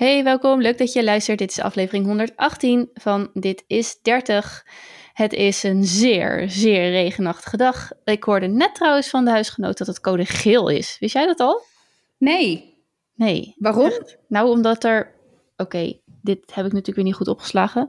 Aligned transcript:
Hey, 0.00 0.24
welkom. 0.24 0.60
Leuk 0.60 0.78
dat 0.78 0.92
je 0.92 1.04
luistert. 1.04 1.38
Dit 1.38 1.50
is 1.50 1.60
aflevering 1.60 2.06
118 2.06 2.90
van 2.94 3.30
Dit 3.34 3.64
is 3.66 3.98
30. 4.02 4.66
Het 5.12 5.32
is 5.32 5.62
een 5.62 5.84
zeer, 5.84 6.50
zeer 6.50 6.90
regenachtige 6.90 7.56
dag. 7.56 7.90
Ik 8.04 8.24
hoorde 8.24 8.46
net 8.46 8.74
trouwens 8.74 9.08
van 9.08 9.24
de 9.24 9.30
huisgenoot 9.30 9.78
dat 9.78 9.86
het 9.86 10.00
code 10.00 10.24
geel 10.24 10.68
is. 10.68 10.96
Wist 11.00 11.12
jij 11.12 11.26
dat 11.26 11.40
al? 11.40 11.62
Nee. 12.18 12.76
Nee. 13.14 13.54
Waarom? 13.58 13.86
Echt? 13.86 14.18
Nou, 14.28 14.50
omdat 14.50 14.84
er... 14.84 15.14
Oké, 15.56 15.98
dit 16.22 16.54
heb 16.54 16.64
ik 16.64 16.72
natuurlijk 16.72 16.96
weer 16.96 17.04
niet 17.04 17.14
goed 17.14 17.28
opgeslagen. 17.28 17.88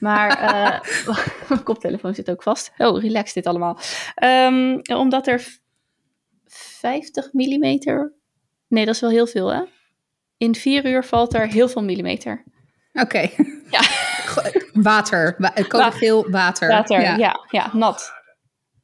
Maar 0.00 0.42
uh, 0.42 1.16
mijn 1.48 1.62
koptelefoon 1.62 2.14
zit 2.14 2.30
ook 2.30 2.42
vast. 2.42 2.72
Oh, 2.76 3.00
relax 3.00 3.32
dit 3.32 3.46
allemaal. 3.46 3.78
Um, 4.24 4.80
omdat 4.96 5.26
er 5.26 5.58
50 6.46 7.32
millimeter... 7.32 8.12
Nee, 8.68 8.84
dat 8.84 8.94
is 8.94 9.00
wel 9.00 9.10
heel 9.10 9.26
veel, 9.26 9.52
hè? 9.52 9.62
In 10.38 10.54
vier 10.54 10.86
uur 10.86 11.04
valt 11.04 11.34
er 11.34 11.46
heel 11.46 11.68
veel 11.68 11.82
millimeter. 11.82 12.44
Oké. 12.92 13.02
Okay. 13.02 13.32
Ja. 13.70 13.80
water. 14.72 15.36
Geel 15.92 16.30
water. 16.30 16.68
Water, 16.68 17.00
ja. 17.00 17.16
ja, 17.16 17.46
ja, 17.50 17.70
nat. 17.72 18.12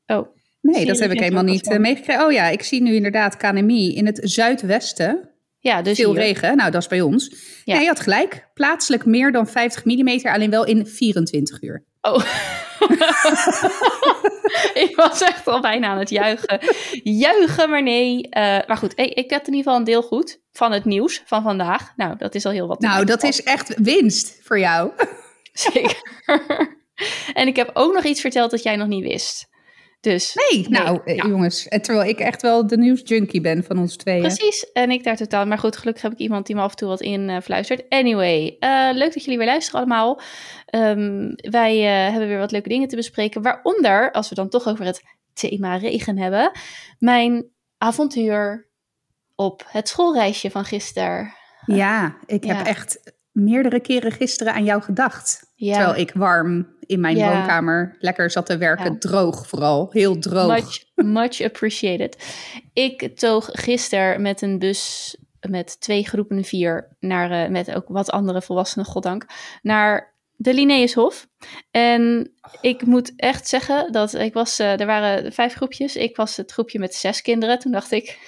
Oh. 0.07 0.37
Nee, 0.61 0.87
dat 0.87 0.99
heb 0.99 1.11
ik 1.11 1.21
helemaal 1.21 1.43
niet 1.45 1.71
uh, 1.71 1.79
meegekregen. 1.79 2.25
Oh 2.25 2.33
ja, 2.33 2.49
ik 2.49 2.63
zie 2.63 2.83
nu 2.83 2.95
inderdaad 2.95 3.37
KNMI 3.37 3.95
in 3.95 4.07
het 4.07 4.21
zuidwesten. 4.23 5.31
Ja, 5.59 5.83
dus 5.83 5.97
Veel 5.97 6.13
hier. 6.13 6.21
regen. 6.21 6.57
Nou, 6.57 6.71
dat 6.71 6.83
is 6.83 6.89
bij 6.89 7.01
ons. 7.01 7.35
Ja. 7.65 7.81
je 7.81 7.87
had 7.87 8.01
gelijk. 8.01 8.49
Plaatselijk 8.55 9.05
meer 9.05 9.33
dan 9.33 9.47
50 9.47 9.85
mm, 9.85 10.27
alleen 10.27 10.51
wel 10.51 10.67
in 10.67 10.87
24 10.87 11.63
uur. 11.63 11.85
Oh. 12.07 12.25
ik 14.85 14.93
was 14.97 15.21
echt 15.21 15.47
al 15.47 15.61
bijna 15.61 15.89
aan 15.89 15.99
het 15.99 16.11
juichen. 16.11 16.61
Juichen, 17.03 17.71
maar 17.71 17.83
nee. 17.83 18.17
Uh, 18.17 18.59
maar 18.67 18.77
goed, 18.77 18.93
hey, 18.97 19.09
ik 19.09 19.31
had 19.31 19.47
in 19.47 19.55
ieder 19.55 19.63
geval 19.63 19.77
een 19.77 19.85
deel 19.85 20.03
goed 20.03 20.41
van 20.53 20.73
het 20.73 20.85
nieuws 20.85 21.23
van 21.25 21.43
vandaag. 21.43 21.93
Nou, 21.97 22.17
dat 22.17 22.35
is 22.35 22.47
al 22.47 22.53
heel 22.53 22.67
wat. 22.67 22.81
Nou, 22.81 23.05
dat 23.05 23.23
is 23.23 23.43
echt 23.43 23.75
winst 23.77 24.39
voor 24.43 24.59
jou. 24.59 24.91
Zeker. 25.53 26.23
en 27.35 27.47
ik 27.47 27.57
heb 27.57 27.71
ook 27.73 27.95
nog 27.95 28.05
iets 28.05 28.21
verteld 28.21 28.51
dat 28.51 28.63
jij 28.63 28.77
nog 28.77 28.89
niet 28.89 29.05
wist. 29.05 29.49
Dus, 30.05 30.35
nee, 30.35 30.69
nou 30.69 31.01
nee, 31.05 31.17
ja. 31.17 31.27
jongens, 31.27 31.67
terwijl 31.69 32.09
ik 32.09 32.19
echt 32.19 32.43
wel 32.43 32.67
de 32.67 32.77
nieuwsjunkie 32.77 33.41
ben 33.41 33.65
van 33.65 33.79
ons 33.79 33.97
tweeën. 33.97 34.21
Precies, 34.21 34.73
en 34.73 34.91
ik 34.91 35.05
daar 35.05 35.17
totaal. 35.17 35.47
Maar 35.47 35.59
goed, 35.59 35.77
gelukkig 35.77 36.03
heb 36.03 36.13
ik 36.13 36.19
iemand 36.19 36.47
die 36.47 36.57
me 36.57 36.63
af 36.63 36.71
en 36.71 36.77
toe 36.77 36.89
wat 36.89 37.01
influistert. 37.01 37.81
Uh, 37.81 37.99
anyway, 37.99 38.57
uh, 38.61 38.89
leuk 38.93 39.15
dat 39.15 39.25
jullie 39.25 39.39
weer 39.39 39.47
luisteren 39.47 39.81
allemaal. 39.81 40.21
Um, 40.75 41.35
wij 41.35 41.77
uh, 41.77 42.11
hebben 42.11 42.29
weer 42.29 42.39
wat 42.39 42.53
leuke 42.53 42.69
dingen 42.69 42.89
te 42.89 42.97
bespreken. 42.97 43.43
Waaronder, 43.43 44.13
als 44.13 44.29
we 44.29 44.35
dan 44.35 44.49
toch 44.49 44.69
over 44.69 44.85
het 44.85 45.03
thema 45.33 45.77
regen 45.77 46.19
hebben, 46.19 46.51
mijn 46.99 47.45
avontuur 47.79 48.71
op 49.35 49.65
het 49.69 49.89
schoolreisje 49.89 50.51
van 50.51 50.65
gisteren. 50.65 51.33
Ja, 51.67 52.17
ik 52.27 52.45
heb 52.45 52.67
echt 52.67 53.15
meerdere 53.33 53.81
keren 53.81 54.13
gisteren 54.13 54.55
aan 54.55 54.65
jou 54.65 54.83
gedacht. 54.83 55.53
Ja. 55.55 55.77
Terwijl 55.77 56.01
ik 56.01 56.13
warm 56.15 56.74
in 56.87 57.01
mijn 57.01 57.17
ja. 57.17 57.33
woonkamer 57.33 57.97
lekker 57.99 58.31
zat 58.31 58.47
te 58.47 58.57
werken. 58.57 58.93
Ja. 58.93 58.99
Droog 58.99 59.47
vooral, 59.47 59.89
heel 59.91 60.19
droog. 60.19 60.47
Much, 60.47 60.85
much 60.95 61.41
appreciated. 61.41 62.17
Ik 62.73 63.17
toog 63.19 63.49
gisteren 63.53 64.23
met 64.23 64.43
een 64.43 64.59
bus 64.59 65.17
met 65.49 65.81
twee 65.81 66.07
groepen 66.07 66.45
vier, 66.45 66.97
naar, 67.01 67.45
uh, 67.45 67.51
met 67.51 67.75
ook 67.75 67.85
wat 67.89 68.11
andere 68.11 68.43
volwassenen, 68.43 68.87
goddank, 68.87 69.27
naar 69.63 70.15
de 70.37 70.55
Linnaeushof. 70.55 71.27
En 71.71 72.33
ik 72.61 72.87
moet 72.87 73.13
echt 73.17 73.49
zeggen 73.49 73.93
dat 73.93 74.15
ik 74.15 74.33
was, 74.33 74.61
uh, 74.61 74.81
er 74.81 74.87
waren 74.87 75.33
vijf 75.33 75.55
groepjes. 75.55 75.97
Ik 75.97 76.17
was 76.17 76.37
het 76.37 76.53
groepje 76.53 76.79
met 76.79 76.95
zes 76.95 77.23
kinderen. 77.23 77.59
Toen 77.59 77.73
dacht 77.73 77.91
ik, 77.93 78.19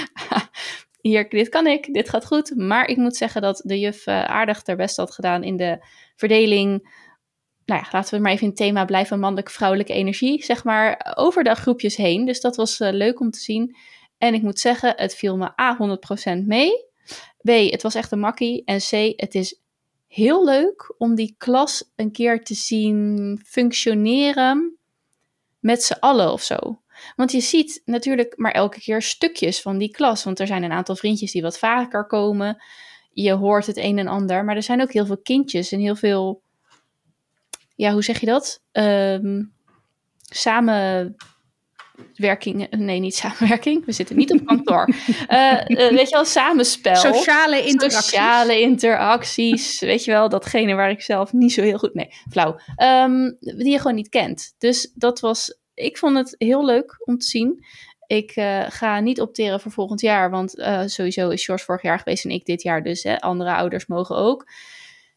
hier, 1.00 1.28
dit 1.28 1.48
kan 1.48 1.66
ik, 1.66 1.94
dit 1.94 2.08
gaat 2.08 2.26
goed. 2.26 2.56
Maar 2.56 2.88
ik 2.88 2.96
moet 2.96 3.16
zeggen 3.16 3.42
dat 3.42 3.62
de 3.64 3.78
juf 3.78 4.06
uh, 4.06 4.24
aardig 4.24 4.66
er 4.66 4.76
best 4.76 4.96
had 4.96 5.14
gedaan 5.14 5.42
in 5.42 5.56
de 5.56 5.86
verdeling. 6.16 7.04
Nou 7.66 7.80
ja, 7.80 7.88
laten 7.92 8.14
we 8.14 8.20
maar 8.20 8.32
even 8.32 8.42
in 8.42 8.48
het 8.48 8.58
thema 8.58 8.84
blijven, 8.84 9.20
mannelijk-vrouwelijke 9.20 9.92
energie, 9.92 10.44
zeg 10.44 10.64
maar, 10.64 11.12
over 11.14 11.44
de 11.44 11.54
groepjes 11.54 11.96
heen. 11.96 12.24
Dus 12.24 12.40
dat 12.40 12.56
was 12.56 12.80
uh, 12.80 12.92
leuk 12.92 13.20
om 13.20 13.30
te 13.30 13.38
zien. 13.38 13.76
En 14.18 14.34
ik 14.34 14.42
moet 14.42 14.58
zeggen, 14.58 14.92
het 14.96 15.14
viel 15.14 15.36
me 15.36 15.60
A, 15.60 15.98
100% 16.40 16.44
mee. 16.44 16.84
B, 17.42 17.48
het 17.48 17.82
was 17.82 17.94
echt 17.94 18.12
een 18.12 18.18
makkie. 18.18 18.64
En 18.64 18.78
C, 18.78 19.20
het 19.20 19.34
is 19.34 19.60
heel 20.06 20.44
leuk 20.44 20.94
om 20.98 21.14
die 21.14 21.34
klas 21.38 21.92
een 21.96 22.12
keer 22.12 22.44
te 22.44 22.54
zien 22.54 23.40
functioneren 23.44 24.78
met 25.58 25.82
z'n 25.82 25.96
allen 26.00 26.32
of 26.32 26.42
zo. 26.42 26.80
Want 27.16 27.32
je 27.32 27.40
ziet 27.40 27.82
natuurlijk 27.84 28.32
maar 28.36 28.52
elke 28.52 28.80
keer 28.80 29.02
stukjes 29.02 29.62
van 29.62 29.78
die 29.78 29.90
klas. 29.90 30.24
Want 30.24 30.40
er 30.40 30.46
zijn 30.46 30.62
een 30.62 30.72
aantal 30.72 30.96
vriendjes 30.96 31.32
die 31.32 31.42
wat 31.42 31.58
vaker 31.58 32.06
komen. 32.06 32.62
Je 33.10 33.32
hoort 33.32 33.66
het 33.66 33.76
een 33.76 33.98
en 33.98 34.06
ander. 34.06 34.44
Maar 34.44 34.56
er 34.56 34.62
zijn 34.62 34.82
ook 34.82 34.92
heel 34.92 35.06
veel 35.06 35.20
kindjes 35.22 35.72
en 35.72 35.80
heel 35.80 35.96
veel. 35.96 36.42
Ja, 37.76 37.92
hoe 37.92 38.04
zeg 38.04 38.20
je 38.20 38.26
dat? 38.26 38.62
Um, 38.72 39.52
samenwerking. 40.22 41.16
Nee, 42.70 42.98
niet 42.98 43.14
samenwerking. 43.14 43.84
We 43.84 43.92
zitten 43.92 44.16
niet 44.16 44.32
op 44.32 44.46
kantoor. 44.46 44.88
uh, 44.88 45.60
uh, 45.68 45.88
weet 45.90 46.08
je 46.08 46.14
wel, 46.14 46.24
samenspel. 46.24 46.96
Sociale 46.96 47.66
interacties. 47.66 48.04
Sociale 48.04 48.60
interacties. 48.60 49.80
weet 49.80 50.04
je 50.04 50.10
wel, 50.10 50.28
datgene 50.28 50.74
waar 50.74 50.90
ik 50.90 51.02
zelf 51.02 51.32
niet 51.32 51.52
zo 51.52 51.62
heel 51.62 51.78
goed. 51.78 51.94
Nee, 51.94 52.08
flauw. 52.30 52.58
Um, 52.82 53.36
die 53.40 53.70
je 53.70 53.78
gewoon 53.78 53.96
niet 53.96 54.08
kent. 54.08 54.54
Dus 54.58 54.92
dat 54.94 55.20
was 55.20 55.58
ik 55.74 55.98
vond 55.98 56.16
het 56.16 56.34
heel 56.38 56.64
leuk 56.64 56.96
om 57.04 57.18
te 57.18 57.26
zien. 57.26 57.64
Ik 58.06 58.36
uh, 58.36 58.64
ga 58.68 59.00
niet 59.00 59.20
opteren 59.20 59.60
voor 59.60 59.72
volgend 59.72 60.00
jaar, 60.00 60.30
want 60.30 60.50
sowieso 60.86 61.28
is 61.28 61.44
George 61.44 61.64
vorig 61.64 61.82
jaar 61.82 61.98
geweest 61.98 62.24
en 62.24 62.30
ik 62.30 62.44
dit 62.44 62.62
jaar, 62.62 62.82
dus 62.82 63.02
hè, 63.02 63.20
andere 63.20 63.54
ouders 63.54 63.86
mogen 63.86 64.16
ook. 64.16 64.46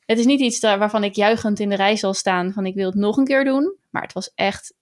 Het 0.10 0.20
is 0.20 0.26
niet 0.26 0.40
iets 0.40 0.60
daar, 0.60 0.80
waarvan 0.80 1.04
ik 1.04 1.16
juichend 1.16 1.60
in 1.60 1.70
de 1.70 1.76
rij 1.76 1.96
zal 1.96 2.14
staan 2.14 2.52
van 2.54 2.66
ik 2.66 2.76
wil 2.76 2.86
het 2.86 2.96
nog 2.96 3.18
een 3.18 3.26
keer 3.26 3.44
doen, 3.44 3.76
maar 3.90 4.02
het 4.02 4.14
was 4.14 4.32
echt, 4.36 4.74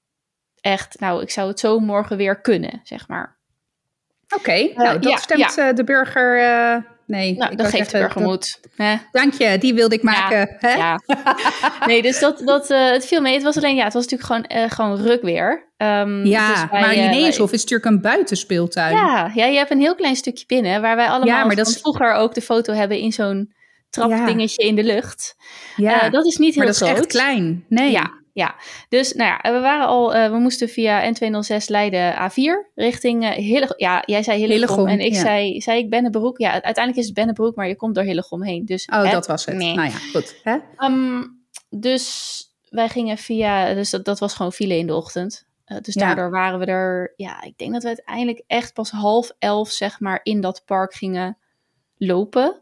echt, 0.61 0.99
nou, 0.99 1.21
ik 1.21 1.29
zou 1.29 1.47
het 1.47 1.59
zo 1.59 1.79
morgen 1.79 2.17
weer 2.17 2.41
kunnen, 2.41 2.79
zeg 2.83 3.07
maar. 3.07 3.37
Oké, 4.29 4.35
okay, 4.35 4.69
uh, 4.69 4.77
nou, 4.77 4.99
dat 4.99 5.11
ja, 5.11 5.17
stemt 5.17 5.55
ja. 5.55 5.73
de 5.73 5.83
burger 5.83 6.85
Nee, 7.05 7.37
nou, 7.37 7.55
dat 7.55 7.67
geeft 7.67 7.91
de 7.91 7.97
burger 7.97 8.21
moed. 8.21 8.59
Dank 9.11 9.33
je, 9.33 9.57
die 9.57 9.73
wilde 9.73 9.95
ik 9.95 10.03
maken. 10.03 10.37
Ja, 10.37 10.57
hè? 10.59 10.73
ja. 10.73 10.99
Nee, 11.87 12.01
dus 12.01 12.19
dat, 12.19 12.41
dat, 12.45 12.69
uh, 12.69 12.91
het 12.91 13.05
viel 13.05 13.21
mee. 13.21 13.33
Het 13.33 13.43
was 13.43 13.57
alleen, 13.57 13.75
ja, 13.75 13.83
het 13.83 13.93
was 13.93 14.07
natuurlijk 14.07 14.49
gewoon, 14.49 14.69
gewoon 14.69 15.01
ruk 15.01 15.21
weer. 15.21 15.71
Um, 15.77 16.25
ja, 16.25 16.49
dus 16.49 16.69
wij, 16.71 16.81
maar 16.81 16.95
Linnaeushof 16.95 17.51
is 17.51 17.61
natuurlijk 17.61 17.89
een 17.89 18.01
buitenspeeltuin. 18.01 18.95
Ja, 18.95 19.31
ja, 19.33 19.45
je 19.45 19.57
hebt 19.57 19.71
een 19.71 19.79
heel 19.79 19.95
klein 19.95 20.15
stukje 20.15 20.45
binnen, 20.45 20.81
waar 20.81 20.95
wij 20.95 21.07
allemaal 21.07 21.27
ja, 21.27 21.45
maar 21.45 21.55
dat 21.55 21.67
is... 21.67 21.77
vroeger 21.77 22.13
ook 22.13 22.33
de 22.33 22.41
foto 22.41 22.73
hebben 22.73 22.97
in 22.97 23.11
zo'n 23.11 23.55
trapdingetje 23.89 24.63
ja. 24.63 24.69
in 24.69 24.75
de 24.75 24.83
lucht. 24.83 25.35
Ja, 25.75 26.09
dat 26.09 26.25
is 26.25 26.37
niet 26.37 26.55
heel 26.55 26.63
maar 26.63 26.73
groot. 26.73 26.89
dat 26.89 26.97
is 26.97 27.03
echt 27.03 27.11
klein. 27.11 27.65
Nee. 27.67 27.91
Ja, 27.91 28.13
ja, 28.37 28.55
dus 28.89 29.13
nou 29.13 29.29
ja, 29.29 29.53
we 29.53 29.59
waren 29.59 29.87
al, 29.87 30.15
uh, 30.15 30.29
we 30.29 30.37
moesten 30.37 30.69
via 30.69 31.13
N206 31.13 31.65
Leiden 31.65 32.13
A4 32.13 32.71
richting 32.75 33.23
uh, 33.23 33.29
Hillegom. 33.29 33.75
Ja, 33.77 34.03
jij 34.05 34.23
zei 34.23 34.37
Hillegom, 34.37 34.75
Hillegom 34.75 34.87
en 34.87 34.99
ik 34.99 35.13
ja. 35.13 35.19
zei, 35.19 35.61
zei 35.61 35.79
ik 35.79 35.89
Bennebroek. 35.89 36.37
Ja, 36.37 36.51
uiteindelijk 36.51 36.97
is 36.97 37.05
het 37.05 37.13
Bennebroek, 37.13 37.55
maar 37.55 37.67
je 37.67 37.75
komt 37.75 37.95
door 37.95 38.03
Hillegom 38.03 38.43
heen. 38.43 38.65
Dus, 38.65 38.85
oh, 38.85 39.03
hè? 39.03 39.11
dat 39.11 39.27
was 39.27 39.45
het. 39.45 39.55
Nee. 39.55 39.75
Nou 39.75 39.89
ja, 39.89 39.97
goed. 39.97 40.39
Hè? 40.43 40.57
Um, 40.77 41.45
dus 41.69 42.41
wij 42.69 42.89
gingen 42.89 43.17
via, 43.17 43.73
dus 43.73 43.89
dat, 43.89 44.05
dat 44.05 44.19
was 44.19 44.33
gewoon 44.33 44.53
file 44.53 44.77
in 44.77 44.87
de 44.87 44.95
ochtend. 44.95 45.47
Uh, 45.67 45.77
dus 45.81 45.93
daardoor 45.93 46.29
waren 46.29 46.59
we 46.59 46.65
er, 46.65 47.13
ja, 47.15 47.41
ik 47.41 47.57
denk 47.57 47.73
dat 47.73 47.81
we 47.81 47.87
uiteindelijk 47.87 48.43
echt 48.47 48.73
pas 48.73 48.91
half 48.91 49.31
elf, 49.39 49.69
zeg 49.69 49.99
maar, 49.99 50.19
in 50.23 50.41
dat 50.41 50.61
park 50.65 50.93
gingen 50.93 51.37
lopen. 51.97 52.61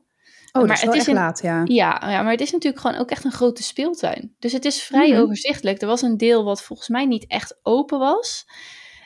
Oh, 0.55 0.67
maar 0.67 0.81
het 0.81 0.93
is 0.93 1.07
een, 1.07 1.13
laat, 1.13 1.41
ja. 1.41 1.61
ja. 1.63 2.09
Ja, 2.09 2.21
maar 2.21 2.31
het 2.31 2.41
is 2.41 2.51
natuurlijk 2.51 2.81
gewoon 2.81 2.97
ook 2.97 3.09
echt 3.09 3.23
een 3.23 3.31
grote 3.31 3.63
speeltuin. 3.63 4.35
Dus 4.39 4.51
het 4.51 4.65
is 4.65 4.83
vrij 4.83 5.07
mm-hmm. 5.07 5.23
overzichtelijk. 5.23 5.81
Er 5.81 5.87
was 5.87 6.01
een 6.01 6.17
deel 6.17 6.43
wat 6.43 6.61
volgens 6.61 6.87
mij 6.87 7.05
niet 7.05 7.27
echt 7.27 7.59
open 7.63 7.99
was. 7.99 8.45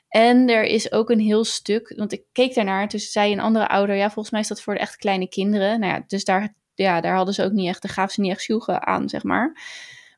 En 0.10 0.50
er 0.50 0.64
is 0.64 0.92
ook 0.92 1.10
een 1.10 1.20
heel 1.20 1.44
stuk, 1.44 1.94
want 1.96 2.12
ik 2.12 2.24
keek 2.32 2.56
daarnaar, 2.56 2.88
dus 2.88 3.12
zei 3.12 3.32
een 3.32 3.40
andere 3.40 3.68
ouder, 3.68 3.96
ja, 3.96 4.06
volgens 4.06 4.30
mij 4.30 4.42
is 4.42 4.48
dat 4.48 4.62
voor 4.62 4.74
de 4.74 4.80
echt 4.80 4.96
kleine 4.96 5.30
kinderen. 5.30 5.80
Nou 5.80 5.94
ja, 5.94 6.04
dus 6.08 6.24
daar, 6.24 6.56
ja, 6.74 7.02
daar 7.02 7.16
hadden 7.16 7.34
ze 7.34 7.44
ook 7.44 7.52
niet 7.52 7.68
echt, 7.68 7.82
daar 7.82 7.92
gaven 7.92 8.14
ze 8.14 8.22
niet 8.22 8.32
echt 8.32 8.42
sjoegen 8.42 8.88
aan, 8.88 9.10
zeg 9.10 9.24
maar. 9.24 9.62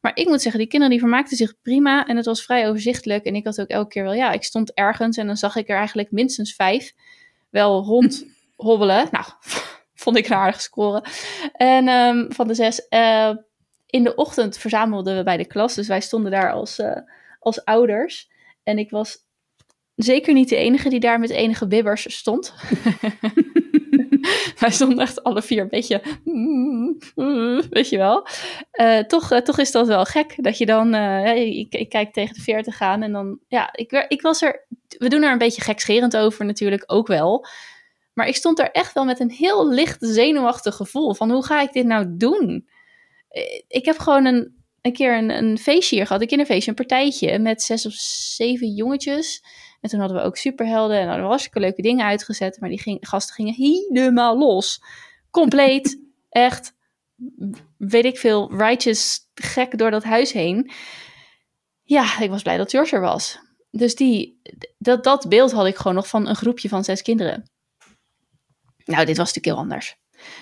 Maar 0.02 0.16
ik 0.16 0.28
moet 0.28 0.42
zeggen, 0.42 0.60
die 0.60 0.70
kinderen 0.70 0.96
die 0.96 1.04
vermaakten 1.04 1.38
zich 1.38 1.62
prima 1.62 2.06
en 2.08 2.16
het 2.16 2.26
was 2.26 2.44
vrij 2.44 2.70
overzichtelijk. 2.70 3.24
En 3.24 3.36
ik 3.36 3.46
had 3.46 3.62
ook 3.62 3.68
elke 3.68 3.90
keer 3.90 4.04
wel, 4.04 4.14
ja, 4.14 4.32
ik 4.32 4.44
stond 4.44 4.74
ergens 4.74 5.18
en 5.18 5.28
dan 5.28 5.38
zag 5.38 5.56
ik 5.56 5.70
er 5.70 5.78
eigenlijk 5.78 6.12
minstens 6.12 6.54
vijf 6.56 6.94
wel 7.50 7.84
rond 7.84 8.26
hobbelen. 8.56 9.08
Nou, 9.12 9.26
vond 10.02 10.18
ik 10.18 10.26
een 10.26 10.36
aardige 10.36 10.62
score. 10.62 11.04
En 11.54 11.88
um, 11.88 12.34
van 12.34 12.48
de 12.48 12.54
zes. 12.54 12.86
Uh, 12.90 13.32
in 13.86 14.04
de 14.04 14.16
ochtend 14.16 14.58
verzamelden 14.58 15.18
we 15.18 15.24
bij 15.24 15.38
de 15.38 15.48
klas. 15.48 15.76
Dus 15.76 15.88
wij 15.88 16.02
stonden 16.02 16.32
daar 16.32 16.52
als, 16.52 16.80
uh, 16.80 16.98
als 17.40 17.66
ouders. 17.66 18.30
En 18.64 18.78
ik 18.78 18.90
was 18.90 19.18
zeker 19.96 20.34
niet 20.34 20.50
de 20.50 20.56
enige 20.56 20.90
die 20.90 21.00
daar 21.00 21.20
met 21.20 21.30
enige 21.30 21.68
bibbers 21.68 22.18
stond. 22.18 22.54
wij 24.60 24.72
stonden 24.72 25.00
echt 25.00 25.24
alle 25.24 25.42
vier 25.42 25.62
een 25.62 25.70
beetje. 25.70 26.02
Weet 27.70 27.90
je 27.90 27.98
wel. 27.98 28.28
Uh, 28.74 29.00
toch, 29.00 29.42
toch 29.42 29.58
is 29.58 29.72
dat 29.72 29.88
wel 29.88 30.06
gek. 30.06 30.34
Dat 30.38 30.58
je 30.58 30.66
dan. 30.66 30.96
ik, 31.26 31.74
ik, 31.74 31.90
kijk 31.90 32.14
tegen 32.14 32.36
de 32.36 32.42
40 32.42 32.82
aan. 32.82 33.02
En 33.02 33.12
dan. 33.12 33.40
Ja, 33.48 33.70
ik, 33.74 34.06
ik 34.08 34.22
was 34.22 34.42
er. 34.42 34.66
We 34.98 35.10
doen 35.10 35.24
er 35.24 35.32
een 35.32 35.38
beetje 35.38 35.62
gekscherend 35.62 36.18
over 36.18 36.46
natuurlijk 36.46 36.84
ook 36.86 37.08
wel. 37.08 37.46
Maar 38.14 38.28
ik 38.28 38.36
stond 38.36 38.60
er 38.60 38.72
echt 38.72 38.94
wel 38.94 39.06
met 39.06 39.20
een 39.20 39.32
heel 39.32 39.70
licht 39.70 39.98
zenuwachtig 40.00 40.76
gevoel 40.76 41.14
van 41.14 41.32
hoe 41.32 41.46
ga 41.46 41.62
ik 41.62 41.74
dit 41.74 41.86
nou 41.86 42.06
doen? 42.18 42.70
Eh, 43.30 43.62
ik 43.68 43.86
heb 43.86 43.98
gewoon 43.98 44.26
een, 44.26 44.64
een 44.82 44.94
keer 44.94 45.18
een, 45.18 45.30
een 45.30 45.58
feestje 45.58 45.96
hier 45.96 46.06
gehad, 46.06 46.22
een 46.22 46.28
kinderfeestje, 46.28 46.70
een 46.70 46.76
partijtje 46.76 47.40
met 47.40 47.62
zes 47.62 47.86
of 47.86 47.94
zeven 47.94 48.68
jongetjes. 48.68 49.44
En 49.82 49.90
toen 49.90 50.00
hadden 50.00 50.18
we 50.18 50.24
ook 50.24 50.38
superhelden 50.38 50.98
en 50.98 51.04
hadden 51.04 51.22
we 51.22 51.30
hartstikke 51.30 51.60
leuke 51.60 51.82
dingen 51.82 52.06
uitgezet. 52.06 52.60
Maar 52.60 52.70
die 52.70 52.98
gasten 53.00 53.36
gingen 53.36 53.54
helemaal 53.54 54.38
los. 54.38 54.84
Compleet, 55.32 56.02
echt, 56.30 56.74
weet 57.78 58.06
ik 58.06 58.18
veel, 58.18 58.56
righteous 58.56 59.20
gek 59.34 59.78
door 59.78 59.92
dat 59.92 60.04
huis 60.04 60.32
heen. 60.32 60.72
Ja, 61.84 62.20
ik 62.20 62.30
was 62.30 62.42
blij 62.42 62.58
dat 62.58 62.70
George 62.70 62.96
er 62.96 63.02
was. 63.02 63.40
Dus 63.72 63.96
die, 63.96 64.42
dat, 64.78 65.04
dat 65.04 65.30
beeld 65.30 65.52
had 65.52 65.66
ik 65.66 65.76
gewoon 65.76 65.96
nog 65.96 66.08
van 66.08 66.28
een 66.28 66.36
groepje 66.36 66.70
van 66.70 66.84
zes 66.84 67.02
kinderen. 67.02 67.51
Nou, 68.92 69.06
dit 69.06 69.18
was 69.18 69.34
natuurlijk 69.34 69.46
heel 69.46 69.64
anders. 69.64 70.00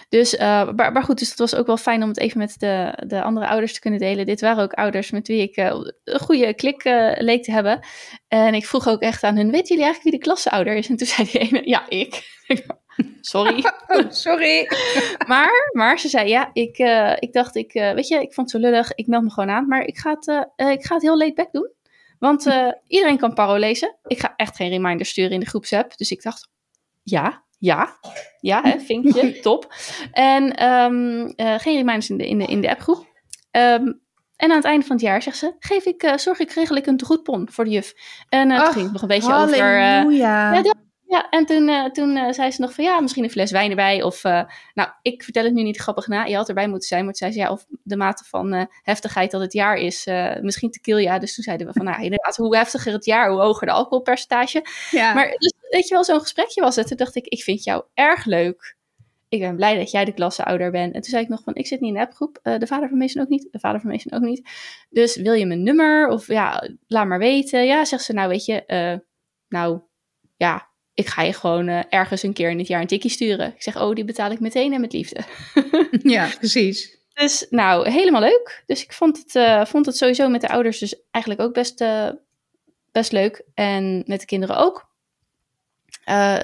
Dus, 0.09 0.33
uh, 0.33 0.71
maar, 0.71 0.91
maar, 0.91 1.03
goed, 1.03 1.19
dus 1.19 1.29
het 1.29 1.39
was 1.39 1.55
ook 1.55 1.67
wel 1.67 1.77
fijn 1.77 2.03
om 2.03 2.09
het 2.09 2.19
even 2.19 2.37
met 2.37 2.55
de, 2.57 3.03
de 3.07 3.21
andere 3.21 3.47
ouders 3.47 3.73
te 3.73 3.79
kunnen 3.79 3.99
delen. 3.99 4.25
Dit 4.25 4.41
waren 4.41 4.63
ook 4.63 4.73
ouders 4.73 5.11
met 5.11 5.27
wie 5.27 5.41
ik 5.41 5.57
uh, 5.57 5.81
een 6.03 6.19
goede 6.19 6.53
klik 6.53 6.85
uh, 6.85 7.11
leek 7.15 7.43
te 7.43 7.51
hebben. 7.51 7.79
En 8.27 8.53
ik 8.53 8.65
vroeg 8.65 8.87
ook 8.87 9.01
echt 9.01 9.23
aan 9.23 9.35
hun, 9.35 9.51
weten 9.51 9.67
jullie 9.67 9.83
eigenlijk 9.83 10.03
wie 10.03 10.19
de 10.19 10.25
klasseouder 10.25 10.75
is? 10.75 10.89
En 10.89 10.95
toen 10.95 11.07
zei 11.07 11.27
die 11.31 11.41
ene, 11.41 11.61
ja, 11.67 11.89
ik. 11.89 12.23
sorry. 13.21 13.63
Oh, 13.87 14.11
sorry. 14.11 14.67
maar, 15.27 15.69
maar 15.71 15.99
ze 15.99 16.09
zei, 16.09 16.29
ja, 16.29 16.49
ik, 16.53 16.77
ik 17.19 17.33
dacht, 17.33 17.55
ik, 17.55 17.73
weet 17.73 18.07
je, 18.07 18.21
ik 18.21 18.33
vond 18.33 18.51
het 18.51 18.61
zo 18.61 18.69
lullig. 18.69 18.91
Ik 18.95 19.07
meld 19.07 19.23
me 19.23 19.31
gewoon 19.31 19.49
aan, 19.49 19.67
maar 19.67 19.85
ik 19.85 19.97
ga 19.97 20.17
het, 20.19 20.47
ik 20.55 20.85
ga 20.85 20.93
het 20.93 21.03
heel 21.03 21.17
laid 21.17 21.35
back 21.35 21.51
doen. 21.51 21.71
Want 22.19 22.47
iedereen 22.87 23.17
kan 23.17 23.33
paro 23.33 23.55
lezen. 23.55 23.95
Ik 24.03 24.19
ga 24.19 24.33
echt 24.35 24.55
geen 24.55 24.69
reminder 24.69 25.05
sturen 25.05 25.31
in 25.31 25.39
de 25.39 25.45
groepsapp. 25.45 25.97
Dus 25.97 26.11
ik 26.11 26.21
dacht, 26.21 26.49
ja, 27.03 27.43
ja, 27.59 27.97
ja, 28.39 28.61
hè, 28.63 28.79
vinkje, 28.89 29.39
top. 29.39 29.73
En 30.11 30.65
um, 30.65 31.33
uh, 31.35 31.59
geen 31.59 31.75
reminders 31.75 32.09
in 32.09 32.17
de, 32.17 32.27
in 32.27 32.37
de, 32.37 32.45
in 32.45 32.61
de 32.61 32.69
appgroep. 32.69 33.07
Um, 33.51 34.01
en 34.35 34.49
aan 34.49 34.55
het 34.55 34.65
einde 34.65 34.85
van 34.85 34.95
het 34.95 35.05
jaar 35.05 35.21
zegt 35.21 35.37
ze: 35.37 35.55
geef 35.59 35.85
ik, 35.85 36.03
uh, 36.03 36.17
zorg 36.17 36.39
ik 36.39 36.51
regelijk 36.51 36.85
een 36.85 36.97
tegoedpon 36.97 37.47
voor 37.51 37.63
de 37.63 37.71
juf. 37.71 37.93
En 38.29 38.49
uh, 38.49 38.63
het 38.63 38.71
ging 38.71 38.91
nog 38.91 39.01
een 39.01 39.07
beetje 39.07 39.31
halleluja. 39.31 39.99
over. 39.99 40.13
ja, 40.13 40.73
ja, 41.07 41.29
en 41.29 41.45
toen, 41.45 41.91
toen 41.91 42.33
zei 42.33 42.51
ze 42.51 42.61
nog 42.61 42.73
van 42.73 42.83
ja, 42.83 42.99
misschien 42.99 43.23
een 43.23 43.29
fles 43.29 43.51
wijn 43.51 43.69
erbij. 43.69 44.03
Of 44.03 44.23
nou, 44.73 44.89
ik 45.01 45.23
vertel 45.23 45.43
het 45.43 45.53
nu 45.53 45.63
niet 45.63 45.77
grappig 45.77 46.07
na. 46.07 46.23
Je 46.23 46.35
had 46.35 46.47
erbij 46.47 46.67
moeten 46.67 46.87
zijn. 46.87 47.03
Maar 47.05 47.13
toen 47.13 47.29
zei 47.29 47.31
ze 47.31 47.39
ja, 47.39 47.51
of 47.51 47.65
de 47.83 47.97
mate 47.97 48.23
van 48.23 48.67
heftigheid 48.81 49.31
dat 49.31 49.41
het 49.41 49.53
jaar 49.53 49.75
is, 49.75 50.05
misschien 50.41 50.71
te 50.71 50.81
kill 50.81 51.01
ja. 51.01 51.19
Dus 51.19 51.35
toen 51.35 51.43
zeiden 51.43 51.67
we 51.67 51.73
van 51.73 51.85
nou, 51.85 52.03
inderdaad, 52.03 52.35
hoe 52.35 52.57
heftiger 52.57 52.93
het 52.93 53.05
jaar, 53.05 53.29
hoe 53.29 53.39
hoger 53.39 53.67
de 53.67 53.73
alcoholpercentage. 53.73 54.65
Ja. 54.91 55.13
Maar 55.13 55.35
dus, 55.37 55.53
weet 55.69 55.87
je 55.87 55.93
wel, 55.93 56.03
zo'n 56.03 56.19
gesprekje 56.19 56.61
was 56.61 56.75
het. 56.75 56.87
Toen 56.87 56.97
dacht 56.97 57.15
ik, 57.15 57.25
ik 57.25 57.43
vind 57.43 57.63
jou 57.63 57.83
erg 57.93 58.25
leuk. 58.25 58.77
Ik 59.29 59.39
ben 59.39 59.55
blij 59.55 59.77
dat 59.77 59.91
jij 59.91 60.05
de 60.05 60.13
klasseouder 60.13 60.71
bent. 60.71 60.93
En 60.93 61.01
toen 61.01 61.11
zei 61.11 61.23
ik 61.23 61.29
nog 61.29 61.43
van, 61.43 61.55
ik 61.55 61.67
zit 61.67 61.79
niet 61.79 61.89
in 61.89 61.95
de 61.95 62.05
appgroep. 62.05 62.39
de 62.43 62.67
vader 62.67 62.89
van 62.89 62.97
Mason 62.97 63.21
ook 63.21 63.29
niet. 63.29 63.47
De 63.51 63.59
vader 63.59 63.81
van 63.81 63.89
Mason 63.89 64.11
ook 64.11 64.21
niet. 64.21 64.49
Dus 64.89 65.15
wil 65.15 65.33
je 65.33 65.45
mijn 65.45 65.63
nummer? 65.63 66.07
Of 66.07 66.27
ja, 66.27 66.69
laat 66.87 67.07
maar 67.07 67.19
weten. 67.19 67.65
Ja, 67.65 67.85
zegt 67.85 68.03
ze, 68.03 68.13
nou 68.13 68.29
weet 68.29 68.45
je, 68.45 68.63
nou 69.47 69.81
ja, 70.37 70.69
ik 70.99 71.07
ga 71.07 71.21
je 71.21 71.33
gewoon 71.33 71.67
uh, 71.67 71.81
ergens 71.89 72.23
een 72.23 72.33
keer 72.33 72.49
in 72.49 72.57
het 72.57 72.67
jaar 72.67 72.81
een 72.81 72.87
tikkie 72.87 73.11
sturen. 73.11 73.53
Ik 73.55 73.61
zeg, 73.61 73.81
oh, 73.81 73.95
die 73.95 74.05
betaal 74.05 74.31
ik 74.31 74.39
meteen 74.39 74.73
en 74.73 74.81
met 74.81 74.93
liefde. 74.93 75.21
ja, 76.15 76.29
precies. 76.39 76.97
Dus 77.13 77.47
nou, 77.49 77.89
helemaal 77.89 78.21
leuk. 78.21 78.63
Dus 78.65 78.83
ik 78.83 78.93
vond 78.93 79.17
het, 79.17 79.35
uh, 79.35 79.65
vond 79.65 79.85
het 79.85 79.97
sowieso 79.97 80.29
met 80.29 80.41
de 80.41 80.49
ouders 80.49 80.79
dus 80.79 81.01
eigenlijk 81.11 81.43
ook 81.43 81.53
best, 81.53 81.81
uh, 81.81 82.09
best 82.91 83.11
leuk. 83.11 83.43
En 83.53 84.03
met 84.05 84.19
de 84.19 84.25
kinderen 84.25 84.57
ook. 84.57 84.88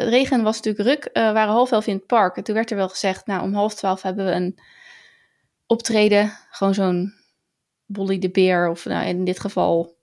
Regen 0.09 0.43
was 0.43 0.61
natuurlijk 0.61 0.87
ruk. 0.87 1.09
We 1.13 1.31
waren 1.31 1.53
half 1.53 1.71
elf 1.71 1.87
in 1.87 1.95
het 1.95 2.05
park. 2.05 2.37
En 2.37 2.43
toen 2.43 2.55
werd 2.55 2.71
er 2.71 2.77
wel 2.77 2.89
gezegd, 2.89 3.25
nou, 3.25 3.41
om 3.41 3.53
half 3.53 3.73
twaalf 3.73 4.01
hebben 4.01 4.25
we 4.25 4.31
een 4.31 4.59
optreden. 5.67 6.31
Gewoon 6.49 6.73
zo'n 6.73 7.13
Bolly 7.85 8.19
de 8.19 8.29
Beer. 8.29 8.69
Of 8.69 8.85
nou, 8.85 9.07
in 9.07 9.23
dit 9.23 9.39
geval 9.39 9.95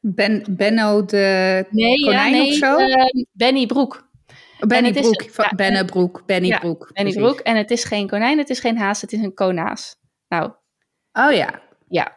ben, 0.00 0.44
Benno 0.50 1.04
de 1.04 1.66
nee, 1.70 2.04
konijn 2.04 2.34
ja, 2.34 2.38
nee, 2.38 2.48
of 2.48 2.54
zo? 2.54 2.78
Uh, 2.78 3.24
Benny 3.32 3.66
Broek. 3.66 4.06
Benny 4.66 4.92
Broek, 4.92 5.22
is, 5.22 5.36
ja, 5.36 5.52
Benne 5.56 5.84
Broek, 5.84 6.22
Benny 6.26 6.46
ja, 6.46 6.58
Broek. 6.58 6.90
Benny 6.92 7.12
Broek. 7.12 7.40
En 7.40 7.56
het 7.56 7.70
is 7.70 7.84
geen 7.84 8.08
konijn, 8.08 8.38
het 8.38 8.50
is 8.50 8.60
geen 8.60 8.78
haas, 8.78 9.00
het 9.00 9.12
is 9.12 9.22
een 9.22 9.34
konaas. 9.34 9.96
Nou. 10.28 10.52
Oh 11.12 11.32
ja. 11.32 11.62
Ja, 11.88 12.16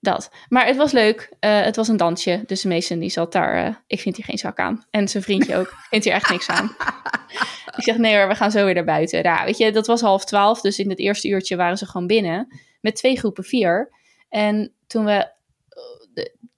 dat. 0.00 0.30
Maar 0.48 0.66
het 0.66 0.76
was 0.76 0.92
leuk. 0.92 1.28
Uh, 1.40 1.60
het 1.60 1.76
was 1.76 1.88
een 1.88 1.96
dansje. 1.96 2.42
Dus 2.46 2.64
Mason 2.64 2.98
die 2.98 3.10
zat 3.10 3.32
daar. 3.32 3.66
Uh, 3.66 3.74
ik 3.86 4.00
vind 4.00 4.16
hier 4.16 4.24
geen 4.24 4.38
zak 4.38 4.58
aan. 4.58 4.84
En 4.90 5.08
zijn 5.08 5.22
vriendje 5.22 5.56
ook. 5.56 5.74
vindt 5.90 6.04
hier 6.04 6.14
echt 6.14 6.30
niks 6.30 6.48
aan. 6.48 6.76
ik 7.76 7.82
zeg 7.82 7.96
nee 7.96 8.16
hoor, 8.16 8.28
we 8.28 8.34
gaan 8.34 8.50
zo 8.50 8.64
weer 8.64 8.74
naar 8.74 8.84
buiten. 8.84 9.22
Ja, 9.22 9.44
weet 9.44 9.58
je, 9.58 9.72
dat 9.72 9.86
was 9.86 10.00
half 10.00 10.24
twaalf. 10.24 10.60
Dus 10.60 10.78
in 10.78 10.88
het 10.88 10.98
eerste 10.98 11.28
uurtje 11.28 11.56
waren 11.56 11.78
ze 11.78 11.86
gewoon 11.86 12.06
binnen. 12.06 12.60
Met 12.80 12.96
twee 12.96 13.18
groepen 13.18 13.44
vier. 13.44 13.92
En 14.28 14.72
toen 14.86 15.04
we 15.04 15.30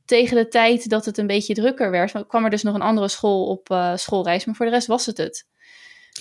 tegen 0.05 0.37
de 0.37 0.49
tijd 0.49 0.89
dat 0.89 1.05
het 1.05 1.19
een 1.19 1.27
beetje 1.27 1.55
drukker 1.55 1.91
werd, 1.91 2.27
kwam 2.27 2.45
er 2.45 2.51
dus 2.51 2.63
nog 2.63 2.75
een 2.75 2.83
andere 2.83 3.09
school 3.09 3.47
op 3.47 3.71
uh, 3.71 3.97
schoolreis. 3.97 4.45
Maar 4.45 4.55
voor 4.55 4.67
de 4.67 4.73
rest 4.73 4.87
was 4.87 5.07
het 5.07 5.17
het. 5.17 5.47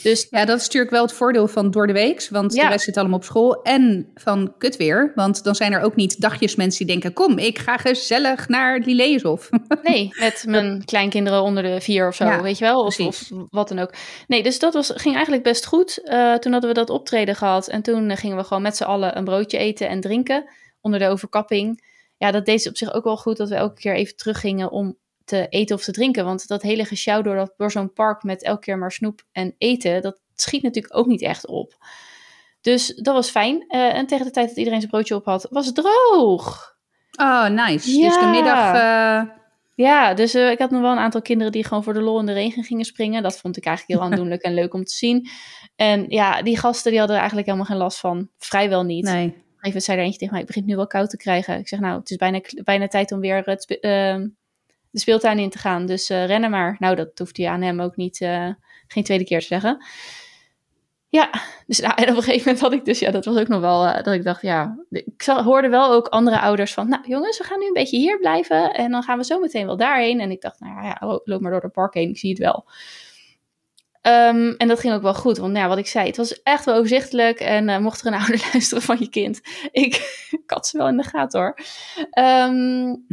Dus, 0.01 0.27
ja, 0.29 0.45
dat 0.45 0.57
is 0.57 0.63
natuurlijk 0.63 0.91
wel 0.91 1.01
het 1.01 1.13
voordeel 1.13 1.47
van 1.47 1.71
door 1.71 1.87
de 1.87 1.93
weeks. 1.93 2.29
Want 2.29 2.51
de 2.51 2.67
rest 2.67 2.85
zit 2.85 2.97
allemaal 2.97 3.17
op 3.17 3.23
school. 3.23 3.61
En 3.61 4.11
van 4.13 4.53
kutweer. 4.57 5.11
Want 5.15 5.43
dan 5.43 5.55
zijn 5.55 5.73
er 5.73 5.81
ook 5.81 5.95
niet 5.95 6.21
dagjes 6.21 6.55
mensen 6.55 6.85
die 6.85 6.95
denken... 6.95 7.13
kom, 7.13 7.37
ik 7.37 7.59
ga 7.59 7.77
gezellig 7.77 8.47
naar 8.47 8.79
Lileeshof. 8.79 9.49
Nee, 9.83 10.09
met 10.19 10.43
mijn 10.47 10.85
kleinkinderen 10.85 11.41
onder 11.41 11.63
de 11.63 11.81
vier 11.81 12.07
of 12.07 12.15
zo, 12.15 12.41
weet 12.41 12.57
je 12.57 12.65
wel? 12.65 12.83
Of, 12.83 12.99
of, 12.99 13.29
wat 13.49 13.67
dan 13.67 13.79
ook. 13.79 13.93
Nee, 14.27 14.43
dus 14.43 14.59
dat 14.59 14.73
was, 14.73 14.91
ging 14.95 15.13
eigenlijk 15.13 15.43
best 15.43 15.65
goed. 15.65 15.99
Uh, 16.03 16.35
toen 16.35 16.51
hadden 16.51 16.69
we 16.69 16.75
dat 16.75 16.89
optreden 16.89 17.35
gehad. 17.35 17.67
En 17.67 17.81
toen 17.81 18.09
uh, 18.09 18.17
gingen 18.17 18.37
we 18.37 18.43
gewoon 18.43 18.63
met 18.63 18.77
z'n 18.77 18.83
allen 18.83 19.17
een 19.17 19.23
broodje 19.23 19.57
eten 19.57 19.89
en 19.89 20.01
drinken. 20.01 20.45
Onder 20.81 20.99
de 20.99 21.07
overkapping 21.07 21.89
ja, 22.21 22.31
dat 22.31 22.45
deed 22.45 22.67
op 22.67 22.77
zich 22.77 22.93
ook 22.93 23.03
wel 23.03 23.17
goed 23.17 23.37
dat 23.37 23.49
we 23.49 23.55
elke 23.55 23.79
keer 23.79 23.95
even 23.95 24.15
teruggingen 24.15 24.71
om 24.71 24.97
te 25.31 25.47
eten 25.49 25.75
of 25.75 25.83
te 25.83 25.91
drinken. 25.91 26.25
Want 26.25 26.47
dat 26.47 26.61
hele 26.61 26.85
gesjouw 26.85 27.21
door, 27.21 27.35
dat, 27.35 27.53
door 27.57 27.71
zo'n 27.71 27.93
park 27.93 28.23
met 28.23 28.43
elke 28.43 28.59
keer 28.59 28.77
maar 28.77 28.91
snoep 28.91 29.21
en 29.31 29.55
eten, 29.57 30.01
dat 30.01 30.19
schiet 30.35 30.63
natuurlijk 30.63 30.97
ook 30.97 31.05
niet 31.05 31.21
echt 31.21 31.47
op. 31.47 31.73
Dus 32.61 32.87
dat 32.87 33.15
was 33.15 33.29
fijn. 33.29 33.65
Uh, 33.67 33.93
en 33.93 34.07
tegen 34.07 34.25
de 34.25 34.31
tijd 34.31 34.47
dat 34.47 34.57
iedereen 34.57 34.79
zijn 34.79 34.91
broodje 34.91 35.15
op 35.15 35.25
had, 35.25 35.47
was 35.49 35.65
het 35.65 35.75
droog. 35.75 36.75
Oh, 37.19 37.47
nice. 37.47 37.97
Ja. 37.97 38.07
Dus 38.07 38.19
de 38.19 38.25
middag... 38.25 38.75
Uh... 38.75 39.33
Ja, 39.75 40.13
dus 40.13 40.35
uh, 40.35 40.51
ik 40.51 40.59
had 40.59 40.71
nog 40.71 40.81
wel 40.81 40.91
een 40.91 40.97
aantal 40.97 41.21
kinderen 41.21 41.51
die 41.51 41.63
gewoon 41.63 41.83
voor 41.83 41.93
de 41.93 42.01
lol 42.01 42.19
in 42.19 42.25
de 42.25 42.33
regen 42.33 42.63
gingen 42.63 42.85
springen. 42.85 43.23
Dat 43.23 43.37
vond 43.37 43.57
ik 43.57 43.65
eigenlijk 43.65 43.99
heel 43.99 44.07
aandoenlijk 44.11 44.41
en 44.41 44.53
leuk 44.53 44.73
om 44.73 44.83
te 44.83 44.93
zien. 44.93 45.29
En 45.75 46.05
ja, 46.07 46.41
die 46.41 46.57
gasten 46.57 46.89
die 46.89 46.99
hadden 46.99 47.15
er 47.15 47.21
eigenlijk 47.21 47.51
helemaal 47.51 47.71
geen 47.71 47.83
last 47.83 47.99
van. 47.99 48.29
Vrijwel 48.37 48.83
niet. 48.83 49.03
Nee 49.03 49.41
even 49.61 49.81
zei 49.81 49.97
er 49.97 50.03
eentje 50.03 50.19
tegen 50.19 50.33
mij, 50.33 50.41
ik 50.41 50.47
begin 50.47 50.65
nu 50.65 50.75
wel 50.75 50.87
koud 50.87 51.09
te 51.09 51.17
krijgen. 51.17 51.59
Ik 51.59 51.67
zeg, 51.67 51.79
nou, 51.79 51.99
het 51.99 52.09
is 52.09 52.17
bijna, 52.17 52.41
bijna 52.63 52.87
tijd 52.87 53.11
om 53.11 53.19
weer 53.19 53.41
het, 53.43 53.77
uh, 53.81 54.25
de 54.91 54.99
speeltuin 54.99 55.39
in 55.39 55.49
te 55.49 55.57
gaan. 55.57 55.85
Dus 55.85 56.09
uh, 56.09 56.25
rennen 56.25 56.49
maar. 56.49 56.75
Nou, 56.79 56.95
dat 56.95 57.09
hoeft 57.15 57.37
hij 57.37 57.49
aan 57.49 57.61
hem 57.61 57.81
ook 57.81 57.95
niet, 57.95 58.19
uh, 58.19 58.49
geen 58.87 59.03
tweede 59.03 59.23
keer 59.23 59.39
te 59.39 59.45
zeggen. 59.45 59.85
Ja, 61.09 61.29
dus 61.67 61.79
nou, 61.79 61.93
en 61.95 62.09
op 62.09 62.15
een 62.15 62.23
gegeven 62.23 62.45
moment 62.45 62.59
had 62.59 62.73
ik 62.73 62.85
dus, 62.85 62.99
ja, 62.99 63.11
dat 63.11 63.25
was 63.25 63.37
ook 63.37 63.47
nog 63.47 63.61
wel, 63.61 63.85
uh, 63.85 64.03
dat 64.03 64.13
ik 64.13 64.23
dacht, 64.23 64.41
ja, 64.41 64.77
ik 64.89 65.23
hoorde 65.25 65.69
wel 65.69 65.91
ook 65.91 66.07
andere 66.07 66.39
ouders 66.39 66.73
van, 66.73 66.89
nou 66.89 67.07
jongens, 67.07 67.37
we 67.37 67.43
gaan 67.43 67.59
nu 67.59 67.65
een 67.65 67.73
beetje 67.73 67.97
hier 67.97 68.19
blijven 68.19 68.73
en 68.73 68.91
dan 68.91 69.03
gaan 69.03 69.17
we 69.17 69.23
zo 69.23 69.39
meteen 69.39 69.65
wel 69.65 69.77
daarheen. 69.77 70.19
En 70.19 70.31
ik 70.31 70.41
dacht, 70.41 70.59
nou 70.59 70.85
ja, 70.85 71.19
loop 71.23 71.41
maar 71.41 71.51
door 71.51 71.61
het 71.61 71.71
park 71.71 71.93
heen, 71.93 72.09
ik 72.09 72.17
zie 72.17 72.29
het 72.29 72.39
wel. 72.39 72.65
Um, 74.01 74.55
en 74.55 74.67
dat 74.67 74.79
ging 74.79 74.93
ook 74.93 75.01
wel 75.01 75.13
goed, 75.13 75.37
want 75.37 75.53
nou 75.53 75.67
wat 75.67 75.77
ik 75.77 75.87
zei, 75.87 76.07
het 76.07 76.17
was 76.17 76.43
echt 76.43 76.65
wel 76.65 76.75
overzichtelijk. 76.75 77.39
En 77.39 77.81
mocht 77.81 78.01
er 78.01 78.07
een 78.07 78.19
ouder 78.21 78.49
luisteren 78.51 78.83
van 78.83 78.97
je 78.99 79.09
kind, 79.09 79.41
ik, 79.71 79.95
ik 80.41 80.51
had 80.51 80.67
ze 80.67 80.77
wel 80.77 80.87
in 80.87 80.97
de 80.97 81.03
gaten 81.03 81.39
hoor. 81.39 81.57
Um, 82.19 83.05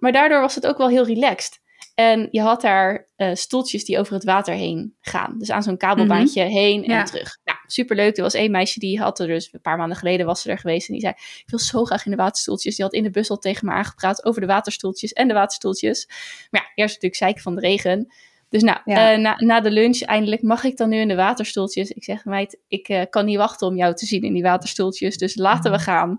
maar 0.00 0.12
daardoor 0.12 0.40
was 0.40 0.54
het 0.54 0.66
ook 0.66 0.78
wel 0.78 0.88
heel 0.88 1.06
relaxed. 1.06 1.60
En 1.94 2.28
je 2.30 2.40
had 2.40 2.60
daar 2.60 3.08
uh, 3.16 3.34
stoeltjes 3.34 3.84
die 3.84 3.98
over 3.98 4.14
het 4.14 4.24
water 4.24 4.54
heen 4.54 4.96
gaan. 5.00 5.34
Dus 5.38 5.50
aan 5.50 5.62
zo'n 5.62 5.76
kabelbaantje 5.76 6.42
mm 6.42 6.48
-hmm. 6.48 6.56
heen 6.56 6.84
en 6.84 6.90
ja. 6.90 7.04
terug. 7.04 7.38
Nou, 7.44 7.58
superleuk. 7.66 8.16
Er 8.16 8.22
was 8.22 8.34
één 8.34 8.50
meisje 8.50 8.78
die 8.78 9.00
had 9.00 9.20
er 9.20 9.26
dus 9.26 9.48
een 9.52 9.60
paar 9.60 9.76
maanden 9.76 9.96
geleden 9.96 10.26
was 10.26 10.42
ze 10.42 10.50
er 10.50 10.58
geweest. 10.58 10.88
En 10.88 10.92
die 10.92 11.02
zei, 11.02 11.14
ik 11.16 11.44
wil 11.46 11.58
zo 11.58 11.84
graag 11.84 12.04
in 12.04 12.10
de 12.10 12.16
waterstoeltjes. 12.16 12.76
Die 12.76 12.84
had 12.84 12.94
in 12.94 13.02
de 13.02 13.10
bus 13.10 13.30
al 13.30 13.38
tegen 13.38 13.66
me 13.66 13.72
aangepraat 13.72 14.24
over 14.24 14.40
de 14.40 14.46
waterstoeltjes 14.46 15.12
en 15.12 15.28
de 15.28 15.34
waterstoeltjes. 15.34 16.06
Maar 16.50 16.60
ja, 16.60 16.66
eerst 16.74 16.94
natuurlijk 16.94 17.22
zeiken 17.22 17.42
van 17.42 17.54
de 17.54 17.60
regen. 17.60 18.12
Dus 18.48 18.62
nou, 18.62 18.78
ja. 18.84 19.12
uh, 19.12 19.18
na, 19.18 19.34
na, 19.38 19.60
de 19.60 19.70
lunch 19.70 20.02
eindelijk 20.02 20.42
mag 20.42 20.64
ik 20.64 20.76
dan 20.76 20.88
nu 20.88 20.98
in 20.98 21.08
de 21.08 21.14
waterstoeltjes. 21.14 21.90
Ik 21.90 22.04
zeg, 22.04 22.24
meid, 22.24 22.58
ik 22.68 22.88
uh, 22.88 23.02
kan 23.10 23.24
niet 23.24 23.36
wachten 23.36 23.66
om 23.66 23.76
jou 23.76 23.94
te 23.94 24.06
zien 24.06 24.22
in 24.22 24.32
die 24.32 24.42
waterstoeltjes. 24.42 25.16
Dus 25.16 25.36
laten 25.36 25.70
we 25.70 25.76
mm. 25.76 25.82
gaan. 25.82 26.18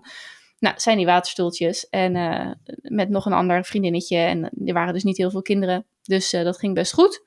Nou, 0.62 0.74
zijn 0.78 0.96
die 0.96 1.06
waterstoeltjes. 1.06 1.88
En 1.88 2.14
uh, 2.14 2.50
met 2.82 3.08
nog 3.08 3.26
een 3.26 3.32
ander 3.32 3.64
vriendinnetje. 3.64 4.16
En 4.16 4.50
er 4.66 4.74
waren 4.74 4.92
dus 4.92 5.02
niet 5.02 5.16
heel 5.16 5.30
veel 5.30 5.42
kinderen. 5.42 5.84
Dus 6.02 6.30
dat 6.30 6.58
ging 6.58 6.74
best 6.74 6.92
goed. 6.92 7.22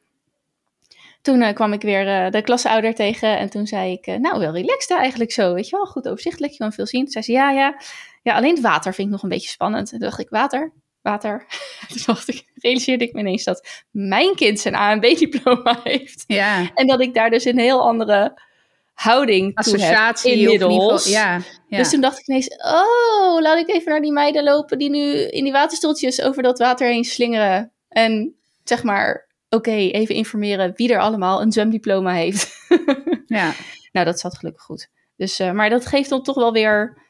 Toen 1.22 1.54
kwam 1.54 1.74
ik 1.74 1.82
weer 1.82 2.32
de 2.32 2.42
klasseouder 2.42 2.94
tegen. 2.94 3.38
En 3.38 3.50
toen 3.50 3.68
zei 3.68 3.92
ik, 3.92 4.06
nou, 4.06 4.40
wel 4.40 4.54
relaxed 4.54 4.98
eigenlijk 4.98 5.32
zo. 5.32 5.54
Weet 5.54 5.70
je 5.70 5.76
wel, 5.76 5.86
goed 5.86 6.08
overzichtelijk. 6.08 6.52
Je 6.52 6.58
kan 6.58 6.74
veel 6.74 6.86
zien. 6.86 7.04
Toen 7.04 7.12
zei 7.12 7.24
ze, 7.24 7.32
ja, 7.32 7.52
ja. 7.52 7.82
Ja, 8.22 8.36
alleen 8.36 8.54
het 8.54 8.64
water 8.64 8.94
vind 8.94 9.08
ik 9.08 9.14
nog 9.14 9.24
een 9.24 9.30
beetje 9.30 9.50
spannend. 9.50 9.92
En 9.92 10.00
toen 10.00 10.08
dacht 10.08 10.20
ik, 10.20 10.30
water? 10.30 10.74
water. 11.06 11.46
Toen 11.90 12.02
dacht 12.06 12.28
ik, 12.28 12.44
realiseerde 12.54 13.06
ik 13.06 13.14
me 13.14 13.20
ineens 13.20 13.44
dat 13.44 13.84
mijn 13.92 14.36
kind 14.36 14.60
zijn 14.60 14.76
AMB-diploma 14.76 15.80
heeft. 15.84 16.24
Ja. 16.28 16.72
En 16.74 16.88
dat 16.88 17.02
ik 17.02 17.14
daar 17.14 17.30
dus 17.30 17.46
een 17.46 17.60
heel 17.60 17.82
andere 17.82 18.42
houding 18.96 19.56
Associatie 19.56 20.32
toe 20.32 20.52
heb 20.52 20.62
inmiddels. 20.62 21.08
Ja, 21.08 21.42
ja. 21.68 21.78
Dus 21.78 21.90
toen 21.90 22.02
dacht 22.02 22.20
ik 22.20 22.28
ineens, 22.28 22.50
oh, 22.50 23.42
laat 23.42 23.58
ik 23.58 23.70
even 23.70 23.92
naar 23.92 24.02
die 24.02 24.12
meiden 24.12 24.44
lopen 24.44 24.78
die 24.78 24.90
nu 24.90 25.14
in 25.14 25.44
die 25.44 25.54
waterstoeltjes 25.54 26.22
over 26.22 26.44
dat 26.44 26.60
water 26.60 26.88
heen 26.88 27.04
slingeren. 27.04 27.72
En 27.88 28.36
zeg 28.64 28.84
maar, 28.84 29.28
oké, 29.50 29.72
even 29.72 30.16
informeren 30.16 30.74
wie 30.76 30.94
er 30.94 31.00
allemaal 31.00 31.42
een 31.42 31.52
zwemdiploma 31.52 32.14
heeft. 32.14 32.68
ja. 33.26 33.54
Nou, 33.92 34.06
dat 34.06 34.20
zat 34.20 34.38
gelukkig 34.38 34.64
goed. 34.64 34.90
Dus, 35.16 35.40
uh, 35.40 35.52
maar 35.52 35.70
dat 35.70 35.86
geeft 35.86 36.10
dan 36.10 36.24
toch 36.24 36.36
wel 36.36 36.52
weer 36.52 37.02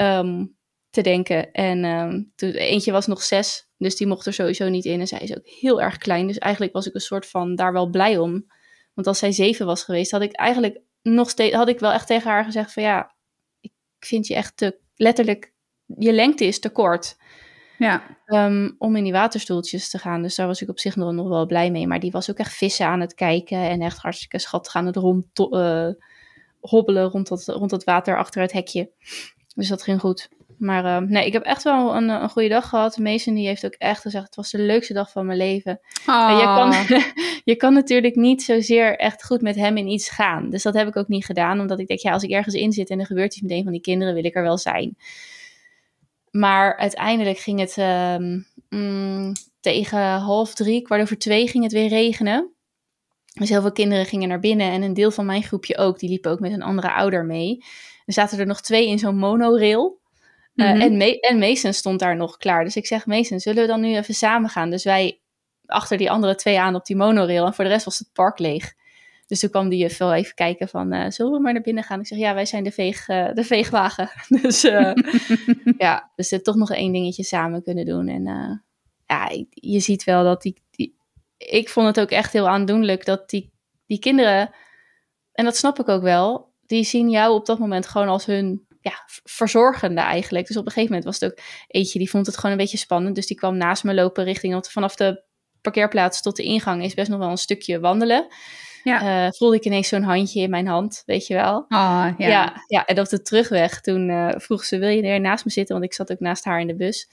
um, 0.00 0.56
te 0.90 1.00
denken. 1.02 1.52
En 1.52 1.84
um, 1.84 2.32
toen, 2.34 2.50
eentje 2.50 2.92
was 2.92 3.06
nog 3.06 3.22
zes, 3.22 3.68
dus 3.78 3.96
die 3.96 4.06
mocht 4.06 4.26
er 4.26 4.32
sowieso 4.32 4.68
niet 4.68 4.84
in. 4.84 5.00
En 5.00 5.06
zij 5.06 5.18
is 5.18 5.36
ook 5.36 5.46
heel 5.46 5.82
erg 5.82 5.98
klein. 5.98 6.26
Dus 6.26 6.38
eigenlijk 6.38 6.72
was 6.72 6.86
ik 6.86 6.94
een 6.94 7.00
soort 7.00 7.26
van 7.26 7.54
daar 7.54 7.72
wel 7.72 7.86
blij 7.86 8.18
om. 8.18 8.46
Want 8.94 9.06
als 9.06 9.18
zij 9.18 9.32
zeven 9.32 9.66
was 9.66 9.82
geweest, 9.82 10.10
had 10.10 10.22
ik 10.22 10.32
eigenlijk 10.32 10.80
nog 11.04 11.30
steeds, 11.30 11.54
had 11.54 11.68
ik 11.68 11.78
wel 11.78 11.92
echt 11.92 12.06
tegen 12.06 12.30
haar 12.30 12.44
gezegd 12.44 12.72
van 12.72 12.82
ja, 12.82 13.14
ik 13.60 13.72
vind 13.98 14.26
je 14.26 14.34
echt 14.34 14.56
te, 14.56 14.78
letterlijk, 14.96 15.52
je 15.86 16.12
lengte 16.12 16.44
is 16.44 16.60
te 16.60 16.70
kort. 16.70 17.16
Ja. 17.78 18.02
Um, 18.26 18.74
om 18.78 18.96
in 18.96 19.02
die 19.02 19.12
waterstoeltjes 19.12 19.90
te 19.90 19.98
gaan. 19.98 20.22
Dus 20.22 20.34
daar 20.34 20.46
was 20.46 20.62
ik 20.62 20.68
op 20.68 20.78
zich 20.78 20.96
nog, 20.96 21.12
nog 21.12 21.28
wel 21.28 21.46
blij 21.46 21.70
mee. 21.70 21.86
Maar 21.86 22.00
die 22.00 22.10
was 22.10 22.30
ook 22.30 22.38
echt 22.38 22.54
vissen 22.54 22.86
aan 22.86 23.00
het 23.00 23.14
kijken. 23.14 23.58
En 23.58 23.80
echt 23.80 23.98
hartstikke 23.98 24.38
schattig 24.38 24.74
aan 24.74 24.86
het 24.86 24.96
rond, 24.96 25.26
uh, 25.38 25.88
hobbelen 26.60 27.04
rond 27.10 27.28
dat, 27.28 27.46
rond 27.46 27.70
dat 27.70 27.84
water 27.84 28.18
achter 28.18 28.40
het 28.42 28.52
hekje. 28.52 28.90
Dus 29.54 29.68
dat 29.68 29.82
ging 29.82 30.00
goed. 30.00 30.28
Maar 30.58 30.84
uh, 30.84 31.08
nee, 31.08 31.26
ik 31.26 31.32
heb 31.32 31.42
echt 31.42 31.62
wel 31.62 31.96
een, 31.96 32.08
een 32.08 32.28
goede 32.28 32.48
dag 32.48 32.68
gehad. 32.68 32.98
Mason 32.98 33.34
die 33.34 33.46
heeft 33.46 33.66
ook 33.66 33.74
echt 33.78 34.00
gezegd, 34.00 34.24
het 34.24 34.36
was 34.36 34.50
de 34.50 34.58
leukste 34.58 34.92
dag 34.92 35.10
van 35.10 35.26
mijn 35.26 35.38
leven. 35.38 35.80
Oh. 36.06 36.38
Je, 36.40 36.44
kan, 36.44 37.02
je 37.54 37.56
kan 37.56 37.72
natuurlijk 37.72 38.14
niet 38.14 38.42
zozeer 38.42 38.96
echt 38.96 39.24
goed 39.24 39.42
met 39.42 39.56
hem 39.56 39.76
in 39.76 39.88
iets 39.88 40.10
gaan. 40.10 40.50
Dus 40.50 40.62
dat 40.62 40.74
heb 40.74 40.88
ik 40.88 40.96
ook 40.96 41.08
niet 41.08 41.24
gedaan. 41.24 41.60
Omdat 41.60 41.78
ik 41.78 41.86
denk, 41.86 42.00
ja, 42.00 42.12
als 42.12 42.22
ik 42.22 42.30
ergens 42.30 42.54
in 42.54 42.72
zit 42.72 42.90
en 42.90 43.00
er 43.00 43.06
gebeurt 43.06 43.32
iets 43.32 43.42
met 43.42 43.50
een 43.50 43.62
van 43.62 43.72
die 43.72 43.80
kinderen, 43.80 44.14
wil 44.14 44.24
ik 44.24 44.36
er 44.36 44.42
wel 44.42 44.58
zijn. 44.58 44.96
Maar 46.30 46.76
uiteindelijk 46.76 47.38
ging 47.38 47.60
het 47.60 47.76
uh, 47.76 48.16
mm, 48.68 49.32
tegen 49.60 50.00
half 50.00 50.54
drie, 50.54 50.82
kwart 50.82 51.02
over 51.02 51.18
twee, 51.18 51.48
ging 51.48 51.64
het 51.64 51.72
weer 51.72 51.88
regenen. 51.88 52.52
Dus 53.32 53.48
heel 53.48 53.60
veel 53.60 53.72
kinderen 53.72 54.06
gingen 54.06 54.28
naar 54.28 54.40
binnen 54.40 54.70
en 54.70 54.82
een 54.82 54.94
deel 54.94 55.10
van 55.10 55.26
mijn 55.26 55.42
groepje 55.42 55.76
ook. 55.76 55.98
Die 55.98 56.08
liepen 56.08 56.30
ook 56.30 56.40
met 56.40 56.52
een 56.52 56.62
andere 56.62 56.92
ouder 56.92 57.24
mee. 57.24 57.64
Er 58.04 58.12
zaten 58.12 58.38
er 58.38 58.46
nog 58.46 58.60
twee 58.60 58.88
in 58.88 58.98
zo'n 58.98 59.16
monorail. 59.16 60.00
Uh, 60.54 60.66
mm-hmm. 60.66 60.80
en, 60.80 60.96
Me 60.96 61.20
en 61.20 61.38
Mason 61.38 61.72
stond 61.72 61.98
daar 61.98 62.16
nog 62.16 62.36
klaar. 62.36 62.64
Dus 62.64 62.76
ik 62.76 62.86
zeg, 62.86 63.06
Mason, 63.06 63.40
zullen 63.40 63.62
we 63.62 63.68
dan 63.68 63.80
nu 63.80 63.96
even 63.96 64.14
samen 64.14 64.50
gaan? 64.50 64.70
Dus 64.70 64.84
wij 64.84 65.20
achter 65.66 65.98
die 65.98 66.10
andere 66.10 66.34
twee 66.34 66.60
aan 66.60 66.74
op 66.74 66.86
die 66.86 66.96
monorail. 66.96 67.46
En 67.46 67.54
voor 67.54 67.64
de 67.64 67.70
rest 67.70 67.84
was 67.84 67.98
het 67.98 68.12
park 68.12 68.38
leeg. 68.38 68.72
Dus 69.26 69.40
toen 69.40 69.50
kwam 69.50 69.68
die 69.68 69.78
juf 69.78 69.98
wel 69.98 70.14
even 70.14 70.34
kijken 70.34 70.68
van, 70.68 70.94
uh, 70.94 71.10
zullen 71.10 71.32
we 71.32 71.40
maar 71.40 71.52
naar 71.52 71.62
binnen 71.62 71.84
gaan? 71.84 72.00
Ik 72.00 72.06
zeg, 72.06 72.18
ja, 72.18 72.34
wij 72.34 72.46
zijn 72.46 72.64
de, 72.64 72.70
veeg, 72.70 73.08
uh, 73.08 73.32
de 73.32 73.44
veegwagen. 73.44 74.10
dus 74.42 74.62
ja, 75.78 76.10
dus 76.16 76.32
er 76.32 76.42
toch 76.42 76.56
nog 76.56 76.70
één 76.70 76.92
dingetje 76.92 77.22
samen 77.22 77.62
kunnen 77.62 77.84
doen. 77.84 78.08
En 78.08 78.24
ja, 79.06 79.30
je 79.50 79.80
ziet 79.80 80.04
wel 80.04 80.24
dat 80.24 80.42
die, 80.42 80.62
die, 80.70 80.96
Ik 81.36 81.68
vond 81.68 81.86
het 81.86 82.00
ook 82.00 82.10
echt 82.10 82.32
heel 82.32 82.48
aandoenlijk 82.48 83.04
dat 83.04 83.30
die, 83.30 83.52
die 83.86 83.98
kinderen... 83.98 84.50
En 85.32 85.44
dat 85.44 85.56
snap 85.56 85.78
ik 85.78 85.88
ook 85.88 86.02
wel. 86.02 86.52
Die 86.66 86.84
zien 86.84 87.10
jou 87.10 87.34
op 87.34 87.46
dat 87.46 87.58
moment 87.58 87.86
gewoon 87.86 88.08
als 88.08 88.26
hun 88.26 88.66
ja, 88.84 88.92
verzorgende 89.24 90.00
eigenlijk. 90.00 90.46
Dus 90.46 90.56
op 90.56 90.66
een 90.66 90.72
gegeven 90.72 90.94
moment 90.94 91.04
was 91.04 91.20
het 91.20 91.30
ook 91.30 91.44
eentje 91.66 91.98
die 91.98 92.10
vond 92.10 92.26
het 92.26 92.36
gewoon 92.36 92.50
een 92.50 92.58
beetje 92.62 92.76
spannend. 92.76 93.14
Dus 93.14 93.26
die 93.26 93.36
kwam 93.36 93.56
naast 93.56 93.84
me 93.84 93.94
lopen 93.94 94.24
richting... 94.24 94.52
Want 94.52 94.70
vanaf 94.70 94.96
de 94.96 95.22
parkeerplaats 95.60 96.22
tot 96.22 96.36
de 96.36 96.42
ingang 96.42 96.82
is 96.82 96.94
best 96.94 97.10
nog 97.10 97.18
wel 97.18 97.30
een 97.30 97.36
stukje 97.36 97.80
wandelen. 97.80 98.26
Ja. 98.82 99.26
Uh, 99.26 99.32
voelde 99.32 99.56
ik 99.56 99.64
ineens 99.64 99.88
zo'n 99.88 100.02
handje 100.02 100.40
in 100.40 100.50
mijn 100.50 100.66
hand, 100.66 101.02
weet 101.06 101.26
je 101.26 101.34
wel. 101.34 101.56
Oh, 101.56 102.08
ja. 102.18 102.28
ja. 102.28 102.64
Ja, 102.66 102.84
en 102.84 103.00
op 103.00 103.08
de 103.08 103.22
terugweg, 103.22 103.80
toen 103.80 104.08
uh, 104.08 104.28
vroeg 104.36 104.64
ze, 104.64 104.78
wil 104.78 104.88
je 104.88 105.02
er 105.02 105.20
naast 105.20 105.44
me 105.44 105.50
zitten? 105.50 105.74
Want 105.74 105.86
ik 105.86 105.94
zat 105.94 106.12
ook 106.12 106.20
naast 106.20 106.44
haar 106.44 106.60
in 106.60 106.66
de 106.66 106.76
bus. 106.76 107.08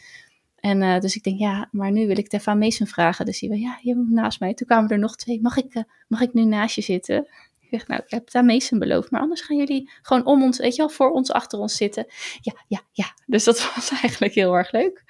En 0.56 0.82
uh, 0.82 1.00
dus 1.00 1.16
ik 1.16 1.24
denk, 1.24 1.40
ja, 1.40 1.68
maar 1.72 1.92
nu 1.92 2.08
wil 2.08 2.18
ik 2.18 2.40
aan 2.46 2.58
Mason 2.58 2.88
vragen. 2.88 3.26
Dus 3.26 3.40
die 3.40 3.50
zei, 3.50 3.62
ja, 3.62 3.80
je 3.82 3.96
moet 3.96 4.12
naast 4.12 4.40
mij. 4.40 4.54
Toen 4.54 4.68
kwamen 4.68 4.90
er 4.90 5.00
nog 5.00 5.16
twee. 5.16 5.42
Mag 5.42 5.58
ik, 5.58 5.84
mag 6.08 6.22
ik 6.22 6.34
nu 6.34 6.46
naast 6.46 6.76
je 6.76 6.82
zitten? 6.82 7.28
Ik 7.72 7.80
zeg, 7.80 7.88
nou, 7.88 8.02
ik 8.06 8.12
heb 8.12 8.30
aan 8.32 8.46
Mason 8.46 8.80
beloofd. 8.80 9.12
Maar 9.12 9.22
anders 9.22 9.42
gaan 9.42 9.58
jullie 9.58 9.92
gewoon 10.02 10.26
om 10.26 10.44
ons, 10.44 10.58
weet 10.58 10.76
je 10.76 10.82
wel, 10.82 10.90
voor 10.90 11.12
ons, 11.12 11.32
achter 11.32 11.60
ons 11.60 11.76
zitten. 11.76 12.06
Ja, 12.42 12.54
ja, 12.68 12.82
ja. 12.92 13.06
Dus 13.26 13.44
dat 13.44 13.72
was 13.76 13.92
eigenlijk 14.02 14.34
heel 14.34 14.54
erg 14.54 14.72
leuk. 14.72 15.04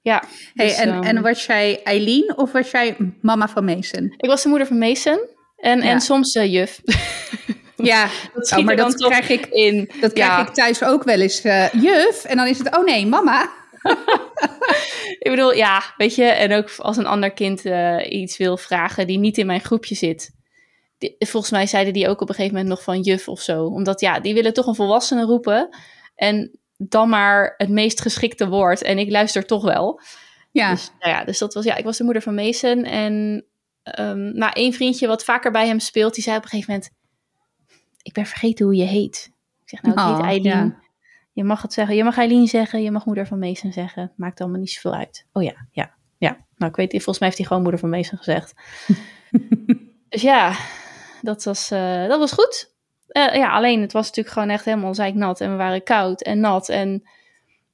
Ja. 0.00 0.22
Hey, 0.54 0.66
dus, 0.66 0.76
en, 0.76 0.94
um, 0.94 1.02
en 1.02 1.22
was 1.22 1.46
jij 1.46 1.82
Eileen 1.82 2.36
of 2.36 2.52
was 2.52 2.70
jij 2.70 2.96
mama 3.20 3.48
van 3.48 3.64
Mason? 3.64 4.14
Ik 4.16 4.28
was 4.28 4.42
de 4.42 4.48
moeder 4.48 4.66
van 4.66 4.78
Mason. 4.78 5.18
En, 5.56 5.82
ja. 5.82 5.90
en 5.90 6.00
soms 6.00 6.34
uh, 6.34 6.52
juf. 6.52 6.80
Ja, 7.76 8.08
dat 8.34 8.52
oh, 8.56 8.64
maar 8.64 8.76
dat 8.76 8.94
krijg 8.94 9.28
ik 9.28 9.46
in. 9.46 9.90
Dat 10.00 10.12
krijg 10.12 10.30
ja. 10.30 10.46
ik 10.46 10.54
thuis 10.54 10.82
ook 10.82 11.04
wel 11.04 11.20
eens. 11.20 11.44
Uh, 11.44 11.72
juf, 11.72 12.24
en 12.24 12.36
dan 12.36 12.46
is 12.46 12.58
het, 12.58 12.76
oh 12.76 12.84
nee, 12.84 13.06
mama. 13.06 13.50
ik 15.24 15.30
bedoel, 15.30 15.54
ja, 15.54 15.82
weet 15.96 16.14
je, 16.14 16.24
en 16.24 16.52
ook 16.52 16.70
als 16.76 16.96
een 16.96 17.06
ander 17.06 17.32
kind 17.32 17.64
uh, 17.64 17.96
iets 18.08 18.36
wil 18.36 18.56
vragen 18.56 19.06
die 19.06 19.18
niet 19.18 19.38
in 19.38 19.46
mijn 19.46 19.60
groepje 19.60 19.94
zit. 19.94 20.30
Die, 21.04 21.28
volgens 21.28 21.52
mij 21.52 21.66
zeiden 21.66 21.92
die 21.92 22.08
ook 22.08 22.20
op 22.20 22.28
een 22.28 22.34
gegeven 22.34 22.56
moment 22.56 22.74
nog 22.74 22.82
van 22.84 23.00
juf 23.00 23.28
of 23.28 23.40
zo. 23.40 23.64
Omdat 23.64 24.00
ja, 24.00 24.20
die 24.20 24.34
willen 24.34 24.52
toch 24.52 24.66
een 24.66 24.74
volwassene 24.74 25.24
roepen. 25.24 25.76
En 26.14 26.58
dan 26.76 27.08
maar 27.08 27.54
het 27.56 27.68
meest 27.68 28.00
geschikte 28.00 28.48
woord. 28.48 28.82
En 28.82 28.98
ik 28.98 29.10
luister 29.10 29.46
toch 29.46 29.62
wel. 29.62 30.00
Ja. 30.52 30.70
Dus, 30.70 30.90
nou 30.98 31.12
ja, 31.12 31.24
dus 31.24 31.38
dat 31.38 31.54
was, 31.54 31.64
ja, 31.64 31.76
ik 31.76 31.84
was 31.84 31.96
de 31.96 32.04
moeder 32.04 32.22
van 32.22 32.34
Mason. 32.34 32.84
En 32.84 33.44
um, 33.98 34.36
nou, 34.36 34.52
één 34.52 34.72
vriendje 34.72 35.06
wat 35.06 35.24
vaker 35.24 35.50
bij 35.50 35.66
hem 35.66 35.78
speelt, 35.78 36.14
die 36.14 36.22
zei 36.22 36.36
op 36.36 36.42
een 36.42 36.48
gegeven 36.48 36.72
moment: 36.72 36.90
Ik 38.02 38.12
ben 38.12 38.26
vergeten 38.26 38.64
hoe 38.64 38.74
je 38.74 38.84
heet. 38.84 39.32
Ik 39.62 39.68
zeg, 39.68 39.82
nou, 39.82 39.94
ik 39.94 40.04
Oh, 40.04 40.16
heet 40.16 40.26
Eileen. 40.26 40.66
ja. 40.66 40.82
Je 41.32 41.44
mag 41.44 41.62
het 41.62 41.72
zeggen. 41.72 41.96
Je 41.96 42.04
mag 42.04 42.18
Eileen 42.18 42.46
zeggen. 42.46 42.82
Je 42.82 42.90
mag 42.90 43.06
moeder 43.06 43.26
van 43.26 43.38
Mason 43.38 43.72
zeggen. 43.72 44.12
Maakt 44.16 44.40
allemaal 44.40 44.60
niet 44.60 44.70
zoveel 44.70 44.94
uit. 44.94 45.26
Oh 45.32 45.42
ja, 45.42 45.66
ja, 45.70 45.94
ja. 46.18 46.46
Nou, 46.56 46.70
ik 46.70 46.76
weet, 46.76 46.90
volgens 46.90 47.18
mij 47.18 47.28
heeft 47.28 47.38
hij 47.38 47.46
gewoon 47.46 47.62
moeder 47.62 47.80
van 47.80 47.90
Mason 47.90 48.18
gezegd. 48.18 48.54
dus 50.08 50.22
ja, 50.22 50.56
dat 51.24 51.44
was, 51.44 51.72
uh, 51.72 52.08
dat 52.08 52.18
was 52.18 52.32
goed. 52.32 52.72
Uh, 53.08 53.34
ja, 53.34 53.52
alleen 53.52 53.80
het 53.80 53.92
was 53.92 54.06
natuurlijk 54.06 54.34
gewoon 54.34 54.50
echt 54.50 54.64
helemaal 54.64 54.94
zeiknat. 54.94 55.40
En 55.40 55.50
we 55.50 55.56
waren 55.56 55.82
koud 55.82 56.22
en 56.22 56.40
nat. 56.40 56.68
En 56.68 57.08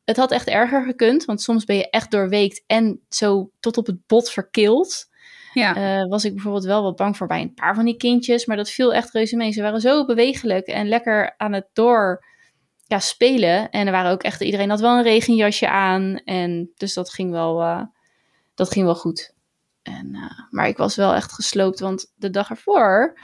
het 0.04 0.16
had 0.16 0.30
echt 0.30 0.48
erger 0.48 0.84
gekund. 0.84 1.24
Want 1.24 1.42
soms 1.42 1.64
ben 1.64 1.76
je 1.76 1.90
echt 1.90 2.10
doorweekt 2.10 2.62
en 2.66 3.00
zo 3.08 3.50
tot 3.60 3.76
op 3.76 3.86
het 3.86 4.06
bot 4.06 4.30
verkild. 4.30 5.08
Ja. 5.52 6.00
Uh, 6.00 6.08
was 6.08 6.24
ik 6.24 6.34
bijvoorbeeld 6.34 6.64
wel 6.64 6.82
wat 6.82 6.96
bang 6.96 7.16
voor 7.16 7.26
bij 7.26 7.40
een 7.40 7.54
paar 7.54 7.74
van 7.74 7.84
die 7.84 7.96
kindjes. 7.96 8.46
Maar 8.46 8.56
dat 8.56 8.70
viel 8.70 8.94
echt 8.94 9.10
reuze 9.10 9.36
mee. 9.36 9.52
Ze 9.52 9.62
waren 9.62 9.80
zo 9.80 10.04
bewegelijk 10.04 10.66
en 10.66 10.88
lekker 10.88 11.34
aan 11.36 11.52
het 11.52 11.66
door 11.72 12.24
ja, 12.86 12.98
spelen. 12.98 13.70
En 13.70 13.86
er 13.86 13.92
waren 13.92 14.10
ook 14.10 14.22
echt, 14.22 14.40
iedereen 14.40 14.70
had 14.70 14.80
wel 14.80 14.96
een 14.96 15.02
regenjasje 15.02 15.68
aan. 15.68 16.20
En 16.24 16.70
dus 16.76 16.94
dat 16.94 17.10
ging 17.12 17.30
wel, 17.30 17.60
uh, 17.60 17.82
dat 18.54 18.70
ging 18.70 18.84
wel 18.84 18.94
goed. 18.94 19.34
En, 19.82 20.14
uh, 20.14 20.30
maar 20.50 20.68
ik 20.68 20.76
was 20.76 20.96
wel 20.96 21.14
echt 21.14 21.32
gesloopt, 21.32 21.80
want 21.80 22.12
de 22.16 22.30
dag 22.30 22.50
ervoor 22.50 23.18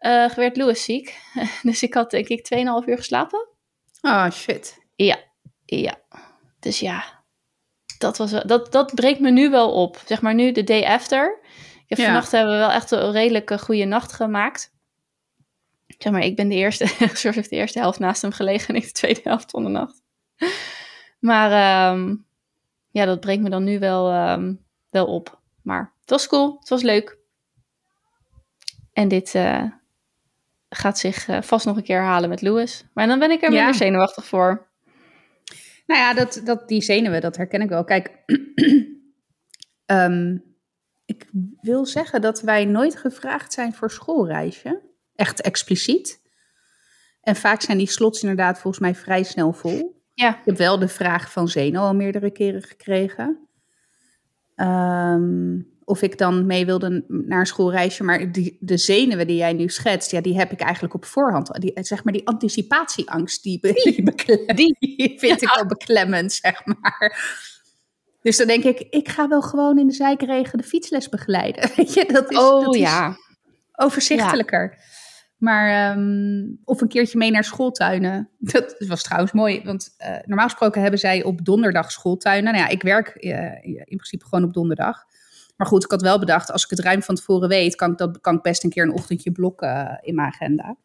uh, 0.00 0.30
werd 0.30 0.56
Louis 0.56 0.84
ziek. 0.84 1.20
dus 1.62 1.82
ik 1.82 1.94
had 1.94 2.10
denk 2.10 2.28
ik 2.28 2.54
2,5 2.84 2.88
uur 2.88 2.96
geslapen. 2.96 3.48
Oh, 4.00 4.30
shit. 4.30 4.86
Ja, 4.94 5.18
ja. 5.64 5.98
Dus 6.58 6.80
ja, 6.80 7.24
dat, 7.98 8.18
was 8.18 8.30
wel, 8.30 8.46
dat, 8.46 8.72
dat 8.72 8.94
breekt 8.94 9.20
me 9.20 9.30
nu 9.30 9.50
wel 9.50 9.72
op. 9.72 10.02
Zeg 10.06 10.22
maar 10.22 10.34
nu, 10.34 10.52
de 10.52 10.64
day 10.64 10.84
after. 10.84 11.38
Ik 11.82 11.88
heb 11.88 11.98
Ja. 11.98 12.04
vannacht 12.04 12.32
hebben 12.32 12.52
we 12.52 12.58
wel 12.58 12.70
echt 12.70 12.90
een 12.90 13.10
redelijke 13.12 13.58
goede 13.58 13.84
nacht 13.84 14.12
gemaakt. 14.12 14.76
Zeg 15.86 16.12
maar, 16.12 16.22
ik 16.22 16.36
ben 16.36 16.48
de 16.48 16.54
eerste, 16.54 16.86
George 17.18 17.32
heeft 17.32 17.50
de 17.50 17.56
eerste 17.56 17.78
helft 17.78 17.98
naast 17.98 18.22
hem 18.22 18.32
gelegen 18.32 18.68
en 18.68 18.80
ik 18.80 18.86
de 18.86 18.92
tweede 18.92 19.20
helft 19.22 19.50
van 19.50 19.62
de 19.62 19.68
nacht. 19.70 20.02
Maar 21.18 21.50
ehm, 21.50 22.16
ja, 22.90 23.04
dat 23.04 23.20
brengt 23.20 23.42
me 23.42 23.50
dan 23.50 23.64
nu 23.64 23.78
wel, 23.78 24.10
ehm, 24.10 24.54
wel 24.90 25.06
op. 25.06 25.37
Maar 25.68 25.92
het 26.00 26.10
was 26.10 26.26
cool, 26.26 26.56
het 26.58 26.68
was 26.68 26.82
leuk. 26.82 27.18
En 28.92 29.08
dit 29.08 29.34
eh, 29.34 29.64
gaat 30.68 30.98
zich 30.98 31.28
eh, 31.28 31.42
vast 31.42 31.66
nog 31.66 31.76
een 31.76 31.82
keer 31.82 31.96
herhalen 31.98 32.28
met 32.28 32.42
Louis. 32.42 32.84
Maar 32.94 33.06
dan 33.06 33.18
ben 33.18 33.30
ik 33.30 33.42
er 33.42 33.52
Ja. 33.52 33.56
minder 33.56 33.74
zenuwachtig 33.74 34.26
voor. 34.26 34.66
Nou 35.86 36.00
ja, 36.00 36.14
dat, 36.14 36.40
dat, 36.44 36.68
die 36.68 36.82
zenuwen, 36.82 37.20
dat 37.20 37.36
herken 37.36 37.60
ik 37.60 37.68
wel. 37.68 37.84
Kijk, 37.84 38.10
ehm, 39.86 40.38
ik 41.04 41.28
wil 41.60 41.86
zeggen 41.86 42.20
dat 42.20 42.40
wij 42.40 42.64
nooit 42.64 42.96
gevraagd 42.96 43.52
zijn 43.52 43.74
voor 43.74 43.90
schoolreisje. 43.90 44.82
Echt 45.14 45.40
expliciet. 45.40 46.20
En 47.20 47.36
vaak 47.36 47.60
zijn 47.60 47.78
die 47.78 47.90
slots 47.90 48.22
inderdaad 48.22 48.58
volgens 48.58 48.82
mij 48.82 48.94
vrij 48.94 49.22
snel 49.22 49.52
vol. 49.52 50.02
Ja, 50.14 50.38
Ik 50.38 50.44
heb 50.44 50.56
wel 50.56 50.78
de 50.78 50.88
vraag 50.88 51.32
van 51.32 51.48
Zeno 51.48 51.80
al 51.80 51.94
meerdere 51.94 52.30
keren 52.30 52.62
gekregen. 52.62 53.47
Ehm, 54.58 55.60
of 55.84 56.02
ik 56.02 56.18
dan 56.18 56.46
mee 56.46 56.66
wilde 56.66 57.04
naar 57.08 57.40
een 57.40 57.46
schoolreisje. 57.46 58.04
Maar 58.04 58.32
die, 58.32 58.56
de 58.60 58.76
zenuwen 58.76 59.26
die 59.26 59.36
jij 59.36 59.52
nu 59.52 59.68
schetst, 59.68 60.10
ja, 60.10 60.20
die 60.20 60.38
heb 60.38 60.52
ik 60.52 60.60
eigenlijk 60.60 60.94
op 60.94 61.04
voorhand. 61.04 61.60
Die, 61.60 61.72
zeg 61.74 62.04
maar 62.04 62.12
die 62.12 62.26
anticipatieangst, 62.26 63.42
die, 63.42 63.58
die, 64.54 64.76
die 64.78 65.14
vind 65.18 65.42
ik 65.42 65.52
wel 65.54 65.66
beklemmend, 65.66 66.32
zeg 66.32 66.64
maar. 66.64 67.18
Dus 68.22 68.36
dan 68.36 68.46
denk 68.46 68.64
ik, 68.64 68.80
ik 68.90 69.08
ga 69.08 69.28
wel 69.28 69.42
gewoon 69.42 69.78
in 69.78 69.86
de 69.86 69.92
zijkregen 69.92 70.58
de 70.58 70.64
fietsles 70.64 71.08
begeleiden. 71.08 71.70
Weet 71.76 71.94
je, 71.94 72.04
dat 72.12 72.30
is, 72.30 72.38
oh 72.38 72.64
dat 72.64 72.74
is 72.74 72.80
ja. 72.80 73.16
overzichtelijker. 73.72 74.78
Maar, 75.38 75.90
ehm, 75.90 76.46
of 76.64 76.80
een 76.80 76.88
keertje 76.88 77.18
mee 77.18 77.30
naar 77.30 77.44
schooltuinen. 77.44 78.28
Dat 78.52 78.76
was 78.78 79.02
trouwens 79.02 79.32
mooi, 79.32 79.62
want 79.64 79.94
uh, 80.00 80.16
normaal 80.24 80.48
gesproken 80.48 80.80
hebben 80.80 81.00
zij 81.00 81.22
op 81.22 81.44
donderdag 81.44 81.92
schooltuinen. 81.92 82.52
Nou 82.52 82.64
ja, 82.64 82.70
ik 82.70 82.82
werk 82.82 83.16
uh, 83.16 83.64
in 83.64 83.84
principe 83.86 84.24
gewoon 84.24 84.44
op 84.44 84.52
donderdag. 84.52 85.04
Maar 85.56 85.66
goed, 85.66 85.84
ik 85.84 85.90
had 85.90 86.02
wel 86.02 86.18
bedacht, 86.18 86.52
als 86.52 86.64
ik 86.64 86.70
het 86.70 86.80
ruim 86.80 87.02
van 87.02 87.14
tevoren 87.14 87.48
weet, 87.48 87.74
kan 87.74 87.90
ik, 87.90 87.98
dat, 87.98 88.20
kan 88.20 88.36
ik 88.36 88.42
best 88.42 88.64
een 88.64 88.70
keer 88.70 88.82
een 88.82 88.92
ochtendje 88.92 89.32
blokken 89.32 89.68
uh, 89.68 89.94
in 90.00 90.14
mijn 90.14 90.28
agenda. 90.28 90.76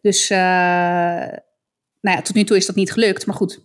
Dus, 0.00 0.28
nou 0.28 2.16
ja, 2.16 2.22
tot 2.22 2.34
nu 2.34 2.44
toe 2.44 2.56
is 2.56 2.66
dat 2.66 2.76
niet 2.76 2.92
gelukt. 2.92 3.26
Maar 3.26 3.36
goed, 3.36 3.64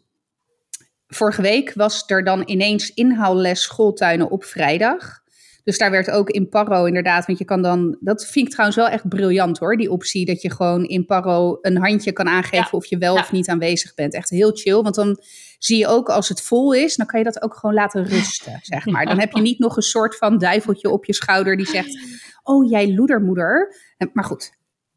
vorige 1.07 1.41
week 1.41 1.73
was 1.73 2.03
er 2.07 2.23
dan 2.23 2.43
ineens 2.45 2.93
inhaalles 2.93 3.61
schooltuinen 3.61 4.29
op 4.29 4.43
vrijdag. 4.43 5.21
Dus 5.69 5.77
daar 5.77 5.91
werd 5.91 6.11
ook 6.11 6.29
in 6.29 6.49
Paro 6.49 6.85
inderdaad, 6.85 7.25
want 7.25 7.39
je 7.39 7.45
kan 7.45 7.61
dan, 7.61 7.97
dat 7.99 8.25
vind 8.25 8.45
ik 8.45 8.51
trouwens 8.51 8.77
wel 8.77 8.87
echt 8.87 9.09
briljant 9.09 9.57
hoor, 9.57 9.77
die 9.77 9.91
optie 9.91 10.25
dat 10.25 10.41
je 10.41 10.51
gewoon 10.51 10.83
in 10.83 11.05
Paro 11.05 11.57
een 11.61 11.77
handje 11.77 12.11
kan 12.11 12.27
aangeven 12.27 12.67
ja. 12.71 12.77
of 12.77 12.85
je 12.85 12.97
wel 12.97 13.15
ja. 13.15 13.21
of 13.21 13.31
niet 13.31 13.49
aanwezig 13.49 13.93
bent. 13.93 14.13
Echt 14.13 14.29
heel 14.29 14.51
chill, 14.53 14.81
want 14.81 14.95
dan 14.95 15.19
zie 15.57 15.77
je 15.77 15.87
ook 15.87 16.09
als 16.09 16.29
het 16.29 16.41
vol 16.41 16.73
is, 16.73 16.95
dan 16.95 17.05
kan 17.05 17.19
je 17.19 17.25
dat 17.25 17.41
ook 17.41 17.55
gewoon 17.55 17.75
laten 17.75 18.05
rusten, 18.05 18.59
zeg 18.73 18.85
maar. 18.85 19.05
Dan 19.05 19.19
heb 19.19 19.31
je 19.31 19.41
niet 19.41 19.59
nog 19.59 19.75
een 19.75 19.81
soort 19.81 20.17
van 20.17 20.37
duiveltje 20.37 20.89
op 20.89 21.05
je 21.05 21.13
schouder 21.13 21.57
die 21.57 21.67
zegt, 21.67 21.99
oh 22.43 22.69
jij 22.69 22.93
loedermoeder. 22.93 23.75
Maar 24.13 24.23
goed, 24.23 24.51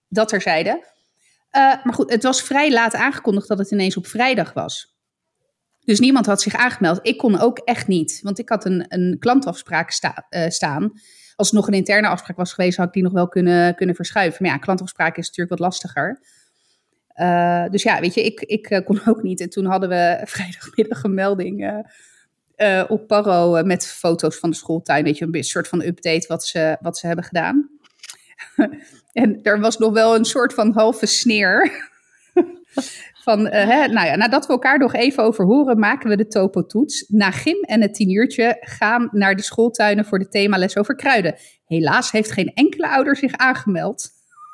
dat 0.09 0.29
terzijde. 0.29 0.71
Uh, 0.71 1.85
maar 1.85 1.95
goed, 1.95 2.11
het 2.11 2.23
was 2.23 2.43
vrij 2.43 2.73
laat 2.73 2.95
aangekondigd 2.95 3.49
dat 3.49 3.59
het 3.59 3.71
ineens 3.71 3.97
op 3.97 4.07
vrijdag 4.07 4.53
was. 4.53 4.92
Dus 5.85 6.01
niemand 6.01 6.27
had 6.27 6.43
zich 6.43 6.55
aangemeld. 6.55 6.99
Ik 7.03 7.19
kon 7.19 7.39
ook 7.39 7.59
echt 7.59 7.87
niet, 7.87 8.21
want 8.23 8.39
ik 8.39 8.49
had 8.49 8.65
een, 8.65 8.85
een 8.89 9.17
klantafspraak 9.19 9.99
uh, 10.31 10.49
staan. 10.49 10.93
Als 11.37 11.51
het 11.51 11.57
nog 11.57 11.67
een 11.67 11.75
interne 11.75 12.09
afspraak 12.09 12.37
was 12.37 12.53
geweest, 12.53 12.77
had 12.77 12.87
ik 12.87 12.93
die 12.93 13.03
nog 13.03 13.13
wel 13.13 13.29
kunnen, 13.29 13.75
kunnen 13.75 13.95
verschuiven. 13.95 14.43
Maar 14.43 14.53
ja, 14.53 14.59
klantafspraak 14.59 15.17
is 15.17 15.27
natuurlijk 15.27 15.51
wat 15.51 15.69
lastiger. 15.69 16.21
Uh, 17.17 17.69
dus 17.69 17.83
ja, 17.83 18.01
weet 18.01 18.15
je, 18.15 18.25
ik, 18.25 18.41
ik 18.41 18.71
uh, 18.71 18.85
kon 18.85 19.01
ook 19.11 19.23
niet. 19.23 19.41
En 19.41 19.51
toen 19.51 19.65
hadden 19.65 19.89
we 19.89 20.21
vrijdagmiddag 20.25 21.03
een 21.03 21.15
melding 21.15 21.85
op 22.89 23.07
Paro 23.07 23.65
met 23.65 23.87
foto's 23.87 24.37
van 24.37 24.51
de 24.51 24.57
schooltuin. 24.57 25.07
Een 25.07 25.45
soort 25.45 25.69
van 25.69 25.83
update 25.83 26.25
wat 26.29 26.45
ze, 26.45 26.77
wat 26.81 26.99
ze 26.99 27.07
hebben 27.07 27.25
gedaan. 27.25 27.71
en 29.13 29.39
er 29.43 29.61
was 29.61 29.79
nog 29.79 29.93
wel 29.93 30.15
een 30.15 30.25
soort 30.25 30.55
van 30.55 30.73
halve 30.73 31.07
sneer. 31.07 31.91
Van, 33.23 33.47
uh, 33.47 33.53
hè, 33.53 33.87
nou 33.87 34.07
ja, 34.07 34.17
nadat 34.17 34.47
we 34.47 34.53
elkaar 34.53 34.79
nog 34.79 34.95
even 34.95 35.23
over 35.23 35.45
horen, 35.45 35.79
maken 35.79 36.09
we 36.09 36.17
de 36.17 36.27
topo-toets. 36.27 37.05
Na 37.09 37.31
gym 37.31 37.61
en 37.61 37.81
het 37.81 37.95
tienuurtje 37.95 38.57
gaan 38.61 39.09
naar 39.13 39.37
de 39.37 39.43
schooltuinen 39.43 40.05
voor 40.05 40.19
de 40.19 40.29
themales 40.29 40.77
over 40.77 40.95
kruiden. 40.95 41.35
Helaas 41.67 42.11
heeft 42.11 42.33
geen 42.33 42.53
enkele 42.55 42.89
ouder 42.89 43.17
zich 43.17 43.37
aangemeld. 43.37 44.09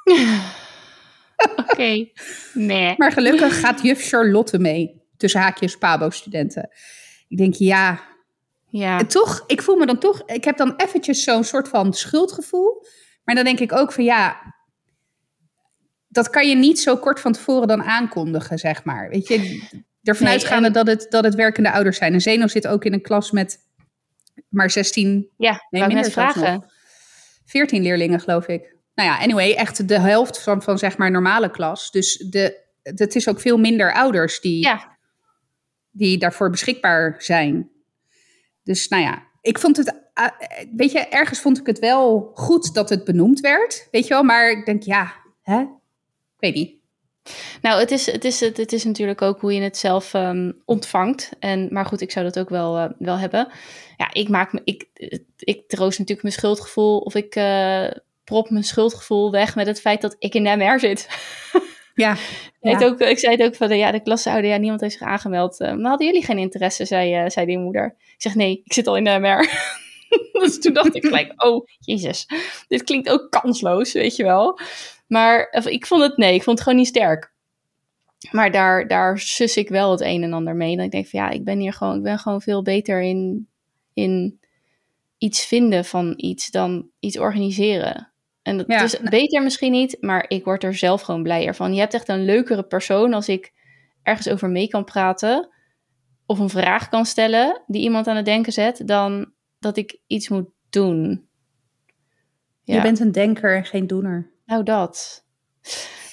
Oké, 1.57 1.71
okay. 1.71 2.13
nee. 2.53 2.95
Maar 2.97 3.13
gelukkig 3.13 3.61
gaat 3.61 3.83
juf 3.83 4.09
Charlotte 4.09 4.59
mee, 4.59 5.03
tussen 5.17 5.41
haakjes 5.41 5.77
Pabo-studenten. 5.77 6.71
Ik 7.29 7.37
denk, 7.37 7.55
ja... 7.55 8.01
Ja. 8.71 8.99
En 8.99 9.07
toch, 9.07 9.45
ik 9.47 9.63
voel 9.63 9.77
me 9.77 9.87
dan 9.87 9.99
toch... 9.99 10.23
Ik 10.27 10.45
heb 10.45 10.57
dan 10.57 10.75
eventjes 10.77 11.23
zo'n 11.23 11.45
soort 11.45 11.69
van 11.69 11.93
schuldgevoel. 11.93 12.85
Maar 13.25 13.35
dan 13.35 13.45
denk 13.45 13.59
ik 13.59 13.73
ook 13.73 13.93
van, 13.93 14.05
ja 14.05 14.57
dat 16.19 16.31
kan 16.31 16.49
je 16.49 16.55
niet 16.55 16.81
zo 16.81 16.97
kort 16.97 17.21
van 17.21 17.33
tevoren 17.33 17.69
dan 17.69 17.83
aankondigen, 17.83 18.59
zeg 18.59 18.85
maar. 18.85 19.09
Weet 19.09 19.29
je, 19.29 19.63
ervan 20.03 20.27
nee, 20.27 20.35
uitgaande 20.35 20.67
en... 20.67 20.73
dat, 20.73 20.87
het, 20.87 21.07
dat 21.11 21.25
het 21.25 21.35
werkende 21.35 21.73
ouders 21.73 21.97
zijn. 21.97 22.13
En 22.13 22.21
Zeno 22.21 22.47
zit 22.47 22.67
ook 22.67 22.85
in 22.85 22.93
een 22.93 23.03
klas 23.03 23.31
met 23.31 23.59
maar 24.49 24.71
16, 24.71 25.29
ja, 25.37 25.67
nee, 25.71 25.87
minder 25.87 26.11
vragen. 26.11 26.65
14 27.45 27.83
leerlingen, 27.83 28.21
geloof 28.21 28.49
ik. 28.49 28.77
Nou 28.95 29.09
ja, 29.09 29.19
anyway, 29.19 29.53
echt 29.53 29.89
de 29.89 29.99
helft 29.99 30.43
van, 30.43 30.63
van 30.63 30.79
zeg 30.79 30.97
maar 30.97 31.11
normale 31.11 31.51
klas. 31.51 31.91
Dus 31.91 32.17
de, 32.17 32.65
het 32.83 33.15
is 33.15 33.29
ook 33.29 33.41
veel 33.41 33.59
minder 33.59 33.93
ouders 33.93 34.41
die, 34.41 34.63
ja. 34.63 34.97
die 35.91 36.19
daarvoor 36.19 36.51
beschikbaar 36.51 37.15
zijn. 37.19 37.71
Dus 38.63 38.89
nou 38.89 39.03
ja, 39.03 39.23
ik 39.41 39.59
vond 39.59 39.77
het, 39.77 39.95
weet 40.77 40.93
je, 40.93 40.99
ergens 40.99 41.41
vond 41.41 41.59
ik 41.59 41.67
het 41.67 41.79
wel 41.79 42.31
goed 42.35 42.75
dat 42.75 42.89
het 42.89 43.05
benoemd 43.05 43.41
werd, 43.41 43.89
weet 43.91 44.07
je 44.07 44.15
wel. 44.15 44.23
Maar 44.23 44.51
ik 44.51 44.67
denk, 44.67 44.83
ja, 44.83 45.13
hè, 45.43 45.65
weet 46.39 46.55
niet. 46.55 46.77
Nou, 47.63 47.81
het 47.81 47.91
is, 47.91 48.07
het, 48.07 48.25
is, 48.25 48.41
het, 48.41 48.73
is 48.73 48.85
natuurlijk 48.85 49.23
ook 49.23 49.41
hoe 49.41 49.55
je 49.55 49.61
het 49.61 49.77
zelf 49.77 50.15
um, 50.15 50.63
ontvangt. 50.65 51.31
En, 51.39 51.69
maar 51.71 51.87
goed, 51.87 52.01
ik 52.01 52.11
zou 52.11 52.25
dat 52.25 52.39
ook 52.39 52.49
wel, 52.49 52.79
uh, 52.79 52.85
wel 52.99 53.19
hebben. 53.19 53.49
Ja, 53.97 54.11
ik 54.13 54.29
maak 54.29 54.53
me, 54.53 54.61
ik, 54.65 54.87
ik 55.39 55.69
troost 55.69 55.99
natuurlijk 55.99 56.23
mijn 56.23 56.35
schuldgevoel. 56.35 56.99
Of 56.99 57.15
ik 57.15 57.37
uh, 57.37 57.91
prop 58.25 58.51
mijn 58.51 58.65
schuldgevoel 58.65 59.31
weg 59.31 59.55
met 59.55 59.67
het 59.67 59.81
feit 59.81 60.01
dat 60.01 60.17
ik 60.19 60.35
in 60.35 60.45
de 60.45 60.57
MR 60.57 60.81
zit. 60.81 61.09
Ja. 61.95 62.17
ja. 62.61 62.85
Ook, 62.85 63.01
ik 63.01 63.19
zei 63.19 63.37
het 63.37 63.43
ook 63.43 63.55
van 63.55 63.69
de, 63.69 63.77
ja, 63.77 63.91
de 63.91 64.03
klasseouder, 64.03 64.51
ja, 64.51 64.57
niemand 64.57 64.81
heeft 64.81 64.99
zich 64.99 65.07
aangemeld. 65.07 65.61
Uh, 65.61 65.75
maar 65.75 65.89
hadden 65.89 66.07
jullie 66.07 66.25
geen 66.25 66.39
interesse, 66.39 66.85
zei, 66.85 67.31
zei 67.31 67.47
die 67.47 67.59
moeder. 67.59 67.95
Ik 67.99 68.23
zeg 68.23 68.35
nee, 68.35 68.63
ik 68.65 68.73
zit 68.73 68.87
al 68.87 68.97
in 68.97 69.05
de 69.05 69.19
MR. 69.19 69.49
dus 70.41 70.61
toen 70.61 70.73
dacht 70.73 70.95
ik 70.95 71.05
gelijk, 71.05 71.45
oh, 71.45 71.67
jezus, 71.79 72.27
dit 72.69 72.85
klinkt 72.85 73.09
ook 73.09 73.31
kansloos, 73.31 73.93
weet 73.93 74.17
je 74.17 74.25
wel. 74.25 74.59
Maar 75.09 75.65
ik 75.65 75.87
vond 75.87 76.03
het, 76.03 76.17
nee, 76.17 76.35
ik 76.35 76.43
vond 76.43 76.59
het 76.59 76.67
gewoon 76.67 76.83
niet 76.83 76.89
sterk. 76.89 77.33
Maar 78.31 78.51
daar, 78.51 78.89
daar 78.89 79.19
sus 79.19 79.57
ik 79.57 79.69
wel 79.69 79.91
het 79.91 80.01
een 80.01 80.23
en 80.23 80.33
ander 80.33 80.57
mee. 80.57 80.77
Dan 80.77 80.85
ik 80.85 80.91
denk 80.91 81.07
van 81.07 81.21
ja, 81.21 81.31
ik 81.31 81.45
ben 81.45 81.59
hier 81.59 81.73
gewoon, 81.73 81.97
ik 81.97 82.03
ben 82.03 82.19
gewoon 82.19 82.43
veel 82.43 82.63
beter 82.63 83.03
in, 83.03 83.49
in 83.95 84.41
iets 85.19 85.47
vinden 85.47 85.85
van 85.85 86.13
iets 86.17 86.51
dan 86.51 86.89
iets 86.99 87.19
organiseren. 87.19 88.13
En 88.43 88.57
dat 88.57 88.67
ja, 88.67 88.83
is 88.83 89.01
beter 89.01 89.43
misschien 89.43 89.73
niet, 89.73 89.97
maar 90.01 90.25
ik 90.29 90.45
word 90.45 90.65
er 90.65 90.75
zelf 90.75 91.01
gewoon 91.03 91.23
blijer 91.23 91.55
van. 91.55 91.75
Je 91.75 91.81
hebt 91.81 91.95
echt 91.95 92.09
een 92.09 92.25
leukere 92.25 92.63
persoon 92.63 93.15
als 93.15 93.29
ik 93.29 93.53
ergens 94.03 94.29
over 94.29 94.49
mee 94.49 94.69
kan 94.69 94.85
praten 94.85 95.49
of 96.27 96.39
een 96.39 96.49
vraag 96.49 96.89
kan 96.89 97.07
stellen 97.07 97.63
die 97.67 97.83
iemand 97.83 98.07
aan 98.07 98.17
het 98.17 98.25
denken 98.25 98.53
zet, 98.53 98.83
dan 98.87 99.33
dat 99.59 99.77
ik 99.77 99.99
iets 100.07 100.29
moet 100.29 100.49
doen. 100.71 101.29
Ja. 102.63 102.75
Je 102.75 102.81
bent 102.81 103.01
een 103.01 103.13
denker 103.13 103.57
en 103.57 103.65
geen 103.65 103.87
doener. 103.87 104.31
Nou, 104.49 104.63
dat. 104.63 105.25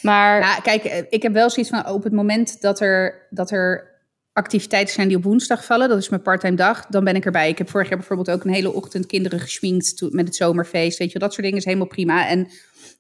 Maar. 0.02 0.40
Ja, 0.40 0.56
kijk, 0.56 0.84
eh, 0.84 1.04
ik 1.10 1.22
heb 1.22 1.34
wel 1.34 1.50
zoiets 1.50 1.72
van 1.72 1.88
op 1.88 2.04
het 2.04 2.14
moment 2.14 2.62
dat 2.62 2.80
er, 2.80 3.28
dat 3.30 3.52
er 3.52 3.94
activiteiten 4.34 4.94
zijn 4.94 5.08
die 5.08 5.18
op 5.18 5.24
woensdag 5.24 5.66
vallen, 5.66 5.90
dat 5.90 5.98
is 5.98 6.10
mijn 6.10 6.22
parttime 6.22 6.56
dag, 6.56 6.86
dan 6.86 7.04
ben 7.04 7.16
ik 7.16 7.26
erbij. 7.26 7.50
Ik 7.50 7.58
heb 7.58 7.70
vorig 7.70 7.90
jaar 7.90 7.98
bijvoorbeeld 7.98 8.32
ook 8.32 8.44
een 8.44 8.54
hele 8.54 8.74
ochtend 8.74 9.06
kinderen 9.06 9.40
geschminkt 9.40 10.02
met 10.10 10.26
het 10.26 10.36
zomerfeest. 10.36 10.98
Weet 10.98 11.12
je, 11.12 11.20
dat 11.20 11.32
soort 11.32 11.44
dingen 11.44 11.60
is 11.60 11.66
helemaal 11.66 11.88
prima. 11.88 12.28
En 12.28 12.52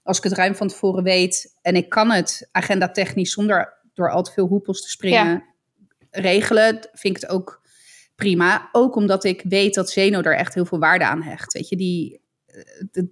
als 0.03 0.17
ik 0.17 0.23
het 0.23 0.33
ruim 0.33 0.55
van 0.55 0.67
tevoren 0.67 1.03
weet 1.03 1.57
en 1.61 1.75
ik 1.75 1.89
kan 1.89 2.11
het 2.11 2.49
agenda 2.51 2.91
technisch 2.91 3.31
zonder 3.31 3.73
door 3.93 4.11
al 4.11 4.23
te 4.23 4.31
veel 4.31 4.47
hoepels 4.47 4.81
te 4.81 4.89
springen 4.89 5.25
ja. 5.25 6.21
regelen, 6.21 6.89
vind 6.93 7.15
ik 7.15 7.21
het 7.21 7.31
ook 7.31 7.61
prima. 8.15 8.69
Ook 8.71 8.95
omdat 8.95 9.23
ik 9.23 9.41
weet 9.47 9.73
dat 9.73 9.89
Zeno 9.89 10.21
daar 10.21 10.33
echt 10.33 10.53
heel 10.53 10.65
veel 10.65 10.79
waarde 10.79 11.05
aan 11.05 11.21
hecht. 11.21 11.53
Weet 11.53 11.69
je, 11.69 11.75
die, 11.75 12.21
eh, 12.45 12.61
de, 12.91 13.07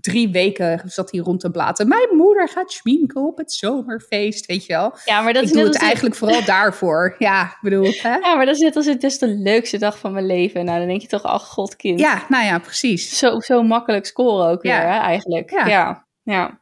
drie 0.00 0.28
weken 0.28 0.82
zat 0.84 1.10
hij 1.10 1.20
rond 1.20 1.40
te 1.40 1.50
blaten. 1.50 1.88
Mijn 1.88 2.08
moeder 2.16 2.48
gaat 2.48 2.72
schminken 2.72 3.26
op 3.26 3.36
het 3.36 3.52
zomerfeest, 3.52 4.46
weet 4.46 4.66
je 4.66 4.72
wel. 4.72 4.94
Ja, 5.04 5.20
maar 5.20 5.32
dat 5.32 5.42
ik 5.42 5.48
is 5.48 5.54
doe 5.54 5.64
het 5.64 5.78
eigenlijk 5.78 6.14
vooral 6.14 6.44
daarvoor. 6.54 7.14
Ja, 7.18 7.56
bedoel. 7.60 7.92
Hè? 8.02 8.16
Ja, 8.16 8.34
maar 8.34 8.46
dat 8.46 8.54
is 8.54 8.60
net 8.60 8.76
als 8.76 8.86
het 8.86 9.02
is 9.02 9.18
de 9.18 9.28
leukste 9.28 9.78
dag 9.78 9.98
van 9.98 10.12
mijn 10.12 10.26
leven. 10.26 10.64
Nou, 10.64 10.78
dan 10.78 10.88
denk 10.88 11.00
je 11.00 11.08
toch, 11.08 11.22
ach 11.22 11.46
god 11.46 11.76
kind. 11.76 12.00
Ja, 12.00 12.24
nou 12.28 12.44
ja, 12.44 12.58
precies. 12.58 13.18
Zo, 13.18 13.40
zo 13.40 13.62
makkelijk 13.62 14.06
scoren 14.06 14.48
ook 14.48 14.62
ja. 14.64 14.78
weer, 14.78 14.92
hè, 14.92 14.98
eigenlijk. 14.98 15.50
Ja. 15.50 15.66
ja, 15.66 16.06
ja. 16.22 16.60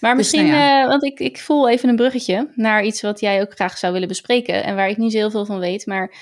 Maar 0.00 0.16
misschien, 0.16 0.42
dus, 0.42 0.50
nou 0.50 0.62
ja. 0.62 0.82
uh, 0.82 0.88
want 0.88 1.04
ik, 1.04 1.20
ik 1.20 1.38
voel 1.38 1.68
even 1.68 1.88
een 1.88 1.96
bruggetje 1.96 2.50
naar 2.54 2.84
iets 2.84 3.00
wat 3.00 3.20
jij 3.20 3.40
ook 3.40 3.54
graag 3.54 3.78
zou 3.78 3.92
willen 3.92 4.08
bespreken. 4.08 4.64
En 4.64 4.76
waar 4.76 4.88
ik 4.88 4.96
niet 4.96 5.12
zo 5.12 5.18
heel 5.18 5.30
veel 5.30 5.46
van 5.46 5.58
weet. 5.58 5.86
Maar 5.86 6.14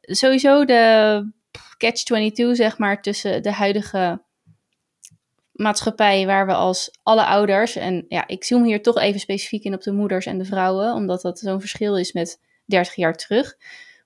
sowieso 0.00 0.64
de 0.64 1.32
catch-22, 1.78 2.50
zeg 2.52 2.78
maar, 2.78 3.02
tussen 3.02 3.42
de 3.42 3.52
huidige 3.52 4.26
maatschappij 5.58 6.26
waar 6.26 6.46
we 6.46 6.54
als 6.54 6.98
alle 7.02 7.24
ouders, 7.24 7.76
en 7.76 8.04
ja, 8.08 8.26
ik 8.26 8.44
zoom 8.44 8.64
hier 8.64 8.82
toch 8.82 8.98
even 8.98 9.20
specifiek 9.20 9.64
in 9.64 9.74
op 9.74 9.82
de 9.82 9.92
moeders 9.92 10.26
en 10.26 10.38
de 10.38 10.44
vrouwen, 10.44 10.92
omdat 10.92 11.22
dat 11.22 11.38
zo'n 11.38 11.60
verschil 11.60 11.96
is 11.96 12.12
met 12.12 12.40
30 12.64 12.94
jaar 12.94 13.14
terug, 13.14 13.56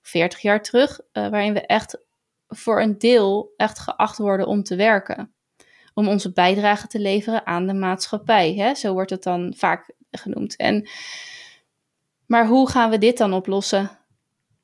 40 0.01 0.41
jaar 0.41 0.61
terug, 0.61 0.99
uh, 0.99 1.27
waarin 1.27 1.53
we 1.53 1.65
echt 1.65 1.97
voor 2.47 2.81
een 2.81 2.97
deel 2.97 3.53
echt 3.57 3.79
geacht 3.79 4.17
worden 4.17 4.47
om 4.47 4.63
te 4.63 4.75
werken. 4.75 5.33
Om 5.93 6.07
onze 6.07 6.31
bijdrage 6.31 6.87
te 6.87 6.99
leveren 6.99 7.45
aan 7.45 7.67
de 7.67 7.73
maatschappij. 7.73 8.53
Hè? 8.53 8.75
Zo 8.75 8.93
wordt 8.93 9.09
het 9.09 9.23
dan 9.23 9.53
vaak 9.57 9.93
genoemd. 10.11 10.55
En, 10.55 10.89
maar 12.25 12.47
hoe 12.47 12.69
gaan 12.69 12.89
we 12.89 12.97
dit 12.97 13.17
dan 13.17 13.33
oplossen? 13.33 13.91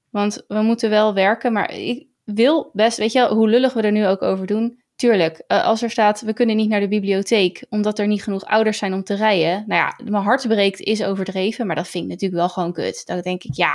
Want 0.09 0.43
we 0.47 0.61
moeten 0.61 0.89
wel 0.89 1.13
werken, 1.13 1.53
maar 1.53 1.73
ik 1.73 2.07
wil 2.23 2.69
best, 2.73 2.97
weet 2.97 3.11
je, 3.11 3.27
hoe 3.27 3.49
lullig 3.49 3.73
we 3.73 3.81
er 3.81 3.91
nu 3.91 4.07
ook 4.07 4.21
over 4.21 4.45
doen, 4.45 4.81
Tuurlijk, 4.99 5.43
uh, 5.47 5.65
als 5.65 5.81
er 5.81 5.89
staat, 5.89 6.21
we 6.21 6.33
kunnen 6.33 6.55
niet 6.55 6.69
naar 6.69 6.79
de 6.79 6.87
bibliotheek 6.87 7.65
omdat 7.69 7.99
er 7.99 8.07
niet 8.07 8.23
genoeg 8.23 8.45
ouders 8.45 8.77
zijn 8.77 8.93
om 8.93 9.03
te 9.03 9.15
rijden. 9.15 9.63
Nou 9.67 9.81
ja, 9.81 10.09
mijn 10.09 10.23
hart 10.23 10.47
breekt 10.47 10.79
is 10.79 11.03
overdreven, 11.03 11.67
maar 11.67 11.75
dat 11.75 11.87
vind 11.87 12.03
ik 12.03 12.09
natuurlijk 12.09 12.39
wel 12.39 12.49
gewoon 12.49 12.73
kut. 12.73 13.05
Dan 13.05 13.21
denk 13.21 13.43
ik, 13.43 13.55
ja, 13.55 13.73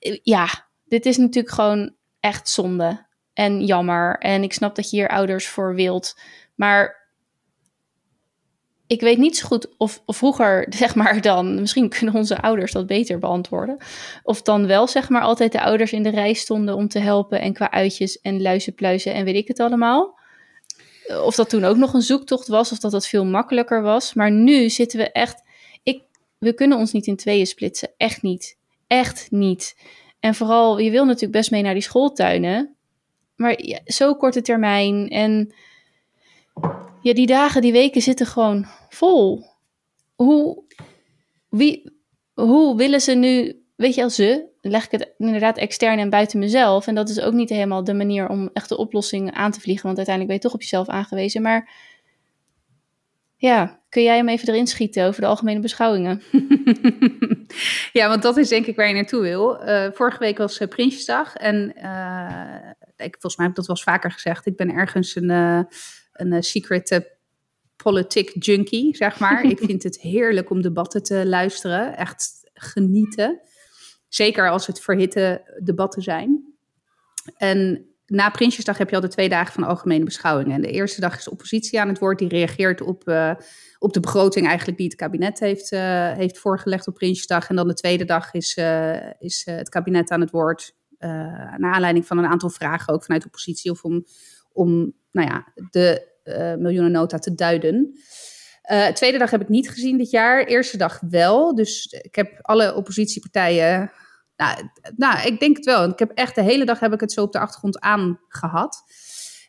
uh, 0.00 0.18
ja, 0.22 0.46
dit 0.84 1.06
is 1.06 1.16
natuurlijk 1.16 1.54
gewoon 1.54 1.94
echt 2.20 2.48
zonde 2.48 3.06
en 3.32 3.64
jammer. 3.64 4.18
En 4.18 4.42
ik 4.42 4.52
snap 4.52 4.74
dat 4.74 4.90
je 4.90 4.96
hier 4.96 5.08
ouders 5.08 5.46
voor 5.48 5.74
wilt. 5.74 6.20
Maar 6.54 6.99
ik 8.90 9.00
weet 9.00 9.18
niet 9.18 9.36
zo 9.36 9.46
goed 9.46 9.68
of, 9.76 10.02
vroeger, 10.06 10.66
zeg 10.76 10.94
maar 10.94 11.20
dan, 11.20 11.60
misschien 11.60 11.88
kunnen 11.88 12.14
onze 12.14 12.40
ouders 12.40 12.72
dat 12.72 12.86
beter 12.86 13.18
beantwoorden. 13.18 13.76
Of 14.22 14.42
dan 14.42 14.66
wel, 14.66 14.86
zeg 14.86 15.08
maar, 15.08 15.22
altijd 15.22 15.52
de 15.52 15.60
ouders 15.60 15.92
in 15.92 16.02
de 16.02 16.10
rij 16.10 16.32
stonden 16.32 16.74
om 16.74 16.88
te 16.88 16.98
helpen 16.98 17.40
en 17.40 17.52
qua 17.52 17.70
uitjes 17.70 18.20
en 18.20 18.42
luizenpluizen 18.42 19.14
en 19.14 19.24
weet 19.24 19.34
ik 19.34 19.48
het 19.48 19.60
allemaal. 19.60 20.18
Of 21.24 21.34
dat 21.34 21.48
toen 21.48 21.64
ook 21.64 21.76
nog 21.76 21.94
een 21.94 22.02
zoektocht 22.02 22.48
was, 22.48 22.72
of 22.72 22.78
dat 22.78 22.90
dat 22.90 23.06
veel 23.06 23.24
makkelijker 23.24 23.82
was. 23.82 24.14
Maar 24.14 24.30
nu 24.30 24.68
zitten 24.70 24.98
we 24.98 25.12
echt, 25.12 25.42
ik, 25.82 26.02
we 26.38 26.54
kunnen 26.54 26.78
ons 26.78 26.92
niet 26.92 27.06
in 27.06 27.16
tweeën 27.16 27.46
splitsen. 27.46 27.90
Echt 27.96 28.22
niet. 28.22 28.58
Echt 28.86 29.30
niet. 29.30 29.76
En 30.20 30.34
vooral, 30.34 30.78
je 30.78 30.90
wil 30.90 31.04
natuurlijk 31.04 31.32
best 31.32 31.50
mee 31.50 31.62
naar 31.62 31.74
die 31.74 31.82
schooltuinen. 31.82 32.74
Maar 33.36 33.80
zo 33.84 34.14
korte 34.14 34.42
termijn 34.42 35.08
en 35.08 35.54
ja, 37.02 37.14
die 37.14 37.26
dagen, 37.26 37.62
die 37.62 37.72
weken 37.72 38.02
zitten 38.02 38.26
gewoon 38.26 38.66
vol. 38.88 39.44
Hoe, 40.14 40.64
wie, 41.48 42.00
hoe 42.34 42.76
willen 42.76 43.00
ze 43.00 43.12
nu, 43.12 43.62
weet 43.76 43.94
je, 43.94 44.02
als 44.02 44.14
ze, 44.14 44.48
leg 44.60 44.84
ik 44.84 44.90
het 44.90 45.12
inderdaad 45.18 45.58
extern 45.58 45.98
en 45.98 46.10
buiten 46.10 46.38
mezelf. 46.38 46.86
En 46.86 46.94
dat 46.94 47.08
is 47.08 47.20
ook 47.20 47.32
niet 47.32 47.48
helemaal 47.48 47.84
de 47.84 47.94
manier 47.94 48.28
om 48.28 48.50
echt 48.52 48.68
de 48.68 48.76
oplossing 48.76 49.32
aan 49.32 49.50
te 49.50 49.60
vliegen, 49.60 49.84
want 49.84 49.96
uiteindelijk 49.96 50.26
ben 50.26 50.36
je 50.36 50.42
toch 50.42 50.54
op 50.54 50.70
jezelf 50.70 50.88
aangewezen. 50.88 51.42
Maar 51.42 51.70
ja, 53.36 53.80
kun 53.88 54.02
jij 54.02 54.16
hem 54.16 54.28
even 54.28 54.48
erin 54.48 54.66
schieten 54.66 55.06
over 55.06 55.20
de 55.20 55.26
algemene 55.26 55.60
beschouwingen? 55.60 56.22
ja, 57.98 58.08
want 58.08 58.22
dat 58.22 58.36
is 58.36 58.48
denk 58.48 58.66
ik 58.66 58.76
waar 58.76 58.88
je 58.88 58.94
naartoe 58.94 59.22
wil. 59.22 59.68
Uh, 59.68 59.86
vorige 59.92 60.18
week 60.18 60.38
was 60.38 60.60
uh, 60.60 60.68
Prinsjesdag 60.68 61.34
en 61.36 61.72
uh, 61.76 62.70
ik, 62.96 63.16
volgens 63.18 63.36
mij 63.36 63.46
heb 63.46 63.48
ik 63.48 63.54
dat 63.54 63.66
wel 63.66 63.76
eens 63.76 63.84
vaker 63.84 64.10
gezegd. 64.10 64.46
Ik 64.46 64.56
ben 64.56 64.70
ergens 64.70 65.16
een 65.16 65.66
een 66.20 66.32
uh, 66.32 66.40
secret 66.40 66.90
uh, 66.90 66.98
politiek 67.76 68.44
junkie, 68.44 68.96
zeg 68.96 69.18
maar. 69.18 69.44
ik 69.50 69.58
vind 69.58 69.82
het 69.82 70.00
heerlijk 70.00 70.50
om 70.50 70.62
debatten 70.62 71.02
te 71.02 71.26
luisteren. 71.26 71.96
Echt 71.96 72.50
genieten. 72.54 73.40
Zeker 74.08 74.50
als 74.50 74.66
het 74.66 74.80
verhitte 74.80 75.58
debatten 75.64 76.02
zijn. 76.02 76.54
En 77.36 77.90
na 78.06 78.30
Prinsjesdag 78.30 78.78
heb 78.78 78.88
je 78.90 78.94
al 78.94 79.00
de 79.00 79.08
twee 79.08 79.28
dagen 79.28 79.52
van 79.52 79.62
algemene 79.62 80.04
beschouwingen. 80.04 80.54
En 80.54 80.60
de 80.60 80.70
eerste 80.70 81.00
dag 81.00 81.16
is 81.16 81.24
de 81.24 81.30
oppositie 81.30 81.80
aan 81.80 81.88
het 81.88 81.98
woord. 81.98 82.18
Die 82.18 82.28
reageert 82.28 82.80
op, 82.80 83.08
uh, 83.08 83.34
op 83.78 83.92
de 83.92 84.00
begroting 84.00 84.46
eigenlijk 84.46 84.78
die 84.78 84.86
het 84.86 84.96
kabinet 84.96 85.40
heeft, 85.40 85.72
uh, 85.72 86.12
heeft 86.12 86.38
voorgelegd 86.38 86.88
op 86.88 86.94
Prinsjesdag. 86.94 87.48
En 87.48 87.56
dan 87.56 87.68
de 87.68 87.74
tweede 87.74 88.04
dag 88.04 88.32
is, 88.32 88.56
uh, 88.56 89.10
is 89.18 89.42
het 89.44 89.68
kabinet 89.68 90.10
aan 90.10 90.20
het 90.20 90.30
woord. 90.30 90.78
naar 90.98 91.72
aanleiding 91.72 92.06
van 92.06 92.18
een 92.18 92.26
aantal 92.26 92.50
vragen 92.50 92.94
ook 92.94 93.02
vanuit 93.02 93.22
de 93.22 93.28
oppositie. 93.28 93.70
Of 93.70 93.82
om, 93.82 94.04
om 94.52 94.92
nou 95.10 95.28
ja, 95.28 95.52
de 95.70 96.09
uh, 96.24 96.54
miljoenennota 96.54 97.18
te 97.18 97.34
duiden. 97.34 98.00
Uh, 98.72 98.86
tweede 98.86 99.18
dag 99.18 99.30
heb 99.30 99.40
ik 99.40 99.48
niet 99.48 99.70
gezien 99.70 99.98
dit 99.98 100.10
jaar. 100.10 100.44
Eerste 100.44 100.76
dag 100.76 101.00
wel. 101.10 101.54
Dus 101.54 101.86
ik 101.86 102.14
heb 102.14 102.38
alle 102.40 102.74
oppositiepartijen. 102.74 103.92
Nou, 104.36 104.56
nou, 104.96 105.26
ik 105.26 105.40
denk 105.40 105.56
het 105.56 105.64
wel. 105.64 105.88
Ik 105.88 105.98
heb 105.98 106.10
echt 106.14 106.34
de 106.34 106.42
hele 106.42 106.64
dag 106.64 106.80
heb 106.80 106.92
ik 106.92 107.00
het 107.00 107.12
zo 107.12 107.22
op 107.22 107.32
de 107.32 107.38
achtergrond 107.38 107.80
aangehad. 107.80 108.82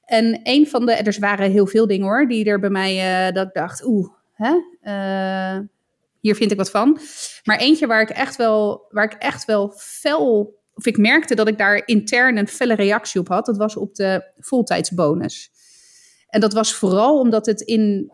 En 0.05 0.39
een 0.43 0.67
van 0.67 0.85
de. 0.85 0.91
Er 0.91 1.17
waren 1.19 1.51
heel 1.51 1.67
veel 1.67 1.87
dingen 1.87 2.05
hoor. 2.05 2.27
Die 2.27 2.45
er 2.45 2.59
bij 2.59 2.69
mij. 2.69 3.27
Uh, 3.27 3.33
dat 3.33 3.47
ik 3.47 3.53
dacht, 3.53 3.85
oeh, 3.85 4.09
hè? 4.33 4.53
hier 6.19 6.35
vind 6.35 6.51
ik 6.51 6.57
wat 6.57 6.71
van. 6.71 6.99
Maar 7.43 7.57
eentje 7.57 7.87
waar 7.87 8.01
ik 8.01 8.09
echt 8.09 8.35
wel. 8.35 8.85
Waar 8.89 9.05
ik 9.05 9.13
echt 9.13 9.45
wel 9.45 9.73
fel. 9.77 10.59
Of 10.73 10.85
ik 10.85 10.97
merkte 10.97 11.35
dat 11.35 11.47
ik 11.47 11.57
daar 11.57 11.81
intern 11.85 12.37
een 12.37 12.47
felle 12.47 12.75
reactie 12.75 13.19
op 13.19 13.27
had. 13.27 13.45
Dat 13.45 13.57
was 13.57 13.75
op 13.75 13.95
de 13.95 14.31
voltijdsbonus. 14.39 15.51
En 16.31 16.39
dat 16.39 16.53
was 16.53 16.73
vooral 16.73 17.19
omdat 17.19 17.45
het 17.45 17.61
in, 17.61 18.11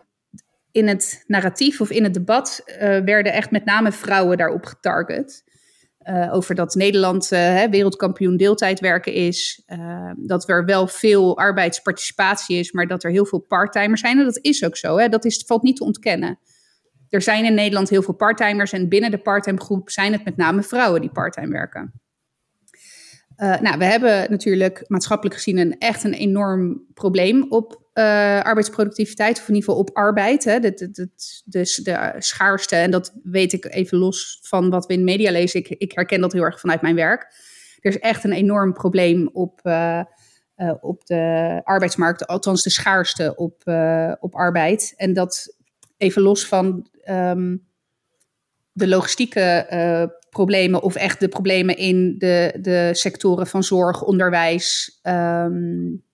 in 0.71 0.87
het 0.87 1.23
narratief 1.27 1.81
of 1.81 1.89
in 1.89 2.03
het 2.03 2.13
debat 2.13 2.63
uh, 2.67 2.77
werden 2.99 3.33
echt 3.33 3.51
met 3.51 3.65
name 3.65 3.91
vrouwen 3.91 4.37
daarop 4.37 4.65
getarget. 4.65 5.45
Uh, 6.03 6.33
over 6.33 6.55
dat 6.55 6.75
Nederland 6.75 7.31
uh, 7.31 7.63
wereldkampioen 7.63 8.37
deeltijdwerken 8.37 9.13
is. 9.13 9.63
dat 10.17 10.49
er 10.49 10.65
wel 10.65 10.87
veel 10.87 11.37
arbeidsparticipatie 11.37 12.59
is, 12.59 12.71
maar 12.71 12.87
dat 12.87 13.03
er 13.03 13.11
heel 13.11 13.25
veel 13.25 13.39
parttimers 13.39 14.01
zijn. 14.01 14.17
En 14.17 14.25
dat 14.25 14.39
is 14.41 14.65
ook 14.65 14.77
zo. 14.77 14.97
Hè? 14.97 15.09
Dat 15.09 15.25
is, 15.25 15.43
valt 15.45 15.63
niet 15.63 15.75
te 15.75 15.83
ontkennen. 15.83 16.39
Er 17.09 17.21
zijn 17.21 17.45
in 17.45 17.53
Nederland 17.53 17.89
heel 17.89 18.01
veel 18.01 18.13
parttimers. 18.13 18.71
En 18.71 18.89
binnen 18.89 19.11
de 19.11 19.17
parttime 19.17 19.59
groep 19.59 19.89
zijn 19.89 20.11
het 20.11 20.25
met 20.25 20.37
name 20.37 20.63
vrouwen 20.63 21.01
die 21.01 21.11
parttime 21.11 21.51
werken. 21.51 22.01
Nou, 23.37 23.77
we 23.77 23.85
hebben 23.85 24.31
natuurlijk 24.31 24.83
maatschappelijk 24.87 25.35
gezien 25.35 25.57
een 25.57 25.77
echt 25.77 26.03
een 26.03 26.13
enorm 26.13 26.85
probleem 26.93 27.45
op 27.49 27.86
uh, 27.97 28.41
arbeidsproductiviteit, 28.41 29.37
of 29.39 29.47
in 29.47 29.53
ieder 29.55 29.69
geval 29.69 29.81
op 29.85 29.95
arbeid. 29.95 30.43
Hè. 30.43 30.59
De, 30.59 30.73
de, 30.73 30.91
de, 30.91 31.09
de, 31.45 31.79
de 31.83 32.15
schaarste, 32.17 32.75
en 32.75 32.91
dat 32.91 33.13
weet 33.23 33.53
ik 33.53 33.65
even 33.65 33.97
los 33.97 34.39
van 34.41 34.69
wat 34.69 34.85
we 34.85 34.93
in 34.93 35.03
media 35.03 35.31
lezen. 35.31 35.59
Ik, 35.59 35.69
ik 35.69 35.91
herken 35.91 36.21
dat 36.21 36.33
heel 36.33 36.43
erg 36.43 36.59
vanuit 36.59 36.81
mijn 36.81 36.95
werk. 36.95 37.21
Er 37.79 37.91
is 37.91 37.99
echt 37.99 38.23
een 38.23 38.31
enorm 38.31 38.73
probleem 38.73 39.29
op, 39.33 39.59
uh, 39.63 40.01
uh, 40.57 40.73
op 40.81 41.05
de 41.05 41.61
arbeidsmarkt, 41.63 42.27
althans 42.27 42.63
de 42.63 42.69
schaarste 42.69 43.35
op, 43.35 43.61
op 44.19 44.35
arbeid. 44.35 44.93
En 44.95 45.13
dat 45.13 45.55
even 45.97 46.21
los 46.21 46.47
van 46.47 46.89
um, 47.09 47.67
de 48.71 48.87
logistieke 48.87 49.65
problemen 50.29 50.81
of 50.81 50.95
echt 50.95 51.19
de 51.19 51.27
problemen 51.27 51.77
in 51.77 52.15
de, 52.17 52.57
de 52.61 52.89
sectoren 52.93 53.47
van 53.47 53.63
zorg, 53.63 54.03
onderwijs. 54.03 54.99
Um, 55.03 56.05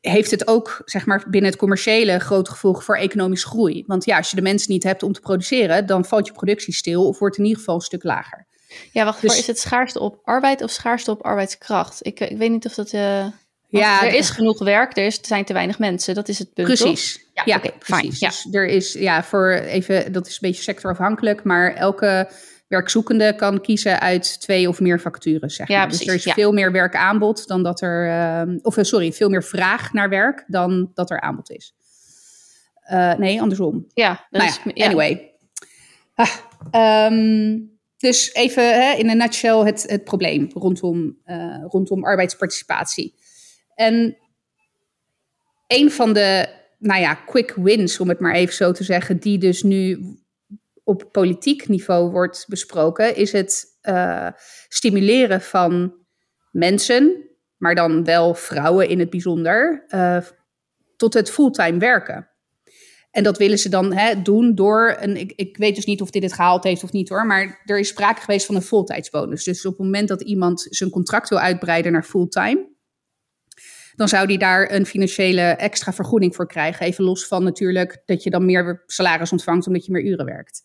heeft 0.00 0.30
het 0.30 0.46
ook, 0.46 0.82
zeg 0.84 1.06
maar, 1.06 1.24
binnen 1.30 1.50
het 1.50 1.58
commerciële 1.58 2.18
grote 2.18 2.50
gevolgen 2.50 2.82
voor 2.82 2.96
economische 2.96 3.46
groei. 3.46 3.84
Want 3.86 4.04
ja, 4.04 4.16
als 4.16 4.30
je 4.30 4.36
de 4.36 4.42
mensen 4.42 4.72
niet 4.72 4.82
hebt 4.82 5.02
om 5.02 5.12
te 5.12 5.20
produceren, 5.20 5.86
dan 5.86 6.04
valt 6.04 6.26
je 6.26 6.32
productie 6.32 6.74
stil 6.74 7.08
of 7.08 7.18
wordt 7.18 7.36
in 7.36 7.44
ieder 7.44 7.58
geval 7.58 7.74
een 7.74 7.80
stuk 7.80 8.04
lager. 8.04 8.46
Ja, 8.92 9.04
wacht, 9.04 9.20
dus, 9.20 9.38
is 9.38 9.46
het 9.46 9.58
schaarste 9.58 10.00
op 10.00 10.20
arbeid 10.24 10.62
of 10.62 10.70
schaarste 10.70 11.10
op 11.10 11.22
arbeidskracht? 11.22 12.06
Ik, 12.06 12.20
ik 12.20 12.36
weet 12.36 12.50
niet 12.50 12.66
of 12.66 12.74
dat. 12.74 12.92
Uh, 12.92 13.26
ja, 13.68 14.06
er 14.06 14.14
is 14.14 14.30
genoeg 14.30 14.58
werk, 14.58 14.96
er, 14.96 15.06
is, 15.06 15.18
er 15.18 15.26
zijn 15.26 15.44
te 15.44 15.52
weinig 15.52 15.78
mensen. 15.78 16.14
Dat 16.14 16.28
is 16.28 16.38
het 16.38 16.52
punt. 16.52 16.66
Precies. 16.66 17.24
Ja, 17.34 17.42
ja 17.44 17.56
oké, 17.56 17.70
fijn. 17.80 18.10
Ja. 18.18 18.28
Dus 18.28 18.48
er 18.50 18.66
is, 18.66 18.92
ja, 18.92 19.24
voor 19.24 19.50
even, 19.50 20.12
dat 20.12 20.26
is 20.26 20.32
een 20.32 20.48
beetje 20.48 20.62
sectorafhankelijk, 20.62 21.44
maar 21.44 21.74
elke 21.74 22.30
werkzoekende 22.70 23.34
kan 23.36 23.60
kiezen 23.60 24.00
uit 24.00 24.40
twee 24.40 24.68
of 24.68 24.80
meer 24.80 25.00
vacatures. 25.00 25.54
Zeg 25.54 25.68
maar. 25.68 25.76
ja, 25.76 25.86
precies, 25.86 26.06
dus 26.06 26.24
er 26.24 26.26
is 26.26 26.32
veel 26.32 26.52
meer 26.52 26.72
werkaanbod 26.72 27.46
dan 27.46 27.62
dat 27.62 27.80
er, 27.80 28.06
uh, 28.46 28.56
of 28.62 28.76
eh, 28.76 28.84
sorry, 28.84 29.12
veel 29.12 29.28
meer 29.28 29.44
vraag 29.44 29.92
naar 29.92 30.08
werk 30.08 30.44
dan 30.46 30.90
dat 30.94 31.10
er 31.10 31.20
aanbod 31.20 31.50
is. 31.50 31.74
Uh, 32.92 33.14
nee, 33.14 33.40
andersom. 33.40 33.86
Ja, 33.94 34.26
nou 34.30 34.44
ja, 34.44 34.50
is, 34.50 34.84
anyway. 34.84 35.34
Ah, 36.14 37.06
um, 37.12 37.78
dus 37.96 38.34
even 38.34 38.82
hè, 38.82 38.96
in 38.96 39.08
een 39.08 39.16
nutshell 39.16 39.64
het, 39.64 39.84
het 39.86 40.04
probleem 40.04 40.50
rondom, 40.54 41.18
uh, 41.26 41.64
rondom 41.68 42.04
arbeidsparticipatie. 42.04 43.14
En 43.74 44.16
een 45.66 45.90
van 45.90 46.12
de, 46.12 46.48
nou 46.78 47.00
ja, 47.00 47.14
quick 47.14 47.54
wins, 47.56 48.00
om 48.00 48.08
het 48.08 48.20
maar 48.20 48.34
even 48.34 48.54
zo 48.54 48.72
te 48.72 48.84
zeggen, 48.84 49.18
die 49.18 49.38
dus 49.38 49.62
nu 49.62 50.04
op 50.90 51.08
politiek 51.12 51.68
niveau 51.68 52.10
wordt 52.10 52.44
besproken, 52.48 53.16
is 53.16 53.32
het 53.32 53.78
uh, 53.82 54.28
stimuleren 54.68 55.40
van 55.40 55.94
mensen, 56.50 57.30
maar 57.56 57.74
dan 57.74 58.04
wel 58.04 58.34
vrouwen 58.34 58.88
in 58.88 58.98
het 58.98 59.10
bijzonder, 59.10 59.84
uh, 59.88 60.18
tot 60.96 61.14
het 61.14 61.30
fulltime 61.30 61.78
werken. 61.78 62.28
En 63.10 63.22
dat 63.22 63.38
willen 63.38 63.58
ze 63.58 63.68
dan 63.68 63.92
hè, 63.92 64.22
doen 64.22 64.54
door 64.54 64.96
een. 65.00 65.16
Ik, 65.16 65.32
ik 65.36 65.56
weet 65.56 65.74
dus 65.74 65.84
niet 65.84 66.00
of 66.00 66.10
dit 66.10 66.22
het 66.22 66.32
gehaald 66.32 66.64
heeft 66.64 66.84
of 66.84 66.92
niet 66.92 67.08
hoor. 67.08 67.26
Maar 67.26 67.62
er 67.64 67.78
is 67.78 67.88
sprake 67.88 68.20
geweest 68.20 68.46
van 68.46 68.54
een 68.54 68.62
voltijdsbonus. 68.62 69.44
Dus 69.44 69.66
op 69.66 69.76
het 69.76 69.84
moment 69.86 70.08
dat 70.08 70.22
iemand 70.22 70.66
zijn 70.70 70.90
contract 70.90 71.28
wil 71.28 71.38
uitbreiden 71.38 71.92
naar 71.92 72.04
fulltime. 72.04 72.68
Dan 73.94 74.08
zou 74.08 74.26
die 74.26 74.38
daar 74.38 74.72
een 74.72 74.86
financiële 74.86 75.42
extra 75.42 75.92
vergoeding 75.92 76.34
voor 76.34 76.46
krijgen. 76.46 76.86
Even 76.86 77.04
los 77.04 77.26
van 77.26 77.44
natuurlijk 77.44 78.02
dat 78.06 78.22
je 78.22 78.30
dan 78.30 78.44
meer 78.44 78.82
salaris 78.86 79.32
ontvangt 79.32 79.66
omdat 79.66 79.84
je 79.84 79.92
meer 79.92 80.04
uren 80.04 80.24
werkt. 80.24 80.62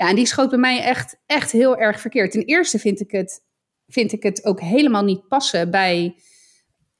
Ja, 0.00 0.08
en 0.08 0.16
die 0.16 0.26
schoot 0.26 0.50
bij 0.50 0.58
mij 0.58 0.82
echt, 0.82 1.16
echt 1.26 1.52
heel 1.52 1.78
erg 1.78 2.00
verkeerd. 2.00 2.30
Ten 2.30 2.44
eerste 2.44 2.78
vind 2.78 3.00
ik 3.00 3.10
het, 3.10 3.42
vind 3.86 4.12
ik 4.12 4.22
het 4.22 4.44
ook 4.44 4.60
helemaal 4.60 5.04
niet 5.04 5.28
passen 5.28 5.70
bij 5.70 6.14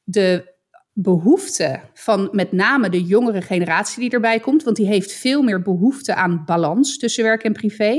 de 0.02 0.54
behoefte 0.92 1.80
van 1.94 2.28
met 2.32 2.52
name 2.52 2.88
de 2.88 3.02
jongere 3.02 3.42
generatie 3.42 4.00
die 4.00 4.10
erbij 4.10 4.40
komt. 4.40 4.62
Want 4.62 4.76
die 4.76 4.86
heeft 4.86 5.12
veel 5.12 5.42
meer 5.42 5.62
behoefte 5.62 6.14
aan 6.14 6.42
balans 6.44 6.98
tussen 6.98 7.24
werk 7.24 7.42
en 7.42 7.52
privé. 7.52 7.92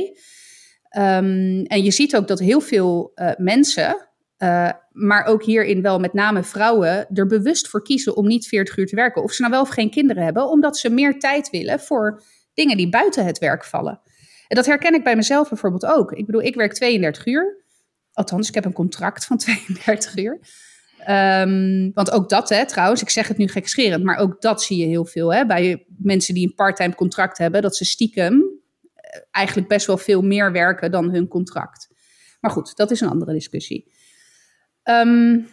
Um, 0.97 1.63
en 1.63 1.83
je 1.83 1.91
ziet 1.91 2.15
ook 2.15 2.27
dat 2.27 2.39
heel 2.39 2.61
veel 2.61 3.11
uh, 3.15 3.31
mensen, 3.37 4.07
uh, 4.37 4.69
maar 4.91 5.25
ook 5.25 5.43
hierin 5.43 5.81
wel 5.81 5.99
met 5.99 6.13
name 6.13 6.43
vrouwen, 6.43 7.07
er 7.13 7.27
bewust 7.27 7.67
voor 7.67 7.83
kiezen 7.83 8.15
om 8.15 8.27
niet 8.27 8.47
40 8.47 8.77
uur 8.77 8.87
te 8.87 8.95
werken. 8.95 9.23
Of 9.23 9.31
ze 9.31 9.41
nou 9.41 9.53
wel 9.53 9.61
of 9.61 9.69
geen 9.69 9.91
kinderen 9.91 10.23
hebben, 10.23 10.49
omdat 10.49 10.77
ze 10.77 10.89
meer 10.89 11.19
tijd 11.19 11.49
willen 11.49 11.79
voor 11.79 12.23
dingen 12.53 12.77
die 12.77 12.89
buiten 12.89 13.25
het 13.25 13.39
werk 13.39 13.65
vallen. 13.65 14.01
En 14.51 14.57
dat 14.57 14.65
herken 14.65 14.93
ik 14.93 15.03
bij 15.03 15.15
mezelf 15.15 15.49
bijvoorbeeld 15.49 15.85
ook. 15.85 16.11
Ik 16.11 16.25
bedoel, 16.25 16.41
ik 16.41 16.55
werk 16.55 16.73
32 16.73 17.25
uur. 17.25 17.65
Althans, 18.13 18.47
ik 18.47 18.53
heb 18.53 18.65
een 18.65 18.73
contract 18.73 19.25
van 19.25 19.37
32 19.77 20.17
uur. 20.17 20.39
Um, 21.09 21.91
want 21.93 22.11
ook 22.11 22.29
dat, 22.29 22.49
hè, 22.49 22.67
trouwens, 22.67 23.01
ik 23.01 23.09
zeg 23.09 23.27
het 23.27 23.37
nu 23.37 23.47
gekscherend, 23.47 24.03
maar 24.03 24.17
ook 24.17 24.41
dat 24.41 24.63
zie 24.63 24.77
je 24.77 24.85
heel 24.85 25.05
veel 25.05 25.33
hè, 25.33 25.45
bij 25.45 25.85
mensen 25.97 26.33
die 26.33 26.47
een 26.47 26.55
parttime 26.55 26.95
contract 26.95 27.37
hebben, 27.37 27.61
dat 27.61 27.75
ze 27.75 27.85
stiekem 27.85 28.43
eh, 28.93 29.21
eigenlijk 29.31 29.67
best 29.67 29.87
wel 29.87 29.97
veel 29.97 30.21
meer 30.21 30.51
werken 30.51 30.91
dan 30.91 31.11
hun 31.11 31.27
contract. 31.27 31.87
Maar 32.39 32.51
goed, 32.51 32.75
dat 32.75 32.91
is 32.91 33.01
een 33.01 33.09
andere 33.09 33.33
discussie. 33.33 33.91
Um, 34.83 35.47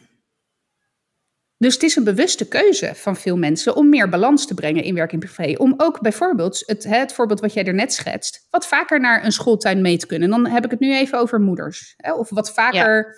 dus 1.59 1.75
het 1.75 1.83
is 1.83 1.97
een 1.97 2.05
bewuste 2.05 2.49
keuze 2.49 2.95
van 2.95 3.17
veel 3.17 3.37
mensen 3.37 3.77
om 3.77 3.89
meer 3.89 4.09
balans 4.09 4.47
te 4.47 4.55
brengen 4.55 4.83
in 4.83 4.95
werk 4.95 5.13
en 5.13 5.19
privé. 5.19 5.55
Om 5.57 5.75
ook 5.77 6.01
bijvoorbeeld, 6.01 6.63
het, 6.67 6.85
het 6.85 7.13
voorbeeld 7.13 7.41
wat 7.41 7.53
jij 7.53 7.65
er 7.65 7.75
net 7.75 7.93
schetst, 7.93 8.47
wat 8.51 8.67
vaker 8.67 9.01
naar 9.01 9.25
een 9.25 9.33
schooltuin 9.33 9.81
mee 9.81 9.97
te 9.97 10.07
kunnen. 10.07 10.31
Dan 10.31 10.47
heb 10.47 10.65
ik 10.65 10.71
het 10.71 10.81
nu 10.81 10.95
even 10.95 11.19
over 11.19 11.41
moeders. 11.41 11.95
Hè, 11.97 12.13
of 12.13 12.31
wat 12.31 12.53
vaker 12.53 13.17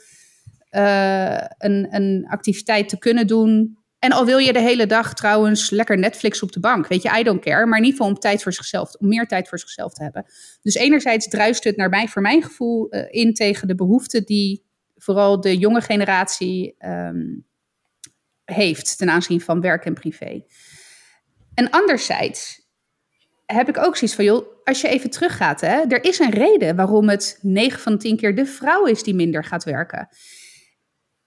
uh, 0.71 1.39
een, 1.59 1.87
een 1.91 2.27
activiteit 2.29 2.89
te 2.89 2.99
kunnen 2.99 3.27
doen. 3.27 3.79
En 3.99 4.13
al 4.13 4.25
wil 4.25 4.39
je 4.39 4.53
de 4.53 4.61
hele 4.61 4.87
dag 4.87 5.15
trouwens 5.15 5.71
lekker 5.71 5.99
Netflix 5.99 6.43
op 6.43 6.53
de 6.53 6.61
bank. 6.61 6.87
Weet 6.87 7.03
je, 7.03 7.19
I 7.19 7.23
don't 7.23 7.43
care. 7.43 7.67
Maar 7.67 7.79
in 7.79 7.85
ieder 7.85 7.99
geval 7.99 8.15
om 8.15 8.21
tijd 8.21 8.43
voor 8.43 8.53
zichzelf, 8.53 8.95
om 8.95 9.09
meer 9.09 9.27
tijd 9.27 9.49
voor 9.49 9.59
zichzelf 9.59 9.93
te 9.93 10.03
hebben. 10.03 10.25
Dus 10.63 10.75
enerzijds 10.75 11.29
druist 11.29 11.65
het 11.65 11.77
naar 11.77 11.89
mij, 11.89 12.09
voor 12.09 12.23
mijn 12.23 12.43
gevoel, 12.43 12.87
uh, 12.91 13.05
in 13.11 13.35
tegen 13.35 13.69
de 13.69 13.75
behoeften 13.75 14.25
die 14.25 14.65
vooral 14.97 15.41
de 15.41 15.59
jonge 15.59 15.81
generatie 15.81 16.75
um, 16.79 17.49
heeft 18.53 18.99
ten 18.99 19.11
aanzien 19.11 19.41
van 19.41 19.61
werk 19.61 19.85
en 19.85 19.95
privé. 19.95 20.43
En 21.55 21.71
anderzijds 21.71 22.69
heb 23.47 23.69
ik 23.69 23.79
ook 23.79 23.97
zoiets 23.97 24.17
van, 24.17 24.25
joh, 24.25 24.47
als 24.65 24.81
je 24.81 24.89
even 24.89 25.11
teruggaat, 25.11 25.61
hè, 25.61 25.81
er 25.89 26.05
is 26.05 26.19
een 26.19 26.31
reden 26.31 26.77
waarom 26.77 27.09
het 27.09 27.39
9 27.43 27.81
van 27.81 27.99
10 27.99 28.17
keer 28.17 28.35
de 28.35 28.47
vrouw 28.47 28.85
is 28.85 29.03
die 29.03 29.15
minder 29.15 29.45
gaat 29.45 29.65
werken. 29.65 30.09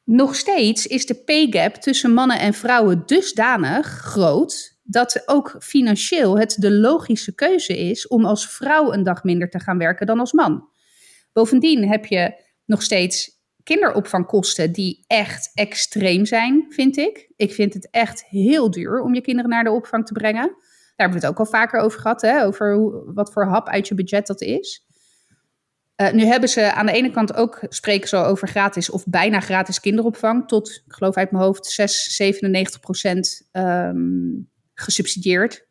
Nog 0.03 0.35
steeds 0.35 0.87
is 0.87 1.05
de 1.05 1.15
pay 1.15 1.47
gap 1.49 1.75
tussen 1.75 2.13
mannen 2.13 2.39
en 2.39 2.53
vrouwen 2.53 3.03
dusdanig 3.05 3.87
groot 3.87 4.77
dat 4.83 5.23
ook 5.25 5.55
financieel 5.59 6.39
het 6.39 6.55
de 6.59 6.71
logische 6.71 7.35
keuze 7.35 7.77
is 7.77 8.07
om 8.07 8.25
als 8.25 8.49
vrouw 8.49 8.93
een 8.93 9.03
dag 9.03 9.23
minder 9.23 9.49
te 9.49 9.59
gaan 9.59 9.77
werken 9.77 10.07
dan 10.07 10.19
als 10.19 10.31
man. 10.31 10.69
Bovendien 11.33 11.87
heb 11.87 12.05
je 12.05 12.43
nog 12.65 12.81
steeds 12.81 13.42
kinderopvangkosten 13.63 14.71
die 14.71 15.03
echt 15.07 15.51
extreem 15.53 16.25
zijn, 16.25 16.65
vind 16.69 16.97
ik. 16.97 17.31
Ik 17.35 17.53
vind 17.53 17.73
het 17.73 17.87
echt 17.91 18.25
heel 18.25 18.71
duur 18.71 19.01
om 19.01 19.13
je 19.13 19.21
kinderen 19.21 19.49
naar 19.49 19.63
de 19.63 19.71
opvang 19.71 20.05
te 20.05 20.13
brengen. 20.13 20.47
Daar 20.47 20.93
hebben 20.95 21.19
we 21.19 21.25
het 21.25 21.33
ook 21.35 21.45
al 21.45 21.51
vaker 21.51 21.79
over 21.79 21.99
gehad, 21.99 22.21
hè? 22.21 22.45
over 22.45 22.73
hoe, 22.73 23.13
wat 23.13 23.33
voor 23.33 23.45
hap 23.45 23.67
uit 23.67 23.87
je 23.87 23.95
budget 23.95 24.27
dat 24.27 24.41
is. 24.41 24.85
Uh, 26.01 26.11
nu 26.11 26.23
hebben 26.25 26.49
ze 26.49 26.73
aan 26.73 26.85
de 26.85 26.91
ene 26.91 27.11
kant 27.11 27.33
ook, 27.33 27.59
spreken 27.69 28.07
ze 28.07 28.17
over 28.17 28.47
gratis 28.47 28.89
of 28.89 29.03
bijna 29.05 29.39
gratis 29.39 29.79
kinderopvang. 29.79 30.47
Tot, 30.47 30.83
ik 30.85 30.93
geloof 30.93 31.15
uit 31.15 31.31
mijn 31.31 31.43
hoofd, 31.43 31.65
6, 31.65 32.15
97 32.15 32.79
procent 32.79 33.49
um, 33.51 34.49
gesubsidieerd. 34.73 35.67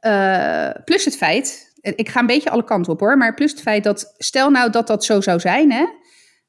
Uh, 0.00 0.70
plus 0.84 1.04
het 1.04 1.16
feit, 1.16 1.72
ik 1.80 2.08
ga 2.08 2.20
een 2.20 2.26
beetje 2.26 2.50
alle 2.50 2.64
kanten 2.64 2.92
op 2.92 3.00
hoor, 3.00 3.16
maar 3.16 3.34
plus 3.34 3.50
het 3.50 3.60
feit 3.60 3.84
dat, 3.84 4.14
stel 4.16 4.50
nou 4.50 4.70
dat 4.70 4.86
dat 4.86 5.04
zo 5.04 5.20
zou 5.20 5.40
zijn, 5.40 5.72
hè, 5.72 5.84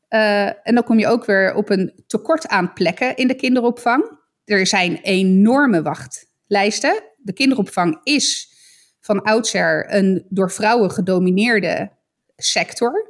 uh, 0.10 0.46
en 0.46 0.76
dan 0.76 0.84
kom 0.84 1.00
je 1.00 1.08
ook 1.08 1.26
weer 1.26 1.54
op 1.54 1.70
een 1.70 2.04
tekort 2.08 2.48
aan 2.48 2.74
plekken 2.74 3.16
in 3.16 3.28
de 3.28 3.36
kinderopvang. 3.36 4.18
Er 4.46 4.68
zijn 4.68 5.00
enorme 5.02 5.82
wachtlijsten. 5.82 7.04
De 7.18 7.34
kinderopvang 7.34 8.00
is 8.04 8.54
van 9.00 9.22
oudsher 9.22 9.94
een 9.94 10.26
door 10.30 10.52
vrouwen 10.52 10.92
gedomineerde 10.92 11.92
sector. 12.36 13.08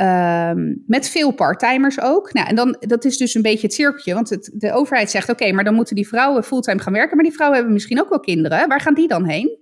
Um, 0.00 0.82
met 0.86 1.08
veel 1.08 1.30
parttimers 1.30 2.00
ook. 2.00 2.32
Nou, 2.32 2.48
en 2.48 2.54
dan, 2.54 2.76
dat 2.80 3.04
is 3.04 3.16
dus 3.16 3.34
een 3.34 3.42
beetje 3.42 3.66
het 3.66 3.74
cirkeltje. 3.74 4.14
Want 4.14 4.30
het, 4.30 4.50
de 4.54 4.72
overheid 4.72 5.10
zegt: 5.10 5.28
oké, 5.28 5.52
maar 5.52 5.64
dan 5.64 5.74
moeten 5.74 5.94
die 5.94 6.08
vrouwen 6.08 6.44
fulltime 6.44 6.80
gaan 6.80 6.92
werken. 6.92 7.16
Maar 7.16 7.24
die 7.24 7.34
vrouwen 7.34 7.58
hebben 7.58 7.76
misschien 7.76 8.00
ook 8.00 8.08
wel 8.08 8.20
kinderen. 8.20 8.68
Waar 8.68 8.80
gaan 8.80 8.94
die 8.94 9.08
dan 9.08 9.28
heen? 9.28 9.58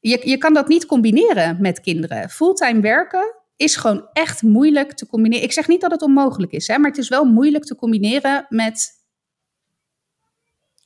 Je, 0.00 0.20
je 0.28 0.38
kan 0.38 0.54
dat 0.54 0.68
niet 0.68 0.86
combineren 0.86 1.56
met 1.60 1.80
kinderen. 1.80 2.30
Fulltime 2.30 2.80
werken 2.80 3.43
is 3.56 3.76
gewoon 3.76 4.08
echt 4.12 4.42
moeilijk 4.42 4.92
te 4.92 5.06
combineren. 5.06 5.44
Ik 5.44 5.52
zeg 5.52 5.68
niet 5.68 5.80
dat 5.80 5.90
het 5.90 6.02
onmogelijk 6.02 6.52
is, 6.52 6.66
hè, 6.66 6.78
maar 6.78 6.90
het 6.90 6.98
is 6.98 7.08
wel 7.08 7.24
moeilijk 7.24 7.64
te 7.64 7.76
combineren 7.76 8.46
met 8.48 9.02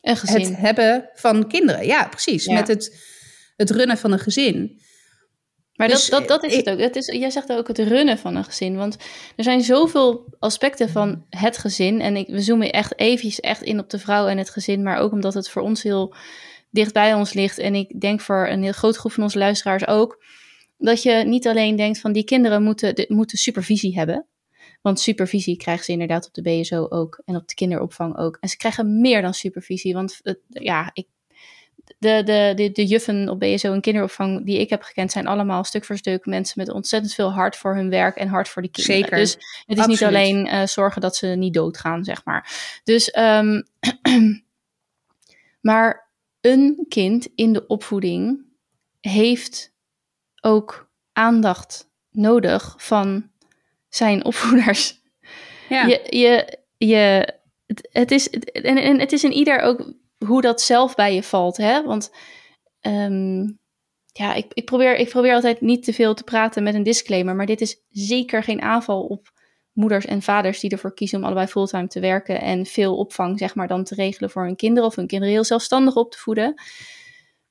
een 0.00 0.16
gezin. 0.16 0.40
het 0.40 0.56
hebben 0.56 1.10
van 1.14 1.48
kinderen. 1.48 1.86
Ja, 1.86 2.08
precies. 2.08 2.46
Met 2.46 2.68
het, 2.68 2.98
het 3.56 3.70
runnen 3.70 3.98
van 3.98 4.12
een 4.12 4.18
gezin. 4.18 4.80
Maar 5.74 5.88
dus, 5.88 6.06
dat, 6.06 6.28
dat, 6.28 6.40
dat 6.40 6.50
is 6.50 6.56
het 6.56 6.70
ook. 6.70 6.78
Is, 6.78 7.06
jij 7.06 7.30
zegt 7.30 7.52
ook 7.52 7.68
het 7.68 7.78
runnen 7.78 8.18
van 8.18 8.36
een 8.36 8.44
gezin. 8.44 8.76
Want 8.76 8.96
er 9.36 9.44
zijn 9.44 9.62
zoveel 9.62 10.36
aspecten 10.38 10.88
van 10.88 11.24
het 11.30 11.58
gezin. 11.58 12.00
En 12.00 12.16
ik, 12.16 12.28
we 12.28 12.40
zoomen 12.40 12.72
echt 12.72 12.98
eventjes 12.98 13.40
echt 13.40 13.62
in 13.62 13.78
op 13.78 13.90
de 13.90 13.98
vrouw 13.98 14.26
en 14.26 14.38
het 14.38 14.50
gezin. 14.50 14.82
Maar 14.82 14.98
ook 14.98 15.12
omdat 15.12 15.34
het 15.34 15.48
voor 15.48 15.62
ons 15.62 15.82
heel 15.82 16.14
dicht 16.70 16.92
bij 16.92 17.14
ons 17.14 17.32
ligt. 17.32 17.58
En 17.58 17.74
ik 17.74 18.00
denk 18.00 18.20
voor 18.20 18.48
een 18.48 18.62
heel 18.62 18.72
groot 18.72 18.96
groep 18.96 19.12
van 19.12 19.22
onze 19.22 19.38
luisteraars 19.38 19.86
ook 19.86 20.24
dat 20.78 21.02
je 21.02 21.12
niet 21.12 21.46
alleen 21.46 21.76
denkt 21.76 22.00
van 22.00 22.12
die 22.12 22.24
kinderen 22.24 22.62
moeten, 22.62 22.94
de, 22.94 23.04
moeten 23.08 23.38
supervisie 23.38 23.94
hebben. 23.94 24.26
Want 24.82 25.00
supervisie 25.00 25.56
krijgen 25.56 25.84
ze 25.84 25.92
inderdaad 25.92 26.26
op 26.26 26.34
de 26.34 26.42
BSO 26.42 26.86
ook 26.88 27.22
en 27.24 27.36
op 27.36 27.48
de 27.48 27.54
kinderopvang 27.54 28.18
ook. 28.18 28.36
En 28.40 28.48
ze 28.48 28.56
krijgen 28.56 29.00
meer 29.00 29.22
dan 29.22 29.34
supervisie. 29.34 29.94
Want 29.94 30.20
ja, 30.48 30.90
ik, 30.92 31.06
de, 31.98 32.22
de, 32.24 32.52
de, 32.56 32.72
de 32.72 32.86
juffen 32.86 33.28
op 33.28 33.40
BSO 33.40 33.72
en 33.72 33.80
kinderopvang 33.80 34.46
die 34.46 34.58
ik 34.58 34.70
heb 34.70 34.82
gekend, 34.82 35.12
zijn 35.12 35.26
allemaal 35.26 35.64
stuk 35.64 35.84
voor 35.84 35.96
stuk 35.96 36.26
mensen 36.26 36.54
met 36.56 36.70
ontzettend 36.70 37.14
veel 37.14 37.32
hart 37.32 37.56
voor 37.56 37.74
hun 37.74 37.90
werk 37.90 38.16
en 38.16 38.28
hart 38.28 38.48
voor 38.48 38.62
de 38.62 38.68
kinderen. 38.68 39.00
Zeker. 39.00 39.16
Dus 39.16 39.64
het 39.66 39.78
is 39.78 39.86
niet 39.86 40.04
alleen 40.04 40.46
uh, 40.46 40.66
zorgen 40.66 41.00
dat 41.00 41.16
ze 41.16 41.26
niet 41.26 41.54
doodgaan, 41.54 42.04
zeg 42.04 42.24
maar. 42.24 42.50
Dus, 42.84 43.16
um, 43.18 43.62
maar 45.68 46.08
een 46.40 46.86
kind 46.88 47.28
in 47.34 47.52
de 47.52 47.66
opvoeding 47.66 48.46
heeft 49.00 49.72
ook 50.40 50.90
aandacht 51.12 51.90
nodig 52.10 52.74
van 52.78 53.30
zijn 53.88 54.24
opvoeders. 54.24 55.00
Ja. 55.68 55.86
Je, 55.86 56.00
je, 56.08 56.58
je, 56.76 57.34
het, 57.66 57.88
het 57.92 58.10
is, 58.10 58.30
en, 58.30 58.76
en 58.76 59.00
het 59.00 59.12
is 59.12 59.24
in 59.24 59.32
ieder 59.32 59.60
ook 59.60 59.92
hoe 60.26 60.40
dat 60.40 60.60
zelf 60.60 60.94
bij 60.94 61.14
je 61.14 61.22
valt. 61.22 61.56
Hè? 61.56 61.82
Want 61.82 62.14
um, 62.80 63.58
ja, 64.12 64.34
ik, 64.34 64.46
ik, 64.52 64.64
probeer, 64.64 64.96
ik 64.96 65.08
probeer 65.08 65.34
altijd 65.34 65.60
niet 65.60 65.84
te 65.84 65.92
veel 65.92 66.14
te 66.14 66.24
praten 66.24 66.62
met 66.62 66.74
een 66.74 66.82
disclaimer. 66.82 67.36
Maar 67.36 67.46
dit 67.46 67.60
is 67.60 67.82
zeker 67.88 68.42
geen 68.42 68.62
aanval 68.62 69.02
op 69.02 69.32
moeders 69.72 70.06
en 70.06 70.22
vaders 70.22 70.60
die 70.60 70.70
ervoor 70.70 70.94
kiezen 70.94 71.18
om 71.18 71.24
allebei 71.24 71.46
fulltime 71.46 71.88
te 71.88 72.00
werken. 72.00 72.40
En 72.40 72.66
veel 72.66 72.96
opvang, 72.96 73.38
zeg 73.38 73.54
maar, 73.54 73.68
dan 73.68 73.84
te 73.84 73.94
regelen 73.94 74.30
voor 74.30 74.44
hun 74.44 74.56
kinderen. 74.56 74.88
Of 74.88 74.96
hun 74.96 75.06
kinderen 75.06 75.34
heel 75.34 75.44
zelfstandig 75.44 75.96
op 75.96 76.10
te 76.10 76.18
voeden. 76.18 76.62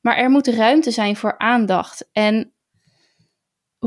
Maar 0.02 0.17
er 0.17 0.30
moet 0.30 0.47
ruimte 0.47 0.91
zijn 0.91 1.15
voor 1.15 1.38
aandacht. 1.38 2.10
En 2.12 2.54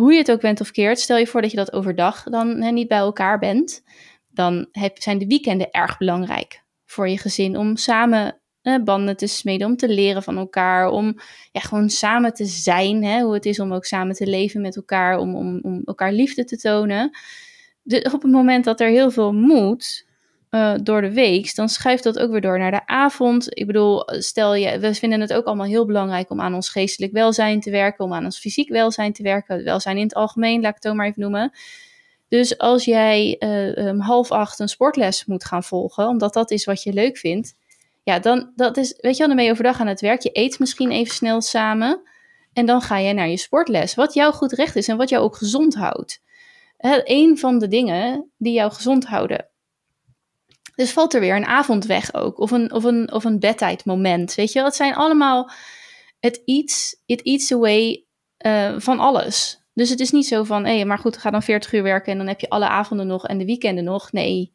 hoe 0.01 0.13
je 0.13 0.19
het 0.19 0.31
ook 0.31 0.41
bent 0.41 0.61
of 0.61 0.71
keert, 0.71 1.01
stel 1.01 1.17
je 1.17 1.27
voor 1.27 1.43
dat 1.43 1.51
je 1.51 1.57
dat 1.57 1.73
overdag 1.73 2.23
dan 2.23 2.63
hè, 2.63 2.71
niet 2.71 2.89
bij 2.89 2.99
elkaar 2.99 3.39
bent, 3.39 3.83
dan 4.29 4.69
zijn 4.95 5.19
de 5.19 5.27
weekenden 5.27 5.71
erg 5.71 5.99
belangrijk 5.99 6.63
voor 6.85 7.09
je 7.09 7.19
gezin 7.19 7.57
om 7.57 7.77
samen 7.77 8.41
banden 8.85 9.17
te 9.17 9.27
smeden, 9.27 9.67
om 9.67 9.77
te 9.77 9.89
leren 9.89 10.23
van 10.23 10.37
elkaar, 10.37 10.89
om 10.89 11.17
ja, 11.53 11.61
gewoon 11.61 11.91
samen 11.91 12.35
te 12.35 12.45
zijn, 12.45 13.05
hè, 13.05 13.21
hoe 13.23 13.35
het 13.35 13.47
is 13.47 13.61
om 13.61 13.73
ook 13.73 13.85
samen 13.85 14.15
te 14.15 14.27
leven 14.27 14.61
met 14.61 14.77
elkaar, 14.77 15.19
om, 15.19 15.37
om, 15.37 15.59
om 15.63 15.83
elkaar 15.85 16.13
liefde 16.13 16.45
te 16.45 16.57
tonen. 16.57 17.11
De, 17.83 18.11
op 18.13 18.23
het 18.23 18.31
moment 18.31 18.65
dat 18.65 18.81
er 18.81 18.89
heel 18.89 19.11
veel 19.11 19.33
moet, 19.33 20.07
uh, 20.51 20.75
door 20.83 21.01
de 21.01 21.13
week, 21.13 21.55
dan 21.55 21.69
schuift 21.69 22.03
dat 22.03 22.19
ook 22.19 22.31
weer 22.31 22.41
door 22.41 22.59
naar 22.59 22.71
de 22.71 22.87
avond. 22.87 23.59
Ik 23.59 23.67
bedoel, 23.67 24.03
stel 24.07 24.55
je, 24.55 24.79
we 24.79 24.95
vinden 24.95 25.21
het 25.21 25.33
ook 25.33 25.45
allemaal 25.45 25.67
heel 25.67 25.87
belangrijk 25.87 26.31
om 26.31 26.41
aan 26.41 26.55
ons 26.55 26.69
geestelijk 26.69 27.13
welzijn 27.13 27.61
te 27.61 27.71
werken, 27.71 28.05
om 28.05 28.13
aan 28.13 28.25
ons 28.25 28.39
fysiek 28.39 28.69
welzijn 28.69 29.13
te 29.13 29.23
werken, 29.23 29.65
welzijn 29.65 29.97
in 29.97 30.03
het 30.03 30.15
algemeen, 30.15 30.61
laat 30.61 30.77
ik 30.77 30.83
het 30.83 30.89
ook 30.89 30.97
maar 30.97 31.07
even 31.07 31.21
noemen. 31.21 31.53
Dus 32.29 32.59
als 32.59 32.85
jij 32.85 33.37
um, 33.77 34.01
half 34.01 34.31
acht 34.31 34.59
een 34.59 34.69
sportles 34.69 35.25
moet 35.25 35.45
gaan 35.45 35.65
volgen, 35.65 36.09
omdat 36.09 36.33
dat 36.33 36.51
is 36.51 36.65
wat 36.65 36.83
je 36.83 36.93
leuk 36.93 37.17
vindt, 37.17 37.55
ja, 38.03 38.19
dan 38.19 38.53
dat 38.57 38.77
is, 38.77 38.99
weet 39.01 39.17
je 39.17 39.27
dan 39.27 39.37
ben 39.37 39.45
je 39.45 39.51
overdag 39.51 39.81
aan 39.81 39.87
het 39.87 40.01
werk. 40.01 40.23
Je 40.23 40.31
eet 40.33 40.59
misschien 40.59 40.91
even 40.91 41.15
snel 41.15 41.41
samen 41.41 42.03
en 42.53 42.67
dan 42.67 42.81
ga 42.81 42.99
je 42.99 43.13
naar 43.13 43.29
je 43.29 43.37
sportles. 43.37 43.95
Wat 43.95 44.15
jou 44.15 44.33
goed 44.33 44.53
recht 44.53 44.77
is 44.77 44.89
en 44.89 44.97
wat 44.97 45.09
jou 45.09 45.25
ook 45.25 45.37
gezond 45.37 45.75
houdt. 45.75 46.23
Een 47.05 47.39
van 47.39 47.59
de 47.59 47.69
dingen 47.69 48.31
die 48.39 48.53
jou 48.53 48.73
gezond 48.73 49.07
houden. 49.07 49.50
Dus 50.81 50.93
valt 50.93 51.15
er 51.15 51.21
weer 51.21 51.37
een 51.37 51.47
avond 51.47 51.85
weg 51.85 52.15
ook. 52.15 52.39
Of 52.39 52.51
een, 52.51 52.73
of 52.73 52.85
een, 52.85 53.13
of 53.13 53.25
een 53.25 53.39
bedtijdmoment. 53.39 54.35
Weet 54.35 54.53
je, 54.53 54.63
het 54.63 54.75
zijn 54.75 54.95
allemaal. 54.95 55.51
Het 56.21 56.43
eats, 56.45 57.03
it 57.07 57.23
eats 57.23 57.53
away 57.53 58.05
uh, 58.47 58.75
van 58.79 58.99
alles. 58.99 59.63
Dus 59.75 59.91
het 59.91 60.01
is 60.01 60.11
niet 60.11 60.27
zo 60.27 60.45
van, 60.45 60.65
hé, 60.65 60.75
hey, 60.75 60.85
maar 60.85 60.99
goed, 60.99 61.17
ga 61.17 61.31
dan 61.31 61.43
40 61.43 61.73
uur 61.73 61.83
werken 61.83 62.13
en 62.13 62.19
dan 62.19 62.27
heb 62.27 62.41
je 62.41 62.49
alle 62.49 62.69
avonden 62.69 63.07
nog 63.07 63.27
en 63.27 63.39
de 63.39 63.45
weekenden 63.45 63.85
nog. 63.85 64.13
Nee. 64.13 64.53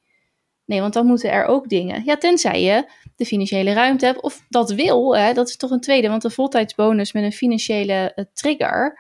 Nee, 0.66 0.82
want 0.82 0.94
dan 0.94 1.06
moeten 1.06 1.32
er 1.32 1.46
ook 1.46 1.70
dingen. 1.70 2.04
Ja, 2.06 2.18
tenzij 2.18 2.62
je 2.62 2.90
de 3.16 3.26
financiële 3.26 3.74
ruimte 3.74 4.06
hebt. 4.06 4.22
Of 4.22 4.46
dat 4.50 4.72
wil, 4.72 5.18
hè, 5.18 5.34
dat 5.34 5.50
is 5.50 5.58
toch 5.58 5.72
een 5.72 5.82
tweede. 5.82 6.10
Want 6.10 6.24
een 6.24 6.32
voltijdsbonus 6.32 7.12
met 7.12 7.24
een 7.24 7.32
financiële 7.32 8.12
uh, 8.16 8.26
trigger. 8.34 9.00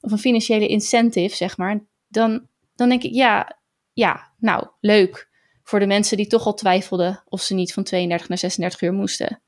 Of 0.00 0.10
een 0.10 0.18
financiële 0.18 0.66
incentive, 0.66 1.36
zeg 1.36 1.56
maar. 1.56 1.84
Dan 2.08 2.46
dan 2.76 2.88
denk 2.88 3.02
ik, 3.02 3.12
ja, 3.12 3.58
ja, 3.92 4.32
nou, 4.38 4.66
leuk. 4.80 5.32
Voor 5.64 5.78
de 5.78 5.86
mensen 5.86 6.16
die 6.16 6.26
toch 6.26 6.46
al 6.46 6.54
twijfelden 6.54 7.22
of 7.28 7.40
ze 7.40 7.54
niet 7.54 7.72
van 7.72 7.82
32 7.82 8.28
naar 8.28 8.38
36 8.38 8.80
uur 8.80 8.92
moesten. 8.92 9.40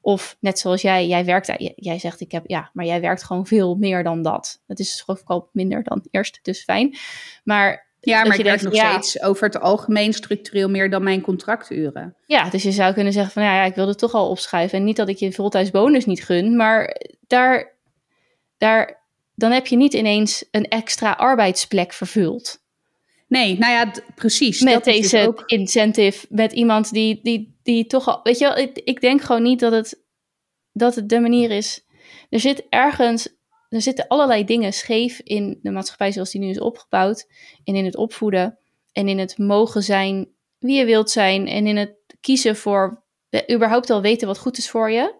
Of 0.00 0.36
net 0.40 0.58
zoals 0.58 0.82
jij, 0.82 1.06
jij 1.06 1.24
werkt, 1.24 1.52
jij 1.76 1.98
zegt 1.98 2.20
ik 2.20 2.32
heb, 2.32 2.42
ja, 2.46 2.70
maar 2.72 2.84
jij 2.84 3.00
werkt 3.00 3.22
gewoon 3.22 3.46
veel 3.46 3.74
meer 3.74 4.02
dan 4.02 4.22
dat. 4.22 4.60
Het 4.66 4.78
is 4.78 5.04
al 5.24 5.48
minder 5.52 5.82
dan 5.82 6.06
eerst, 6.10 6.38
dus 6.42 6.62
fijn. 6.62 6.96
Maar 7.44 7.90
ja, 8.00 8.24
maar 8.24 8.38
ik 8.38 8.44
werk 8.44 8.62
nog 8.62 8.74
steeds 8.74 9.22
over 9.22 9.44
het 9.46 9.60
algemeen 9.60 10.12
structureel 10.12 10.68
meer 10.68 10.90
dan 10.90 11.02
mijn 11.02 11.20
contracturen. 11.20 12.16
Ja, 12.26 12.50
dus 12.50 12.62
je 12.62 12.72
zou 12.72 12.94
kunnen 12.94 13.12
zeggen 13.12 13.32
van 13.32 13.42
ja, 13.42 13.54
ja 13.54 13.64
ik 13.64 13.74
wilde 13.74 13.94
toch 13.94 14.14
al 14.14 14.28
opschuiven. 14.28 14.78
En 14.78 14.84
niet 14.84 14.96
dat 14.96 15.08
ik 15.08 15.16
je 15.16 15.32
voltijds 15.32 15.70
bonus 15.70 16.04
niet 16.04 16.24
gun, 16.24 16.56
maar 16.56 16.96
daar, 17.26 17.72
daar, 18.58 19.02
dan 19.34 19.50
heb 19.50 19.66
je 19.66 19.76
niet 19.76 19.92
ineens 19.92 20.44
een 20.50 20.68
extra 20.68 21.10
arbeidsplek 21.10 21.92
vervuld. 21.92 22.61
Nee, 23.32 23.58
nou 23.58 23.72
ja, 23.72 23.92
precies. 24.14 24.60
Met 24.60 24.72
dat 24.72 24.84
dus 24.84 24.94
deze 24.94 25.16
dus 25.16 25.26
ook... 25.26 25.42
incentive, 25.46 26.26
met 26.28 26.52
iemand 26.52 26.92
die, 26.92 27.20
die, 27.22 27.58
die 27.62 27.86
toch 27.86 28.08
al. 28.08 28.20
Weet 28.22 28.38
je 28.38 28.44
wel, 28.44 28.56
ik, 28.56 28.78
ik 28.78 29.00
denk 29.00 29.20
gewoon 29.20 29.42
niet 29.42 29.60
dat 29.60 29.72
het, 29.72 30.02
dat 30.72 30.94
het 30.94 31.08
de 31.08 31.20
manier 31.20 31.50
is. 31.50 31.84
Er 32.30 32.40
zit 32.40 32.66
ergens 32.68 33.28
er 33.68 33.82
zitten 33.82 34.08
allerlei 34.08 34.44
dingen 34.44 34.72
scheef 34.72 35.20
in 35.24 35.58
de 35.62 35.70
maatschappij 35.70 36.12
zoals 36.12 36.30
die 36.30 36.40
nu 36.40 36.48
is 36.48 36.60
opgebouwd. 36.60 37.26
En 37.64 37.74
in 37.74 37.84
het 37.84 37.96
opvoeden. 37.96 38.58
En 38.92 39.08
in 39.08 39.18
het 39.18 39.38
mogen 39.38 39.82
zijn 39.82 40.28
wie 40.58 40.78
je 40.78 40.84
wilt 40.84 41.10
zijn. 41.10 41.48
En 41.48 41.66
in 41.66 41.76
het 41.76 41.94
kiezen 42.20 42.56
voor 42.56 43.02
überhaupt 43.52 43.90
al 43.90 44.02
weten 44.02 44.26
wat 44.26 44.38
goed 44.38 44.58
is 44.58 44.70
voor 44.70 44.90
je. 44.90 45.14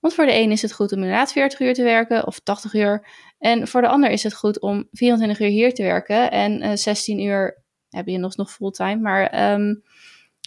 Want 0.00 0.14
voor 0.14 0.26
de 0.26 0.34
een 0.34 0.50
is 0.50 0.62
het 0.62 0.72
goed 0.72 0.92
om 0.92 0.98
inderdaad 0.98 1.32
40 1.32 1.60
uur 1.60 1.74
te 1.74 1.82
werken 1.82 2.26
of 2.26 2.40
80 2.40 2.74
uur. 2.74 3.06
En 3.44 3.68
voor 3.68 3.80
de 3.80 3.88
ander 3.88 4.10
is 4.10 4.22
het 4.22 4.34
goed 4.34 4.60
om 4.60 4.88
24 4.92 5.40
uur 5.40 5.48
hier 5.48 5.74
te 5.74 5.82
werken. 5.82 6.30
En 6.30 6.62
uh, 6.62 6.70
eh, 6.72 6.76
16 6.76 7.20
uur 7.20 7.62
heb 7.88 8.06
je 8.06 8.18
nog, 8.18 8.36
nog 8.36 8.52
fulltime. 8.52 8.96
Maar 8.96 9.52
um, 9.52 9.82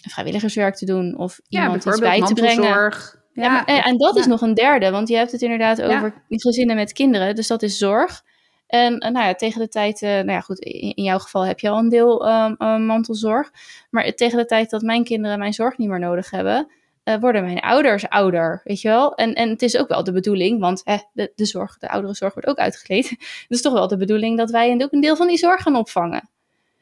vrijwilligerswerk 0.10 0.76
te 0.76 0.86
doen 0.86 1.18
of 1.18 1.40
iemand 1.50 1.86
iets 1.86 2.00
bij 2.00 2.22
te 2.22 2.34
brengen. 2.34 2.94
Ja, 3.34 3.66
eh, 3.66 3.88
en, 3.88 3.98
dat 3.98 4.18
is 4.18 4.26
nog 4.26 4.42
een 4.42 4.54
derde, 4.54 4.92
want 4.92 5.08
je 5.08 5.16
hebt 5.16 5.32
het 5.32 5.42
inderdaad 5.42 5.82
over 5.82 6.24
gezinnen 6.30 6.76
met 6.76 6.94
kinderen, 6.94 7.36
dus 7.36 7.48
dat 7.48 7.62
is 7.62 7.78
zorg. 7.78 8.24
En 8.68 8.98
nou 8.98 9.26
ja, 9.26 9.34
tegen 9.34 9.62
de 9.62 9.68
tijd, 9.68 10.02
uh, 10.02 10.10
nou 10.10 10.32
ja, 10.32 10.40
goed, 10.40 10.60
in, 10.60 11.04
jouw 11.04 11.20
geval 11.20 11.46
heb 11.46 11.60
je 11.60 11.70
al 11.70 11.78
een 11.78 11.90
deel 11.90 12.30
um, 12.30 12.86
mantelzorg. 12.86 13.52
Maar 13.90 14.12
tegen 14.12 14.38
de 14.38 14.46
tijd 14.46 14.70
dat 14.70 14.82
mijn 14.82 15.04
kinderen 15.04 15.40
mijn 15.40 15.54
zorg 15.54 15.78
niet 15.78 15.90
meer 15.90 16.00
nodig 16.00 16.30
hebben, 16.30 16.68
uh, 17.08 17.16
worden 17.20 17.44
mijn 17.44 17.60
ouders 17.60 18.10
ouder, 18.10 18.62
weet 18.64 18.82
je 18.82 18.88
wel? 18.88 19.16
En, 19.16 19.34
en 19.34 19.50
het 19.50 19.62
is 19.62 19.78
ook 19.78 19.88
wel 19.88 20.04
de 20.04 20.12
bedoeling, 20.12 20.60
want 20.60 20.82
hè, 20.84 20.98
de, 21.14 21.32
de 21.36 21.46
zorg, 21.46 21.78
de 21.78 21.90
oudere 21.90 22.14
zorg 22.14 22.34
wordt 22.34 22.50
ook 22.50 22.58
uitgekleed. 22.58 23.16
Dus 23.48 23.62
toch 23.62 23.74
wel 23.74 23.88
de 23.88 23.98
bedoeling 23.98 24.38
dat 24.38 24.52
wij 24.52 24.82
ook 24.82 24.92
een 24.92 25.02
deel 25.02 25.16
van 25.16 25.28
die 25.28 25.38
zorg 25.38 25.62
gaan 25.62 25.76
opvangen. 25.76 26.30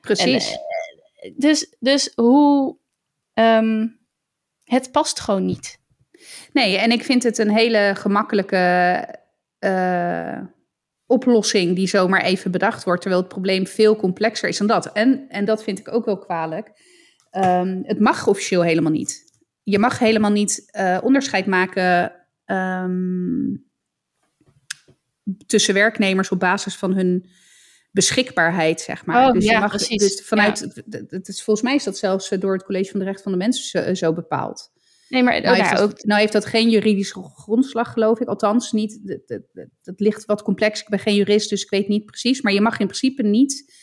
Precies. 0.01 0.57
dus, 1.35 1.75
dus 1.79 2.11
hoe. 2.15 2.75
Um, 3.33 3.99
het 4.63 4.91
past 4.91 5.19
gewoon 5.19 5.45
niet. 5.45 5.79
Nee, 6.53 6.77
en 6.77 6.91
ik 6.91 7.03
vind 7.03 7.23
het 7.23 7.37
een 7.37 7.51
hele 7.51 7.91
gemakkelijke 7.95 9.07
uh, 9.59 10.39
oplossing 11.05 11.75
die 11.75 11.87
zomaar 11.87 12.21
even 12.21 12.51
bedacht 12.51 12.83
wordt, 12.83 13.01
terwijl 13.01 13.21
het 13.21 13.31
probleem 13.31 13.67
veel 13.67 13.95
complexer 13.95 14.49
is 14.49 14.57
dan 14.57 14.67
dat. 14.67 14.91
En, 14.91 15.25
en 15.29 15.45
dat 15.45 15.63
vind 15.63 15.79
ik 15.79 15.93
ook 15.93 16.05
wel 16.05 16.17
kwalijk. 16.17 16.71
Um, 17.31 17.83
het 17.85 17.99
mag 17.99 18.27
officieel 18.27 18.61
helemaal 18.61 18.91
niet. 18.91 19.24
Je 19.65 19.79
mag 19.79 19.99
helemaal 19.99 20.31
niet 20.31 20.69
uh, 20.71 20.97
onderscheid 21.03 21.45
maken 21.45 22.11
um, 22.45 23.65
tussen 25.45 25.73
werknemers 25.73 26.29
op 26.29 26.39
basis 26.39 26.75
van 26.75 26.93
hun 26.93 27.29
beschikbaarheid, 27.91 28.81
zeg 28.81 29.05
maar. 29.05 29.27
Oh, 29.27 29.33
dus 29.33 29.45
ja, 29.45 29.53
je 29.53 29.59
mag 29.59 29.69
precies. 29.69 29.97
dus 29.97 30.27
vanuit, 30.27 30.83
ja. 30.89 30.99
het 31.07 31.27
is, 31.27 31.43
volgens 31.43 31.65
mij 31.65 31.75
is 31.75 31.83
dat 31.83 31.97
zelfs 31.97 32.29
door 32.29 32.53
het 32.53 32.63
College 32.63 32.91
van 32.91 32.99
de 32.99 33.05
Rechten 33.05 33.23
van 33.23 33.31
de 33.31 33.37
Mensen 33.37 33.65
zo, 33.65 33.93
zo 33.93 34.13
bepaald. 34.13 34.71
Nee, 35.09 35.23
maar 35.23 35.41
nou, 35.41 35.55
heeft 35.55 35.71
dat, 35.71 35.81
ook... 35.81 36.03
nou 36.03 36.19
heeft 36.19 36.33
dat 36.33 36.45
geen 36.45 36.69
juridische 36.69 37.21
grondslag, 37.21 37.93
geloof 37.93 38.19
ik. 38.19 38.27
Althans, 38.27 38.71
niet. 38.71 38.99
Het, 39.83 39.99
ligt 39.99 40.25
wat 40.25 40.41
complex. 40.41 40.81
Ik 40.81 40.89
ben 40.89 40.99
geen 40.99 41.15
jurist, 41.15 41.49
dus 41.49 41.63
ik 41.63 41.69
weet 41.69 41.87
niet 41.87 42.05
precies. 42.05 42.41
Maar 42.41 42.53
je 42.53 42.61
mag 42.61 42.79
in 42.79 42.87
principe 42.87 43.23
niet 43.23 43.73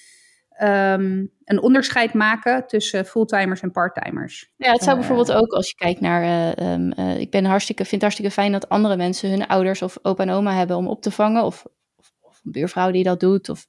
um, 0.63 1.31
een 1.45 1.63
onderscheid 1.63 2.15
maken 2.15 2.67
tussen 2.67 3.05
fulltimers 3.05 3.61
en 3.61 3.71
parttimers. 3.71 4.53
Ja, 4.57 4.73
het 4.73 4.83
zou 4.83 4.93
uh, 4.93 4.99
bijvoorbeeld 4.99 5.33
ook 5.43 5.53
als 5.53 5.69
je 5.69 5.75
kijkt 5.75 6.01
naar. 6.01 6.23
Uh, 6.59 6.73
um, 6.73 6.93
uh, 6.99 7.19
ik 7.19 7.31
ben 7.31 7.45
hartstikke, 7.45 7.83
vind 7.83 7.93
het 7.93 8.03
hartstikke 8.03 8.33
fijn 8.33 8.53
dat 8.53 8.69
andere 8.69 8.97
mensen 8.97 9.31
hun 9.31 9.47
ouders 9.47 9.83
of 9.83 9.99
opa 10.03 10.23
en 10.23 10.31
oma 10.31 10.55
hebben 10.55 10.77
om 10.77 10.89
op 10.89 11.03
te 11.03 11.11
vangen. 11.11 11.45
Of, 11.45 11.67
of, 11.97 12.13
of 12.21 12.41
een 12.45 12.53
buurvrouw 12.53 12.91
die 12.91 13.05
dat 13.05 13.21
doet. 13.21 13.49
Of, 13.49 13.67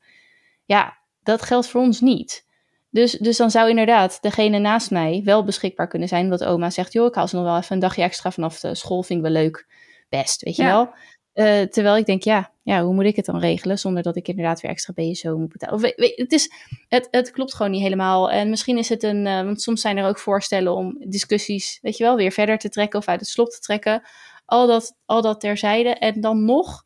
ja, 0.65 0.97
dat 1.23 1.41
geldt 1.41 1.67
voor 1.67 1.81
ons 1.81 2.01
niet. 2.01 2.45
Dus, 2.89 3.11
dus 3.11 3.37
dan 3.37 3.51
zou 3.51 3.69
inderdaad 3.69 4.21
degene 4.21 4.59
naast 4.59 4.91
mij 4.91 5.21
wel 5.23 5.43
beschikbaar 5.43 5.87
kunnen 5.87 6.07
zijn. 6.07 6.23
Omdat 6.23 6.43
oma 6.43 6.69
zegt, 6.69 6.93
joh, 6.93 7.07
ik 7.07 7.15
haal 7.15 7.27
ze 7.27 7.35
nog 7.35 7.45
wel 7.45 7.57
even 7.57 7.73
een 7.73 7.79
dagje 7.81 8.01
extra 8.01 8.31
vanaf 8.31 8.59
de 8.59 8.75
school. 8.75 9.03
Vind 9.03 9.19
ik 9.19 9.31
wel 9.31 9.41
leuk. 9.41 9.67
Best, 10.09 10.41
weet 10.41 10.55
je 10.55 10.63
wel. 10.63 10.93
Uh, 11.33 11.61
terwijl 11.61 11.97
ik 11.97 12.05
denk, 12.05 12.23
ja, 12.23 12.51
ja, 12.63 12.83
hoe 12.83 12.93
moet 12.93 13.05
ik 13.05 13.15
het 13.15 13.25
dan 13.25 13.39
regelen 13.39 13.79
zonder 13.79 14.03
dat 14.03 14.15
ik 14.15 14.27
inderdaad 14.27 14.61
weer 14.61 14.71
extra 14.71 14.93
BSO 14.93 15.37
moet 15.37 15.51
betalen? 15.51 15.75
Of, 15.75 15.81
weet, 15.81 16.13
het, 16.15 16.31
is, 16.31 16.51
het, 16.87 17.07
het 17.11 17.31
klopt 17.31 17.53
gewoon 17.53 17.71
niet 17.71 17.81
helemaal. 17.81 18.31
En 18.31 18.49
misschien 18.49 18.77
is 18.77 18.89
het 18.89 19.03
een, 19.03 19.25
uh, 19.25 19.41
want 19.41 19.61
soms 19.61 19.81
zijn 19.81 19.97
er 19.97 20.07
ook 20.07 20.19
voorstellen 20.19 20.75
om 20.75 20.95
discussies, 21.07 21.79
weet 21.81 21.97
je 21.97 22.03
wel, 22.03 22.15
weer 22.15 22.31
verder 22.31 22.57
te 22.57 22.69
trekken 22.69 22.99
of 22.99 23.07
uit 23.07 23.19
het 23.19 23.29
slop 23.29 23.49
te 23.49 23.59
trekken. 23.59 24.01
Al 24.45 24.67
dat, 24.67 24.95
al 25.05 25.21
dat 25.21 25.39
terzijde. 25.39 25.89
En 25.89 26.21
dan 26.21 26.45
nog 26.45 26.83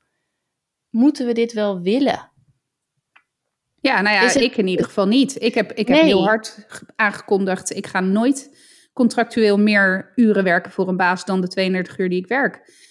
moeten 0.89 1.25
we 1.25 1.33
dit 1.33 1.53
wel 1.53 1.81
willen. 1.81 2.31
Ja, 3.81 4.01
nou 4.01 4.15
ja, 4.15 4.33
ik 4.33 4.57
in 4.57 4.67
ieder 4.67 4.86
geval 4.86 5.07
niet. 5.07 5.41
Ik 5.41 5.53
heb, 5.53 5.71
ik 5.71 5.88
heb 5.88 6.01
heel 6.01 6.25
hard 6.25 6.65
aangekondigd, 6.95 7.75
ik 7.75 7.88
ga 7.88 7.99
nooit 7.99 8.57
contractueel 8.93 9.57
meer 9.57 10.12
uren 10.15 10.43
werken 10.43 10.71
voor 10.71 10.88
een 10.88 10.97
baas 10.97 11.25
dan 11.25 11.41
de 11.41 11.47
32 11.47 11.97
uur 11.97 12.10
die 12.10 12.19
ik 12.19 12.27
werk. 12.27 12.86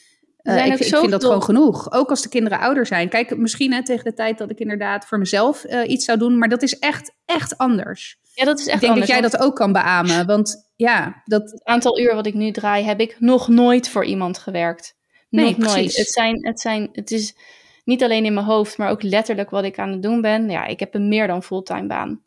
Uh, 0.46 0.66
ik, 0.66 0.78
ik 0.78 0.96
vind 0.96 1.10
dat 1.10 1.24
gewoon 1.24 1.42
genoeg. 1.42 1.92
Ook 1.92 2.10
als 2.10 2.22
de 2.22 2.28
kinderen 2.28 2.58
ouder 2.58 2.86
zijn. 2.86 3.08
Kijk, 3.08 3.36
misschien 3.36 3.72
hè, 3.72 3.84
tegen 3.84 4.04
de 4.04 4.14
tijd 4.14 4.38
dat 4.38 4.50
ik 4.50 4.58
inderdaad 4.58 5.06
voor 5.06 5.18
mezelf 5.18 5.64
uh, 5.64 5.88
iets 5.88 6.04
zou 6.04 6.18
doen. 6.18 6.38
Maar 6.38 6.48
dat 6.48 6.62
is 6.62 6.78
echt, 6.78 7.14
echt 7.24 7.58
anders. 7.58 8.18
Ja, 8.34 8.44
dat 8.44 8.58
is 8.58 8.66
echt 8.66 8.74
Ik 8.74 8.80
denk 8.80 8.92
anders, 8.92 9.10
dat 9.10 9.20
jij 9.20 9.30
dat 9.30 9.40
ook 9.40 9.56
kan 9.56 9.72
beamen. 9.72 10.26
Want 10.26 10.70
ja, 10.76 11.22
dat... 11.24 11.50
Het 11.50 11.64
aantal 11.64 12.00
uren 12.00 12.14
wat 12.14 12.26
ik 12.26 12.34
nu 12.34 12.50
draai, 12.50 12.84
heb 12.84 13.00
ik 13.00 13.16
nog 13.18 13.48
nooit 13.48 13.88
voor 13.88 14.04
iemand 14.04 14.38
gewerkt. 14.38 14.96
Nog 15.28 15.44
nee, 15.44 15.56
nooit. 15.58 15.96
Het 15.96 16.08
zijn, 16.08 16.46
het 16.46 16.60
zijn, 16.60 16.88
het 16.92 17.10
is 17.10 17.36
niet 17.84 18.02
alleen 18.02 18.24
in 18.24 18.34
mijn 18.34 18.46
hoofd, 18.46 18.78
maar 18.78 18.90
ook 18.90 19.02
letterlijk 19.02 19.50
wat 19.50 19.64
ik 19.64 19.78
aan 19.78 19.90
het 19.90 20.02
doen 20.02 20.20
ben. 20.20 20.50
Ja, 20.50 20.66
ik 20.66 20.80
heb 20.80 20.94
een 20.94 21.08
meer 21.08 21.26
dan 21.26 21.42
fulltime 21.42 21.86
baan. 21.86 22.24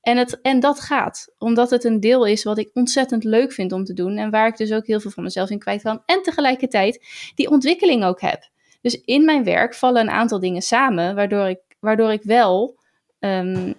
En, 0.00 0.16
het, 0.16 0.40
en 0.40 0.60
dat 0.60 0.80
gaat, 0.80 1.34
omdat 1.38 1.70
het 1.70 1.84
een 1.84 2.00
deel 2.00 2.26
is 2.26 2.44
wat 2.44 2.58
ik 2.58 2.70
ontzettend 2.72 3.24
leuk 3.24 3.52
vind 3.52 3.72
om 3.72 3.84
te 3.84 3.92
doen. 3.92 4.16
En 4.16 4.30
waar 4.30 4.46
ik 4.46 4.56
dus 4.56 4.72
ook 4.72 4.86
heel 4.86 5.00
veel 5.00 5.10
van 5.10 5.22
mezelf 5.22 5.50
in 5.50 5.58
kwijt 5.58 5.82
kan. 5.82 6.02
En 6.06 6.22
tegelijkertijd 6.22 7.04
die 7.34 7.50
ontwikkeling 7.50 8.04
ook 8.04 8.20
heb. 8.20 8.48
Dus 8.80 9.00
in 9.00 9.24
mijn 9.24 9.44
werk 9.44 9.74
vallen 9.74 10.02
een 10.02 10.10
aantal 10.10 10.40
dingen 10.40 10.62
samen, 10.62 11.14
waardoor 11.14 11.48
ik, 11.48 11.60
waardoor 11.80 12.12
ik 12.12 12.22
wel 12.22 12.78
um, 13.18 13.74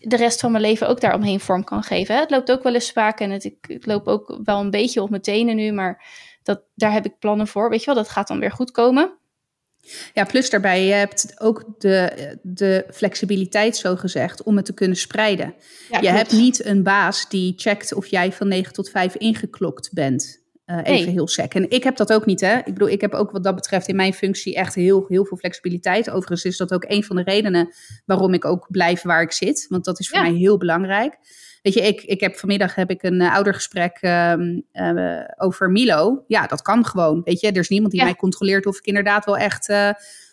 de 0.00 0.16
rest 0.16 0.40
van 0.40 0.50
mijn 0.50 0.64
leven 0.64 0.88
ook 0.88 1.00
daaromheen 1.00 1.40
vorm 1.40 1.64
kan 1.64 1.82
geven. 1.82 2.16
Het 2.18 2.30
loopt 2.30 2.52
ook 2.52 2.62
wel 2.62 2.74
eens 2.74 2.92
vaak 2.92 3.20
en 3.20 3.30
het, 3.30 3.44
ik, 3.44 3.56
ik 3.66 3.86
loop 3.86 4.06
ook 4.06 4.38
wel 4.44 4.60
een 4.60 4.70
beetje 4.70 5.02
op 5.02 5.10
mijn 5.10 5.22
tenen 5.22 5.56
nu, 5.56 5.72
maar 5.72 6.04
dat, 6.42 6.62
daar 6.74 6.92
heb 6.92 7.04
ik 7.04 7.18
plannen 7.18 7.46
voor. 7.46 7.70
Weet 7.70 7.80
je 7.80 7.86
wel, 7.86 7.94
dat 7.94 8.08
gaat 8.08 8.28
dan 8.28 8.40
weer 8.40 8.52
goed 8.52 8.70
komen. 8.70 9.18
Ja, 10.14 10.24
plus 10.24 10.50
daarbij, 10.50 10.86
je 10.86 10.92
hebt 10.92 11.34
ook 11.40 11.64
de, 11.78 12.12
de 12.42 12.84
flexibiliteit, 12.92 13.76
zo 13.76 13.96
gezegd, 13.96 14.42
om 14.42 14.56
het 14.56 14.64
te 14.64 14.74
kunnen 14.74 14.96
spreiden. 14.96 15.54
Ja, 15.90 16.00
je 16.00 16.08
hebt 16.08 16.32
niet 16.32 16.64
een 16.64 16.82
baas 16.82 17.28
die 17.28 17.52
checkt 17.56 17.94
of 17.94 18.06
jij 18.06 18.32
van 18.32 18.48
9 18.48 18.72
tot 18.72 18.90
5 18.90 19.14
ingeklokt 19.14 19.92
bent. 19.92 20.41
Uh, 20.72 20.78
even 20.78 21.04
nee. 21.04 21.14
heel 21.14 21.28
sec. 21.28 21.54
En 21.54 21.70
ik 21.70 21.84
heb 21.84 21.96
dat 21.96 22.12
ook 22.12 22.26
niet, 22.26 22.40
hè. 22.40 22.56
Ik 22.58 22.64
bedoel, 22.64 22.88
ik 22.88 23.00
heb 23.00 23.12
ook 23.12 23.30
wat 23.30 23.44
dat 23.44 23.54
betreft 23.54 23.88
in 23.88 23.96
mijn 23.96 24.12
functie 24.12 24.54
echt 24.54 24.74
heel, 24.74 25.04
heel 25.08 25.24
veel 25.24 25.36
flexibiliteit. 25.36 26.10
Overigens 26.10 26.44
is 26.44 26.56
dat 26.56 26.72
ook 26.72 26.84
een 26.86 27.04
van 27.04 27.16
de 27.16 27.22
redenen 27.22 27.74
waarom 28.04 28.34
ik 28.34 28.44
ook 28.44 28.66
blijf 28.70 29.02
waar 29.02 29.22
ik 29.22 29.32
zit. 29.32 29.66
Want 29.68 29.84
dat 29.84 30.00
is 30.00 30.08
voor 30.08 30.18
ja. 30.18 30.24
mij 30.24 30.38
heel 30.38 30.58
belangrijk. 30.58 31.18
Weet 31.62 31.74
je, 31.74 31.80
ik, 31.80 32.02
ik 32.02 32.20
heb 32.20 32.36
vanmiddag 32.36 32.74
heb 32.74 32.90
ik 32.90 33.02
een 33.02 33.20
uh, 33.20 33.34
oudergesprek 33.34 33.98
um, 34.02 34.64
uh, 34.72 35.20
over 35.36 35.70
Milo. 35.70 36.24
Ja, 36.26 36.46
dat 36.46 36.62
kan 36.62 36.86
gewoon. 36.86 37.20
Weet 37.24 37.40
je, 37.40 37.46
er 37.46 37.56
is 37.56 37.68
niemand 37.68 37.90
die 37.90 38.00
ja. 38.00 38.06
mij 38.06 38.16
controleert 38.16 38.66
of 38.66 38.78
ik 38.78 38.86
inderdaad 38.86 39.24
wel 39.24 39.36
echt 39.36 39.66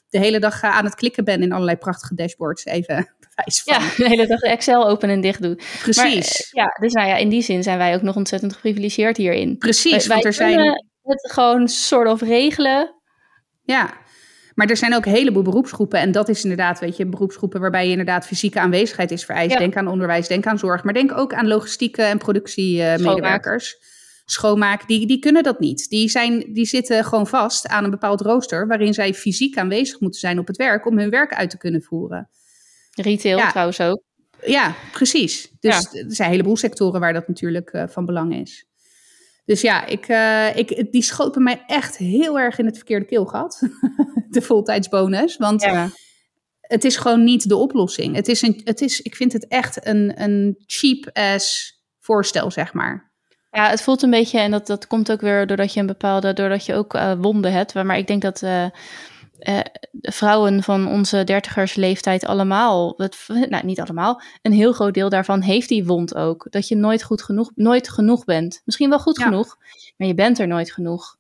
de 0.10 0.18
hele 0.18 0.40
dag 0.40 0.64
aan 0.64 0.86
het 0.86 0.96
klikken 0.96 1.24
ben 1.24 1.42
in 1.42 1.52
allerlei 1.52 1.78
prachtige 1.78 2.16
dashboards. 2.16 2.66
Even 2.66 3.16
bewijs 3.46 3.64
van. 3.64 3.74
Ja, 3.74 3.96
de 4.04 4.10
hele 4.10 4.28
dag 4.28 4.42
Excel 4.42 4.88
open 4.88 5.10
en 5.10 5.22
dicht 5.22 5.42
doen. 5.42 5.60
Precies. 5.82 6.52
Maar, 6.52 6.66
ja, 6.66 6.76
dus 6.82 6.94
nou 6.94 7.08
ja, 7.08 7.16
in 7.16 7.30
die 7.30 7.42
zin 7.42 7.64
zijn 7.64 7.78
wij 7.78 7.96
ook 7.96 8.02
nog 8.02 8.16
ontzettend 8.16 8.54
geprivilegeerd 8.54 9.18
hierin. 9.18 9.58
Precies, 9.58 10.08
wij, 10.08 10.16
want 10.16 10.26
er 10.26 10.34
zijn. 10.34 10.88
Het 11.04 11.32
gewoon 11.32 11.68
soort 11.68 12.08
of 12.08 12.22
regelen. 12.22 12.96
Ja, 13.62 13.94
maar 14.60 14.68
er 14.68 14.78
zijn 14.78 14.96
ook 14.96 15.06
een 15.06 15.12
heleboel 15.12 15.44
beroepsgroepen. 15.44 16.00
En 16.00 16.12
dat 16.12 16.30
is 16.30 16.44
inderdaad, 16.44 16.80
weet 16.80 16.98
je, 16.98 17.06
beroepsgroepen 17.06 17.62
waarbij 17.62 17.86
je 17.86 17.92
inderdaad 17.92 18.26
fysieke 18.26 18.60
aanwezigheid 18.60 19.12
is 19.12 19.26
vereist. 19.26 19.54
Ja. 19.54 19.60
Denk 19.60 19.76
aan 19.76 19.88
onderwijs, 19.88 20.28
denk 20.28 20.46
aan 20.46 20.60
zorg. 20.60 20.84
Maar 20.84 20.94
denk 20.94 21.18
ook 21.18 21.34
aan 21.34 21.48
logistieke 21.48 22.02
en 22.02 22.18
productiemedewerkers. 22.18 23.74
Uh, 23.74 23.88
Schoonmaak, 24.26 24.88
die, 24.88 25.08
die 25.08 25.20
kunnen 25.20 25.44
dat 25.44 25.60
niet. 25.60 25.90
Die, 25.90 26.10
zijn, 26.10 26.54
die 26.54 26.66
zitten 26.66 27.04
gewoon 27.04 27.28
vast 27.28 27.68
aan 27.68 27.84
een 27.84 27.90
bepaald 27.90 28.22
rooster 28.22 28.68
waarin 28.68 28.94
zij 28.94 29.14
fysiek 29.14 29.58
aanwezig 29.58 30.00
moeten 30.00 30.20
zijn 30.20 30.40
op 30.40 30.48
het 30.48 30.58
werk 30.58 30.86
om 30.86 30.98
hun 30.98 31.10
werk 31.10 31.34
uit 31.34 31.50
te 31.50 31.58
kunnen 31.58 31.82
voeren. 31.82 32.30
Retail 33.02 33.50
trouwens 33.50 33.82
ook. 33.82 34.02
Ja, 34.46 34.76
precies. 34.92 35.52
Dus 35.60 35.76
er 35.76 36.06
zijn 36.08 36.28
een 36.28 36.36
heleboel 36.36 36.58
sectoren 36.58 37.00
waar 37.00 37.14
dat 37.14 37.28
natuurlijk 37.28 37.74
uh, 37.74 37.84
van 37.88 38.06
belang 38.06 38.36
is. 38.36 38.66
Dus 39.46 39.62
ja, 39.62 39.86
ik, 39.86 40.08
uh, 40.08 40.56
ik, 40.56 40.92
die 40.92 41.02
schoot 41.02 41.34
bij 41.34 41.44
mij 41.44 41.64
echt 41.68 41.98
heel 41.98 42.40
erg 42.40 42.58
in 42.58 42.66
het 42.66 42.76
verkeerde 42.76 43.06
keelgat. 43.06 43.62
de 44.30 44.42
voltijdsbonus. 44.42 45.38
Want 45.38 45.62
ja. 45.62 45.90
het 46.62 46.84
is 46.84 46.98
gewoon 46.98 47.24
niet 47.24 47.50
de 47.50 47.56
oplossing. 47.56 48.16
Het 48.16 48.28
is 48.28 48.42
een, 48.42 48.62
het 48.64 48.82
is, 48.82 49.02
ik 49.02 49.16
vind 49.16 49.34
het 49.34 49.48
echt 49.48 49.88
een, 49.88 50.22
een 50.22 50.64
cheap-ass 50.66 51.78
voorstel, 52.00 52.52
zeg 52.52 52.74
maar. 52.74 53.12
Ja, 53.52 53.70
het 53.70 53.82
voelt 53.82 54.02
een 54.02 54.10
beetje, 54.10 54.40
en 54.40 54.52
dat, 54.52 54.68
dat 54.68 54.88
komt 54.88 55.12
ook 55.12 55.22
weer 55.22 55.48
doordat 55.48 55.74
je 55.74 55.80
een 55.80 55.86
bepaalde, 55.86 56.34
doordat 56.34 56.66
je 56.66 56.74
ook 56.74 56.94
uh, 56.94 57.14
wonden 57.20 57.52
hebt. 57.52 57.74
Maar 57.74 57.98
ik 57.98 58.08
denk 58.08 58.22
dat 58.22 58.42
uh, 58.42 58.66
uh, 59.40 59.60
vrouwen 60.02 60.64
van 60.64 60.88
onze 60.88 61.24
dertigers 61.24 61.76
leeftijd 61.76 62.26
allemaal, 62.26 62.94
het, 62.98 63.18
nou 63.50 63.66
niet 63.66 63.80
allemaal, 63.80 64.22
een 64.42 64.52
heel 64.52 64.74
groot 64.74 64.94
deel 64.94 65.10
daarvan 65.10 65.42
heeft 65.42 65.70
die 65.70 65.86
wond 65.86 66.16
ook. 66.16 66.48
Dat 66.50 66.68
je 66.68 66.76
nooit 66.76 67.04
goed 67.04 67.22
genoeg, 67.22 67.52
nooit 67.56 67.90
genoeg 67.90 68.26
bent. 68.26 68.62
Misschien 68.66 68.90
wel 68.90 69.00
goed 69.00 69.20
genoeg, 69.20 69.58
maar 69.98 70.08
je 70.08 70.14
bent 70.14 70.40
er 70.40 70.48
nooit 70.48 70.72
genoeg. 70.72 71.18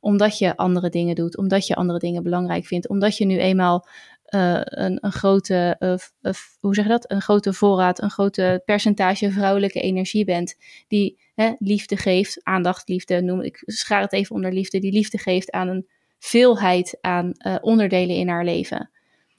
Omdat 0.00 0.38
je 0.38 0.56
andere 0.56 0.88
dingen 0.88 1.14
doet, 1.14 1.36
omdat 1.36 1.66
je 1.66 1.74
andere 1.74 1.98
dingen 1.98 2.22
belangrijk 2.22 2.66
vindt, 2.66 2.88
omdat 2.88 3.16
je 3.16 3.24
nu 3.24 3.38
eenmaal 3.38 3.86
uh, 4.30 4.60
een, 4.62 4.98
een, 5.04 5.12
grote, 5.12 5.76
uh, 5.78 6.32
hoe 6.60 6.74
zeg 6.74 6.84
je 6.84 6.90
dat? 6.90 7.10
Een 7.10 7.22
grote 7.22 7.52
voorraad, 7.52 8.02
een 8.02 8.10
grote 8.10 8.62
percentage 8.64 9.30
vrouwelijke 9.30 9.80
energie 9.80 10.24
bent. 10.24 10.56
Die 10.88 11.18
hè, 11.34 11.52
liefde 11.58 11.96
geeft, 11.96 12.40
aandacht, 12.42 12.88
liefde, 12.88 13.22
noem 13.22 13.40
ik, 13.40 13.62
schaar 13.64 14.00
het 14.00 14.12
even 14.12 14.34
onder 14.34 14.52
liefde, 14.52 14.78
die 14.78 14.92
liefde 14.92 15.18
geeft 15.18 15.50
aan 15.50 15.68
een 15.68 15.86
veelheid 16.18 16.98
aan 17.00 17.32
uh, 17.34 17.56
onderdelen 17.60 18.16
in 18.16 18.28
haar 18.28 18.44
leven. 18.44 18.90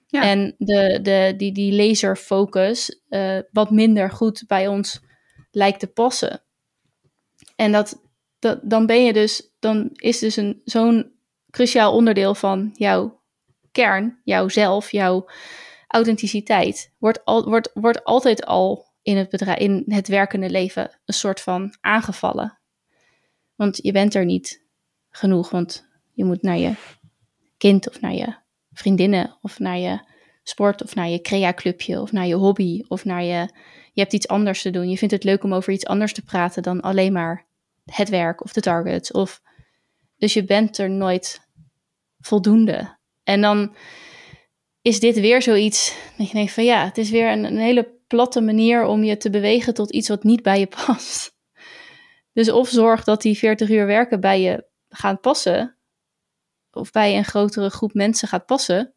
Ja. 0.08 0.22
En 0.22 0.56
de, 0.58 1.00
de, 1.02 1.34
die, 1.38 1.52
die 1.52 1.74
laserfocus 1.74 3.02
uh, 3.10 3.40
wat 3.52 3.72
minder 3.72 4.12
goed 4.12 4.44
bij 4.48 4.68
ons 4.68 5.00
lijkt 5.52 5.80
te 5.80 5.88
passen. 5.88 6.44
En 7.56 7.72
dat, 7.72 8.04
dat, 8.40 8.60
dan 8.64 8.86
ben 8.86 9.04
je 9.04 9.14
dus, 9.14 9.52
dan 9.60 9.90
is 9.94 10.20
dus 10.20 10.36
een, 10.36 10.62
zo'n 10.64 11.12
cruciaal 11.50 11.94
onderdeel 11.94 12.36
van 12.36 12.70
jouw 12.74 13.22
kern, 13.72 14.22
jouw 14.24 14.48
zelf, 14.48 14.92
jouw 14.92 15.30
authenticiteit, 15.88 16.94
wordt, 16.98 17.26
al, 17.26 17.50
wordt, 17.50 17.72
wordt 17.74 18.04
altijd 18.04 18.46
al 18.46 18.86
in 19.02 19.18
het, 19.18 19.30
bedrijf, 19.30 19.60
in 19.60 19.84
het 19.88 20.08
werkende 20.08 20.50
leven 20.50 21.00
een 21.06 21.14
soort 21.14 21.42
van 21.42 21.76
aangevallen. 21.82 22.60
Want 23.56 23.80
je 23.82 23.92
bent 23.92 24.16
er 24.16 24.26
niet 24.26 24.66
genoeg, 25.10 25.50
want 25.50 25.87
je 26.18 26.26
moet 26.26 26.42
naar 26.42 26.58
je 26.58 26.74
kind 27.58 27.90
of 27.90 28.02
naar 28.02 28.14
je 28.14 28.36
vriendinnen 28.72 29.38
of 29.42 29.60
naar 29.60 29.78
je 29.78 30.00
sport 30.44 30.84
of 30.84 30.96
naar 30.96 31.10
je 31.10 31.22
crea-clubje 31.22 32.02
of 32.02 32.12
naar 32.12 32.28
je 32.28 32.36
hobby 32.36 32.84
of 32.88 33.06
naar 33.06 33.24
je... 33.24 33.50
Je 33.94 34.02
hebt 34.02 34.14
iets 34.14 34.28
anders 34.28 34.62
te 34.62 34.70
doen. 34.70 34.90
Je 34.90 34.98
vindt 34.98 35.14
het 35.14 35.24
leuk 35.24 35.44
om 35.44 35.54
over 35.54 35.74
iets 35.74 35.86
anders 35.86 36.14
te 36.14 36.24
praten 36.24 36.64
dan 36.64 36.82
alleen 36.82 37.14
maar 37.14 37.46
het 37.86 38.10
werk 38.10 38.44
of 38.44 38.54
de 38.54 38.62
targets. 38.62 39.12
Of, 39.12 39.42
dus 40.18 40.34
je 40.34 40.44
bent 40.44 40.78
er 40.78 40.90
nooit 40.90 41.42
voldoende. 42.20 42.98
En 43.24 43.42
dan 43.42 43.76
is 44.82 45.00
dit 45.00 45.20
weer 45.20 45.42
zoiets 45.42 45.96
dat 46.18 46.28
je 46.28 46.34
denkt 46.34 46.52
van 46.52 46.64
ja, 46.66 46.86
het 46.86 46.98
is 46.98 47.10
weer 47.10 47.32
een, 47.32 47.44
een 47.44 47.58
hele 47.58 47.96
platte 48.08 48.42
manier 48.42 48.86
om 48.86 49.04
je 49.04 49.18
te 49.18 49.30
bewegen 49.30 49.74
tot 49.74 49.92
iets 49.92 50.08
wat 50.08 50.24
niet 50.24 50.42
bij 50.42 50.60
je 50.60 50.68
past. 50.86 51.36
Dus 52.34 52.52
of 52.52 52.70
zorg 52.70 53.04
dat 53.04 53.22
die 53.22 53.38
40 53.38 53.70
uur 53.70 53.86
werken 53.86 54.20
bij 54.20 54.42
je 54.42 54.66
gaan 54.90 55.20
passen, 55.20 55.77
of 56.78 56.92
bij 56.92 57.18
een 57.18 57.26
grotere 57.26 57.70
groep 57.70 57.94
mensen 57.94 58.28
gaat 58.28 58.46
passen. 58.46 58.94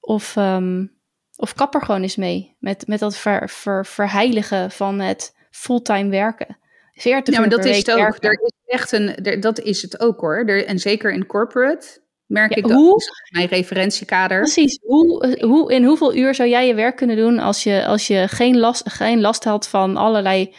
Of, 0.00 0.36
um, 0.36 0.98
of 1.36 1.54
kap 1.54 1.74
er 1.74 1.82
gewoon 1.82 2.02
eens 2.02 2.16
mee. 2.16 2.56
Met, 2.58 2.86
met 2.86 2.98
dat 2.98 3.16
ver, 3.16 3.48
ver, 3.48 3.86
verheiligen 3.86 4.70
van 4.70 5.00
het 5.00 5.36
fulltime 5.50 6.10
werken. 6.10 6.58
40 6.92 7.34
ja, 7.34 7.40
maar 7.40 7.48
dat 7.48 7.64
is 7.64 7.76
het 7.76 7.90
ook. 7.90 8.24
Er 8.24 8.32
is 8.32 8.52
echt 8.66 8.92
een, 8.92 9.24
er, 9.24 9.40
dat 9.40 9.60
is 9.60 9.82
het 9.82 10.00
ook 10.00 10.20
hoor. 10.20 10.44
Er, 10.46 10.66
en 10.66 10.78
zeker 10.78 11.12
in 11.12 11.26
corporate 11.26 12.00
merk 12.26 12.54
ik 12.54 12.64
hoe, 12.64 12.90
dat. 12.90 13.10
mijn 13.30 13.46
referentiekader. 13.46 14.40
Precies. 14.40 14.78
Hoe, 14.82 15.36
hoe, 15.40 15.72
in 15.72 15.84
hoeveel 15.84 16.14
uur 16.14 16.34
zou 16.34 16.48
jij 16.48 16.66
je 16.66 16.74
werk 16.74 16.96
kunnen 16.96 17.16
doen 17.16 17.38
als 17.38 17.62
je, 17.62 17.86
als 17.86 18.06
je 18.06 18.28
geen, 18.28 18.58
last, 18.58 18.90
geen 18.90 19.20
last 19.20 19.44
had 19.44 19.68
van 19.68 19.96
allerlei 19.96 20.54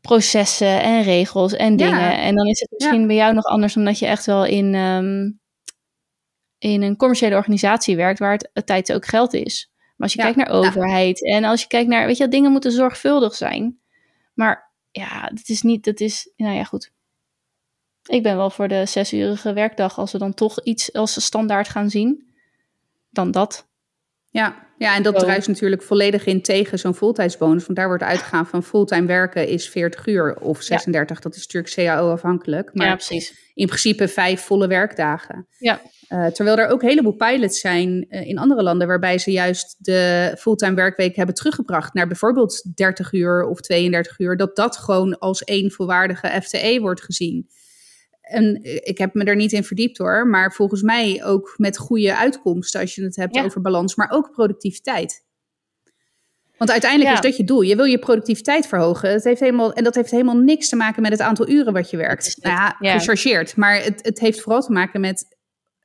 processen 0.00 0.82
en 0.82 1.02
regels 1.02 1.52
en 1.52 1.76
dingen. 1.76 2.18
En 2.18 2.34
dan 2.34 2.46
is 2.46 2.60
het 2.60 2.70
misschien 2.70 3.06
bij 3.06 3.16
jou 3.16 3.34
nog 3.34 3.44
anders 3.44 3.76
omdat 3.76 3.98
je 3.98 4.06
echt 4.06 4.26
wel 4.26 4.44
in, 4.44 4.74
um, 4.74 5.40
in 6.58 6.82
een 6.82 6.96
commerciële 6.96 7.36
organisatie 7.36 7.96
werkt 7.96 8.18
waar 8.18 8.32
het, 8.32 8.50
het 8.52 8.66
tijd 8.66 8.92
ook 8.92 9.06
geld 9.06 9.34
is. 9.34 9.70
Maar 9.72 10.08
als 10.08 10.12
je 10.12 10.22
kijkt 10.22 10.36
naar 10.36 10.48
overheid 10.48 11.24
en 11.24 11.44
als 11.44 11.60
je 11.60 11.66
kijkt 11.66 11.88
naar, 11.88 12.06
weet 12.06 12.16
je, 12.16 12.28
dingen 12.28 12.52
moeten 12.52 12.72
zorgvuldig 12.72 13.34
zijn. 13.34 13.78
Maar 14.34 14.72
ja, 14.90 15.28
het 15.34 15.48
is 15.48 15.62
niet, 15.62 15.84
dat 15.84 16.00
is, 16.00 16.32
nou 16.36 16.54
ja, 16.54 16.64
goed. 16.64 16.92
Ik 18.02 18.22
ben 18.22 18.36
wel 18.36 18.50
voor 18.50 18.68
de 18.68 18.86
zesurige 18.86 19.52
werkdag 19.52 19.98
als 19.98 20.12
we 20.12 20.18
dan 20.18 20.34
toch 20.34 20.62
iets 20.62 20.92
als 20.92 21.24
standaard 21.24 21.68
gaan 21.68 21.90
zien. 21.90 22.34
Dan 23.10 23.30
dat. 23.30 23.68
Ja, 24.30 24.69
ja, 24.80 24.94
en 24.94 25.02
dat 25.02 25.18
druist 25.18 25.48
natuurlijk 25.48 25.82
volledig 25.82 26.26
in 26.26 26.42
tegen 26.42 26.78
zo'n 26.78 26.94
voltijdsbonus. 26.94 27.66
Want 27.66 27.78
daar 27.78 27.86
wordt 27.88 28.02
uitgegaan 28.02 28.46
van 28.46 28.62
fulltime 28.62 29.06
werken 29.06 29.48
is 29.48 29.68
40 29.68 30.06
uur 30.06 30.36
of 30.36 30.62
36. 30.62 31.20
Dat 31.20 31.34
is 31.34 31.46
natuurlijk 31.46 31.74
CAO-afhankelijk. 31.74 32.70
Maar 32.74 32.86
ja, 32.86 32.94
precies. 32.94 33.34
in 33.54 33.66
principe 33.66 34.08
vijf 34.08 34.40
volle 34.40 34.66
werkdagen. 34.66 35.46
Ja. 35.58 35.80
Uh, 36.08 36.26
terwijl 36.26 36.58
er 36.58 36.68
ook 36.68 36.82
een 36.82 36.88
heleboel 36.88 37.12
pilots 37.12 37.60
zijn 37.60 38.06
uh, 38.08 38.26
in 38.26 38.38
andere 38.38 38.62
landen... 38.62 38.86
waarbij 38.86 39.18
ze 39.18 39.30
juist 39.30 39.76
de 39.78 40.34
fulltime 40.38 40.74
werkweek 40.74 41.16
hebben 41.16 41.34
teruggebracht... 41.34 41.94
naar 41.94 42.06
bijvoorbeeld 42.06 42.76
30 42.76 43.12
uur 43.12 43.44
of 43.44 43.60
32 43.60 44.18
uur. 44.18 44.36
Dat 44.36 44.56
dat 44.56 44.76
gewoon 44.76 45.18
als 45.18 45.44
één 45.44 45.70
volwaardige 45.70 46.40
FTE 46.42 46.78
wordt 46.80 47.02
gezien 47.02 47.48
en 48.30 48.60
ik 48.62 48.98
heb 48.98 49.14
me 49.14 49.24
er 49.24 49.36
niet 49.36 49.52
in 49.52 49.64
verdiept 49.64 49.98
hoor, 49.98 50.26
maar 50.26 50.52
volgens 50.52 50.82
mij 50.82 51.24
ook 51.24 51.54
met 51.56 51.78
goede 51.78 52.16
uitkomsten 52.16 52.80
als 52.80 52.94
je 52.94 53.02
het 53.02 53.16
hebt 53.16 53.38
over 53.38 53.60
balans, 53.60 53.94
maar 53.94 54.10
ook 54.10 54.30
productiviteit. 54.30 55.24
Want 56.60 56.72
uiteindelijk 56.72 57.12
is 57.12 57.20
dat 57.20 57.36
je 57.36 57.44
doel. 57.44 57.60
Je 57.60 57.76
wil 57.76 57.84
je 57.84 57.98
productiviteit 57.98 58.66
verhogen. 58.66 59.10
Het 59.10 59.24
heeft 59.24 59.40
helemaal, 59.40 59.72
en 59.72 59.84
dat 59.84 59.94
heeft 59.94 60.10
helemaal 60.10 60.36
niks 60.36 60.68
te 60.68 60.76
maken 60.76 61.02
met 61.02 61.12
het 61.12 61.20
aantal 61.20 61.48
uren 61.48 61.72
wat 61.72 61.90
je 61.90 61.96
werkt. 61.96 62.36
Nou 62.40 62.54
ja, 62.54 62.76
ja. 62.78 62.98
gechargeerd. 62.98 63.56
Maar 63.56 63.82
het, 63.82 64.04
het 64.04 64.20
heeft 64.20 64.40
vooral 64.40 64.62
te 64.62 64.72
maken 64.72 65.00
met 65.00 65.36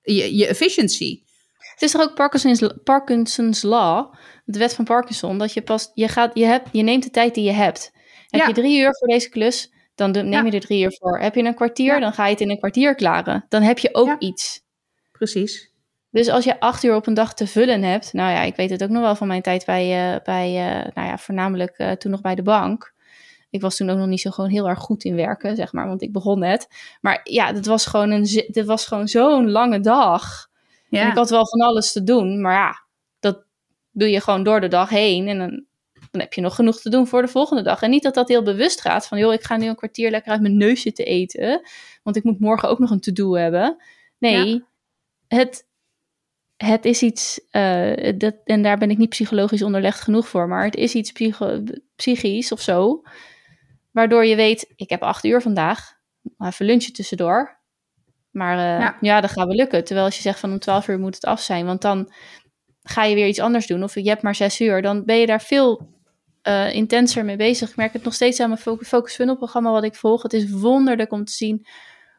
je, 0.02 0.36
je 0.36 0.48
efficiency. 0.48 1.24
Het 1.58 1.82
is 1.82 1.92
toch 1.92 2.02
ook 2.02 2.16
Parkinson's, 2.16 2.74
Parkinson's 2.84 3.62
Law, 3.62 4.14
de 4.46 4.60
wet 4.60 4.74
van 4.74 4.86
Parkinson, 4.86 5.38
dat 5.38 5.54
je 5.54 5.62
pas, 5.62 5.92
je, 5.94 6.08
gaat, 6.08 6.32
je, 6.34 6.46
hebt, 6.46 6.70
je 6.72 6.82
neemt 6.82 7.04
de 7.04 7.10
tijd 7.10 7.36
die 7.36 7.44
je 7.44 7.52
hebt. 7.52 7.92
Heb 8.28 8.48
je 8.48 8.54
drie 8.54 8.80
uur 8.80 8.96
voor 8.98 9.08
deze 9.08 9.30
klus, 9.30 9.72
dan 9.96 10.12
neem 10.12 10.46
je 10.46 10.52
er 10.52 10.60
drie 10.60 10.84
uur 10.84 10.96
voor. 11.00 11.20
Heb 11.20 11.36
je 11.36 11.44
een 11.44 11.56
kwartier, 11.56 12.00
dan 12.00 12.14
ga 12.14 12.26
je 12.26 12.32
het 12.32 12.42
in 12.42 12.50
een 12.50 12.58
kwartier 12.58 12.96
klaren. 12.96 13.46
Dan 13.50 13.62
heb 13.62 13.78
je 13.78 13.90
ook 13.92 14.16
iets. 14.20 14.62
Precies. 15.12 15.74
Dus 16.16 16.30
als 16.30 16.44
je 16.44 16.60
acht 16.60 16.84
uur 16.84 16.96
op 16.96 17.08
een 17.08 17.14
dag 17.14 17.34
te 17.34 17.48
vullen 17.48 17.84
hebt, 17.84 18.14
nou 18.14 18.32
ja, 18.32 18.42
ik 18.42 18.56
weet 18.56 18.70
het 18.70 18.84
ook 18.84 18.90
nog 18.90 19.02
wel 19.02 19.16
van 19.16 19.28
mijn 19.28 19.42
tijd 19.42 19.66
bij, 19.66 20.14
uh, 20.14 20.20
bij 20.24 20.50
uh, 20.50 20.94
nou 20.94 21.08
ja, 21.08 21.18
voornamelijk 21.18 21.80
uh, 21.80 21.92
toen 21.92 22.12
nog 22.12 22.22
bij 22.22 22.36
de 22.36 22.42
bank. 22.42 22.94
Ik 23.50 23.62
was 23.62 23.78
toen 23.78 23.90
ook 23.90 23.98
nog 23.98 24.08
niet 24.08 24.22
zo 24.22 24.32
gewoon 24.32 24.50
heel 24.50 24.70
erg 24.70 24.80
goed 24.80 25.04
in 25.04 25.16
werken, 25.16 25.56
zeg 25.56 25.74
maar, 25.74 25.88
want 25.88 26.02
ik 26.02 26.12
begon 26.12 26.40
net. 26.40 26.68
Maar 27.02 27.20
ja, 27.24 27.52
dat 27.52 27.66
was 27.66 27.86
gewoon, 27.86 28.12
een, 28.12 28.24
dit 28.48 28.66
was 28.66 28.86
gewoon 28.88 29.08
zo'n 29.08 29.52
lange 29.52 29.80
dag. 29.80 30.48
Ja. 30.90 31.02
En 31.02 31.08
ik 31.08 31.16
had 31.16 31.30
wel 31.30 31.48
van 31.48 31.62
alles 31.62 31.92
te 31.92 32.04
doen, 32.04 32.42
maar 32.42 32.54
ja, 32.54 32.86
dat 33.20 33.44
doe 33.92 34.10
je 34.10 34.22
gewoon 34.22 34.44
door 34.44 34.62
de 34.62 34.68
dag 34.68 34.90
heen. 34.90 35.28
En 35.28 35.38
dan 35.38 35.64
dan 36.16 36.24
heb 36.24 36.34
je 36.34 36.42
nog 36.42 36.56
genoeg 36.56 36.82
te 36.82 36.90
doen 36.90 37.08
voor 37.08 37.22
de 37.22 37.28
volgende 37.28 37.64
dag. 37.64 37.82
En 37.82 37.90
niet 37.90 38.04
dat 38.04 38.14
dat 38.14 38.28
heel 38.28 38.44
bewust 38.44 38.82
gaat 38.82 39.08
van, 39.08 39.18
joh, 39.18 39.34
ik 39.34 39.44
ga 39.44 39.58
nu 39.58 39.68
een 39.68 39.76
kwartier 39.76 40.10
lekker 40.10 40.32
uit 40.32 40.42
mijn 40.42 40.58
neus 40.58 40.82
zitten 40.82 41.06
eten, 41.06 41.62
want 42.04 42.16
ik 42.16 42.24
moet 42.24 42.40
morgen 42.40 42.70
ook 42.70 42.80
nog 42.80 42.90
een 42.90 43.00
to-do 43.00 43.34
hebben. 43.34 43.78
Nee, 44.18 44.64
het, 45.28 45.68
het 46.58 46.86
is 46.86 47.02
iets, 47.02 47.42
uh, 47.52 48.12
dat, 48.18 48.36
en 48.44 48.62
daar 48.62 48.78
ben 48.78 48.90
ik 48.90 48.98
niet 48.98 49.10
psychologisch 49.10 49.64
onderlegd 49.64 50.02
genoeg 50.02 50.28
voor, 50.28 50.48
maar 50.48 50.64
het 50.64 50.76
is 50.76 50.94
iets 50.94 51.12
psycho, 51.12 51.64
psychisch 51.96 52.52
of 52.52 52.62
zo, 52.62 53.02
waardoor 53.92 54.26
je 54.26 54.36
weet, 54.36 54.74
ik 54.76 54.90
heb 54.90 55.02
acht 55.02 55.24
uur 55.24 55.42
vandaag, 55.42 55.94
even 56.38 56.66
lunchen 56.66 56.94
tussendoor. 56.94 57.64
Maar 58.32 58.58
uh, 58.58 58.80
ja. 58.80 58.98
ja, 59.02 59.22
dat 59.22 59.32
gaat 59.32 59.48
wel 59.48 59.56
lukken. 59.56 59.84
Terwijl 59.84 60.06
als 60.06 60.16
je 60.16 60.22
zegt 60.22 60.40
van 60.40 60.52
om 60.52 60.60
twaalf 60.60 60.88
uur 60.88 61.00
moet 61.00 61.16
het 61.16 61.26
af 61.26 61.42
zijn, 61.42 61.66
want 61.66 61.82
dan 61.82 62.14
ga 62.84 63.04
je 63.04 63.16
weer 63.16 63.28
iets 63.28 63.40
anders 63.40 63.68
doen. 63.68 63.84
Of 63.84 63.96
je 63.96 64.10
hebt 64.10 64.22
maar 64.22 64.36
zes 64.36 64.62
uur, 64.62 64.82
dan 64.82 65.06
ben 65.06 65.18
je 65.18 65.26
daar 65.26 65.42
veel 65.42 65.95
uh, 66.48 66.74
intenser 66.74 67.26
mee 67.26 67.36
bezig. 67.36 67.70
Ik 67.70 67.76
merk 67.76 67.94
het 67.94 68.04
nog 68.04 68.14
steeds 68.14 68.40
aan 68.40 68.50
mijn 68.50 68.78
Focus 68.86 69.16
Funnel 69.16 69.36
programma 69.36 69.72
wat 69.72 69.84
ik 69.84 69.96
volg. 69.96 70.24
Het 70.24 70.34
is 70.34 70.50
wonderlijk 70.50 71.12
om 71.12 71.26
te 71.26 71.32
zien 71.32 71.66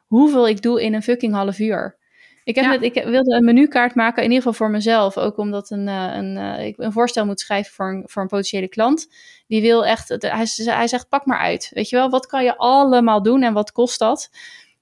hoeveel 0.07 0.49
ik 0.49 0.63
doe 0.63 0.83
in 0.83 0.95
een 0.95 1.03
fucking 1.03 1.35
half 1.35 1.59
uur. 1.59 1.97
Ik, 2.45 2.55
heb 2.55 2.65
ja. 2.65 2.81
ik 2.81 3.05
wilde 3.05 3.37
een 3.37 3.45
menukaart 3.45 3.95
maken, 3.95 4.23
in 4.23 4.29
ieder 4.31 4.37
geval 4.37 4.53
voor 4.67 4.71
mezelf. 4.71 5.19
Ook 5.19 5.39
omdat 5.39 5.71
een, 5.71 5.87
uh, 5.87 6.11
een, 6.15 6.37
uh, 6.37 6.67
ik 6.67 6.79
een 6.79 6.93
voorstel 6.93 7.27
moet 7.27 7.41
schrijven 7.41 7.73
voor 7.73 7.89
een, 7.89 8.03
voor 8.07 8.23
een 8.23 8.29
potentiële 8.29 8.69
klant. 8.69 9.07
Die 9.47 9.61
wil 9.61 9.87
echt, 9.87 10.09
hij, 10.09 10.47
hij 10.57 10.89
zegt 10.89 11.09
pak 11.09 11.27
maar 11.27 11.39
uit. 11.39 11.71
Weet 11.75 11.89
je 11.89 11.97
wel, 11.97 12.11
wat 12.11 12.27
kan 12.27 12.45
je 12.45 12.57
allemaal 12.57 13.23
doen 13.23 13.43
en 13.43 13.53
wat 13.53 13.73
kost 13.73 13.99
dat? 13.99 14.31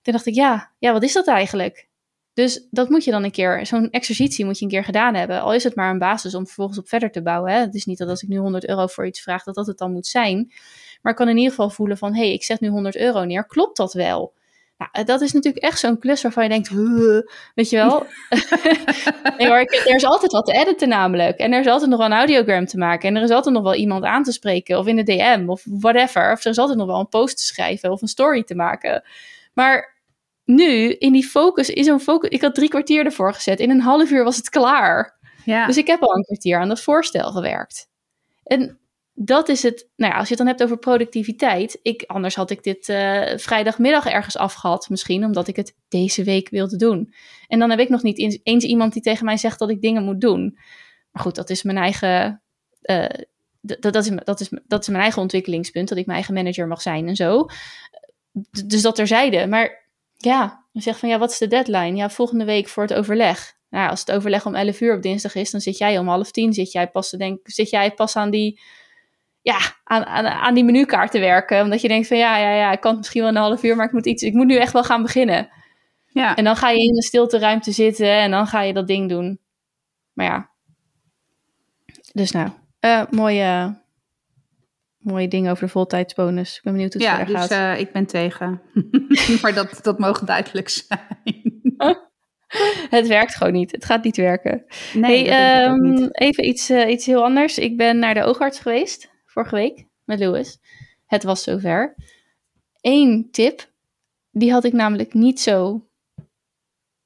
Toen 0.03 0.12
dacht 0.12 0.26
ik, 0.26 0.34
ja, 0.34 0.70
ja 0.78 0.92
wat 0.92 1.03
is 1.03 1.12
dat 1.12 1.26
eigenlijk? 1.26 1.88
Dus 2.35 2.66
dat 2.70 2.89
moet 2.89 3.05
je 3.05 3.11
dan 3.11 3.24
een 3.24 3.30
keer, 3.30 3.66
zo'n 3.66 3.91
exercitie 3.91 4.45
moet 4.45 4.59
je 4.59 4.64
een 4.64 4.70
keer 4.70 4.85
gedaan 4.85 5.14
hebben. 5.14 5.41
Al 5.41 5.55
is 5.55 5.64
het 5.64 5.74
maar 5.74 5.91
een 5.91 5.99
basis 5.99 6.35
om 6.35 6.47
vervolgens 6.47 6.78
op 6.78 6.89
verder 6.89 7.11
te 7.11 7.22
bouwen. 7.22 7.53
Hè? 7.53 7.59
Het 7.59 7.74
is 7.74 7.85
niet 7.85 7.99
dat 7.99 8.09
als 8.09 8.22
ik 8.22 8.28
nu 8.28 8.37
100 8.37 8.68
euro 8.68 8.87
voor 8.87 9.07
iets 9.07 9.20
vraag, 9.20 9.43
dat 9.43 9.55
dat 9.55 9.66
het 9.66 9.78
dan 9.78 9.93
moet 9.93 10.07
zijn. 10.07 10.53
Maar 11.03 11.12
ik 11.12 11.18
kan 11.18 11.28
in 11.28 11.37
ieder 11.37 11.51
geval 11.51 11.70
voelen 11.70 11.99
van, 11.99 12.14
hé, 12.14 12.24
hey, 12.24 12.32
ik 12.32 12.45
zet 12.45 12.61
nu 12.61 12.68
100 12.68 12.97
euro 12.97 13.24
neer. 13.24 13.47
Klopt 13.47 13.76
dat 13.76 13.93
wel? 13.93 14.32
Nou, 14.78 15.05
dat 15.05 15.20
is 15.20 15.32
natuurlijk 15.32 15.64
echt 15.64 15.78
zo'n 15.78 15.99
klus 15.99 16.22
waarvan 16.22 16.43
je 16.43 16.49
denkt, 16.49 16.68
weet 17.55 17.70
je 17.70 17.76
wel. 17.76 18.07
nee 19.39 19.49
hoor, 19.49 19.59
er 19.59 19.95
is 19.95 20.05
altijd 20.05 20.32
wat 20.32 20.47
te 20.47 20.53
editen 20.53 20.89
namelijk. 20.89 21.39
En 21.39 21.53
er 21.53 21.61
is 21.61 21.66
altijd 21.66 21.91
nog 21.91 21.99
wel 21.99 22.09
een 22.09 22.16
audiogram 22.16 22.66
te 22.66 22.78
maken. 22.78 23.09
En 23.09 23.16
er 23.16 23.22
is 23.22 23.30
altijd 23.30 23.55
nog 23.55 23.64
wel 23.64 23.74
iemand 23.74 24.05
aan 24.05 24.22
te 24.22 24.32
spreken. 24.32 24.78
Of 24.78 24.87
in 24.87 24.97
de 24.97 25.03
DM 25.03 25.45
of 25.47 25.62
whatever. 25.64 26.32
Of 26.32 26.45
er 26.45 26.51
is 26.51 26.59
altijd 26.59 26.78
nog 26.78 26.87
wel 26.87 27.01
een 27.01 27.09
post 27.09 27.37
te 27.37 27.45
schrijven 27.45 27.91
of 27.91 28.03
een 28.03 28.09
story 28.09 28.43
te 28.43 28.55
maken. 28.55 29.03
Maar 29.53 29.93
nu, 30.45 30.92
in 30.92 31.12
die 31.12 31.26
focus, 31.26 31.70
in 31.70 31.84
zo'n 31.84 32.01
focus... 32.01 32.28
Ik 32.28 32.40
had 32.40 32.55
drie 32.55 32.68
kwartier 32.68 33.05
ervoor 33.05 33.34
gezet. 33.34 33.61
In 33.61 33.70
een 33.70 33.80
half 33.80 34.11
uur 34.11 34.24
was 34.24 34.36
het 34.36 34.49
klaar. 34.49 35.18
Ja. 35.45 35.66
Dus 35.66 35.76
ik 35.76 35.86
heb 35.86 36.03
al 36.03 36.16
een 36.16 36.24
kwartier 36.24 36.59
aan 36.59 36.68
dat 36.68 36.80
voorstel 36.80 37.30
gewerkt. 37.30 37.88
En 38.42 38.78
dat 39.14 39.49
is 39.49 39.62
het. 39.62 39.88
Nou 39.97 40.12
ja, 40.12 40.18
als 40.18 40.28
je 40.28 40.34
het 40.34 40.42
dan 40.45 40.53
hebt 40.53 40.62
over 40.62 40.78
productiviteit. 40.78 41.78
Ik, 41.82 42.05
anders 42.07 42.34
had 42.34 42.51
ik 42.51 42.62
dit 42.62 42.88
uh, 42.88 43.22
vrijdagmiddag 43.36 44.07
ergens 44.07 44.36
afgehad, 44.36 44.88
misschien, 44.88 45.24
omdat 45.24 45.49
ik 45.49 45.57
het 45.57 45.76
deze 45.88 46.24
week 46.24 46.49
wilde 46.49 46.76
doen. 46.76 47.14
En 47.47 47.59
dan 47.59 47.70
heb 47.70 47.78
ik 47.78 47.88
nog 47.88 48.03
niet 48.03 48.40
eens 48.45 48.64
iemand 48.64 48.92
die 48.92 49.03
tegen 49.03 49.24
mij 49.24 49.36
zegt 49.36 49.59
dat 49.59 49.70
ik 49.70 49.80
dingen 49.80 50.05
moet 50.05 50.20
doen. 50.20 50.59
Maar 51.11 51.22
goed, 51.22 51.34
dat 51.34 51.51
is 51.51 51.62
mijn 51.62 51.76
eigen. 51.76 52.42
Uh, 52.82 53.05
dat, 53.61 53.95
is, 53.95 54.11
dat, 54.24 54.40
is, 54.40 54.49
dat 54.66 54.82
is 54.82 54.88
mijn 54.88 55.03
eigen 55.03 55.22
ontwikkelingspunt, 55.22 55.88
dat 55.88 55.99
ik 55.99 56.07
mijn 56.07 56.18
eigen 56.18 56.34
manager 56.34 56.66
mag 56.66 56.82
zijn 56.82 57.09
en 57.09 57.16
zo. 57.16 57.47
Dus 58.66 58.82
dat 58.82 58.95
terzijde. 58.95 59.47
Maar 59.47 59.84
ja, 60.24 60.64
dan 60.72 60.82
zeg 60.82 60.98
van 60.98 61.08
ja, 61.08 61.18
wat 61.18 61.30
is 61.30 61.38
de 61.38 61.46
deadline? 61.46 61.96
Ja, 61.96 62.10
volgende 62.10 62.44
week 62.44 62.68
voor 62.68 62.82
het 62.82 62.94
overleg. 62.94 63.56
Nou, 63.70 63.90
als 63.90 64.00
het 64.00 64.12
overleg 64.12 64.46
om 64.46 64.54
11 64.54 64.80
uur 64.80 64.96
op 64.96 65.02
dinsdag 65.02 65.34
is, 65.34 65.50
dan 65.50 65.60
zit 65.60 65.78
jij 65.78 65.98
om 65.98 66.08
half 66.08 66.30
tien. 66.30 66.52
Zit 66.52 66.72
jij 66.72 66.88
pas, 66.88 67.08
te 67.08 67.16
denken, 67.16 67.52
zit 67.52 67.70
jij 67.70 67.90
pas 67.90 68.16
aan 68.16 68.30
die 68.30 68.60
ja, 69.42 69.58
aan, 69.84 70.04
aan, 70.04 70.26
aan 70.26 70.54
die 70.54 70.64
menukaart 70.64 71.10
te 71.10 71.18
werken. 71.18 71.62
Omdat 71.62 71.80
je 71.80 71.88
denkt 71.88 72.06
van 72.06 72.16
ja, 72.16 72.36
ja, 72.36 72.54
ja, 72.54 72.72
ik 72.72 72.80
kan 72.80 72.96
misschien 72.96 73.20
wel 73.20 73.30
een 73.30 73.36
half 73.36 73.62
uur, 73.62 73.76
maar 73.76 73.86
ik 73.86 73.92
moet 73.92 74.06
iets, 74.06 74.22
ik 74.22 74.32
moet 74.32 74.46
nu 74.46 74.56
echt 74.56 74.72
wel 74.72 74.84
gaan 74.84 75.02
beginnen. 75.02 75.48
Ja. 76.12 76.36
En 76.36 76.44
dan 76.44 76.56
ga 76.56 76.70
je 76.70 76.78
in 76.78 76.94
de 76.94 77.02
stilte 77.02 77.38
ruimte 77.38 77.72
zitten 77.72 78.10
en 78.10 78.30
dan 78.30 78.46
ga 78.46 78.60
je 78.60 78.72
dat 78.72 78.86
ding 78.86 79.08
doen. 79.08 79.38
Maar 80.12 80.26
ja. 80.26 80.50
Dus 82.12 82.30
nou, 82.30 82.50
uh, 82.80 83.02
mooie, 83.10 83.78
mooie 85.05 85.28
ding 85.28 85.50
over 85.50 85.64
de 85.64 85.70
voltijdsbonus. 85.70 86.57
Ik 86.57 86.62
ben 86.62 86.72
benieuwd 86.72 86.92
hoe 86.92 87.02
het 87.02 87.18
ja, 87.18 87.24
dus, 87.24 87.34
gaat. 87.34 87.50
Uh, 87.50 87.80
ik 87.80 87.92
ben 87.92 88.07
tegen. 88.07 88.62
maar 89.42 89.55
dat, 89.55 89.78
dat 89.82 89.98
mogen 89.98 90.26
duidelijk 90.26 90.68
zijn. 90.68 91.62
het 92.90 93.07
werkt 93.07 93.34
gewoon 93.34 93.52
niet. 93.52 93.72
Het 93.72 93.84
gaat 93.84 94.05
niet 94.05 94.16
werken. 94.16 94.64
Nee, 94.94 95.28
hey, 95.28 95.66
um, 95.66 96.09
even 96.11 96.46
iets, 96.46 96.70
uh, 96.70 96.90
iets 96.90 97.07
heel 97.07 97.24
anders. 97.24 97.59
Ik 97.59 97.76
ben 97.76 97.98
naar 97.98 98.14
de 98.14 98.24
oogarts 98.24 98.59
geweest 98.59 99.11
vorige 99.26 99.55
week 99.55 99.86
met 100.05 100.18
Louis. 100.18 100.59
Het 101.07 101.22
was 101.22 101.42
zover. 101.42 101.94
Eén 102.80 103.28
tip, 103.30 103.70
die 104.30 104.52
had 104.52 104.64
ik 104.64 104.72
namelijk 104.72 105.14
niet 105.14 105.40
zo. 105.40 105.86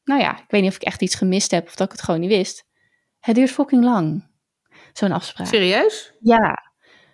Nou 0.05 0.21
ja, 0.21 0.39
ik 0.39 0.51
weet 0.51 0.61
niet 0.61 0.71
of 0.71 0.77
ik 0.77 0.83
echt 0.83 1.03
iets 1.03 1.15
gemist 1.15 1.51
heb 1.51 1.67
of 1.67 1.75
dat 1.75 1.87
ik 1.87 1.93
het 1.93 2.03
gewoon 2.03 2.21
niet 2.21 2.31
wist. 2.31 2.67
Het 3.21 3.35
duurt 3.35 3.51
fucking 3.51 3.85
lang, 3.85 4.27
zo'n 4.93 5.13
afspraak. 5.13 5.47
Serieus? 5.47 6.13
Ja. 6.21 6.68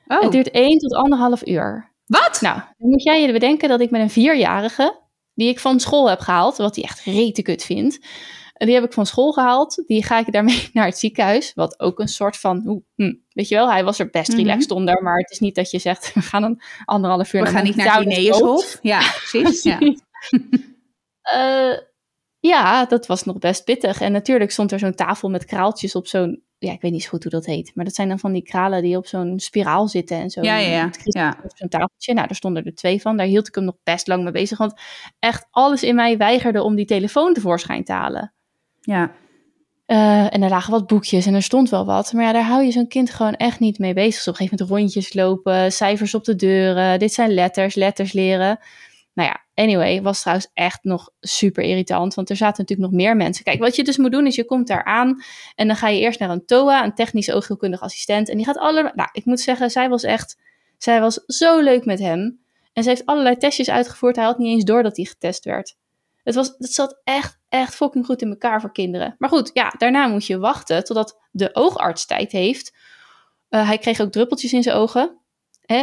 Oh. 0.06 0.20
Het 0.20 0.32
duurt 0.32 0.50
één 0.50 0.78
tot 0.78 0.94
anderhalf 0.94 1.46
uur. 1.46 1.92
Wat? 2.06 2.40
Nou, 2.40 2.60
dan 2.78 2.88
moet 2.88 3.02
jij 3.02 3.20
je 3.20 3.32
bedenken 3.32 3.68
dat 3.68 3.80
ik 3.80 3.90
met 3.90 4.00
een 4.00 4.10
vierjarige, 4.10 5.00
die 5.34 5.48
ik 5.48 5.60
van 5.60 5.80
school 5.80 6.08
heb 6.08 6.20
gehaald, 6.20 6.56
wat 6.56 6.74
hij 6.74 6.84
echt 6.84 7.00
rete 7.00 7.42
kut 7.42 7.64
vindt, 7.64 7.98
die 8.54 8.74
heb 8.74 8.84
ik 8.84 8.92
van 8.92 9.06
school 9.06 9.32
gehaald. 9.32 9.82
Die 9.86 10.04
ga 10.04 10.18
ik 10.18 10.32
daarmee 10.32 10.68
naar 10.72 10.86
het 10.86 10.98
ziekenhuis. 10.98 11.52
Wat 11.54 11.80
ook 11.80 11.98
een 11.98 12.08
soort 12.08 12.36
van, 12.36 12.82
hm, 12.94 13.12
weet 13.28 13.48
je 13.48 13.54
wel, 13.54 13.70
hij 13.70 13.84
was 13.84 13.98
er 13.98 14.10
best 14.10 14.28
mhm. 14.28 14.38
relaxed 14.38 14.70
onder. 14.70 15.02
Maar 15.02 15.18
het 15.18 15.30
is 15.30 15.38
niet 15.38 15.54
dat 15.54 15.70
je 15.70 15.78
zegt, 15.78 16.10
we 16.14 16.20
gaan 16.20 16.42
een 16.42 16.62
anderhalf 16.84 17.32
uur 17.32 17.42
we 17.42 17.48
gaan 17.48 17.64
niet 17.64 17.76
naar 17.76 18.00
Linnaeushof. 18.00 18.78
Ja, 18.82 18.98
precies. 19.00 19.62
Ja. 19.62 19.78
uh, 21.34 21.78
ja, 22.38 22.86
dat 22.86 23.06
was 23.06 23.24
nog 23.24 23.38
best 23.38 23.64
pittig. 23.64 24.00
En 24.00 24.12
natuurlijk 24.12 24.50
stond 24.50 24.72
er 24.72 24.78
zo'n 24.78 24.94
tafel 24.94 25.30
met 25.30 25.44
kraaltjes 25.44 25.94
op 25.94 26.06
zo'n, 26.06 26.42
ja, 26.64 26.72
ik 26.72 26.80
weet 26.80 26.92
niet 26.92 27.02
zo 27.02 27.08
goed 27.08 27.22
hoe 27.22 27.32
dat 27.32 27.46
heet. 27.46 27.72
Maar 27.74 27.84
dat 27.84 27.94
zijn 27.94 28.08
dan 28.08 28.18
van 28.18 28.32
die 28.32 28.42
kralen 28.42 28.82
die 28.82 28.96
op 28.96 29.06
zo'n 29.06 29.40
spiraal 29.40 29.88
zitten 29.88 30.16
en 30.16 30.30
zo. 30.30 30.42
Ja, 30.42 30.56
ja, 30.56 30.68
ja. 30.68 30.90
ja. 31.02 31.36
Op 31.44 31.50
zo'n 31.54 31.68
tafeltje. 31.68 32.14
Nou, 32.14 32.26
daar 32.26 32.36
stonden 32.36 32.64
er 32.64 32.74
twee 32.74 33.00
van. 33.00 33.16
Daar 33.16 33.26
hield 33.26 33.48
ik 33.48 33.54
hem 33.54 33.64
nog 33.64 33.76
best 33.82 34.06
lang 34.06 34.22
mee 34.22 34.32
bezig. 34.32 34.58
Want 34.58 34.80
echt 35.18 35.46
alles 35.50 35.82
in 35.82 35.94
mij 35.94 36.16
weigerde 36.16 36.62
om 36.62 36.74
die 36.74 36.84
telefoon 36.84 37.34
tevoorschijn 37.34 37.84
te 37.84 37.92
halen. 37.92 38.32
Ja. 38.80 39.12
Uh, 39.86 40.34
en 40.34 40.42
er 40.42 40.48
lagen 40.48 40.70
wat 40.70 40.86
boekjes 40.86 41.26
en 41.26 41.34
er 41.34 41.42
stond 41.42 41.70
wel 41.70 41.84
wat. 41.84 42.12
Maar 42.12 42.24
ja, 42.24 42.32
daar 42.32 42.44
hou 42.44 42.64
je 42.64 42.70
zo'n 42.70 42.88
kind 42.88 43.10
gewoon 43.10 43.34
echt 43.34 43.60
niet 43.60 43.78
mee 43.78 43.94
bezig. 43.94 44.14
Dus 44.14 44.28
op 44.28 44.28
een 44.28 44.34
gegeven 44.34 44.66
moment 44.66 44.78
rondjes 44.78 45.14
lopen, 45.14 45.72
cijfers 45.72 46.14
op 46.14 46.24
de 46.24 46.36
deuren. 46.36 46.98
Dit 46.98 47.12
zijn 47.12 47.34
letters, 47.34 47.74
letters 47.74 48.12
leren. 48.12 48.58
Nou 49.14 49.28
ja, 49.28 49.62
anyway, 49.62 50.02
was 50.02 50.20
trouwens 50.20 50.50
echt 50.54 50.78
nog 50.82 51.10
super 51.20 51.62
irritant. 51.64 52.14
Want 52.14 52.30
er 52.30 52.36
zaten 52.36 52.60
natuurlijk 52.60 52.90
nog 52.90 53.00
meer 53.00 53.16
mensen. 53.16 53.44
Kijk, 53.44 53.58
wat 53.58 53.76
je 53.76 53.84
dus 53.84 53.96
moet 53.96 54.12
doen 54.12 54.26
is 54.26 54.34
je 54.34 54.44
komt 54.44 54.66
daar 54.66 54.84
aan. 54.84 55.22
En 55.54 55.66
dan 55.66 55.76
ga 55.76 55.88
je 55.88 56.00
eerst 56.00 56.20
naar 56.20 56.30
een 56.30 56.44
TOA, 56.44 56.84
een 56.84 56.94
technisch 56.94 57.30
oogheelkundig 57.30 57.80
assistent. 57.80 58.28
En 58.28 58.36
die 58.36 58.46
gaat 58.46 58.58
alle... 58.58 58.92
Nou, 58.94 59.08
ik 59.12 59.24
moet 59.24 59.40
zeggen, 59.40 59.70
zij 59.70 59.88
was 59.88 60.02
echt... 60.02 60.38
Zij 60.78 61.00
was 61.00 61.14
zo 61.26 61.60
leuk 61.60 61.84
met 61.84 61.98
hem. 61.98 62.40
En 62.72 62.82
ze 62.82 62.88
heeft 62.88 63.06
allerlei 63.06 63.36
testjes 63.36 63.70
uitgevoerd. 63.70 64.16
Hij 64.16 64.24
had 64.24 64.38
niet 64.38 64.52
eens 64.52 64.64
door 64.64 64.82
dat 64.82 64.96
hij 64.96 65.04
getest 65.04 65.44
werd. 65.44 65.76
Het, 66.22 66.34
was, 66.34 66.54
het 66.58 66.72
zat 66.72 67.00
echt, 67.04 67.38
echt 67.48 67.74
fucking 67.74 68.04
goed 68.04 68.22
in 68.22 68.28
elkaar 68.28 68.60
voor 68.60 68.72
kinderen. 68.72 69.14
Maar 69.18 69.28
goed, 69.28 69.50
ja, 69.52 69.74
daarna 69.78 70.06
moet 70.06 70.26
je 70.26 70.38
wachten 70.38 70.84
totdat 70.84 71.20
de 71.30 71.50
oogarts 71.52 72.06
tijd 72.06 72.32
heeft. 72.32 72.74
Uh, 73.50 73.66
hij 73.66 73.78
kreeg 73.78 74.00
ook 74.00 74.12
druppeltjes 74.12 74.52
in 74.52 74.62
zijn 74.62 74.76
ogen. 74.76 75.18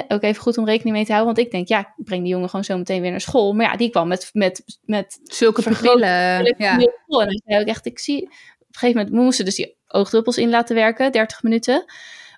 Ook 0.07 0.23
even 0.23 0.41
goed 0.41 0.57
om 0.57 0.65
rekening 0.65 0.95
mee 0.95 1.05
te 1.05 1.11
houden. 1.11 1.35
Want 1.35 1.45
ik 1.45 1.51
denk, 1.51 1.67
ja, 1.67 1.79
ik 1.79 2.05
breng 2.05 2.21
die 2.21 2.31
jongen 2.31 2.49
gewoon 2.49 2.65
zo 2.65 2.77
meteen 2.77 3.01
weer 3.01 3.11
naar 3.11 3.21
school. 3.21 3.53
Maar 3.53 3.65
ja, 3.65 3.77
die 3.77 3.89
kwam 3.89 4.07
met... 4.07 4.29
met, 4.33 4.63
met 4.81 5.19
Zulke 5.23 5.61
pupillen. 5.61 6.55
Ja. 6.57 6.77
En 6.77 6.91
hij 7.07 7.41
zei 7.45 7.61
ook 7.61 7.67
echt, 7.67 7.85
ik 7.85 7.99
zie... 7.99 8.21
Op 8.21 8.77
een 8.77 8.79
gegeven 8.79 8.95
moment 8.95 9.09
we 9.15 9.23
moesten 9.23 9.45
dus 9.45 9.55
die 9.55 9.77
oogdruppels 9.87 10.37
in 10.37 10.49
laten 10.49 10.75
werken, 10.75 11.11
30 11.11 11.43
minuten. 11.43 11.75
Op 11.75 11.87
een 11.87 11.93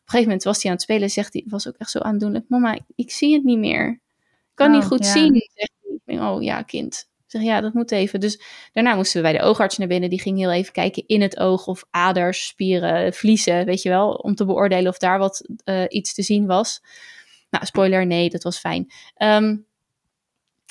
gegeven 0.06 0.28
moment 0.28 0.44
was 0.44 0.62
hij 0.62 0.72
aan 0.72 0.78
het 0.78 0.82
spelen, 0.82 1.10
zegt 1.10 1.34
hij, 1.34 1.44
was 1.48 1.68
ook 1.68 1.76
echt 1.78 1.90
zo 1.90 2.00
aandoenlijk. 2.00 2.46
Mama, 2.48 2.80
ik, 2.96 3.12
zie 3.12 3.34
het 3.34 3.44
niet 3.44 3.58
meer. 3.58 3.90
Ik 3.90 4.52
kan 4.54 4.72
niet 4.72 4.82
oh, 4.82 4.88
goed 4.88 5.06
zien, 5.06 5.34
zegt 5.54 5.72
hij. 6.06 6.20
Oh 6.20 6.44
ja, 6.44 6.62
kind 6.62 7.08
zeg, 7.34 7.42
ja, 7.42 7.62
dat 7.62 7.74
moet 7.74 7.92
even. 7.92 8.20
Dus 8.20 8.42
daarna 8.72 8.96
moesten 8.96 9.22
we 9.22 9.30
bij 9.30 9.38
de 9.38 9.46
oogarts 9.46 9.78
naar 9.78 9.88
binnen. 9.88 10.10
Die 10.10 10.22
ging 10.22 10.38
heel 10.38 10.52
even 10.52 10.74
kijken 10.74 11.04
in 11.08 11.22
het 11.22 11.40
oog 11.40 11.68
of 11.68 11.86
aders, 11.92 12.48
spieren, 12.48 13.14
vliezen, 13.14 13.66
weet 13.66 13.82
je 13.82 13.90
wel. 13.90 14.12
Om 14.12 14.36
te 14.36 14.46
beoordelen 14.46 14.92
of 14.92 14.98
daar 14.98 15.20
wat 15.20 15.50
uh, 15.66 15.84
iets 15.88 16.14
te 16.14 16.22
zien 16.22 16.46
was. 16.46 16.82
Nou, 17.54 17.66
spoiler, 17.66 18.06
nee, 18.06 18.30
dat 18.30 18.44
was 18.44 18.60
fijn. 18.60 18.92
Um, 19.18 19.66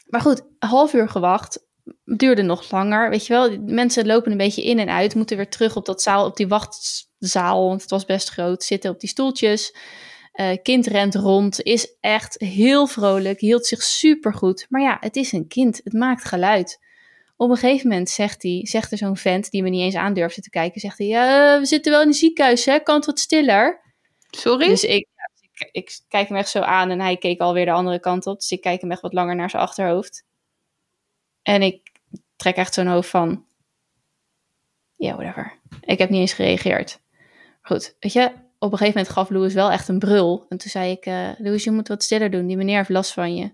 maar 0.06 0.20
goed, 0.20 0.40
een 0.58 0.68
half 0.68 0.92
uur 0.92 1.08
gewacht. 1.08 1.66
Duurde 2.04 2.42
nog 2.42 2.70
langer, 2.70 3.10
weet 3.10 3.26
je 3.26 3.32
wel. 3.32 3.58
Mensen 3.60 4.06
lopen 4.06 4.30
een 4.30 4.36
beetje 4.36 4.64
in 4.64 4.78
en 4.78 4.88
uit. 4.88 5.14
Moeten 5.14 5.36
weer 5.36 5.48
terug 5.48 5.76
op 5.76 5.86
dat 5.86 6.02
zaal, 6.02 6.26
op 6.26 6.36
die 6.36 6.48
wachtzaal. 6.48 7.68
Want 7.68 7.80
het 7.80 7.90
was 7.90 8.04
best 8.04 8.28
groot. 8.28 8.62
Zitten 8.62 8.90
op 8.90 9.00
die 9.00 9.08
stoeltjes. 9.08 9.74
Uh, 10.34 10.50
kind 10.62 10.86
rent 10.86 11.14
rond, 11.14 11.62
is 11.62 11.96
echt 12.00 12.40
heel 12.40 12.86
vrolijk, 12.86 13.40
hield 13.40 13.66
zich 13.66 13.82
super 13.82 14.34
goed. 14.34 14.66
Maar 14.68 14.82
ja, 14.82 14.96
het 15.00 15.16
is 15.16 15.32
een 15.32 15.46
kind, 15.48 15.80
het 15.84 15.92
maakt 15.92 16.24
geluid. 16.24 16.80
Op 17.36 17.50
een 17.50 17.56
gegeven 17.56 17.88
moment 17.88 18.10
zegt, 18.10 18.42
hij, 18.42 18.60
zegt 18.62 18.92
er 18.92 18.98
zo'n 18.98 19.16
vent 19.16 19.50
die 19.50 19.62
me 19.62 19.68
niet 19.68 19.82
eens 19.82 19.94
aandurfde 19.94 20.40
te 20.40 20.50
kijken, 20.50 20.80
zegt 20.80 20.98
hij, 20.98 21.06
ja, 21.06 21.58
we 21.58 21.66
zitten 21.66 21.92
wel 21.92 22.00
in 22.00 22.06
een 22.06 22.14
ziekenhuis, 22.14 22.64
hè? 22.64 22.78
kan 22.78 22.96
het 22.96 23.06
wat 23.06 23.18
stiller? 23.18 23.80
Sorry? 24.30 24.68
Dus 24.68 24.84
ik, 24.84 25.06
ik, 25.72 26.00
kijk 26.08 26.28
hem 26.28 26.36
echt 26.36 26.48
zo 26.48 26.60
aan 26.60 26.90
en 26.90 27.00
hij 27.00 27.16
keek 27.16 27.40
alweer 27.40 27.64
de 27.64 27.72
andere 27.72 28.00
kant 28.00 28.26
op. 28.26 28.36
Dus 28.36 28.50
ik 28.50 28.60
kijk 28.60 28.80
hem 28.80 28.90
echt 28.90 29.00
wat 29.00 29.12
langer 29.12 29.36
naar 29.36 29.50
zijn 29.50 29.62
achterhoofd. 29.62 30.24
En 31.42 31.62
ik 31.62 31.92
trek 32.36 32.56
echt 32.56 32.74
zo'n 32.74 32.86
hoofd 32.86 33.08
van, 33.08 33.44
ja, 34.96 35.06
yeah, 35.06 35.16
whatever. 35.16 35.58
Ik 35.80 35.98
heb 35.98 36.10
niet 36.10 36.20
eens 36.20 36.32
gereageerd. 36.32 37.00
Goed, 37.62 37.96
weet 38.00 38.12
je, 38.12 38.32
op 38.58 38.72
een 38.72 38.78
gegeven 38.78 38.98
moment 38.98 39.08
gaf 39.08 39.30
Louis 39.30 39.54
wel 39.54 39.70
echt 39.70 39.88
een 39.88 39.98
brul. 39.98 40.46
En 40.48 40.58
toen 40.58 40.70
zei 40.70 40.90
ik, 40.90 41.06
uh, 41.06 41.28
Louis, 41.38 41.64
je 41.64 41.70
moet 41.70 41.88
wat 41.88 42.02
stiller 42.02 42.30
doen. 42.30 42.46
Die 42.46 42.56
meneer 42.56 42.76
heeft 42.76 42.88
last 42.88 43.12
van 43.12 43.34
je. 43.34 43.50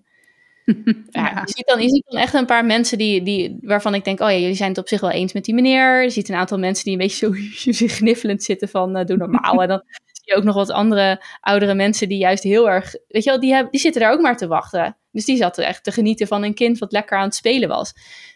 ja. 1.11 1.43
je, 1.45 1.53
ziet 1.53 1.67
dan, 1.67 1.83
je 1.83 1.89
ziet 1.89 2.05
dan 2.09 2.21
echt 2.21 2.35
een 2.35 2.47
paar 2.47 2.65
mensen 2.65 2.99
die, 2.99 3.23
die, 3.23 3.59
waarvan 3.63 3.95
ik 3.95 4.05
denk, 4.05 4.21
oh 4.21 4.31
ja, 4.31 4.37
jullie 4.37 4.55
zijn 4.55 4.69
het 4.69 4.79
op 4.79 4.89
zich 4.89 5.01
wel 5.01 5.11
eens 5.11 5.33
met 5.33 5.45
die 5.45 5.55
meneer. 5.55 6.03
Je 6.03 6.11
ziet 6.11 6.29
een 6.29 6.35
aantal 6.35 6.59
mensen 6.59 6.85
die 6.85 6.93
een 6.93 6.99
beetje 6.99 7.27
zo 7.27 7.87
gniffelend 7.97 8.43
zitten 8.43 8.69
van, 8.69 8.99
uh, 8.99 9.05
doe 9.05 9.17
normaal. 9.17 9.63
en 9.63 9.69
dan 9.69 9.83
je 10.29 10.37
ook 10.37 10.45
nog 10.45 10.55
wat 10.55 10.71
andere 10.71 11.23
oudere 11.41 11.75
mensen 11.75 12.09
die 12.09 12.19
juist 12.19 12.43
heel 12.43 12.71
erg, 12.71 12.95
weet 13.09 13.25
je 13.25 13.31
wel, 13.31 13.41
die, 13.41 13.53
hebben, 13.53 13.73
die 13.73 13.81
zitten 13.81 14.01
daar 14.01 14.13
ook 14.13 14.21
maar 14.21 14.37
te 14.37 14.47
wachten. 14.47 14.97
Dus 15.13 15.25
die 15.25 15.37
zaten 15.37 15.67
echt 15.67 15.85
te 15.85 15.93
genieten 15.93 16.27
van 16.27 16.43
een 16.43 16.55
kind 16.55 16.79
wat 16.79 16.93
lekker 16.93 17.19
aan 17.19 17.25
het 17.25 17.35
spelen 17.35 17.69
was. 17.69 17.89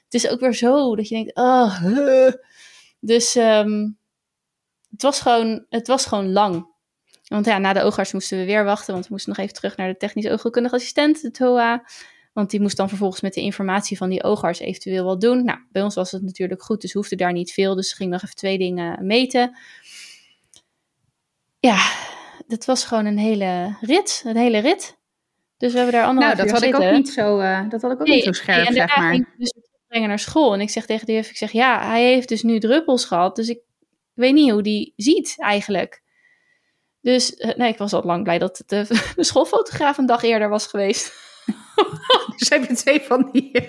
Het 0.04 0.14
is 0.14 0.28
ook 0.28 0.40
weer 0.40 0.54
zo 0.54 0.96
dat 0.96 1.08
je 1.08 1.14
denkt, 1.14 1.34
oh, 1.34 1.78
dus... 3.00 3.34
Um, 3.34 4.00
het 4.92 5.02
was 5.02 5.20
gewoon, 5.20 5.64
het 5.68 5.86
was 5.86 6.06
gewoon 6.06 6.32
lang. 6.32 6.70
Want 7.26 7.46
ja, 7.46 7.58
na 7.58 7.72
de 7.72 7.82
oogarts 7.82 8.12
moesten 8.12 8.38
we 8.38 8.44
weer 8.44 8.64
wachten, 8.64 8.92
want 8.92 9.04
we 9.04 9.12
moesten 9.12 9.32
nog 9.32 9.40
even 9.40 9.54
terug 9.54 9.76
naar 9.76 9.88
de 9.88 9.96
technisch 9.96 10.28
oogheelkundige 10.28 10.74
assistent, 10.74 11.22
de 11.22 11.30
TOA. 11.30 11.84
Want 12.32 12.50
die 12.50 12.60
moest 12.60 12.76
dan 12.76 12.88
vervolgens 12.88 13.20
met 13.20 13.34
de 13.34 13.40
informatie 13.40 13.96
van 13.96 14.08
die 14.08 14.24
oogarts 14.24 14.58
eventueel 14.58 15.04
wat 15.04 15.20
doen. 15.20 15.44
Nou, 15.44 15.58
bij 15.70 15.82
ons 15.82 15.94
was 15.94 16.10
het 16.10 16.22
natuurlijk 16.22 16.62
goed, 16.62 16.80
dus 16.80 16.92
hoefde 16.92 17.16
daar 17.16 17.32
niet 17.32 17.52
veel. 17.52 17.74
Dus 17.74 17.88
ze 17.88 17.96
ging 17.96 18.10
nog 18.10 18.22
even 18.22 18.36
twee 18.36 18.58
dingen 18.58 19.06
meten. 19.06 19.58
Ja, 21.62 21.92
dat 22.46 22.64
was 22.64 22.84
gewoon 22.84 23.06
een 23.06 23.18
hele 23.18 23.76
rit, 23.80 24.22
een 24.26 24.36
hele 24.36 24.58
rit. 24.58 24.98
Dus 25.56 25.72
we 25.72 25.76
hebben 25.78 25.94
daar 25.94 26.06
anderhalf 26.06 26.36
nou, 26.36 26.48
dat 26.48 26.58
had 26.60 26.68
ik 26.68 26.74
ook 26.74 26.92
niet 26.92 27.08
zo, 27.08 27.40
uh, 27.40 27.68
dat 27.68 27.82
had 27.82 27.92
ik 27.92 28.00
ook 28.00 28.06
niet 28.06 28.24
zo 28.24 28.32
scherp, 28.32 28.68
nee, 28.68 28.76
zeg 28.76 28.96
maar. 28.96 29.10
Ging 29.10 29.26
ik 29.26 29.38
dus 29.38 29.54
brengen 29.88 30.08
naar 30.08 30.18
school 30.18 30.52
en 30.52 30.60
ik 30.60 30.70
zeg 30.70 30.86
tegen 30.86 31.06
de 31.06 31.12
juf, 31.12 31.30
ik 31.30 31.36
zeg 31.36 31.52
ja, 31.52 31.86
hij 31.86 32.02
heeft 32.02 32.28
dus 32.28 32.42
nu 32.42 32.58
druppels 32.58 33.04
gehad, 33.04 33.36
dus 33.36 33.48
ik 33.48 33.60
weet 34.12 34.32
niet 34.32 34.50
hoe 34.50 34.62
die 34.62 34.92
ziet 34.96 35.34
eigenlijk. 35.36 36.02
Dus 37.00 37.32
uh, 37.32 37.54
nee, 37.54 37.72
ik 37.72 37.78
was 37.78 37.92
al 37.92 38.02
lang 38.02 38.22
blij 38.22 38.38
dat 38.38 38.62
de, 38.66 38.86
de 39.16 39.24
schoolfotograaf 39.24 39.98
een 39.98 40.06
dag 40.06 40.22
eerder 40.22 40.48
was 40.48 40.66
geweest. 40.66 41.12
dus 42.36 42.48
heb 42.48 42.68
je 42.68 42.74
twee 42.74 43.00
van 43.00 43.28
die, 43.32 43.50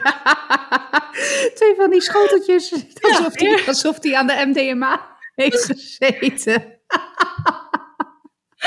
twee 1.60 1.76
van 1.76 1.90
die 1.90 2.02
schoteltjes, 2.02 2.74
alsof 3.02 3.34
die, 3.34 3.68
alsof 3.68 4.00
die 4.00 4.18
aan 4.18 4.28
de 4.28 4.44
MDMA 4.46 5.18
heeft 5.36 5.66
gezeten. 5.66 6.80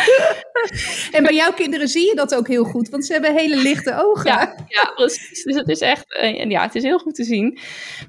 en 1.17 1.23
bij 1.23 1.35
jouw 1.35 1.53
kinderen 1.53 1.89
zie 1.89 2.07
je 2.07 2.15
dat 2.15 2.35
ook 2.35 2.49
heel 2.49 2.65
goed, 2.65 2.89
want 2.89 3.07
ze 3.07 3.13
hebben 3.13 3.35
hele 3.35 3.57
lichte 3.57 3.95
ogen. 3.97 4.31
Ja, 4.31 4.55
ja 4.69 4.93
precies. 4.95 5.43
Dus 5.43 5.57
het 5.57 5.69
is 5.69 5.81
echt, 5.81 6.19
uh, 6.23 6.45
ja, 6.51 6.63
het 6.63 6.75
is 6.75 6.83
heel 6.83 6.99
goed 6.99 7.15
te 7.15 7.25
zien. 7.25 7.59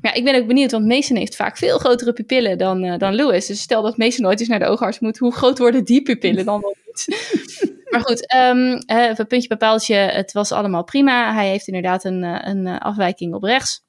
Maar 0.01 0.11
ja, 0.11 0.13
ik 0.13 0.23
ben 0.23 0.35
ook 0.35 0.47
benieuwd, 0.47 0.71
want 0.71 0.85
Mason 0.85 1.17
heeft 1.17 1.35
vaak 1.35 1.57
veel 1.57 1.77
grotere 1.77 2.13
pupillen 2.13 2.57
dan, 2.57 2.83
uh, 2.83 2.97
dan 2.97 3.15
Louis. 3.15 3.45
Dus 3.45 3.61
stel 3.61 3.81
dat 3.81 3.97
Mason 3.97 4.23
nooit 4.23 4.39
eens 4.39 4.49
naar 4.49 4.59
de 4.59 4.67
oogarts 4.67 4.99
moet, 4.99 5.17
hoe 5.17 5.33
groot 5.33 5.57
worden 5.57 5.83
die 5.83 6.01
pupillen 6.01 6.45
dan 6.45 6.61
wel 6.61 6.75
niet? 6.85 7.05
maar 7.91 8.01
goed, 8.01 8.35
um, 8.35 8.83
uh, 8.91 9.25
puntje 9.27 9.47
bepaaltje, 9.47 9.95
het 9.95 10.31
was 10.31 10.51
allemaal 10.51 10.83
prima. 10.83 11.33
Hij 11.33 11.49
heeft 11.49 11.67
inderdaad 11.67 12.03
een, 12.03 12.23
een 12.23 12.67
afwijking 12.67 13.33
op 13.33 13.43
rechts 13.43 13.85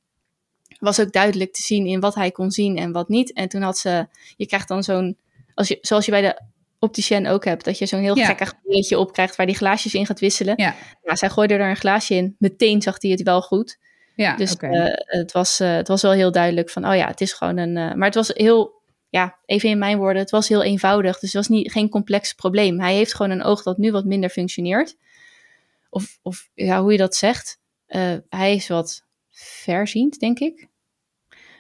was 0.79 1.01
ook 1.01 1.13
duidelijk 1.13 1.53
te 1.53 1.63
zien 1.63 1.87
in 1.87 2.01
wat 2.01 2.15
hij 2.15 2.31
kon 2.31 2.51
zien 2.51 2.77
en 2.77 2.93
wat 2.93 3.09
niet. 3.09 3.33
En 3.33 3.49
toen 3.49 3.63
had 3.63 3.79
ze, 3.79 4.07
je 4.37 4.47
krijgt 4.47 4.69
dan 4.69 4.83
zo'n, 4.83 5.17
als 5.55 5.69
je, 5.69 5.79
zoals 5.81 6.05
je 6.05 6.11
bij 6.11 6.21
de 6.21 6.41
opticien 6.79 7.27
ook 7.27 7.45
hebt, 7.45 7.65
dat 7.65 7.79
je 7.79 7.87
zo'n 7.87 8.01
heel 8.01 8.17
ja. 8.17 8.27
gekkig 8.27 8.61
brilletje 8.63 8.99
opkrijgt 8.99 9.37
waar 9.37 9.47
die 9.47 9.57
glaasjes 9.57 9.95
in 9.95 10.07
gaat 10.07 10.21
wisselen. 10.21 10.55
Ja. 10.57 10.75
ja 11.03 11.17
zij 11.17 11.31
gooide 11.31 11.55
er 11.55 11.71
een 11.71 11.77
glaasje 11.77 12.15
in. 12.15 12.37
Meteen 12.39 12.83
zag 12.83 13.03
hij 13.03 13.11
het 13.11 13.23
wel 13.23 13.43
goed. 13.43 13.79
Ja, 14.15 14.37
dus 14.37 14.53
okay. 14.53 14.71
uh, 14.71 14.93
het, 14.95 15.33
was, 15.33 15.61
uh, 15.61 15.75
het 15.75 15.89
was 15.89 16.03
wel 16.03 16.13
heel 16.13 16.33
duidelijk 16.33 16.71
van, 16.71 16.89
oh 16.89 16.97
ja, 16.97 17.07
het 17.07 17.21
is 17.21 17.33
gewoon 17.33 17.57
een... 17.57 17.77
Uh, 17.77 17.95
maar 17.95 18.07
het 18.07 18.15
was 18.15 18.29
heel, 18.29 18.83
ja, 19.09 19.39
even 19.47 19.69
in 19.69 19.79
mijn 19.79 19.99
woorden, 19.99 20.23
het 20.23 20.31
was 20.31 20.49
heel 20.49 20.63
eenvoudig. 20.63 21.19
Dus 21.19 21.33
het 21.33 21.47
was 21.47 21.49
niet, 21.49 21.73
geen 21.73 21.89
complex 21.89 22.33
probleem. 22.33 22.81
Hij 22.81 22.95
heeft 22.95 23.15
gewoon 23.15 23.33
een 23.33 23.43
oog 23.43 23.63
dat 23.63 23.79
nu 23.79 23.93
wat 23.93 24.05
minder 24.05 24.31
functioneert. 24.31 24.97
Of, 25.91 26.19
of 26.23 26.51
ja, 26.55 26.83
hoe 26.83 26.93
je 26.93 26.99
dat 26.99 27.15
zegt. 27.15 27.59
hij 28.29 28.55
is 28.55 28.69
wat 28.69 29.05
verziend, 29.31 30.21
denk 30.21 30.39
ik. 30.39 30.69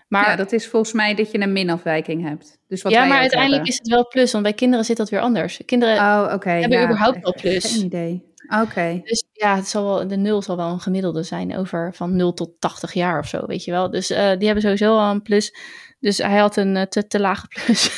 Maar, 0.08 0.28
ja, 0.28 0.36
dat 0.36 0.52
is 0.52 0.68
volgens 0.68 0.92
mij 0.92 1.14
dat 1.14 1.30
je 1.30 1.40
een 1.40 1.52
minafwijking 1.52 2.22
hebt. 2.22 2.58
Dus 2.68 2.82
wat 2.82 2.92
ja, 2.92 3.04
maar 3.04 3.18
uiteindelijk 3.18 3.66
hebben. 3.66 3.72
is 3.72 3.78
het 3.78 3.88
wel 3.88 4.08
plus, 4.08 4.32
want 4.32 4.44
bij 4.44 4.52
kinderen 4.52 4.84
zit 4.84 4.96
dat 4.96 5.10
weer 5.10 5.20
anders. 5.20 5.60
Kinderen 5.64 5.96
Oh, 5.96 6.32
oké. 6.34 6.50
hebben 6.50 6.78
ja, 6.78 6.84
überhaupt 6.84 7.22
wel 7.22 7.34
plus. 7.40 7.72
Geen 7.72 7.84
idee. 7.84 8.26
Oké. 8.62 9.00
Dus 9.04 9.24
ja, 9.32 9.56
het 9.56 9.68
zal 9.68 9.84
wel, 9.84 10.08
de 10.08 10.16
nul 10.16 10.42
zal 10.42 10.56
wel 10.56 10.68
een 10.68 10.80
gemiddelde 10.80 11.22
zijn 11.22 11.56
over 11.56 11.94
van 11.94 12.16
0 12.16 12.34
tot 12.34 12.50
80 12.58 12.92
jaar 12.92 13.18
of 13.18 13.28
zo, 13.28 13.46
weet 13.46 13.64
je 13.64 13.70
wel. 13.70 13.90
Dus 13.90 14.10
uh, 14.10 14.16
die 14.16 14.46
hebben 14.46 14.60
sowieso 14.62 14.98
al 14.98 15.10
een 15.10 15.22
plus. 15.22 15.54
Dus 16.00 16.18
hij 16.18 16.38
had 16.38 16.56
een 16.56 16.76
uh, 16.76 16.82
te, 16.82 17.06
te 17.06 17.20
lage 17.20 17.46
plus. 17.48 17.90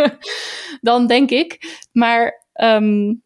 Dan 0.80 1.06
denk 1.06 1.30
ik. 1.30 1.58
Maar 1.92 2.46
um, 2.52 3.22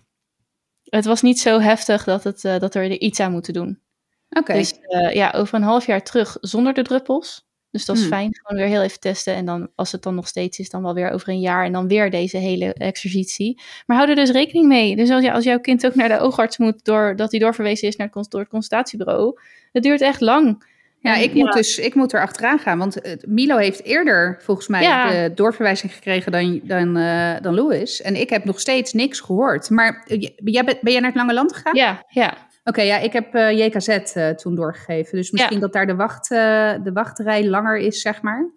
het 0.84 1.04
was 1.04 1.22
niet 1.22 1.40
zo 1.40 1.60
heftig 1.60 2.04
dat, 2.04 2.24
het, 2.24 2.44
uh, 2.44 2.58
dat 2.58 2.74
we 2.74 2.80
er 2.80 3.00
iets 3.00 3.20
aan 3.20 3.32
moeten 3.32 3.52
doen. 3.52 3.80
Oké. 4.28 4.40
Okay. 4.40 4.56
Dus 4.56 4.74
ja, 5.12 5.30
over 5.36 5.54
een 5.54 5.62
half 5.62 5.86
jaar 5.86 6.02
terug 6.02 6.36
zonder 6.40 6.74
de 6.74 6.82
druppels. 6.82 7.46
Dus 7.72 7.84
dat 7.84 7.96
is 7.96 8.02
Hmm. 8.02 8.10
fijn. 8.10 8.30
Gewoon 8.42 8.62
weer 8.62 8.70
heel 8.70 8.82
even 8.82 9.00
testen. 9.00 9.34
En 9.34 9.44
dan, 9.44 9.68
als 9.74 9.92
het 9.92 10.02
dan 10.02 10.14
nog 10.14 10.28
steeds 10.28 10.58
is, 10.58 10.70
dan 10.70 10.82
wel 10.82 10.94
weer 10.94 11.10
over 11.10 11.28
een 11.28 11.40
jaar. 11.40 11.64
En 11.64 11.72
dan 11.72 11.88
weer 11.88 12.10
deze 12.10 12.36
hele 12.36 12.72
exercitie. 12.74 13.60
Maar 13.86 13.96
hou 13.96 14.08
er 14.08 14.14
dus 14.16 14.30
rekening 14.30 14.66
mee. 14.68 14.96
Dus 14.96 15.10
als, 15.10 15.22
je, 15.24 15.32
als 15.32 15.44
jouw 15.44 15.60
kind 15.60 15.86
ook 15.86 15.94
naar 15.94 16.08
de 16.08 16.18
oogarts 16.18 16.58
moet, 16.58 16.84
doordat 16.84 17.30
hij 17.30 17.40
doorverwezen 17.40 17.88
is 17.88 17.96
naar 17.96 18.08
het, 18.12 18.30
door 18.30 18.40
het 18.40 18.48
consultatiebureau. 18.50 19.38
Het 19.72 19.82
duurt 19.82 20.00
echt 20.00 20.20
lang. 20.20 20.70
Ja, 21.00 21.14
ik 21.16 21.34
moet 21.34 21.52
dus 21.52 21.78
ik 21.78 21.94
moet 21.94 22.12
er 22.12 22.20
achteraan 22.20 22.58
gaan. 22.58 22.78
Want 22.78 23.06
uh, 23.06 23.12
Milo 23.26 23.56
heeft 23.56 23.84
eerder 23.84 24.38
volgens 24.42 24.68
mij 24.68 24.82
Ja. 24.82 25.10
de 25.10 25.34
doorverwijzing 25.34 25.94
gekregen 25.94 26.32
dan, 26.32 26.60
dan, 26.64 26.96
uh, 26.98 27.34
dan 27.40 27.54
Louis. 27.54 28.02
En 28.02 28.16
ik 28.20 28.30
heb 28.30 28.44
nog 28.44 28.60
steeds 28.60 28.92
niks 28.92 29.20
gehoord. 29.20 29.70
Maar 29.70 30.04
uh, 30.06 30.28
jij 30.44 30.64
bent, 30.64 30.80
ben 30.80 30.92
jij 30.92 31.00
naar 31.00 31.10
het 31.10 31.18
Lange 31.18 31.34
Land 31.34 31.52
gegaan? 31.52 31.74
Ja, 31.74 32.04
ja. 32.08 32.36
Oké, 32.64 32.82
ja, 32.82 32.98
ik 32.98 33.12
heb 33.12 33.34
uh, 33.34 33.50
JKZ 33.66 33.88
uh, 33.88 34.28
toen 34.28 34.54
doorgegeven. 34.54 35.16
Dus 35.16 35.30
misschien 35.30 35.54
Ja. 35.54 35.60
dat 35.60 35.72
daar 35.72 35.86
de, 35.86 35.94
wacht, 35.94 36.30
uh, 36.30 36.38
de 36.82 36.90
wachtrij 36.92 37.46
langer 37.48 37.76
is, 37.76 38.00
zeg 38.00 38.22
maar. 38.22 38.50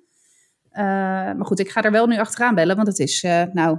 Maar 1.36 1.46
goed, 1.46 1.60
ik 1.60 1.70
ga 1.70 1.82
er 1.82 1.92
wel 1.92 2.08
nu 2.08 2.18
achteraan 2.20 2.56
bellen, 2.56 2.76
want 2.76 2.88
het 2.88 3.00
is, 3.00 3.22
nou, 3.52 3.78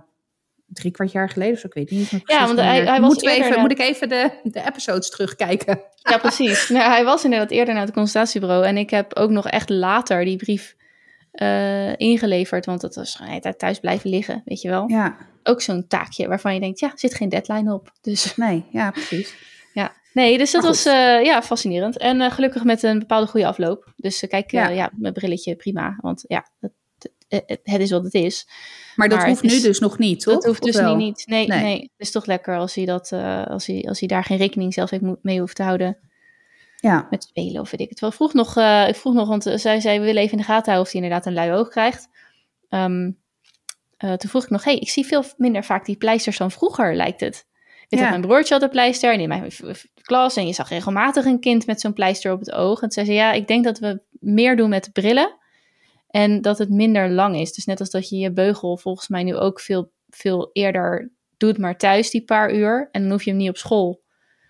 drie 0.67 0.91
kwart 0.91 1.13
jaar 1.13 1.29
geleden 1.31 1.55
of 1.55 1.59
zo. 1.61 1.67
Ik 1.67 1.75
weet 1.75 1.91
niet. 1.91 2.13
meer 2.13 2.21
Ja, 2.25 2.47
want 2.47 2.59
hij, 2.59 2.85
hij 2.85 3.01
was 3.01 3.15
eerder 3.17 3.31
even, 3.39 3.51
naar- 3.51 3.61
Moet 3.61 3.71
ik 3.71 3.79
even 3.79 4.09
de, 4.09 4.31
de 4.43 4.61
episodes 4.67 5.11
terugkijken? 5.11 5.81
Ja, 5.95 6.19
precies. 6.19 6.69
nou, 6.77 6.91
hij 6.91 7.05
was 7.05 7.25
inderdaad 7.25 7.51
eerder 7.51 7.75
naar 7.75 7.85
het 7.85 7.95
consultatiebureau. 7.95 8.67
En 8.67 8.77
ik 8.77 8.91
heb 8.91 9.15
ook 9.17 9.31
nog 9.31 9.49
echt 9.49 9.69
later 9.71 10.25
die 10.25 10.37
brief 10.37 10.77
eh, 11.33 11.97
ingeleverd. 11.97 12.67
Want 12.67 12.81
dat 12.81 12.95
was 12.95 13.21
tijd 13.41 13.59
thuis 13.59 13.79
blijven 13.81 14.11
liggen, 14.11 14.43
weet 14.45 14.61
je 14.61 14.69
wel. 14.69 14.89
Ja, 14.89 15.17
Ook 15.43 15.61
zo'n 15.61 15.87
taakje 15.87 16.29
waarvan 16.29 16.55
je 16.55 16.61
denkt, 16.61 16.81
ja, 16.81 16.87
er 16.93 16.99
zit 16.99 17.15
geen 17.15 17.29
deadline 17.29 17.75
op. 17.75 17.93
Dus 18.01 18.37
nee, 18.37 18.65
ja, 18.71 18.91
precies. 18.91 19.35
Nee, 20.17 20.39
dus 20.39 20.51
dat 20.51 20.63
was 20.63 20.85
eh, 20.87 21.25
ja, 21.25 21.43
fascinerend. 21.43 21.97
En 21.99 22.21
eh, 22.21 22.31
gelukkig 22.31 22.65
met 22.65 22.83
een 22.83 22.99
bepaalde 22.99 23.27
goede 23.27 23.47
afloop. 23.47 23.93
Dus 23.97 24.23
eh, 24.23 24.29
kijk, 24.31 24.51
Ja. 24.51 24.69
ja. 24.69 24.91
mijn 24.97 25.13
brilletje 25.13 25.57
prima. 25.57 25.97
Want 26.01 26.25
ja, 26.29 26.47
het, 26.61 26.73
het, 27.29 27.61
het 27.63 27.81
is 27.81 27.91
wat 27.91 28.05
het 28.05 28.15
is. 28.15 28.49
Maar 28.97 29.09
dat 29.09 29.19
Maar 29.19 29.29
hoeft 29.29 29.43
is- 29.45 29.53
nu 29.53 29.61
dus 29.61 29.79
nog 29.79 29.99
niet, 29.99 30.21
toch? 30.21 30.35
Dat 30.35 30.45
hoeft 30.45 30.63
dus 30.63 30.77
wel? 30.77 30.97
niet, 30.97 31.07
niet. 31.17 31.27
Nee, 31.27 31.47
Nee. 31.47 31.63
nee. 31.63 31.81
Het 31.81 31.91
is 32.07 32.11
toch 32.11 32.27
lekker 32.27 32.57
als 32.57 32.75
hij, 32.75 32.85
dat, 32.85 33.13
als, 33.49 33.67
hij, 33.67 33.85
als 33.89 33.99
hij 33.99 34.09
daar 34.09 34.25
geen 34.25 34.37
rekening 34.39 34.75
zelf 34.75 34.91
mee 35.23 35.41
hoeft 35.41 35.57
te 35.57 35.63
houden. 35.63 35.99
Ja, 36.77 37.07
met 37.11 37.23
spelen 37.25 37.61
of 37.61 37.71
weet 37.71 37.81
ik 37.81 37.89
het 37.89 38.01
wel. 38.01 38.11
Vroeg 38.13 38.33
nog, 38.33 38.57
ik 38.89 38.97
vroeg 38.97 39.15
nog 39.15 39.29
want 39.29 39.43
zij 39.55 39.81
zei, 39.81 39.99
we 39.99 40.05
willen 40.05 40.21
even 40.23 40.33
in 40.33 40.39
de 40.39 40.45
gaten 40.45 40.65
houden 40.73 40.87
of 40.87 40.93
hij 40.93 41.03
inderdaad 41.03 41.27
een 41.27 41.33
lui 41.35 41.53
oog 41.53 41.69
krijgt. 41.69 42.09
Ehm, 42.69 43.11
eh, 43.97 44.13
toen 44.13 44.31
vroeg 44.31 44.43
ik 44.45 44.51
nog, 44.51 44.65
hey, 44.65 44.77
ik 44.77 44.91
zie 44.91 45.07
veel 45.07 45.25
minder 45.37 45.65
vaak 45.65 45.85
die 45.87 45.97
pleisters 45.97 46.39
dan 46.39 46.51
vroeger, 46.51 46.95
lijkt 46.97 47.21
het. 47.21 47.37
Ik 47.37 47.87
weet 47.89 48.01
Ja. 48.01 48.11
dat 48.11 48.19
mijn 48.19 48.21
broertje 48.31 48.55
had 48.55 48.63
een 48.63 48.71
pleister 48.71 49.13
en 49.13 49.21
in 49.21 49.29
mijn 49.29 49.53
klas 50.07 50.37
en 50.37 50.47
je 50.47 50.53
zag 50.53 50.69
regelmatig 50.69 51.25
een 51.25 51.41
kind 51.41 51.67
met 51.67 51.81
zo'n 51.81 51.93
pleister 51.93 52.33
op 52.33 52.39
het 52.41 52.53
oog. 52.53 52.75
En 52.75 52.81
toen 52.81 52.91
zei 52.91 53.07
ze, 53.07 53.13
ja, 53.13 53.33
ik 53.33 53.47
denk 53.49 53.65
dat 53.65 53.79
we 53.79 54.01
meer 54.11 54.57
doen 54.57 54.69
met 54.69 54.93
brillen 54.93 55.37
en 56.09 56.43
dat 56.43 56.59
het 56.59 56.71
minder 56.71 57.11
lang 57.11 57.37
is. 57.37 57.53
Dus 57.53 57.65
net 57.65 57.81
als 57.81 57.91
dat 57.91 58.09
je 58.09 58.17
je 58.17 58.33
beugel 58.33 58.77
volgens 58.77 59.09
mij 59.09 59.23
nu 59.23 59.37
ook 59.37 59.61
veel, 59.61 59.91
veel 60.11 60.51
eerder 60.53 61.11
doet, 61.37 61.59
maar 61.59 61.77
thuis 61.77 62.11
die 62.11 62.25
paar 62.25 62.55
uur. 62.55 62.89
En 62.93 63.03
dan 63.03 63.11
hoef 63.11 63.23
je 63.23 63.31
hem 63.31 63.39
niet 63.39 63.49
op 63.49 63.57
school. 63.57 64.03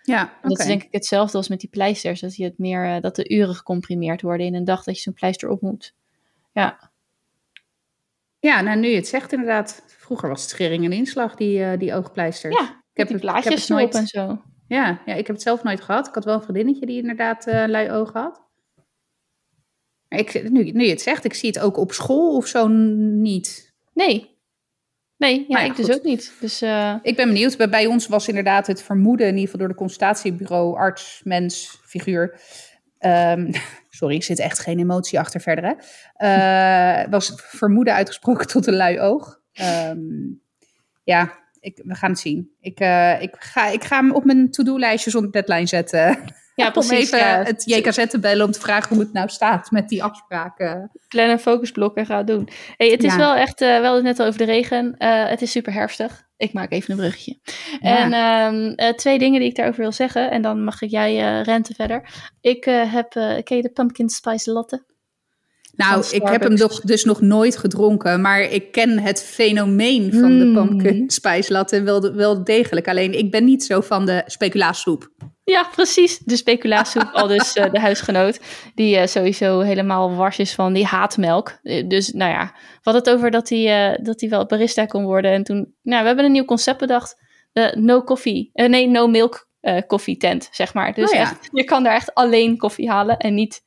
ja 0.03 0.33
Dat 0.41 0.51
is 0.59 0.65
denk 0.65 0.83
ik 0.83 0.91
hetzelfde 0.91 1.37
als 1.37 1.47
met 1.47 1.59
die 1.59 1.69
pleisters. 1.69 2.19
Dat, 2.21 2.35
je 2.35 2.43
het 2.43 2.57
meer, 2.57 2.85
eh, 2.95 3.01
dat 3.01 3.15
de 3.15 3.29
uren 3.29 3.55
gecomprimeerd 3.55 4.21
worden 4.21 4.45
in 4.45 4.55
een 4.55 4.65
dag 4.65 4.83
dat 4.83 4.95
je 4.95 5.01
zo'n 5.01 5.13
pleister 5.13 5.49
op 5.49 5.61
moet. 5.61 5.93
Ja, 6.53 6.91
Ja, 8.39 8.61
nou 8.61 8.79
nu 8.79 8.87
je 8.87 8.95
het 8.95 9.07
zegt 9.07 9.31
inderdaad. 9.31 9.83
Vroeger 9.87 10.29
was 10.29 10.41
het 10.41 10.49
schering 10.49 10.85
en 10.85 10.91
inslag, 10.91 11.35
die, 11.35 11.63
eh, 11.63 11.79
die 11.79 11.93
oogpleisters. 11.93 12.55
ja 12.59 12.61
heb 12.61 12.67
die 12.67 12.75
het- 12.75 12.93
ik 12.93 13.07
heb 13.07 13.19
plaatjes 13.21 13.61
het 13.61 13.69
erop 13.69 13.81
nooit- 13.81 13.95
en 13.95 14.07
zo. 14.07 14.41
Ja, 14.67 15.01
ja, 15.05 15.13
ik 15.13 15.27
heb 15.27 15.35
het 15.35 15.45
zelf 15.45 15.63
nooit 15.63 15.81
gehad. 15.81 16.07
Ik 16.07 16.13
had 16.13 16.25
wel 16.25 16.35
een 16.35 16.41
vriendinnetje 16.41 16.85
die 16.85 16.97
inderdaad 16.97 17.47
eh 17.47 17.67
lui 17.67 17.91
ogen 17.91 18.21
had. 18.21 18.45
Maar 20.07 20.19
ik, 20.19 20.49
nu, 20.49 20.71
nu 20.71 20.83
je 20.83 20.89
het 20.89 21.01
zegt, 21.01 21.25
ik 21.25 21.33
zie 21.33 21.49
het 21.49 21.59
ook 21.59 21.77
op 21.77 21.91
school 21.91 22.35
of 22.35 22.47
zo 22.47 22.67
niet. 22.67 23.75
Nee. 23.93 24.35
Nee, 25.17 25.45
ja, 25.47 25.59
ja, 25.59 25.65
ik 25.65 25.75
dus 25.75 25.91
ook 25.91 26.03
niet. 26.03 26.33
Dus 26.39 26.61
eh, 26.61 26.95
Ik 27.01 27.15
ben 27.15 27.27
benieuwd. 27.27 27.57
Bij, 27.57 27.69
bij 27.69 27.85
ons 27.85 28.07
was 28.07 28.27
inderdaad 28.27 28.67
het 28.67 28.83
vermoeden, 28.83 29.27
in 29.27 29.33
ieder 29.33 29.45
geval 29.45 29.59
door 29.59 29.69
de 29.69 29.81
consultatiebureau, 29.83 30.77
arts, 30.77 31.21
mens, 31.23 31.79
figuur. 31.83 32.39
Ehm, 32.97 33.51
sorry, 33.89 34.15
ik 34.15 34.23
zit 34.23 34.39
echt 34.39 34.59
geen 34.59 34.79
emotie 34.79 35.19
achter 35.19 35.41
verder. 35.41 35.63
Hè? 35.63 35.73
Eh, 36.13 37.09
was 37.09 37.33
vermoeden 37.35 37.93
uitgesproken 37.93 38.47
tot 38.47 38.67
een 38.67 38.75
lui 38.75 38.99
oog. 38.99 39.39
Ehm, 39.53 39.99
ja, 41.03 41.33
ik, 41.67 41.81
we 41.83 41.95
gaan 41.95 42.09
het 42.09 42.19
zien. 42.19 42.51
Ik, 42.59 42.79
eh, 42.79 43.21
ik, 43.21 43.35
ga, 43.39 43.67
ik 43.67 43.83
ga 43.83 43.95
hem 43.95 44.11
op 44.11 44.23
mijn 44.25 44.51
to-do-lijstje 44.51 45.09
zonder 45.09 45.31
deadline 45.31 45.65
zetten. 45.67 46.17
ja, 46.55 46.65
om 46.67 46.71
precies. 46.71 46.91
even 47.11 47.17
ja. 47.17 47.43
het 47.43 47.63
JKZ 47.65 48.05
te 48.07 48.19
bellen 48.19 48.45
om 48.45 48.51
te 48.51 48.59
vragen 48.59 48.95
hoe 48.95 49.03
het 49.03 49.13
nou 49.13 49.29
staat 49.29 49.71
met 49.71 49.89
die 49.89 50.03
afspraken. 50.03 50.91
Plan 51.07 51.29
een 51.29 51.39
focusblok 51.39 51.95
en 51.97 52.05
ga 52.05 52.17
het 52.17 52.27
doen. 52.27 52.49
Hey, 52.77 52.87
het 52.89 53.03
is 53.03 53.11
Ja. 53.11 53.17
wel 53.17 53.35
echt, 53.35 53.61
eh, 53.61 53.79
wel 53.79 54.01
net 54.01 54.19
al 54.19 54.25
over 54.25 54.39
de 54.39 54.45
regen. 54.45 54.95
Eh, 54.97 55.27
het 55.27 55.41
is 55.41 55.51
super 55.51 55.73
herfstig. 55.73 56.25
Ik 56.37 56.53
maak 56.53 56.71
even 56.71 56.91
een 56.91 56.97
bruggetje. 56.97 57.39
Ja. 57.81 57.97
En 57.97 58.13
ehm, 58.13 58.73
eh, 58.75 58.93
twee 58.95 59.19
dingen 59.19 59.39
die 59.39 59.49
ik 59.49 59.55
daarover 59.55 59.81
wil 59.81 59.91
zeggen. 59.91 60.31
En 60.31 60.41
dan 60.41 60.63
mag 60.63 60.81
ik 60.81 60.89
jij 60.89 61.41
renten 61.41 61.75
verder. 61.75 62.09
Ik 62.41 62.63
heb, 62.65 63.09
ken 63.43 63.55
je 63.57 63.61
de 63.61 63.71
pumpkin 63.73 64.09
spice 64.09 64.51
latte? 64.51 64.85
Nou, 65.77 66.05
ik 66.11 66.27
heb 66.27 66.43
hem 66.43 66.53
nog, 66.53 66.81
dus 66.81 67.03
nog 67.03 67.21
nooit 67.21 67.57
gedronken, 67.57 68.21
maar 68.21 68.41
ik 68.41 68.71
ken 68.71 68.99
het 68.99 69.23
fenomeen 69.23 70.13
van 70.13 70.39
de 70.39 70.45
Mm. 70.45 70.53
pumpkin 70.53 71.09
spice 71.09 71.51
latte 71.51 71.81
wel, 71.81 72.13
wel 72.13 72.43
degelijk. 72.43 72.87
Alleen 72.87 73.17
ik 73.17 73.31
ben 73.31 73.45
niet 73.45 73.63
zo 73.63 73.81
van 73.81 74.05
de 74.05 74.23
speculaassoep. 74.25 75.09
Ja, 75.43 75.67
precies. 75.75 76.17
De 76.17 76.35
speculaassoep, 76.35 77.09
al 77.13 77.27
dus 77.27 77.55
uh, 77.55 77.71
de 77.71 77.79
huisgenoot, 77.79 78.39
die 78.75 78.95
uh, 78.97 79.05
sowieso 79.05 79.59
helemaal 79.59 80.15
wars 80.15 80.39
is 80.39 80.53
van 80.53 80.73
die 80.73 80.85
haatmelk. 80.85 81.59
dus 81.87 82.11
nou 82.11 82.31
ja, 82.31 82.53
hadden 82.81 83.03
het 83.03 83.13
over 83.13 83.31
dat 83.31 83.49
hij, 83.49 83.99
dat 84.01 84.19
hij 84.21 84.29
wel 84.29 84.45
barista 84.45 84.85
kon 84.85 85.03
worden. 85.03 85.31
En 85.31 85.43
toen, 85.43 85.73
nou, 85.81 86.01
we 86.01 86.07
hebben 86.07 86.25
een 86.25 86.31
nieuw 86.31 86.45
concept 86.45 86.79
bedacht. 86.79 87.15
no 87.73 88.03
coffee, 88.03 88.49
nee, 88.53 88.87
no 88.87 89.07
milk 89.07 89.47
koffietent, 89.87 90.49
zeg 90.51 90.73
maar. 90.73 90.93
Dus 90.93 91.09
oh, 91.09 91.15
ja. 91.15 91.21
echt, 91.21 91.49
je 91.51 91.63
kan 91.63 91.83
daar 91.83 91.95
echt 91.95 92.13
alleen 92.13 92.57
koffie 92.57 92.89
halen 92.89 93.17
en 93.17 93.33
niet 93.33 93.65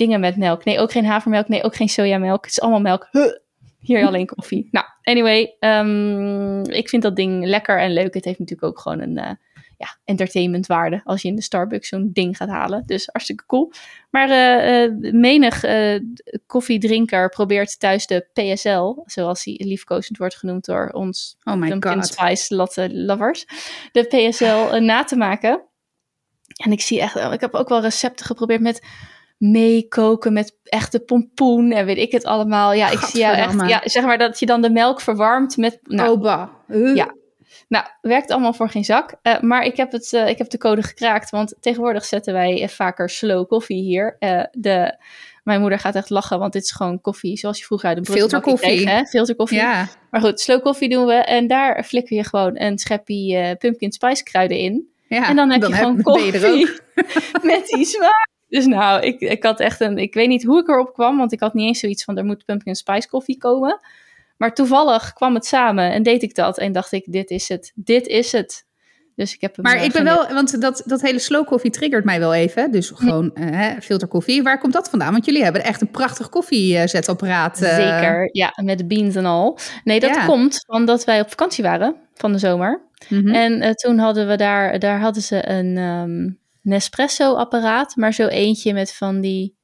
dingen 0.00 0.20
met 0.20 0.36
melk. 0.36 0.64
Nee, 0.64 0.78
ook 0.78 0.92
geen 0.92 1.04
havermelk. 1.04 1.48
Nee, 1.48 1.62
ook 1.62 1.76
geen 1.76 1.88
sojamelk. 1.88 2.44
Het 2.44 2.50
is 2.50 2.60
allemaal 2.60 2.80
melk. 2.80 3.08
Huh. 3.10 3.32
Hier 3.80 4.06
alleen 4.06 4.26
koffie. 4.36 4.68
Nou, 4.70 4.86
anyway, 5.02 5.56
um, 5.60 6.64
ik 6.64 6.88
vind 6.88 7.02
dat 7.02 7.16
ding 7.16 7.44
lekker 7.44 7.80
en 7.80 7.92
leuk. 7.92 8.14
Het 8.14 8.24
heeft 8.24 8.38
natuurlijk 8.38 8.68
ook 8.68 8.78
gewoon 8.78 9.00
een 9.00 9.18
uh, 9.18 9.30
ja, 9.76 9.98
entertainmentwaarde 10.04 11.00
als 11.04 11.22
je 11.22 11.28
in 11.28 11.34
de 11.34 11.42
Starbucks 11.42 11.88
zo'n 11.88 12.10
ding 12.12 12.36
gaat 12.36 12.48
halen. 12.48 12.82
Dus 12.86 13.06
hartstikke 13.06 13.46
cool. 13.46 13.72
Maar 14.10 14.28
uh, 14.28 14.84
uh, 14.84 15.12
menig 15.12 15.64
koffiedrinker 16.46 17.28
probeert 17.28 17.80
thuis 17.80 18.06
de 18.06 18.26
PSL, 18.32 19.02
zoals 19.04 19.44
die 19.44 19.64
liefkozend 19.64 20.18
wordt 20.18 20.36
genoemd 20.36 20.64
door 20.64 20.88
ons 20.92 21.36
oh 21.44 21.54
my 21.54 21.76
God. 21.80 22.06
Spice 22.06 22.54
latte 22.54 22.94
lovers, 22.94 23.46
de 23.92 24.04
PSL 24.04 24.76
na 24.76 25.04
te 25.04 25.16
maken. 25.16 25.62
En 26.64 26.72
ik 26.72 26.80
zie 26.80 27.00
echt, 27.00 27.16
ik 27.16 27.40
heb 27.40 27.54
ook 27.54 27.68
wel 27.68 27.80
recepten 27.80 28.26
geprobeerd 28.26 28.60
met 28.60 28.82
meekoken 29.40 30.32
met 30.32 30.56
echte 30.64 31.00
pompoen 31.00 31.72
en 31.72 31.86
weet 31.86 31.96
ik 31.96 32.12
het 32.12 32.24
allemaal. 32.24 32.72
Ja, 32.72 32.90
ik 32.90 32.98
zie 32.98 33.20
jou 33.20 33.36
echt, 33.36 33.68
ja, 33.68 33.80
zeg 33.84 34.04
maar 34.04 34.18
dat 34.18 34.38
je 34.38 34.46
dan 34.46 34.62
de 34.62 34.70
melk 34.70 35.00
verwarmt 35.00 35.56
met... 35.56 35.78
Nou, 35.82 36.10
Oba. 36.10 36.50
Ja, 36.94 37.14
nou, 37.68 37.84
werkt 38.00 38.30
allemaal 38.30 38.52
voor 38.52 38.68
geen 38.68 38.84
zak. 38.84 39.14
Uh, 39.22 39.40
maar 39.40 39.64
ik 39.64 39.76
heb, 39.76 39.92
het, 39.92 40.12
uh, 40.12 40.28
ik 40.28 40.38
heb 40.38 40.50
de 40.50 40.58
code 40.58 40.82
gekraakt, 40.82 41.30
want 41.30 41.54
tegenwoordig 41.60 42.04
zetten 42.04 42.32
wij 42.32 42.68
vaker 42.68 43.10
slow 43.10 43.48
koffie 43.48 43.82
hier. 43.82 44.16
De, 44.50 44.98
mijn 45.44 45.60
moeder 45.60 45.78
gaat 45.78 45.94
echt 45.94 46.10
lachen, 46.10 46.38
want 46.38 46.52
dit 46.52 46.62
is 46.62 46.70
gewoon 46.70 47.00
koffie 47.00 47.38
zoals 47.38 47.58
je 47.58 47.64
vroeger 47.64 47.88
uit 47.88 47.98
een 47.98 48.06
filterkoffie. 48.06 48.84
Kreeg, 48.84 49.08
Filterkoffie. 49.08 49.58
Ja. 49.58 49.88
Maar 50.10 50.20
goed, 50.20 50.40
slow 50.40 50.62
koffie 50.62 50.88
doen 50.88 51.06
we 51.06 51.14
en 51.14 51.46
daar 51.46 51.84
flikker 51.84 52.16
je 52.16 52.24
gewoon 52.24 52.60
een 52.60 52.78
scheppie 52.78 53.56
pumpkin 53.56 53.92
spice 53.92 54.22
kruiden 54.22 54.58
in. 54.58 54.88
Ja, 55.08 55.28
en 55.28 55.36
dan 55.36 55.50
heb 55.50 55.62
je 55.62 55.72
gewoon 55.72 56.02
koffie 56.02 56.32
met 57.42 57.66
die 57.66 57.84
zwaar 57.84 58.29
dus 58.50 58.66
nou, 58.66 59.02
ik, 59.02 59.20
ik 59.20 59.42
had 59.42 59.60
echt 59.60 59.80
een. 59.80 59.98
Ik 59.98 60.14
weet 60.14 60.28
niet 60.28 60.44
hoe 60.44 60.60
ik 60.60 60.68
erop 60.68 60.92
kwam, 60.92 61.16
want 61.16 61.32
ik 61.32 61.40
had 61.40 61.54
niet 61.54 61.66
eens 61.66 61.80
zoiets 61.80 62.04
van 62.04 62.18
er 62.18 62.24
moet 62.24 62.44
pumpkin 62.44 62.74
spice 62.74 63.08
koffie 63.08 63.38
komen. 63.38 63.80
Maar 64.36 64.54
toevallig 64.54 65.12
kwam 65.12 65.34
het 65.34 65.46
samen 65.46 65.92
en 65.92 66.02
deed 66.02 66.22
ik 66.22 66.34
dat. 66.34 66.58
En 66.58 66.72
dacht 66.72 66.92
ik, 66.92 67.04
dit 67.06 67.30
is 67.30 67.48
het. 67.48 67.72
Dit 67.74 68.06
is 68.06 68.32
het. 68.32 68.68
Dus 69.16 69.34
ik 69.34 69.40
heb 69.40 69.56
hem 69.56 69.64
Maar 69.64 69.84
ik 69.84 69.92
ben 69.92 70.04
wel, 70.04 70.28
want 70.28 70.60
dat, 70.60 70.82
dat 70.86 71.00
hele 71.00 71.18
slow 71.18 71.46
koffie 71.46 71.70
triggert 71.70 72.04
mij 72.04 72.18
wel 72.18 72.34
even. 72.34 72.70
Dus 72.70 72.90
gewoon 72.94 73.30
uh, 73.34 73.70
filterkoffie. 73.80 74.42
Waar 74.42 74.58
komt 74.58 74.72
dat 74.72 74.90
vandaan? 74.90 75.12
Want 75.12 75.24
jullie 75.24 75.42
hebben 75.42 75.64
echt 75.64 75.80
een 75.80 75.90
prachtig 75.90 76.28
koffiezetapparaat. 76.28 77.62
Uh... 77.62 77.68
Zeker, 77.68 78.28
ja, 78.32 78.52
met 78.62 78.88
beans 78.88 79.14
en 79.14 79.24
al. 79.24 79.58
Nee, 79.84 80.00
dat 80.00 80.24
komt 80.24 80.64
omdat 80.66 81.04
wij 81.04 81.20
op 81.20 81.28
vakantie 81.28 81.64
waren 81.64 81.96
van 82.14 82.32
de 82.32 82.38
zomer. 82.38 82.80
Mm 83.08 83.18
-hmm. 83.18 83.34
En 83.34 83.62
uh, 83.62 83.70
toen 83.70 83.98
hadden 83.98 84.28
we 84.28 84.36
daar, 84.36 84.78
daar 84.78 85.00
hadden 85.00 85.22
ze 85.22 85.48
een, 85.48 85.76
um, 85.76 86.39
Nespresso-apparaat, 86.62 87.96
maar 87.96 88.14
zo 88.14 88.26
eentje 88.26 88.72
met 88.72 88.94
van 88.94 89.20
die. 89.20 89.58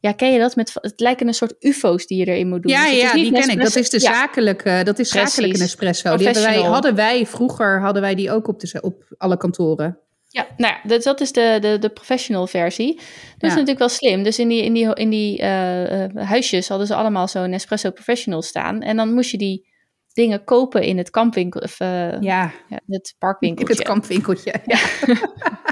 Ja, 0.00 0.12
ken 0.12 0.32
je 0.32 0.38
dat? 0.38 0.56
Met, 0.56 0.72
het 0.80 1.00
lijken 1.00 1.26
een 1.26 1.34
soort 1.34 1.54
UFO's 1.60 2.06
die 2.06 2.18
je 2.18 2.26
erin 2.26 2.48
moet 2.48 2.62
doen. 2.62 2.72
Ja, 2.72 2.84
dus 2.84 3.00
ja, 3.00 3.12
die 3.12 3.32
ken 3.32 3.48
ik. 3.48 3.62
Dat 3.62 3.76
is 3.76 3.90
de 3.90 4.00
zakelijke, 4.00 4.80
dat 4.84 4.98
is 4.98 5.08
zakelijke 5.08 5.58
Nespresso. 5.58 6.16
Die 6.16 6.26
hadden 6.26 6.44
wij, 6.44 6.60
hadden 6.60 6.94
wij 6.94 7.26
vroeger 7.26 7.80
hadden 7.80 8.02
wij 8.02 8.14
die 8.14 8.30
ook 8.30 8.48
op, 8.48 8.60
de, 8.60 8.80
op 8.80 9.04
alle 9.16 9.36
kantoren. 9.36 9.98
Ja, 10.28 10.46
nou 10.56 10.74
ja, 10.82 10.98
dat, 10.98 11.20
is 11.20 11.32
de, 11.32 11.58
de, 11.60 11.78
de 11.78 11.88
professional 11.88 12.46
versie. 12.46 12.94
Dat 12.94 13.04
ja. 13.38 13.46
is 13.46 13.52
natuurlijk 13.52 13.78
wel 13.78 13.88
slim. 13.88 14.22
Dus 14.22 14.38
in 14.38 14.48
die, 14.48 14.62
in 14.62 14.72
die, 14.72 14.94
in 14.94 15.10
die 15.10 15.40
uh, 15.40 16.04
huisjes 16.14 16.68
hadden 16.68 16.86
ze 16.86 16.94
allemaal 16.94 17.28
zo'n 17.28 17.50
Nespresso 17.50 17.90
Professional 17.90 18.42
staan. 18.42 18.82
En 18.82 18.96
dan 18.96 19.12
moest 19.12 19.30
je 19.30 19.38
die 19.38 19.66
dingen 20.14 20.44
kopen 20.44 20.82
in 20.82 20.98
het 20.98 21.10
kampwinkel, 21.10 21.60
of 21.60 21.80
uh, 21.80 22.20
ja. 22.20 22.52
ja. 22.68 22.80
het 22.86 23.14
parkwinkeltje. 23.18 23.74
Het 23.74 23.82
kampwinkeltje, 23.82 24.54
ja. 24.66 24.78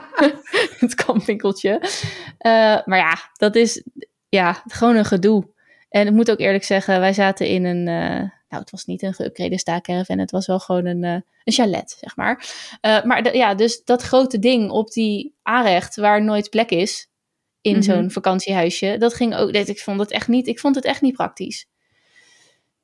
het 0.84 0.94
kampwinkeltje. 0.94 1.80
Uh, 1.80 2.78
maar 2.84 2.98
ja, 2.98 3.16
dat 3.32 3.56
is 3.56 3.84
ja, 4.28 4.62
gewoon 4.66 4.96
een 4.96 5.04
gedoe. 5.04 5.50
En 5.88 6.06
ik 6.06 6.12
moet 6.12 6.30
ook 6.30 6.38
eerlijk 6.38 6.64
zeggen, 6.64 7.00
wij 7.00 7.12
zaten 7.12 7.46
in 7.46 7.64
een, 7.64 7.86
uh, 7.86 8.28
nou 8.48 8.62
het 8.62 8.70
was 8.70 8.84
niet 8.84 9.02
een 9.02 9.14
geüpgrade 9.14 9.54
staakerven, 9.54 10.18
het 10.18 10.30
was 10.30 10.46
wel 10.46 10.58
gewoon 10.58 10.86
een, 10.86 11.02
een 11.02 11.24
chalet, 11.44 11.96
zeg 12.00 12.16
maar. 12.16 12.46
maar 12.80 13.36
ja, 13.36 13.54
dus 13.54 13.84
dat 13.84 14.02
grote 14.02 14.38
ding 14.38 14.70
op 14.70 14.90
die 14.90 15.34
aanrecht 15.42 15.96
waar 15.96 16.22
nooit 16.22 16.50
plek 16.50 16.70
is, 16.70 17.10
in 17.60 17.76
mm 17.76 17.82
-hmm. 17.82 17.82
zo'n 17.82 18.10
vakantiehuisje, 18.10 18.96
dat 18.98 19.14
ging 19.14 19.36
ook, 19.36 19.50
ik 19.50 19.80
vond 19.80 20.00
het 20.00 20.10
echt 20.10 20.28
niet, 20.28 20.46
ik 20.46 20.60
vond 20.60 20.74
het 20.74 20.84
echt 20.84 21.00
niet 21.00 21.14
praktisch. 21.14 21.66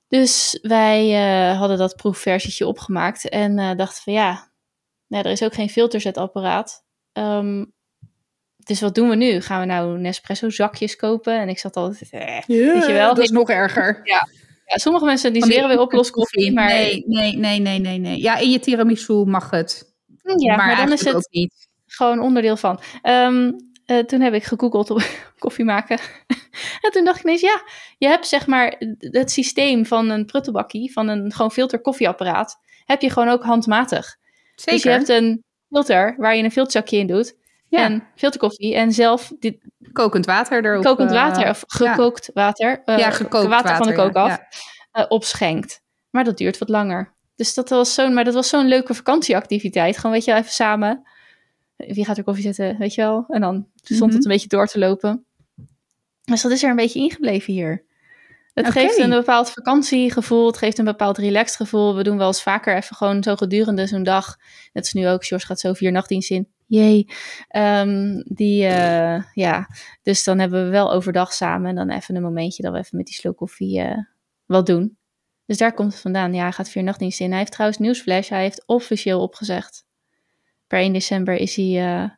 Dus 0.08 0.58
wij 0.62 1.10
uh, 1.50 1.58
hadden 1.58 1.78
dat 1.78 1.96
proefversietje 1.96 2.66
opgemaakt 2.66 3.28
en 3.28 3.58
uh, 3.58 3.76
dachten 3.76 4.02
van 4.02 4.12
ja, 4.12 4.50
nou, 5.06 5.24
er 5.24 5.30
is 5.30 5.42
ook 5.42 5.54
geen 5.54 5.70
filterzetapparaat. 5.70 6.84
Um, 7.12 7.72
dus 8.56 8.80
wat 8.80 8.94
doen 8.94 9.08
we 9.08 9.16
nu? 9.16 9.40
Gaan 9.40 9.60
we 9.60 9.66
nou 9.66 9.98
Nespresso 9.98 10.50
zakjes 10.50 10.96
kopen? 10.96 11.40
En 11.40 11.48
ik 11.48 11.58
zat 11.58 11.76
altijd, 11.76 12.10
eh, 12.10 12.40
yeah, 12.46 12.72
weet 12.72 12.86
je 12.86 12.92
wel. 12.92 13.14
Dat 13.14 13.24
is 13.24 13.30
nog 13.30 13.50
erger. 13.50 14.00
Ja. 14.02 14.28
ja 14.64 14.76
sommige 14.76 15.04
mensen 15.04 15.32
die 15.32 15.44
zweren 15.44 15.68
weer 15.68 15.80
op 15.80 15.90
koffie, 15.90 16.52
maar... 16.52 16.68
Nee, 16.68 17.04
nee, 17.06 17.36
nee, 17.36 17.58
nee, 17.60 17.78
nee, 17.78 17.98
nee. 17.98 18.20
Ja, 18.20 18.36
in 18.36 18.50
je 18.50 18.58
tiramisu 18.58 19.12
mag 19.12 19.50
het. 19.50 19.96
Ja, 20.36 20.56
maar, 20.56 20.66
maar 20.66 20.76
dan 20.76 20.92
is 20.92 21.04
het 21.04 21.28
niet. 21.30 21.68
gewoon 21.86 22.20
onderdeel 22.20 22.56
van. 22.56 22.80
Um, 23.02 23.56
uh, 23.86 23.98
toen 23.98 24.20
heb 24.20 24.34
ik 24.34 24.44
gegoogeld 24.44 24.90
op 24.90 25.02
koffie 25.38 25.64
maken. 25.64 25.98
En 26.80 26.90
toen 26.90 27.04
dacht 27.04 27.18
ik 27.18 27.24
ineens, 27.24 27.40
ja, 27.40 27.62
je 27.98 28.06
hebt 28.06 28.26
zeg 28.26 28.46
maar 28.46 28.82
het 28.98 29.30
systeem 29.30 29.86
van 29.86 30.08
een 30.08 30.24
pruttelbakkie, 30.24 30.92
van 30.92 31.08
een 31.08 31.32
gewoon 31.32 31.50
filter 31.50 31.80
koffieapparaat, 31.80 32.58
heb 32.84 33.00
je 33.00 33.10
gewoon 33.10 33.28
ook 33.28 33.42
handmatig. 33.42 34.16
Zeker. 34.54 34.72
Dus 34.72 34.82
je 34.82 34.90
hebt 34.90 35.08
een 35.08 35.44
filter 35.68 36.14
waar 36.16 36.36
je 36.36 36.42
een 36.42 36.52
filterzakje 36.52 36.96
in 36.96 37.06
doet. 37.06 37.36
Ja. 37.68 37.78
En 37.78 38.06
filterkoffie 38.14 38.74
en 38.74 38.92
zelf... 38.92 39.32
Dit, 39.38 39.56
kokend 39.92 40.26
water 40.26 40.64
erop. 40.64 40.84
Kokend 40.84 41.10
water 41.10 41.44
uh, 41.44 41.50
of 41.50 41.64
gekookt 41.66 42.26
ja. 42.26 42.42
water. 42.42 42.82
Uh, 42.84 42.98
ja, 42.98 43.10
gekookt 43.10 43.46
water, 43.46 43.70
water 43.70 43.76
van 43.76 43.86
de 43.86 43.94
kook 43.94 44.14
af. 44.14 44.38
opschenkt. 45.08 45.80
Maar 46.10 46.24
dat 46.24 46.38
duurt 46.38 46.58
wat 46.58 46.68
langer. 46.68 47.14
Dus 47.36 47.54
dat 47.54 47.68
was 47.68 47.94
zo'n, 47.94 48.14
maar 48.14 48.24
dat 48.24 48.34
was 48.34 48.48
zo'n 48.48 48.68
leuke 48.68 48.94
vakantieactiviteit. 48.94 49.96
Gewoon, 49.96 50.12
weet 50.12 50.24
je, 50.24 50.34
even 50.34 50.52
samen 50.52 51.06
wie 51.86 52.04
gaat 52.04 52.16
er 52.16 52.24
koffie 52.24 52.42
zetten, 52.42 52.78
weet 52.78 52.94
je 52.94 53.02
wel? 53.02 53.24
En 53.28 53.40
dan 53.40 53.66
stond 53.82 54.12
het 54.12 54.22
mhm. 54.22 54.22
een 54.22 54.36
beetje 54.36 54.48
door 54.48 54.66
te 54.66 54.78
lopen. 54.78 55.26
Dus 56.28 56.42
dat 56.42 56.52
is 56.52 56.62
er 56.62 56.70
een 56.70 56.76
beetje 56.76 57.00
ingebleven 57.00 57.52
hier. 57.52 57.86
Het 58.54 58.70
geeft 58.70 58.98
een 58.98 59.10
bepaald 59.10 59.50
vakantiegevoel, 59.50 60.46
het 60.46 60.56
geeft 60.56 60.78
een 60.78 60.84
bepaald 60.84 61.18
relaxed 61.18 61.56
gevoel. 61.56 61.96
We 61.96 62.02
doen 62.02 62.16
wel 62.16 62.26
eens 62.26 62.42
vaker 62.42 62.76
even 62.76 62.96
gewoon 62.96 63.22
zo 63.22 63.36
gedurende 63.36 63.86
zo'n 63.86 64.02
dag. 64.02 64.36
Net 64.72 64.84
is 64.84 64.92
nu 64.92 65.08
ook, 65.08 65.24
George 65.24 65.46
gaat 65.46 65.60
zo 65.60 65.72
vier 65.72 65.92
nachtdienst 65.92 66.30
in. 66.30 66.48
Jee. 66.66 67.06
Um, 67.56 68.22
die, 68.24 68.64
uh, 68.64 69.22
ja, 69.32 69.68
dus 70.02 70.24
dan 70.24 70.38
hebben 70.38 70.64
we 70.64 70.70
wel 70.70 70.92
overdag 70.92 71.32
samen 71.32 71.68
en 71.68 71.74
dan 71.74 71.90
even 71.90 72.16
een 72.16 72.22
momentje 72.22 72.62
dat 72.62 72.72
we 72.72 72.78
even 72.78 72.96
met 72.96 73.06
die 73.06 73.14
slow 73.14 73.36
koffie 73.36 73.80
uh, 73.80 73.98
wat 74.46 74.66
doen. 74.66 74.96
Dus 75.46 75.56
daar 75.56 75.74
komt 75.74 75.92
het 75.92 76.00
vandaan. 76.00 76.34
Ja, 76.34 76.42
hij 76.42 76.52
gaat 76.52 76.68
vier 76.68 76.82
nachtdienst 76.82 77.20
in. 77.20 77.28
Hij 77.28 77.38
heeft 77.38 77.52
trouwens 77.52 77.80
nieuwsflash, 77.80 78.28
hij 78.28 78.42
heeft 78.42 78.62
officieel 78.66 79.20
opgezegd 79.20 79.86
per 80.68 80.78
1 80.78 80.92
december 80.92 81.34
is 81.34 81.56
hij 81.56 82.02
uh, 82.02 82.10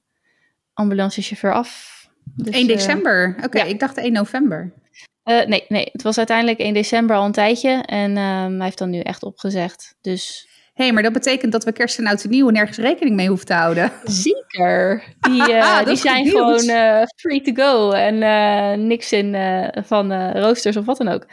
ambulancechauffeur 0.73 1.55
af. 1.55 2.00
Dus, 2.37 2.55
1 2.55 2.69
eh, 2.69 2.75
december? 2.77 3.35
Oké, 3.37 3.47
okay, 3.47 3.63
ja. 3.63 3.69
ik 3.69 3.81
dacht 3.81 3.97
1 3.97 4.13
november. 4.13 4.73
Uh, 5.25 5.45
nee, 5.47 5.65
nee, 5.69 5.89
het 5.93 6.03
was 6.03 6.19
uiteindelijk 6.19 6.59
1 6.59 6.75
december 6.75 7.17
al 7.17 7.25
een 7.25 7.33
tijdje. 7.33 7.71
En 7.71 8.11
um, 8.11 8.55
hij 8.55 8.65
heeft 8.65 8.79
dan 8.79 8.91
nu 8.91 9.01
echt 9.01 9.23
opgezegd. 9.23 9.95
Dus 10.01 10.49
Hé, 10.75 10.87
hey, 10.87 10.95
maar 10.95 11.03
dat 11.03 11.13
betekent 11.13 11.53
dat 11.53 11.65
we 11.65 11.73
kerst 11.73 11.99
en 11.99 12.07
oud 12.07 12.25
en 12.25 12.31
nieuw 12.31 12.49
nergens 12.49 12.79
rekening 12.79 13.17
mee 13.17 13.29
hoeven 13.29 13.47
te 13.47 13.53
houden. 13.53 13.93
Zeker. 14.05 15.05
Die, 15.21 15.51
uh, 15.53 15.85
die 15.85 15.97
zijn 15.97 16.27
gewoon 16.27 16.61
free 17.17 17.41
to 17.41 17.53
go 17.55 17.91
en 17.91 18.87
niks 18.87 19.13
in 19.13 19.37
van 19.85 20.33
roosters 20.33 20.77
of 20.77 20.85
wat 20.85 20.97
dan 20.97 21.09
ook. 21.09 21.27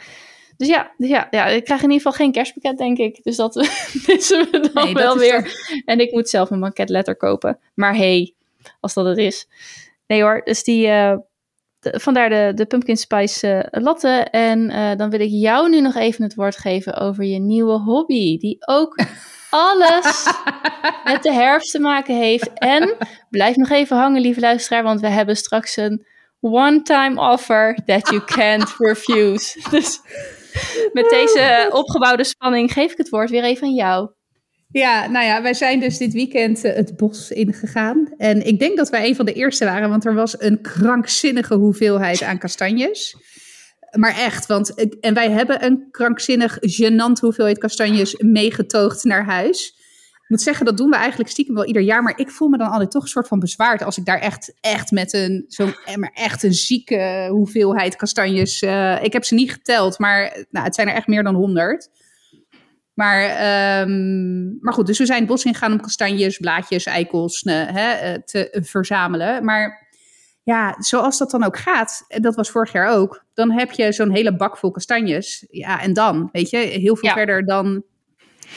Dus 0.58 0.68
ja, 0.68 0.90
dus 0.96 1.08
ja, 1.08 1.28
ja, 1.30 1.46
ik 1.46 1.64
krijg 1.64 1.82
in 1.82 1.90
ieder 1.90 2.06
geval 2.06 2.12
geen 2.12 2.32
kerstpakket, 2.32 2.78
denk 2.78 2.98
ik. 2.98 3.22
Dus 3.22 3.36
dat 3.36 3.54
missen 4.06 4.50
we 4.50 4.70
dan 4.72 4.84
nee, 4.84 4.94
wel 4.94 5.18
weer. 5.18 5.52
En 5.84 6.00
ik 6.00 6.12
moet 6.12 6.28
zelf 6.28 6.50
een 6.50 6.60
banketletter 6.60 7.16
kopen. 7.16 7.58
Maar 7.74 7.96
hey, 7.96 8.34
als 8.80 8.94
dat 8.94 9.06
het 9.06 9.18
is. 9.18 9.48
Nee 10.08 10.22
hoor, 10.22 10.40
dus 10.44 10.64
die... 10.64 10.86
Uh, 10.86 11.16
de, 11.78 12.00
vandaar 12.00 12.28
de, 12.28 12.52
de 12.54 12.66
pumpkin 12.66 12.96
spice 12.96 13.68
uh, 13.70 13.82
latte. 13.82 14.26
En 14.30 14.70
uh, 14.70 14.96
dan 14.96 15.10
wil 15.10 15.20
ik 15.20 15.30
jou 15.30 15.68
nu 15.68 15.80
nog 15.80 15.94
even 15.94 16.24
het 16.24 16.34
woord 16.34 16.56
geven 16.56 16.94
over 16.94 17.24
je 17.24 17.38
nieuwe 17.38 17.78
hobby. 17.78 18.38
Die 18.38 18.56
ook 18.66 18.98
alles 19.50 20.32
met 21.04 21.22
de 21.22 21.32
herfst 21.32 21.70
te 21.70 21.80
maken 21.80 22.16
heeft. 22.16 22.52
En 22.54 22.96
blijf 23.30 23.56
nog 23.56 23.70
even 23.70 23.96
hangen, 23.96 24.20
lieve 24.20 24.40
luisteraar, 24.40 24.82
want 24.82 25.00
we 25.00 25.08
hebben 25.08 25.36
straks 25.36 25.76
een 25.76 26.06
one-time 26.40 27.20
offer 27.20 27.78
that 27.84 28.08
you 28.08 28.24
can't 28.24 28.74
refuse. 28.88 29.68
Dus 29.70 30.00
met 30.92 31.08
deze 31.08 31.68
opgebouwde 31.72 32.24
spanning 32.24 32.72
geef 32.72 32.92
ik 32.92 32.98
het 32.98 33.08
woord 33.08 33.30
weer 33.30 33.44
even 33.44 33.66
aan 33.66 33.74
jou. 33.74 34.10
Ja, 34.70 35.06
nou 35.06 35.24
ja, 35.24 35.42
wij 35.42 35.54
zijn 35.54 35.80
dus 35.80 35.98
dit 35.98 36.12
weekend 36.12 36.64
uh, 36.64 36.74
het 36.74 36.96
bos 36.96 37.30
ingegaan. 37.30 38.14
En 38.16 38.46
ik 38.46 38.58
denk 38.58 38.76
dat 38.76 38.90
wij 38.90 39.08
een 39.08 39.16
van 39.16 39.26
de 39.26 39.32
eerste 39.32 39.64
waren, 39.64 39.88
want 39.88 40.04
er 40.04 40.14
was 40.14 40.40
een 40.40 40.60
krankzinnige 40.60 41.54
hoeveelheid 41.54 42.22
aan 42.22 42.38
kastanjes. 42.38 43.16
Maar 43.90 44.16
echt, 44.16 44.46
want 44.46 44.98
en 45.00 45.14
wij 45.14 45.30
hebben 45.30 45.64
een 45.64 45.88
krankzinnig, 45.90 46.58
gênant 46.60 47.20
hoeveelheid 47.20 47.58
kastanjes 47.58 48.14
meegetoogd 48.18 49.04
naar 49.04 49.24
huis. 49.24 49.76
Ik 50.28 50.34
moet 50.34 50.42
zeggen, 50.42 50.66
dat 50.66 50.76
doen 50.76 50.90
we 50.90 50.96
eigenlijk 50.96 51.30
stiekem 51.30 51.54
wel 51.54 51.66
ieder 51.66 51.82
jaar. 51.82 52.02
Maar 52.02 52.18
ik 52.18 52.30
voel 52.30 52.48
me 52.48 52.58
dan 52.58 52.70
altijd 52.70 52.90
toch 52.90 53.02
een 53.02 53.08
soort 53.08 53.28
van 53.28 53.38
bezwaard 53.38 53.82
als 53.82 53.98
ik 53.98 54.04
daar 54.04 54.20
echt, 54.20 54.54
echt 54.60 54.90
met 54.90 55.12
een, 55.12 55.44
zo, 55.48 55.72
maar 55.94 56.10
echt 56.14 56.42
een 56.42 56.54
zieke 56.54 57.28
hoeveelheid 57.30 57.96
kastanjes. 57.96 58.62
Uh, 58.62 59.02
ik 59.02 59.12
heb 59.12 59.24
ze 59.24 59.34
niet 59.34 59.52
geteld, 59.52 59.98
maar 59.98 60.44
nou, 60.50 60.64
het 60.64 60.74
zijn 60.74 60.88
er 60.88 60.94
echt 60.94 61.06
meer 61.06 61.22
dan 61.22 61.34
honderd. 61.34 61.90
Maar, 62.98 63.80
um, 63.80 64.58
maar 64.60 64.72
goed, 64.72 64.86
dus 64.86 64.98
we 64.98 65.06
zijn 65.06 65.18
het 65.18 65.28
bos 65.28 65.44
ingegaan 65.44 65.72
om 65.72 65.80
kastanjes, 65.80 66.36
blaadjes, 66.36 66.84
eikels 66.84 67.42
uh, 67.42 67.54
hè, 67.66 68.22
te 68.24 68.58
verzamelen. 68.60 69.44
Maar 69.44 69.88
ja, 70.42 70.74
zoals 70.78 71.18
dat 71.18 71.30
dan 71.30 71.44
ook 71.44 71.58
gaat, 71.58 72.04
dat 72.08 72.34
was 72.34 72.50
vorig 72.50 72.72
jaar 72.72 72.88
ook, 72.88 73.24
dan 73.34 73.50
heb 73.50 73.70
je 73.70 73.92
zo'n 73.92 74.14
hele 74.14 74.36
bak 74.36 74.56
vol 74.56 74.70
kastanjes. 74.70 75.46
Ja, 75.50 75.80
en 75.82 75.92
dan, 75.92 76.28
weet 76.32 76.50
je, 76.50 76.56
heel 76.56 76.96
veel 76.96 77.10
verder 77.10 77.44
dan 77.44 77.82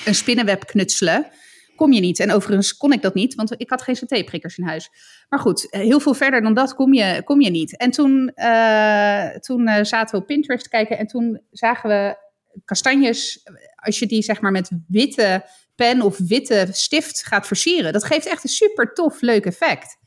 een 0.05 0.15
spinnenweb 0.15 0.65
knutselen 0.65 1.27
kom 1.75 1.93
je 1.93 2.01
niet. 2.01 2.19
En 2.19 2.31
overigens 2.31 2.77
kon 2.77 2.91
ik 2.91 3.01
dat 3.01 3.13
niet, 3.13 3.35
want 3.35 3.53
ik 3.57 3.69
had 3.69 3.81
geen 3.81 3.95
CT-prikkers 3.95 4.57
in 4.57 4.65
huis. 4.65 4.89
Maar 5.29 5.39
goed, 5.39 5.67
heel 5.69 5.99
veel 5.99 6.13
verder 6.13 6.41
dan 6.41 6.53
dat 6.53 6.75
kom 6.75 6.93
je, 6.93 7.21
kom 7.23 7.41
je 7.41 7.49
niet. 7.49 7.77
En 7.77 7.91
toen, 7.91 8.31
uh, 8.35 9.29
toen 9.29 9.67
uh, 9.67 9.83
zaten 9.83 10.15
we 10.15 10.21
op 10.21 10.27
Pinterest 10.27 10.63
te 10.63 10.69
kijken 10.69 10.97
en 10.97 11.07
toen 11.07 11.41
zagen 11.51 11.89
we 11.89 12.29
kastanjes, 12.65 13.43
als 13.75 13.99
je 13.99 14.05
die 14.05 14.21
zeg 14.21 14.41
maar 14.41 14.51
met 14.51 14.71
witte 14.87 15.45
pen 15.75 16.01
of 16.01 16.17
witte 16.17 16.67
stift 16.71 17.25
gaat 17.25 17.47
versieren. 17.47 17.93
Dat 17.93 18.03
geeft 18.03 18.25
echt 18.25 18.43
een 18.43 18.49
super 18.49 18.93
tof, 18.93 19.21
leuk 19.21 19.45
effect. 19.45 19.99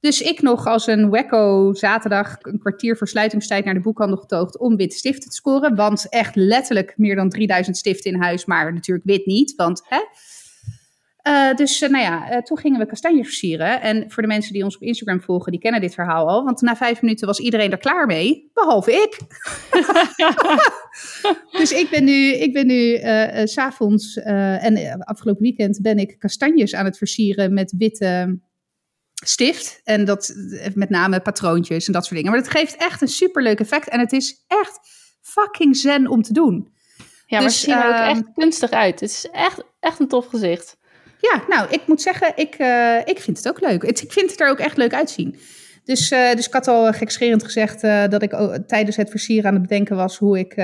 Dus 0.00 0.20
ik 0.20 0.42
nog 0.42 0.66
als 0.66 0.86
een 0.86 1.10
wekko 1.10 1.74
zaterdag 1.74 2.36
een 2.40 2.58
kwartier 2.58 2.96
versluitingstijd 2.96 3.64
naar 3.64 3.74
de 3.74 3.80
boekhandel 3.80 4.18
getoogd 4.18 4.58
om 4.58 4.76
witte 4.76 4.96
stiften 4.96 5.28
te 5.28 5.36
scoren. 5.36 5.74
Want 5.74 6.08
echt 6.08 6.34
letterlijk 6.34 6.94
meer 6.96 7.16
dan 7.16 7.28
3000 7.28 7.76
stiften 7.76 8.12
in 8.12 8.22
huis, 8.22 8.44
maar 8.44 8.72
natuurlijk 8.72 9.06
wit 9.06 9.26
niet. 9.26 9.54
Want 9.54 9.82
hè, 9.84 9.98
uh, 11.28 11.54
dus 11.54 11.82
uh, 11.82 11.88
nou 11.88 12.04
ja, 12.04 12.32
uh, 12.32 12.38
toen 12.38 12.58
gingen 12.58 12.78
we 12.78 12.86
kastanjes 12.86 13.26
versieren. 13.26 13.80
En 13.80 14.10
voor 14.10 14.22
de 14.22 14.28
mensen 14.28 14.52
die 14.52 14.64
ons 14.64 14.76
op 14.76 14.82
Instagram 14.82 15.22
volgen, 15.22 15.52
die 15.52 15.60
kennen 15.60 15.80
dit 15.80 15.94
verhaal 15.94 16.28
al. 16.28 16.44
Want 16.44 16.60
na 16.60 16.76
vijf 16.76 17.02
minuten 17.02 17.26
was 17.26 17.38
iedereen 17.38 17.70
er 17.70 17.78
klaar 17.78 18.06
mee, 18.06 18.50
behalve 18.54 18.92
ik. 18.92 19.18
dus 21.58 21.72
ik 21.72 21.90
ben 21.90 22.04
nu, 22.04 22.32
ik 22.32 22.52
ben 22.52 22.66
nu 22.66 23.00
s'avonds 23.46 24.16
en 24.16 24.98
afgelopen 24.98 25.42
weekend 25.42 25.80
ben 25.82 25.98
ik 25.98 26.18
kastanjes 26.18 26.74
aan 26.74 26.84
het 26.84 26.98
versieren 26.98 27.54
met 27.54 27.74
witte 27.78 28.38
stift. 29.14 29.80
En 29.84 30.04
dat 30.04 30.34
met 30.74 30.90
name 30.90 31.20
patroontjes 31.20 31.86
en 31.86 31.92
dat 31.92 32.04
soort 32.04 32.16
dingen. 32.16 32.30
Maar 32.30 32.40
het 32.40 32.50
geeft 32.50 32.76
echt 32.76 33.00
een 33.00 33.08
superleuk 33.08 33.60
effect. 33.60 33.88
En 33.88 34.00
het 34.00 34.12
is 34.12 34.44
echt 34.46 34.78
fucking 35.20 35.76
zen 35.76 36.08
om 36.08 36.22
te 36.22 36.32
doen. 36.32 36.72
Ja, 37.26 37.38
maar 37.38 37.48
dus, 37.48 37.60
het 37.60 37.70
ziet 37.70 37.82
er 37.82 37.88
ook 37.88 38.16
echt 38.16 38.32
kunstig 38.34 38.70
uit. 38.70 39.00
Het 39.00 39.10
is 39.10 39.28
echt, 39.30 39.62
echt 39.80 40.00
een 40.00 40.08
tof 40.08 40.26
gezicht. 40.26 40.76
Ja, 41.32 41.44
nou, 41.48 41.70
ik 41.70 41.86
moet 41.86 42.02
zeggen, 42.02 42.32
ik, 42.36 42.58
uh, 42.58 42.98
ik 43.04 43.20
vind 43.20 43.36
het 43.36 43.48
ook 43.48 43.60
leuk. 43.60 43.82
Ik 43.82 44.12
vind 44.12 44.30
het 44.30 44.40
er 44.40 44.48
ook 44.48 44.58
echt 44.58 44.76
leuk 44.76 44.94
uitzien. 44.94 45.36
Dus, 45.84 46.10
uh, 46.10 46.32
dus 46.32 46.46
ik 46.46 46.52
had 46.52 46.68
al 46.68 46.92
gekscherend 46.92 47.44
gezegd 47.44 47.84
uh, 47.84 48.08
dat 48.08 48.22
ik 48.22 48.30
tijdens 48.66 48.96
het 48.96 49.10
versieren 49.10 49.46
aan 49.46 49.52
het 49.52 49.62
bedenken 49.62 49.96
was 49.96 50.18
hoe 50.18 50.38
ik 50.38 50.54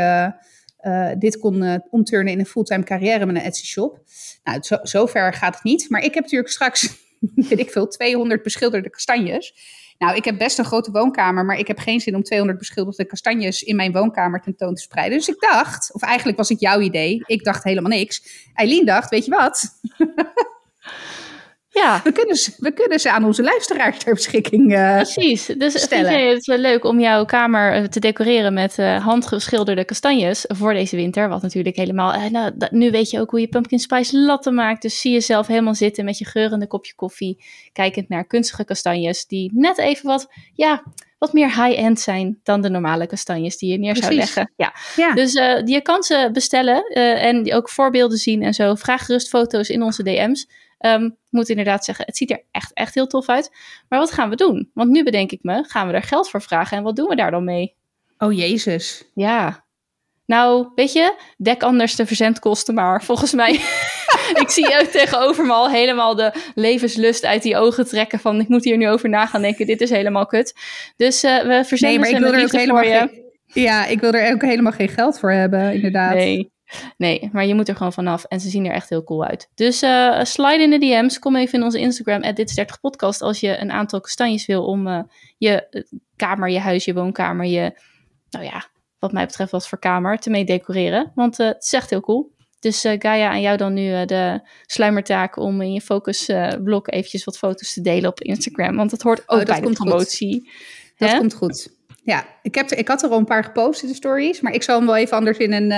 dit 1.18 1.38
kon 1.38 1.82
omturnen 1.90 2.32
in 2.32 2.38
een 2.38 2.46
fulltime 2.46 2.84
carrière 2.84 3.26
met 3.26 3.36
een 3.36 3.42
Etsy 3.42 3.66
shop. 3.66 4.02
Nou, 4.44 4.62
zo, 4.62 4.78
zover 4.82 5.34
gaat 5.34 5.54
het 5.54 5.64
niet. 5.64 5.86
Maar 5.88 6.02
ik 6.02 6.14
heb 6.14 6.22
natuurlijk 6.22 6.50
straks, 6.50 6.96
weet 7.48 7.58
ik 7.58 7.70
veel, 7.70 7.88
200 7.88 8.42
beschilderde 8.42 8.90
kastanjes. 8.90 9.54
Nou, 10.00 10.16
ik 10.16 10.24
heb 10.24 10.38
best 10.38 10.58
een 10.58 10.64
grote 10.64 10.90
woonkamer, 10.90 11.44
maar 11.44 11.58
ik 11.58 11.66
heb 11.66 11.78
geen 11.78 12.00
zin 12.00 12.14
om 12.14 12.22
200 12.22 12.58
beschilderde 12.58 13.04
kastanjes 13.04 13.62
in 13.62 13.76
mijn 13.76 13.92
woonkamer 13.92 14.40
tentoon 14.40 14.74
te 14.74 14.82
spreiden. 14.82 15.18
Dus 15.18 15.28
ik 15.28 15.40
dacht, 15.40 15.94
of 15.94 16.02
eigenlijk 16.02 16.38
was 16.38 16.48
het 16.48 16.60
jouw 16.60 16.80
idee, 16.80 17.22
ik 17.26 17.44
dacht 17.44 17.64
helemaal 17.64 17.90
niks. 17.90 18.48
Eileen 18.54 18.84
dacht, 18.84 19.10
weet 19.10 19.24
je 19.24 19.30
wat? 19.30 19.64
Ja. 21.72 22.00
We 22.04 22.12
kunnen, 22.12 22.36
ze, 22.36 22.52
we 22.58 22.72
kunnen 22.72 23.00
ze 23.00 23.10
aan 23.10 23.24
onze 23.24 23.42
luisteraars 23.42 23.98
ter 23.98 24.14
beschikking 24.14 24.72
uh, 24.72 24.94
Precies. 24.94 25.46
Dus 25.46 25.82
stellen. 25.82 26.10
vind 26.10 26.22
je 26.22 26.34
het 26.34 26.46
wel 26.46 26.58
leuk 26.58 26.84
om 26.84 27.00
jouw 27.00 27.24
kamer 27.24 27.72
eh, 27.72 27.84
te 27.84 28.00
decoreren 28.00 28.54
met 28.54 28.78
uh, 28.78 29.04
handgeschilderde 29.04 29.84
kastanjes 29.84 30.44
voor 30.48 30.72
deze 30.72 30.96
winter? 30.96 31.28
Wat 31.28 31.42
natuurlijk 31.42 31.76
helemaal... 31.76 32.14
Uh, 32.14 32.26
nou, 32.26 32.52
nu 32.70 32.90
weet 32.90 33.10
je 33.10 33.20
ook 33.20 33.30
hoe 33.30 33.40
je 33.40 33.48
pumpkin 33.48 33.78
spice 33.78 34.18
latte 34.18 34.50
maakt. 34.50 34.82
Dus 34.82 35.00
zie 35.00 35.12
jezelf 35.12 35.46
helemaal 35.46 35.74
zitten 35.74 36.04
met 36.04 36.18
je 36.18 36.24
geurende 36.24 36.66
kopje 36.66 36.94
koffie. 36.94 37.44
Kijkend 37.72 38.08
naar 38.08 38.26
kunstige 38.26 38.64
kastanjes 38.64 39.26
die 39.26 39.50
net 39.54 39.78
even 39.78 40.06
wat... 40.06 40.28
Ja, 40.54 40.82
wat 41.18 41.32
meer 41.32 41.64
high-end 41.64 42.00
zijn 42.00 42.40
dan 42.42 42.60
de 42.60 42.70
normale 42.70 43.06
kastanjes 43.06 43.58
die 43.58 43.72
je 43.72 43.78
neer 43.78 43.96
zou 43.96 44.14
leggen. 44.14 44.52
Ja. 44.56 44.74
ja. 44.96 45.12
Dus 45.12 45.32
je 45.64 45.80
kan 45.82 46.02
ze 46.02 46.30
bestellen 46.32 46.84
en 47.18 47.54
ook 47.54 47.68
voorbeelden 47.68 48.18
zien 48.18 48.42
en 48.42 48.54
zo. 48.54 48.74
Vraag 48.74 49.04
gerust 49.04 49.28
foto's 49.28 49.68
in 49.68 49.82
onze 49.82 50.02
DM's. 50.02 50.48
Um, 50.86 51.04
ik 51.04 51.30
moet 51.30 51.48
inderdaad 51.48 51.84
zeggen, 51.84 52.04
het 52.04 52.16
ziet 52.16 52.30
er 52.30 52.42
echt, 52.50 52.72
echt 52.72 52.94
heel 52.94 53.06
tof 53.06 53.28
uit. 53.28 53.56
Maar 53.88 53.98
wat 53.98 54.12
gaan 54.12 54.30
we 54.30 54.36
doen? 54.36 54.70
Want 54.74 54.90
nu 54.90 55.04
bedenk 55.04 55.32
ik 55.32 55.38
me, 55.42 55.64
gaan 55.64 55.86
we 55.86 55.92
er 55.92 56.02
geld 56.02 56.30
voor 56.30 56.42
vragen 56.42 56.76
en 56.76 56.82
wat 56.82 56.96
doen 56.96 57.08
we 57.08 57.16
daar 57.16 57.30
dan 57.30 57.44
mee? 57.44 57.74
Oh 58.18 58.32
jezus. 58.32 59.04
Ja. 59.14 59.64
Nou, 60.26 60.68
weet 60.74 60.92
je, 60.92 61.14
dek 61.36 61.62
anders 61.62 61.96
de 61.96 62.06
verzendkosten 62.06 62.74
maar. 62.74 63.04
Volgens 63.04 63.32
mij, 63.32 63.52
ik 64.42 64.48
zie 64.48 64.80
ook 64.80 64.86
tegenover 64.86 65.46
me 65.46 65.52
al 65.52 65.70
helemaal 65.70 66.14
de 66.14 66.32
levenslust 66.54 67.24
uit 67.24 67.42
die 67.42 67.56
ogen 67.56 67.86
trekken 67.86 68.18
van 68.18 68.40
ik 68.40 68.48
moet 68.48 68.64
hier 68.64 68.76
nu 68.76 68.88
over 68.88 69.08
na 69.08 69.26
gaan 69.26 69.42
denken, 69.42 69.66
dit 69.66 69.80
is 69.80 69.90
helemaal 69.90 70.26
kut. 70.26 70.54
Dus 70.96 71.24
uh, 71.24 71.42
we 71.42 71.64
verzenden 71.64 72.00
nee, 72.00 72.10
maar 72.10 72.20
ik 72.20 72.32
wil 72.32 72.40
er 72.40 72.44
ook 72.44 72.60
helemaal 72.60 73.08
geen, 73.08 73.32
Ja, 73.46 73.86
ik 73.86 74.00
wil 74.00 74.12
er 74.12 74.32
ook 74.32 74.42
helemaal 74.42 74.72
geen 74.72 74.88
geld 74.88 75.18
voor 75.18 75.32
hebben, 75.32 75.74
inderdaad. 75.74 76.14
Nee. 76.14 76.50
Nee, 76.96 77.28
maar 77.32 77.46
je 77.46 77.54
moet 77.54 77.68
er 77.68 77.76
gewoon 77.76 77.92
vanaf. 77.92 78.24
En 78.24 78.40
ze 78.40 78.48
zien 78.48 78.66
er 78.66 78.72
echt 78.72 78.88
heel 78.88 79.04
cool 79.04 79.24
uit. 79.24 79.48
Dus 79.54 79.82
uh, 79.82 80.24
slide 80.24 80.62
in 80.62 80.70
de 80.70 80.78
DM's. 80.78 81.18
Kom 81.18 81.36
even 81.36 81.58
in 81.58 81.64
onze 81.64 81.78
Instagram, 81.78 82.22
at 82.22 82.36
dit 82.36 82.54
30 82.54 82.80
podcast. 82.80 83.22
Als 83.22 83.40
je 83.40 83.58
een 83.58 83.70
aantal 83.70 84.00
kastanjes 84.00 84.46
wil 84.46 84.64
om 84.64 84.86
uh, 84.86 85.00
je 85.38 85.68
eh, 85.68 85.82
kamer, 86.16 86.50
je 86.50 86.58
huis, 86.58 86.84
je 86.84 86.94
woonkamer, 86.94 87.46
je, 87.46 87.78
nou 88.30 88.44
ja, 88.44 88.66
wat 88.98 89.12
mij 89.12 89.26
betreft 89.26 89.50
wat 89.50 89.68
voor 89.68 89.78
kamer, 89.78 90.18
te 90.18 90.30
mee 90.30 90.44
decoreren. 90.44 91.12
Want 91.14 91.38
uh, 91.40 91.46
het 91.46 91.64
is 91.64 91.72
echt 91.72 91.90
heel 91.90 92.00
cool. 92.00 92.38
Dus 92.58 92.80
Gaia, 92.98 93.30
aan 93.30 93.40
jou 93.40 93.56
dan 93.56 93.72
nu 93.72 94.04
de 94.04 94.40
sluimertaak 94.66 95.36
om 95.36 95.60
in 95.60 95.72
je 95.72 95.80
focusblok 95.80 96.92
eventjes 96.92 97.24
wat 97.24 97.38
foto's 97.38 97.72
te 97.72 97.80
delen 97.80 98.10
op 98.10 98.20
Instagram. 98.20 98.76
Want 98.76 98.90
dat 98.90 99.02
hoort 99.02 99.22
ook 99.26 99.40
oh, 99.40 99.44
bij 99.44 99.60
de 99.60 99.70
promotie. 99.70 100.50
Dat 100.96 101.16
komt 101.16 101.34
goed. 101.34 101.78
Ja, 102.02 102.26
ik, 102.42 102.54
heb 102.54 102.70
er, 102.70 102.78
ik 102.78 102.88
had 102.88 103.02
er 103.02 103.10
al 103.10 103.18
een 103.18 103.24
paar 103.24 103.44
gepost 103.44 103.82
in 103.82 103.88
de 103.88 103.94
stories, 103.94 104.40
maar 104.40 104.52
ik 104.52 104.62
zal 104.62 104.76
hem 104.76 104.86
wel 104.86 104.96
even 104.96 105.16
anders 105.16 105.38
in 105.38 105.52
een 105.52 105.72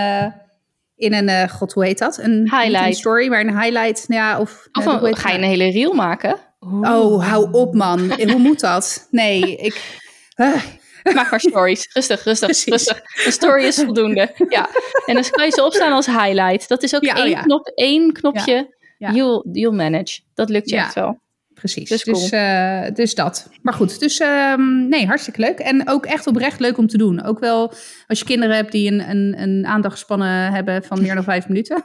in 0.97 1.15
een, 1.15 1.29
uh, 1.29 1.49
god, 1.49 1.73
hoe 1.73 1.85
heet 1.85 1.99
dat? 1.99 2.19
Een 2.19 2.51
highlight. 2.51 2.87
Een 2.87 2.95
story, 2.95 3.29
maar 3.29 3.41
een 3.41 3.61
highlight. 3.61 4.05
Ja, 4.09 4.41
of 4.41 4.69
of 4.73 4.87
een, 4.87 5.17
ga 5.17 5.31
je 5.31 5.39
een 5.39 5.45
hele 5.45 5.71
reel 5.71 5.93
maken? 5.93 6.37
Oh, 6.61 7.29
hou 7.29 7.53
op 7.53 7.75
man. 7.75 8.21
hoe 8.31 8.39
moet 8.39 8.61
dat? 8.61 9.09
Nee, 9.11 9.57
ik... 9.57 10.01
Uh. 10.37 10.63
Maak 11.15 11.31
maar 11.31 11.41
stories. 11.41 11.91
Rustig, 11.93 12.25
rustig, 12.25 12.65
rustig. 12.65 13.01
Een 13.25 13.33
story 13.33 13.65
is 13.65 13.77
voldoende. 13.85 14.35
Ja. 14.49 14.69
En 15.07 15.15
dan 15.15 15.25
kan 15.31 15.45
je 15.45 15.51
ze 15.51 15.65
opstaan 15.65 15.93
als 15.93 16.07
highlight. 16.07 16.69
Dat 16.69 16.83
is 16.83 16.95
ook 16.95 17.05
ja, 17.05 17.15
oh 17.15 17.25
één, 17.25 17.43
knop, 17.43 17.67
één 17.75 18.13
knopje. 18.13 18.77
Ja. 18.99 19.11
You'll, 19.13 19.45
you'll 19.53 19.75
manage. 19.75 20.21
Dat 20.35 20.49
lukt 20.49 20.71
je 20.71 20.77
echt 20.77 20.95
wel 20.95 21.21
precies. 21.63 21.89
Dus, 21.89 22.03
dus, 22.03 22.33
uh, 22.33 22.87
dus, 22.95 23.15
dat. 23.15 23.49
Maar 23.63 23.75
goed, 23.75 24.01
dus 24.01 24.21
um, 24.21 24.89
nee, 24.89 25.07
hartstikke 25.07 25.41
leuk. 25.41 25.59
En 25.59 25.89
ook 25.89 26.07
echt 26.07 26.27
oprecht 26.27 26.61
leuk 26.61 26.79
om 26.79 26.87
te 26.87 26.97
doen. 26.97 27.23
Ook 27.23 27.39
wel 27.39 27.73
als 28.07 28.19
je 28.19 28.25
kinderen 28.25 28.57
hebt 28.57 28.73
die 28.73 28.93
een, 28.93 29.11
een, 29.11 29.43
een 29.43 29.67
aandachtspannen 29.67 30.53
hebben 30.53 30.83
van 30.83 31.03
meer 31.03 31.15
dan 31.15 31.25
vijf 31.25 31.49
minuten. 31.49 31.85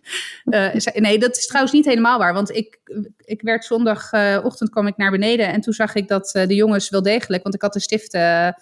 uh, 0.44 0.74
nee, 0.94 1.18
dat 1.18 1.36
is 1.36 1.46
trouwens 1.46 1.74
niet 1.74 1.84
helemaal 1.84 2.18
waar. 2.18 2.34
Want 2.34 2.56
ik, 2.56 2.78
ik 3.24 3.42
werd 3.42 3.64
zondagochtend 3.64 4.70
kwam 4.70 4.86
ik 4.86 4.96
naar 4.96 5.10
beneden 5.10 5.52
en 5.52 5.60
toen 5.60 5.72
zag 5.72 5.94
ik 5.94 6.08
dat 6.08 6.34
uh, 6.34 6.46
de 6.46 6.54
jongens 6.54 6.88
wel 6.88 7.02
degelijk, 7.02 7.42
want 7.42 7.54
ik 7.54 7.62
had 7.62 7.72
de 7.72 7.80
stiften 7.80 8.54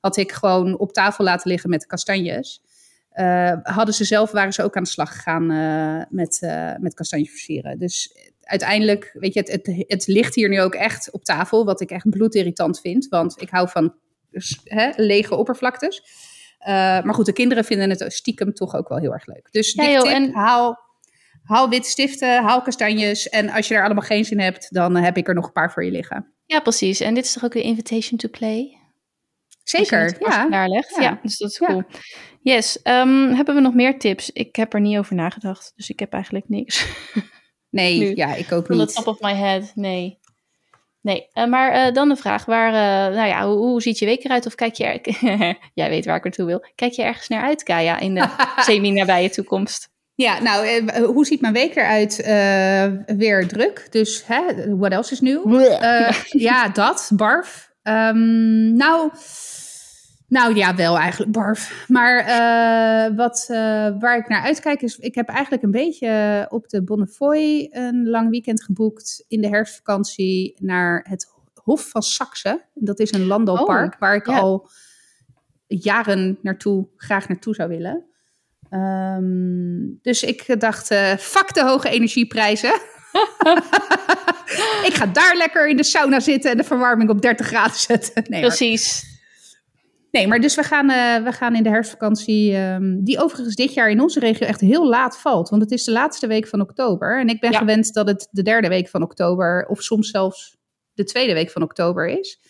had 0.00 0.16
ik 0.16 0.32
gewoon 0.32 0.78
op 0.78 0.92
tafel 0.92 1.24
laten 1.24 1.50
liggen 1.50 1.70
met 1.70 1.80
de 1.80 1.86
kastanjes. 1.86 2.62
Uh, 3.16 3.52
hadden 3.62 3.94
ze 3.94 4.04
zelf, 4.04 4.30
waren 4.30 4.52
ze 4.52 4.62
ook 4.62 4.76
aan 4.76 4.82
de 4.82 4.88
slag 4.88 5.12
gegaan 5.12 5.52
uh, 5.52 6.02
met, 6.08 6.40
uh, 6.44 6.72
met 6.78 6.94
kastanjes 6.94 7.30
versieren. 7.30 7.78
Dus 7.78 8.16
uiteindelijk, 8.42 9.10
weet 9.12 9.34
je, 9.34 9.40
het, 9.40 9.50
het, 9.50 9.84
het, 9.86 10.06
ligt 10.06 10.34
hier 10.34 10.48
nu 10.48 10.60
ook 10.60 10.74
echt 10.74 11.10
op 11.10 11.24
tafel, 11.24 11.64
wat 11.64 11.80
ik 11.80 11.90
echt 11.90 12.10
bloedirritant 12.10 12.80
vind. 12.80 13.08
Want 13.08 13.40
ik 13.40 13.50
hou 13.50 13.68
van 13.68 13.94
hè, 14.64 14.90
lege 14.96 15.34
oppervlaktes. 15.34 16.02
maar 16.66 17.14
goed, 17.14 17.26
de 17.26 17.32
kinderen 17.32 17.64
vinden 17.64 17.90
het 17.90 18.12
stiekem 18.12 18.54
toch 18.54 18.74
ook 18.74 18.88
wel 18.88 18.98
heel 18.98 19.12
erg 19.12 19.26
leuk. 19.26 19.48
Dus 19.50 19.72
ja, 19.72 19.90
joh, 19.90 20.12
en... 20.12 20.32
haal, 20.32 20.78
haal 21.42 21.68
witte 21.68 21.88
stiften, 21.88 22.42
haal 22.42 22.62
kastanjes. 22.62 23.28
En 23.28 23.50
als 23.50 23.68
je 23.68 23.74
er 23.74 23.84
allemaal 23.84 24.04
geen 24.04 24.24
zin 24.24 24.40
hebt, 24.40 24.74
dan 24.74 24.96
heb 24.96 25.16
ik 25.16 25.28
er 25.28 25.34
nog 25.34 25.46
een 25.46 25.52
paar 25.52 25.72
voor 25.72 25.84
je 25.84 25.90
liggen. 25.90 26.34
Ja, 26.46 26.60
precies. 26.60 27.00
En 27.00 27.14
dit 27.14 27.24
is 27.24 27.32
toch 27.32 27.44
ook 27.44 27.54
een 27.54 27.62
invitation 27.62 28.18
to 28.18 28.28
play? 28.28 28.76
Zeker, 29.64 30.16
ja. 30.18 30.48
Daar 30.48 30.68
legt. 30.68 30.96
Ja. 30.96 31.02
ja. 31.02 31.18
dus 31.22 31.38
dat 31.38 31.50
is 31.50 31.58
cool. 31.58 31.82
Yes, 32.40 32.78
um, 32.84 33.32
hebben 33.32 33.54
we 33.54 33.60
nog 33.60 33.74
meer 33.74 33.98
tips? 33.98 34.30
Ik 34.30 34.56
heb 34.56 34.74
er 34.74 34.80
niet 34.80 34.98
over 34.98 35.14
nagedacht, 35.14 35.72
dus 35.76 35.90
ik 35.90 35.98
heb 35.98 36.12
eigenlijk 36.12 36.48
niks. 36.48 36.86
Nee, 37.72 38.16
ja, 38.16 38.34
ik 38.34 38.52
ook 38.52 38.64
From 38.64 38.78
niet. 38.78 38.88
the 38.88 38.94
top 38.94 39.06
of 39.06 39.20
my 39.20 39.34
head, 39.34 39.72
nee. 39.74 40.20
Nee, 41.00 41.28
uh, 41.34 41.46
maar 41.46 41.86
uh, 41.86 41.94
dan 41.94 42.08
de 42.08 42.16
vraag, 42.16 42.44
waar, 42.44 42.68
uh, 42.68 43.16
nou 43.16 43.28
ja, 43.28 43.46
hoe, 43.46 43.56
hoe, 43.56 43.82
ziet 43.82 43.98
je 43.98 44.06
week 44.06 44.24
eruit? 44.24 44.46
Of 44.46 44.54
kijk 44.54 44.74
je, 44.74 44.84
er, 44.84 45.56
jij 45.74 45.88
weet 45.88 46.04
waar 46.04 46.16
ik 46.16 46.24
naartoe 46.24 46.46
wil, 46.46 46.64
kijk 46.74 46.92
je 46.92 47.02
ergens 47.02 47.28
naar 47.28 47.42
uit, 47.42 47.62
Kaya, 47.62 47.98
in 47.98 48.14
de 48.14 48.28
semi-nabije 48.66 49.30
toekomst? 49.30 49.90
Ja, 50.14 50.42
nou, 50.42 50.66
eh, 50.66 51.04
hoe 51.04 51.26
ziet 51.26 51.40
mijn 51.40 51.52
week 51.52 51.76
eruit? 51.76 52.18
Uh, 52.20 53.16
weer 53.16 53.48
druk. 53.48 53.86
Dus, 53.90 54.26
hè, 54.26 54.42
what 54.76 54.92
else 54.92 55.12
is 55.12 55.20
nieuw? 55.20 55.60
Uh, 55.60 56.10
ja, 56.30 56.68
dat, 56.68 57.10
barf. 57.14 57.70
Um, 57.82 58.76
nou, 58.76 59.10
nou 60.32 60.54
ja, 60.54 60.74
wel 60.74 60.98
eigenlijk 60.98 61.32
barf. 61.32 61.84
Maar 61.88 62.18
uh, 62.18 63.16
wat, 63.16 63.44
waar 63.98 64.16
ik 64.16 64.28
naar 64.28 64.42
uitkijk 64.42 64.82
is, 64.82 64.98
ik 64.98 65.14
heb 65.14 65.28
eigenlijk 65.28 65.62
een 65.62 65.70
beetje 65.70 66.46
op 66.48 66.68
de 66.68 66.82
Bonnefoy 66.84 67.68
een 67.70 68.08
lang 68.08 68.30
weekend 68.30 68.62
geboekt 68.62 69.24
in 69.28 69.40
de 69.40 69.48
herfstvakantie 69.48 70.56
naar 70.60 71.06
het 71.08 71.26
Hof 71.54 71.88
van 71.88 72.02
Saxe. 72.02 72.64
Dat 72.74 73.00
is 73.00 73.12
een 73.12 73.26
landalpark 73.26 73.92
oh, 73.94 74.00
waar 74.00 74.14
ik 74.14 74.26
ja. 74.26 74.38
al 74.38 74.68
jaren 75.66 76.38
naartoe, 76.42 76.88
graag 76.96 77.28
naartoe 77.28 77.54
zou 77.54 77.68
willen. 77.68 78.04
Um, 78.70 79.98
dus 80.02 80.22
ik 80.22 80.60
dacht, 80.60 80.90
uh, 80.90 81.14
fuck 81.14 81.54
de 81.54 81.64
hoge 81.64 81.88
energieprijzen. 81.88 82.72
ik 84.88 84.94
ga 84.94 85.06
daar 85.06 85.36
lekker 85.36 85.68
in 85.68 85.76
de 85.76 85.84
sauna 85.84 86.20
zitten 86.20 86.50
en 86.50 86.56
de 86.56 86.64
verwarming 86.64 87.10
op 87.10 87.22
30 87.22 87.46
graden 87.46 87.76
zetten. 87.76 88.24
Nee, 88.28 88.40
Precies. 88.40 89.11
Nee, 90.12 90.28
maar 90.28 90.40
dus 90.40 90.54
we 90.54 90.62
gaan, 90.62 90.90
uh, 90.90 91.24
we 91.24 91.32
gaan 91.32 91.56
in 91.56 91.62
de 91.62 91.68
herfstvakantie, 91.68 92.56
um, 92.56 93.04
die 93.04 93.22
overigens 93.22 93.54
dit 93.54 93.74
jaar 93.74 93.90
in 93.90 94.00
onze 94.00 94.20
regio 94.20 94.46
echt 94.46 94.60
heel 94.60 94.88
laat 94.88 95.18
valt. 95.18 95.48
Want 95.48 95.62
het 95.62 95.70
is 95.70 95.84
de 95.84 95.92
laatste 95.92 96.26
week 96.26 96.46
van 96.46 96.60
oktober. 96.60 97.20
En 97.20 97.28
ik 97.28 97.40
ben 97.40 97.52
ja. 97.52 97.58
gewend 97.58 97.94
dat 97.94 98.06
het 98.06 98.28
de 98.30 98.42
derde 98.42 98.68
week 98.68 98.88
van 98.88 99.02
oktober, 99.02 99.66
of 99.66 99.82
soms 99.82 100.10
zelfs 100.10 100.56
de 100.92 101.04
tweede 101.04 101.32
week 101.32 101.50
van 101.50 101.62
oktober 101.62 102.08
is. 102.08 102.40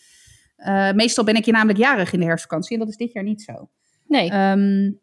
Uh, 0.56 0.92
meestal 0.92 1.24
ben 1.24 1.36
ik 1.36 1.44
hier 1.44 1.54
namelijk 1.54 1.78
jarig 1.78 2.12
in 2.12 2.18
de 2.18 2.24
herfstvakantie 2.24 2.72
en 2.72 2.78
dat 2.78 2.88
is 2.88 2.96
dit 2.96 3.12
jaar 3.12 3.24
niet 3.24 3.42
zo. 3.42 3.70
Nee. 4.06 4.24
Um, 4.24 5.00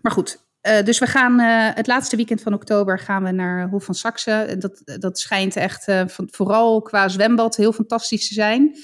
maar 0.00 0.12
goed, 0.12 0.46
uh, 0.62 0.82
dus 0.82 0.98
we 0.98 1.06
gaan 1.06 1.40
uh, 1.40 1.74
het 1.74 1.86
laatste 1.86 2.16
weekend 2.16 2.42
van 2.42 2.54
oktober 2.54 2.98
gaan 2.98 3.22
we 3.22 3.30
naar 3.30 3.68
Hof 3.68 3.84
van 3.84 3.94
Saxe. 3.94 4.56
Dat, 4.58 4.82
dat 5.00 5.18
schijnt 5.18 5.56
echt 5.56 5.88
uh, 5.88 6.02
van, 6.06 6.28
vooral 6.30 6.82
qua 6.82 7.08
zwembad 7.08 7.56
heel 7.56 7.72
fantastisch 7.72 8.28
te 8.28 8.34
zijn. 8.34 8.76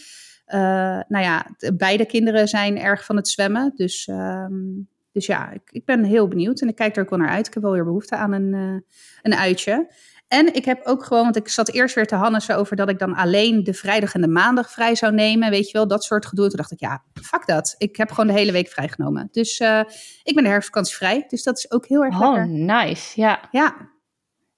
Nou 1.09 1.25
ja, 1.25 1.47
de, 1.57 1.77
beide 1.77 2.07
kinderen 2.07 2.49
zijn 2.49 2.79
erg 2.79 3.05
van 3.05 3.17
het 3.17 3.29
zwemmen. 3.29 3.73
Dus, 3.75 4.07
um, 4.07 4.89
dus 5.13 5.27
ja, 5.27 5.51
ik, 5.51 5.63
ik, 5.71 5.85
ben 5.85 6.05
heel 6.05 6.29
benieuwd 6.29 6.61
en 6.61 6.69
ik 6.69 6.75
kijk 6.75 6.97
er 6.97 7.03
ook 7.03 7.11
wel 7.11 7.19
naar 7.19 7.29
uit. 7.29 7.47
Ik 7.47 7.55
heb 7.55 7.63
wel 7.63 7.73
weer 7.73 7.85
behoefte 7.85 8.17
aan 8.17 8.33
een, 8.33 8.85
een 9.23 9.35
uitje. 9.35 9.91
En 10.33 10.55
ik 10.55 10.65
heb 10.65 10.81
ook 10.85 11.05
gewoon, 11.05 11.23
want 11.23 11.37
ik 11.37 11.49
zat 11.49 11.69
eerst 11.69 11.95
weer 11.95 12.07
te 12.07 12.15
hannissen 12.15 12.57
over 12.57 12.77
dat 12.77 12.89
ik 12.89 12.99
dan 12.99 13.15
alleen 13.15 13.65
de 13.65 13.75
vrijdag 13.75 14.15
en 14.15 14.21
de 14.21 14.29
maandag 14.29 14.71
vrij 14.71 14.95
zou 14.95 15.15
nemen. 15.15 15.51
Weet 15.51 15.67
je 15.67 15.73
wel, 15.73 15.89
dat 15.89 16.05
soort 16.05 16.27
gedoe. 16.27 16.49
Toen 16.49 16.57
dacht 16.57 16.73
ik, 16.73 16.81
ja, 16.81 17.03
fuck 17.23 17.47
dat. 17.47 17.75
Ik 17.79 17.97
heb 17.97 18.11
gewoon 18.11 18.27
de 18.27 18.33
hele 18.33 18.53
week 18.53 18.69
vrijgenomen. 18.69 19.29
Dus 19.31 19.61
uh, 19.61 19.83
ik 20.23 20.35
ben 20.35 20.45
de 20.45 20.51
herfstvakantie 20.51 20.97
vrij. 20.97 21.25
Dus 21.29 21.43
dat 21.43 21.59
is 21.59 21.71
ook 21.71 21.87
heel 21.87 22.05
erg 22.05 22.15
oh, 22.15 22.21
lekker. 22.21 22.49
nice. 22.49 23.21
Ja. 23.21 23.49
Ja. 23.51 23.91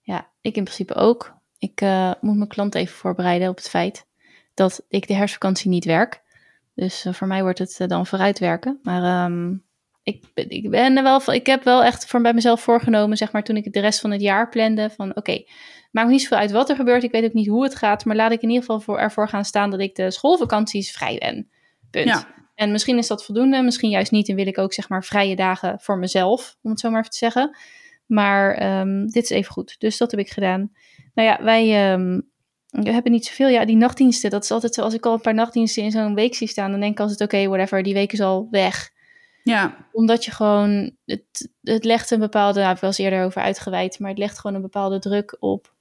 Ja, 0.00 0.30
ik 0.40 0.56
in 0.56 0.64
principe 0.64 0.94
ook. 0.94 1.34
Ik 1.58 1.80
uh, 1.80 2.12
moet 2.20 2.36
mijn 2.36 2.48
klant 2.48 2.74
even 2.74 2.96
voorbereiden 2.96 3.48
op 3.48 3.56
het 3.56 3.68
feit 3.68 4.06
dat 4.54 4.84
ik 4.88 5.06
de 5.06 5.14
herfstvakantie 5.14 5.70
niet 5.70 5.84
werk. 5.84 6.22
Dus 6.74 7.04
uh, 7.04 7.12
voor 7.12 7.26
mij 7.26 7.42
wordt 7.42 7.58
het 7.58 7.84
dan 7.86 8.06
vooruitwerken. 8.06 8.78
Maar 8.82 9.24
um, 9.24 9.64
ik, 10.02 10.24
ik 10.34 10.70
ben 10.70 10.96
er 10.96 11.02
wel 11.02 11.32
ik 11.32 11.46
heb 11.46 11.64
wel 11.64 11.84
echt 11.84 12.06
voor 12.06 12.20
bij 12.20 12.34
mezelf 12.34 12.60
voorgenomen, 12.60 13.16
zeg 13.16 13.32
maar, 13.32 13.44
toen 13.44 13.56
ik 13.56 13.72
de 13.72 13.80
rest 13.80 14.00
van 14.00 14.10
het 14.10 14.20
jaar 14.20 14.48
plande, 14.48 14.90
van 14.90 15.08
oké, 15.08 15.18
okay, 15.18 15.48
maakt 15.90 16.06
me 16.06 16.12
niet 16.12 16.22
zoveel 16.22 16.38
uit 16.38 16.50
wat 16.50 16.70
er 16.70 16.76
gebeurt, 16.76 17.02
ik 17.02 17.10
weet 17.10 17.24
ook 17.24 17.32
niet 17.32 17.48
hoe 17.48 17.62
het 17.62 17.74
gaat, 17.74 18.04
maar 18.04 18.16
laat 18.16 18.32
ik 18.32 18.42
in 18.42 18.48
ieder 18.48 18.64
geval 18.64 18.80
voor, 18.80 18.98
ervoor 18.98 19.28
gaan 19.28 19.44
staan 19.44 19.70
dat 19.70 19.80
ik 19.80 19.94
de 19.94 20.10
schoolvakanties 20.10 20.92
vrij 20.92 21.18
ben. 21.18 21.48
Punt. 21.90 22.08
Ja. 22.08 22.26
En 22.54 22.72
misschien 22.72 22.98
is 22.98 23.06
dat 23.06 23.24
voldoende, 23.24 23.62
misschien 23.62 23.90
juist 23.90 24.10
niet, 24.10 24.28
en 24.28 24.36
wil 24.36 24.46
ik 24.46 24.58
ook 24.58 24.72
zeg 24.72 24.88
maar 24.88 25.04
vrije 25.04 25.36
dagen 25.36 25.80
voor 25.80 25.98
mezelf, 25.98 26.56
om 26.62 26.70
het 26.70 26.80
zo 26.80 26.90
maar 26.90 26.98
even 26.98 27.10
te 27.10 27.16
zeggen. 27.16 27.56
Maar 28.06 28.80
um, 28.80 29.06
dit 29.06 29.22
is 29.22 29.30
even 29.30 29.52
goed, 29.52 29.76
dus 29.78 29.96
dat 29.96 30.10
heb 30.10 30.20
ik 30.20 30.30
gedaan. 30.30 30.72
Nou 31.14 31.28
ja, 31.28 31.42
wij 31.42 31.92
um, 31.92 32.30
we 32.82 32.92
hebben 32.92 33.12
niet 33.12 33.26
zoveel. 33.26 33.48
Ja, 33.48 33.64
die 33.64 33.76
nachtdiensten, 33.76 34.30
dat 34.30 34.42
is 34.42 34.50
altijd 34.50 34.74
zo. 34.74 34.82
Als 34.82 34.94
ik 34.94 35.06
al 35.06 35.12
een 35.12 35.20
paar 35.20 35.34
nachtdiensten 35.34 35.82
in 35.82 35.90
zo'n 35.90 36.14
week 36.14 36.34
zie 36.34 36.48
staan, 36.48 36.70
dan 36.70 36.80
denk 36.80 36.92
ik 36.92 37.00
altijd, 37.00 37.20
oké, 37.20 37.34
okay, 37.34 37.48
whatever, 37.48 37.82
die 37.82 37.94
week 37.94 38.12
is 38.12 38.20
al 38.20 38.48
weg. 38.50 38.92
Ja. 39.42 39.88
Omdat 39.92 40.24
je 40.24 40.30
gewoon, 40.30 40.96
het, 41.04 41.50
het 41.62 41.84
legt 41.84 42.10
een 42.10 42.18
bepaalde, 42.18 42.60
heb 42.60 42.74
ik 42.74 42.80
wel 42.80 42.90
eens 42.90 42.98
eerder 42.98 43.24
over 43.24 43.42
uitgeweid, 43.42 43.98
maar 43.98 44.10
het 44.10 44.18
legt 44.18 44.38
gewoon 44.38 44.56
een 44.56 44.62
bepaalde 44.62 44.98
druk 44.98 45.36
op, 45.40 45.74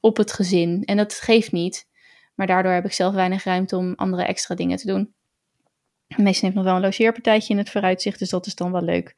op 0.00 0.16
het 0.16 0.32
gezin. 0.32 0.82
En 0.84 0.96
dat 0.96 1.14
geeft 1.14 1.52
niet. 1.52 1.86
Maar 2.34 2.46
daardoor 2.46 2.72
heb 2.72 2.84
ik 2.84 2.92
zelf 2.92 3.14
weinig 3.14 3.44
ruimte 3.44 3.76
om 3.76 3.92
andere 3.96 4.24
extra 4.24 4.54
dingen 4.54 4.76
te 4.76 4.86
doen. 4.86 5.14
Meestal 6.16 6.42
heeft 6.42 6.54
nog 6.54 6.64
wel 6.64 6.74
een 6.74 6.80
logeerpartijtje 6.80 7.52
in 7.52 7.58
het 7.58 7.70
vooruitzicht, 7.70 8.18
dus 8.18 8.30
dat 8.30 8.46
is 8.46 8.54
dan 8.54 8.72
wel 8.72 8.82
leuk. 8.82 9.14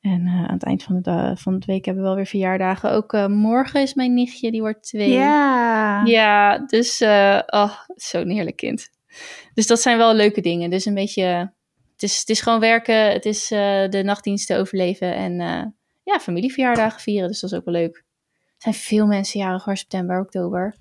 En 0.00 0.26
uh, 0.26 0.44
aan 0.44 0.54
het 0.54 0.64
eind 0.64 0.82
van 0.82 1.02
de, 1.02 1.32
van 1.34 1.58
de 1.58 1.66
week 1.66 1.84
hebben 1.84 2.02
we 2.02 2.08
wel 2.08 2.16
weer 2.18 2.26
verjaardagen. 2.26 2.92
Ook 2.92 3.12
uh, 3.12 3.26
morgen 3.26 3.82
is 3.82 3.94
mijn 3.94 4.14
nichtje, 4.14 4.50
die 4.50 4.60
wordt 4.60 4.82
twee. 4.82 5.10
Ja. 5.10 6.04
Ja, 6.04 6.58
dus, 6.58 7.00
uh, 7.00 7.40
oh, 7.46 7.72
zo'n 7.94 8.30
heerlijk 8.30 8.56
kind. 8.56 8.90
Dus 9.54 9.66
dat 9.66 9.80
zijn 9.80 9.98
wel 9.98 10.14
leuke 10.14 10.40
dingen. 10.40 10.70
Dus 10.70 10.84
een 10.84 10.94
beetje 10.94 11.22
het 11.92 12.02
is, 12.02 12.18
het 12.18 12.28
is 12.28 12.40
gewoon 12.40 12.60
werken, 12.60 13.12
het 13.12 13.24
is 13.24 13.48
de 13.48 14.00
nachtdiensten 14.04 14.58
overleven 14.58 15.14
en 15.14 15.34
ja, 16.04 16.20
familieverjaardagen 16.20 17.00
vieren. 17.00 17.28
Dus 17.28 17.40
dat 17.40 17.52
is 17.52 17.58
ook 17.58 17.64
wel 17.64 17.74
leuk. 17.74 17.96
Er 17.96 18.04
zijn 18.58 18.74
veel 18.74 19.06
mensen 19.06 19.40
jarig 19.40 19.64
hoor, 19.64 19.76
september, 19.76 20.20
oktober. 20.20 20.76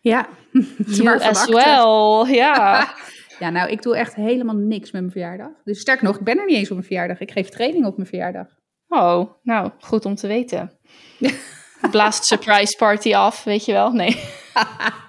Ja, 0.00 0.28
you 0.86 1.20
as 1.20 1.46
well, 1.46 2.34
ja. 2.34 2.88
ja, 3.40 3.50
nou, 3.50 3.70
ik 3.70 3.82
doe 3.82 3.96
echt 3.96 4.14
helemaal 4.14 4.54
niks 4.54 4.90
met 4.90 5.00
mijn 5.00 5.12
verjaardag. 5.12 5.50
Dus 5.64 5.80
sterk 5.80 6.02
nog, 6.02 6.16
ik 6.16 6.24
ben 6.24 6.38
er 6.38 6.46
niet 6.46 6.56
eens 6.56 6.68
op 6.68 6.74
mijn 6.74 6.86
verjaardag. 6.86 7.20
Ik 7.20 7.30
geef 7.30 7.48
training 7.48 7.86
op 7.86 7.96
mijn 7.96 8.08
verjaardag. 8.08 8.46
Oh, 8.88 9.30
nou, 9.42 9.70
goed 9.78 10.04
om 10.04 10.14
te 10.14 10.26
weten. 10.26 10.72
Blaast 11.90 12.24
surprise 12.24 12.76
party 12.76 13.14
af, 13.14 13.44
weet 13.44 13.64
je 13.64 13.72
wel? 13.72 13.92
Nee. 13.92 14.16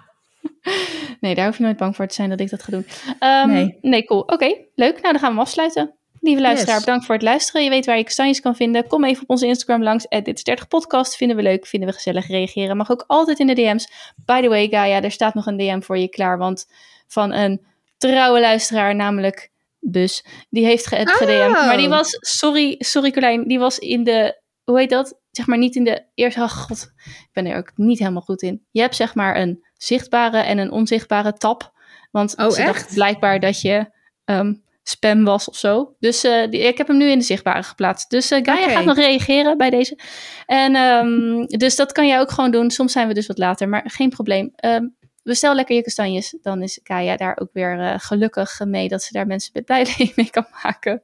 nee, 1.22 1.36
daar 1.36 1.46
hoef 1.46 1.58
je 1.58 1.64
nooit 1.64 1.78
bang 1.78 1.96
voor 1.96 2.08
te 2.08 2.14
zijn 2.14 2.30
dat 2.30 2.40
ik 2.40 2.50
dat 2.50 2.64
ga 2.64 2.72
doen. 2.72 2.86
Um, 3.20 3.50
nee. 3.54 3.78
nee, 3.82 4.04
cool. 4.04 4.20
Oké, 4.20 4.34
okay, 4.34 4.70
leuk. 4.76 5.02
Nou, 5.02 5.12
dan 5.12 5.20
gaan 5.20 5.30
we 5.30 5.36
hem 5.36 5.40
afsluiten. 5.40 5.96
Lieve 6.20 6.42
luisteraar, 6.42 6.76
yes. 6.76 6.86
bedankt 6.86 7.06
voor 7.06 7.16
het 7.16 7.24
luisteren. 7.24 7.64
Je 7.64 7.70
weet 7.70 7.86
waar 7.86 7.98
je 7.98 8.04
kastanjes 8.04 8.40
kan 8.40 8.56
vinden. 8.56 8.88
Kom 8.88 9.04
even 9.04 9.24
op 9.24 9.30
onze 9.30 9.46
Instagram 9.46 9.84
langs. 9.84 10.08
Dit 10.08 10.38
is 10.38 10.44
30 10.44 10.68
podcast. 10.68 11.16
Vinden 11.16 11.38
we 11.38 11.44
leuk, 11.44 11.66
vinden 11.66 11.90
we 11.90 11.96
gezellig. 11.96 12.28
Reageren 12.28 12.78
mag 12.78 12.92
ook 12.92 13.04
altijd 13.08 13.40
in 13.40 13.48
de 13.48 13.54
DM's. 13.54 14.14
By 14.26 14.42
the 14.42 14.50
way, 14.50 14.68
Gaia, 14.70 15.02
er 15.02 15.12
staat 15.12 15.34
nog 15.34 15.46
een 15.46 15.58
DM 15.58 15.82
voor 15.82 15.98
je 15.98 16.10
klaar. 16.10 16.38
Want 16.38 16.66
van 17.08 17.34
een 17.34 17.66
trouwe 18.02 18.40
luisteraar, 18.40 18.96
namelijk 18.96 19.52
Bus, 19.80 20.26
die 20.50 20.66
heeft 20.66 20.88
ge 20.88 20.96
oh. 20.96 21.52
Maar 21.52 21.78
die 21.78 21.90
was, 21.90 22.18
sorry, 22.20 22.76
sorry 22.78 23.12
Colijn, 23.12 23.48
die 23.48 23.60
was 23.60 23.78
in 23.78 24.04
de, 24.04 24.42
hoe 24.64 24.80
heet 24.80 24.90
dat? 24.90 25.20
Zeg 25.32 25.48
maar 25.48 25.58
niet 25.58 25.76
in 25.76 25.84
de 25.84 26.06
eerste, 26.14 26.42
oh 26.42 26.50
god, 26.50 26.92
ik 27.06 27.30
ben 27.32 27.46
er 27.46 27.58
ook 27.58 27.72
niet 27.76 28.00
helemaal 28.00 28.22
goed 28.22 28.42
in. 28.42 28.66
Je 28.72 28.82
hebt 28.82 28.96
zeg 28.96 29.16
maar 29.16 29.38
een 29.38 29.66
zichtbare 29.74 30.38
en 30.38 30.58
een 30.58 30.72
onzichtbare 30.72 31.34
tab. 31.34 31.72
Want 32.12 32.38
oh, 32.38 32.50
ze 32.50 32.64
dacht 32.64 32.94
blijkbaar 32.94 33.40
dat 33.40 33.62
je 33.62 33.92
um, 34.26 34.64
spam 34.84 35.24
was 35.24 35.50
of 35.50 35.56
zo. 35.56 35.96
Dus 36.00 36.26
uh, 36.26 36.50
die, 36.50 36.62
ik 36.62 36.78
heb 36.78 36.88
hem 36.88 36.98
nu 36.98 37.10
in 37.10 37.18
de 37.18 37.26
zichtbare 37.26 37.64
geplaatst. 37.64 38.10
Dus 38.10 38.32
uh, 38.32 38.40
Gaia 38.42 38.62
okay. 38.62 38.74
gaat 38.74 38.86
nog 38.86 38.96
reageren 38.96 39.58
bij 39.58 39.70
deze. 39.70 40.00
En 40.46 40.76
um, 40.76 41.46
dus 41.46 41.76
dat 41.76 41.92
kan 41.92 42.08
jij 42.08 42.20
ook 42.20 42.32
gewoon 42.32 42.52
doen. 42.52 42.72
Soms 42.72 42.92
zijn 42.92 43.08
we 43.08 43.14
dus 43.14 43.28
wat 43.28 43.38
later, 43.38 43.70
maar 43.70 43.84
geen 43.86 44.10
probleem. 44.10 44.54
Um, 44.66 44.96
bestel 45.24 45.56
lekker 45.56 45.76
je 45.76 45.84
kastanjes. 45.84 46.38
Dan 46.42 46.62
is 46.62 46.80
Kaya 46.84 47.18
daar 47.18 47.38
ook 47.42 47.50
weer 47.54 47.80
uh, 47.80 47.94
gelukkig 47.98 48.60
mee 48.66 48.88
dat 48.88 49.04
ze 49.04 49.14
daar 49.14 49.28
mensen 49.28 49.64
blij 49.66 50.12
mee 50.16 50.30
kan 50.30 50.46
maken. 50.64 51.04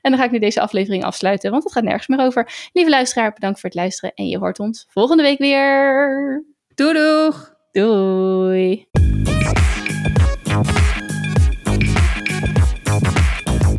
En 0.00 0.10
dan 0.10 0.16
ga 0.20 0.24
ik 0.24 0.30
nu 0.30 0.38
deze 0.38 0.60
aflevering 0.60 1.04
afsluiten, 1.04 1.50
want 1.50 1.64
het 1.64 1.72
gaat 1.72 1.84
nergens 1.84 2.06
meer 2.06 2.20
over. 2.20 2.68
Lieve 2.72 2.90
luisteraar, 2.90 3.32
bedankt 3.32 3.60
voor 3.60 3.68
het 3.68 3.78
luisteren. 3.78 4.14
En 4.14 4.28
je 4.28 4.38
hoort 4.38 4.58
ons 4.58 4.86
volgende 4.88 5.22
week 5.22 5.38
weer. 5.38 6.44
Doei 6.74 6.94
doeg! 6.94 7.56
Doei! 7.72 8.86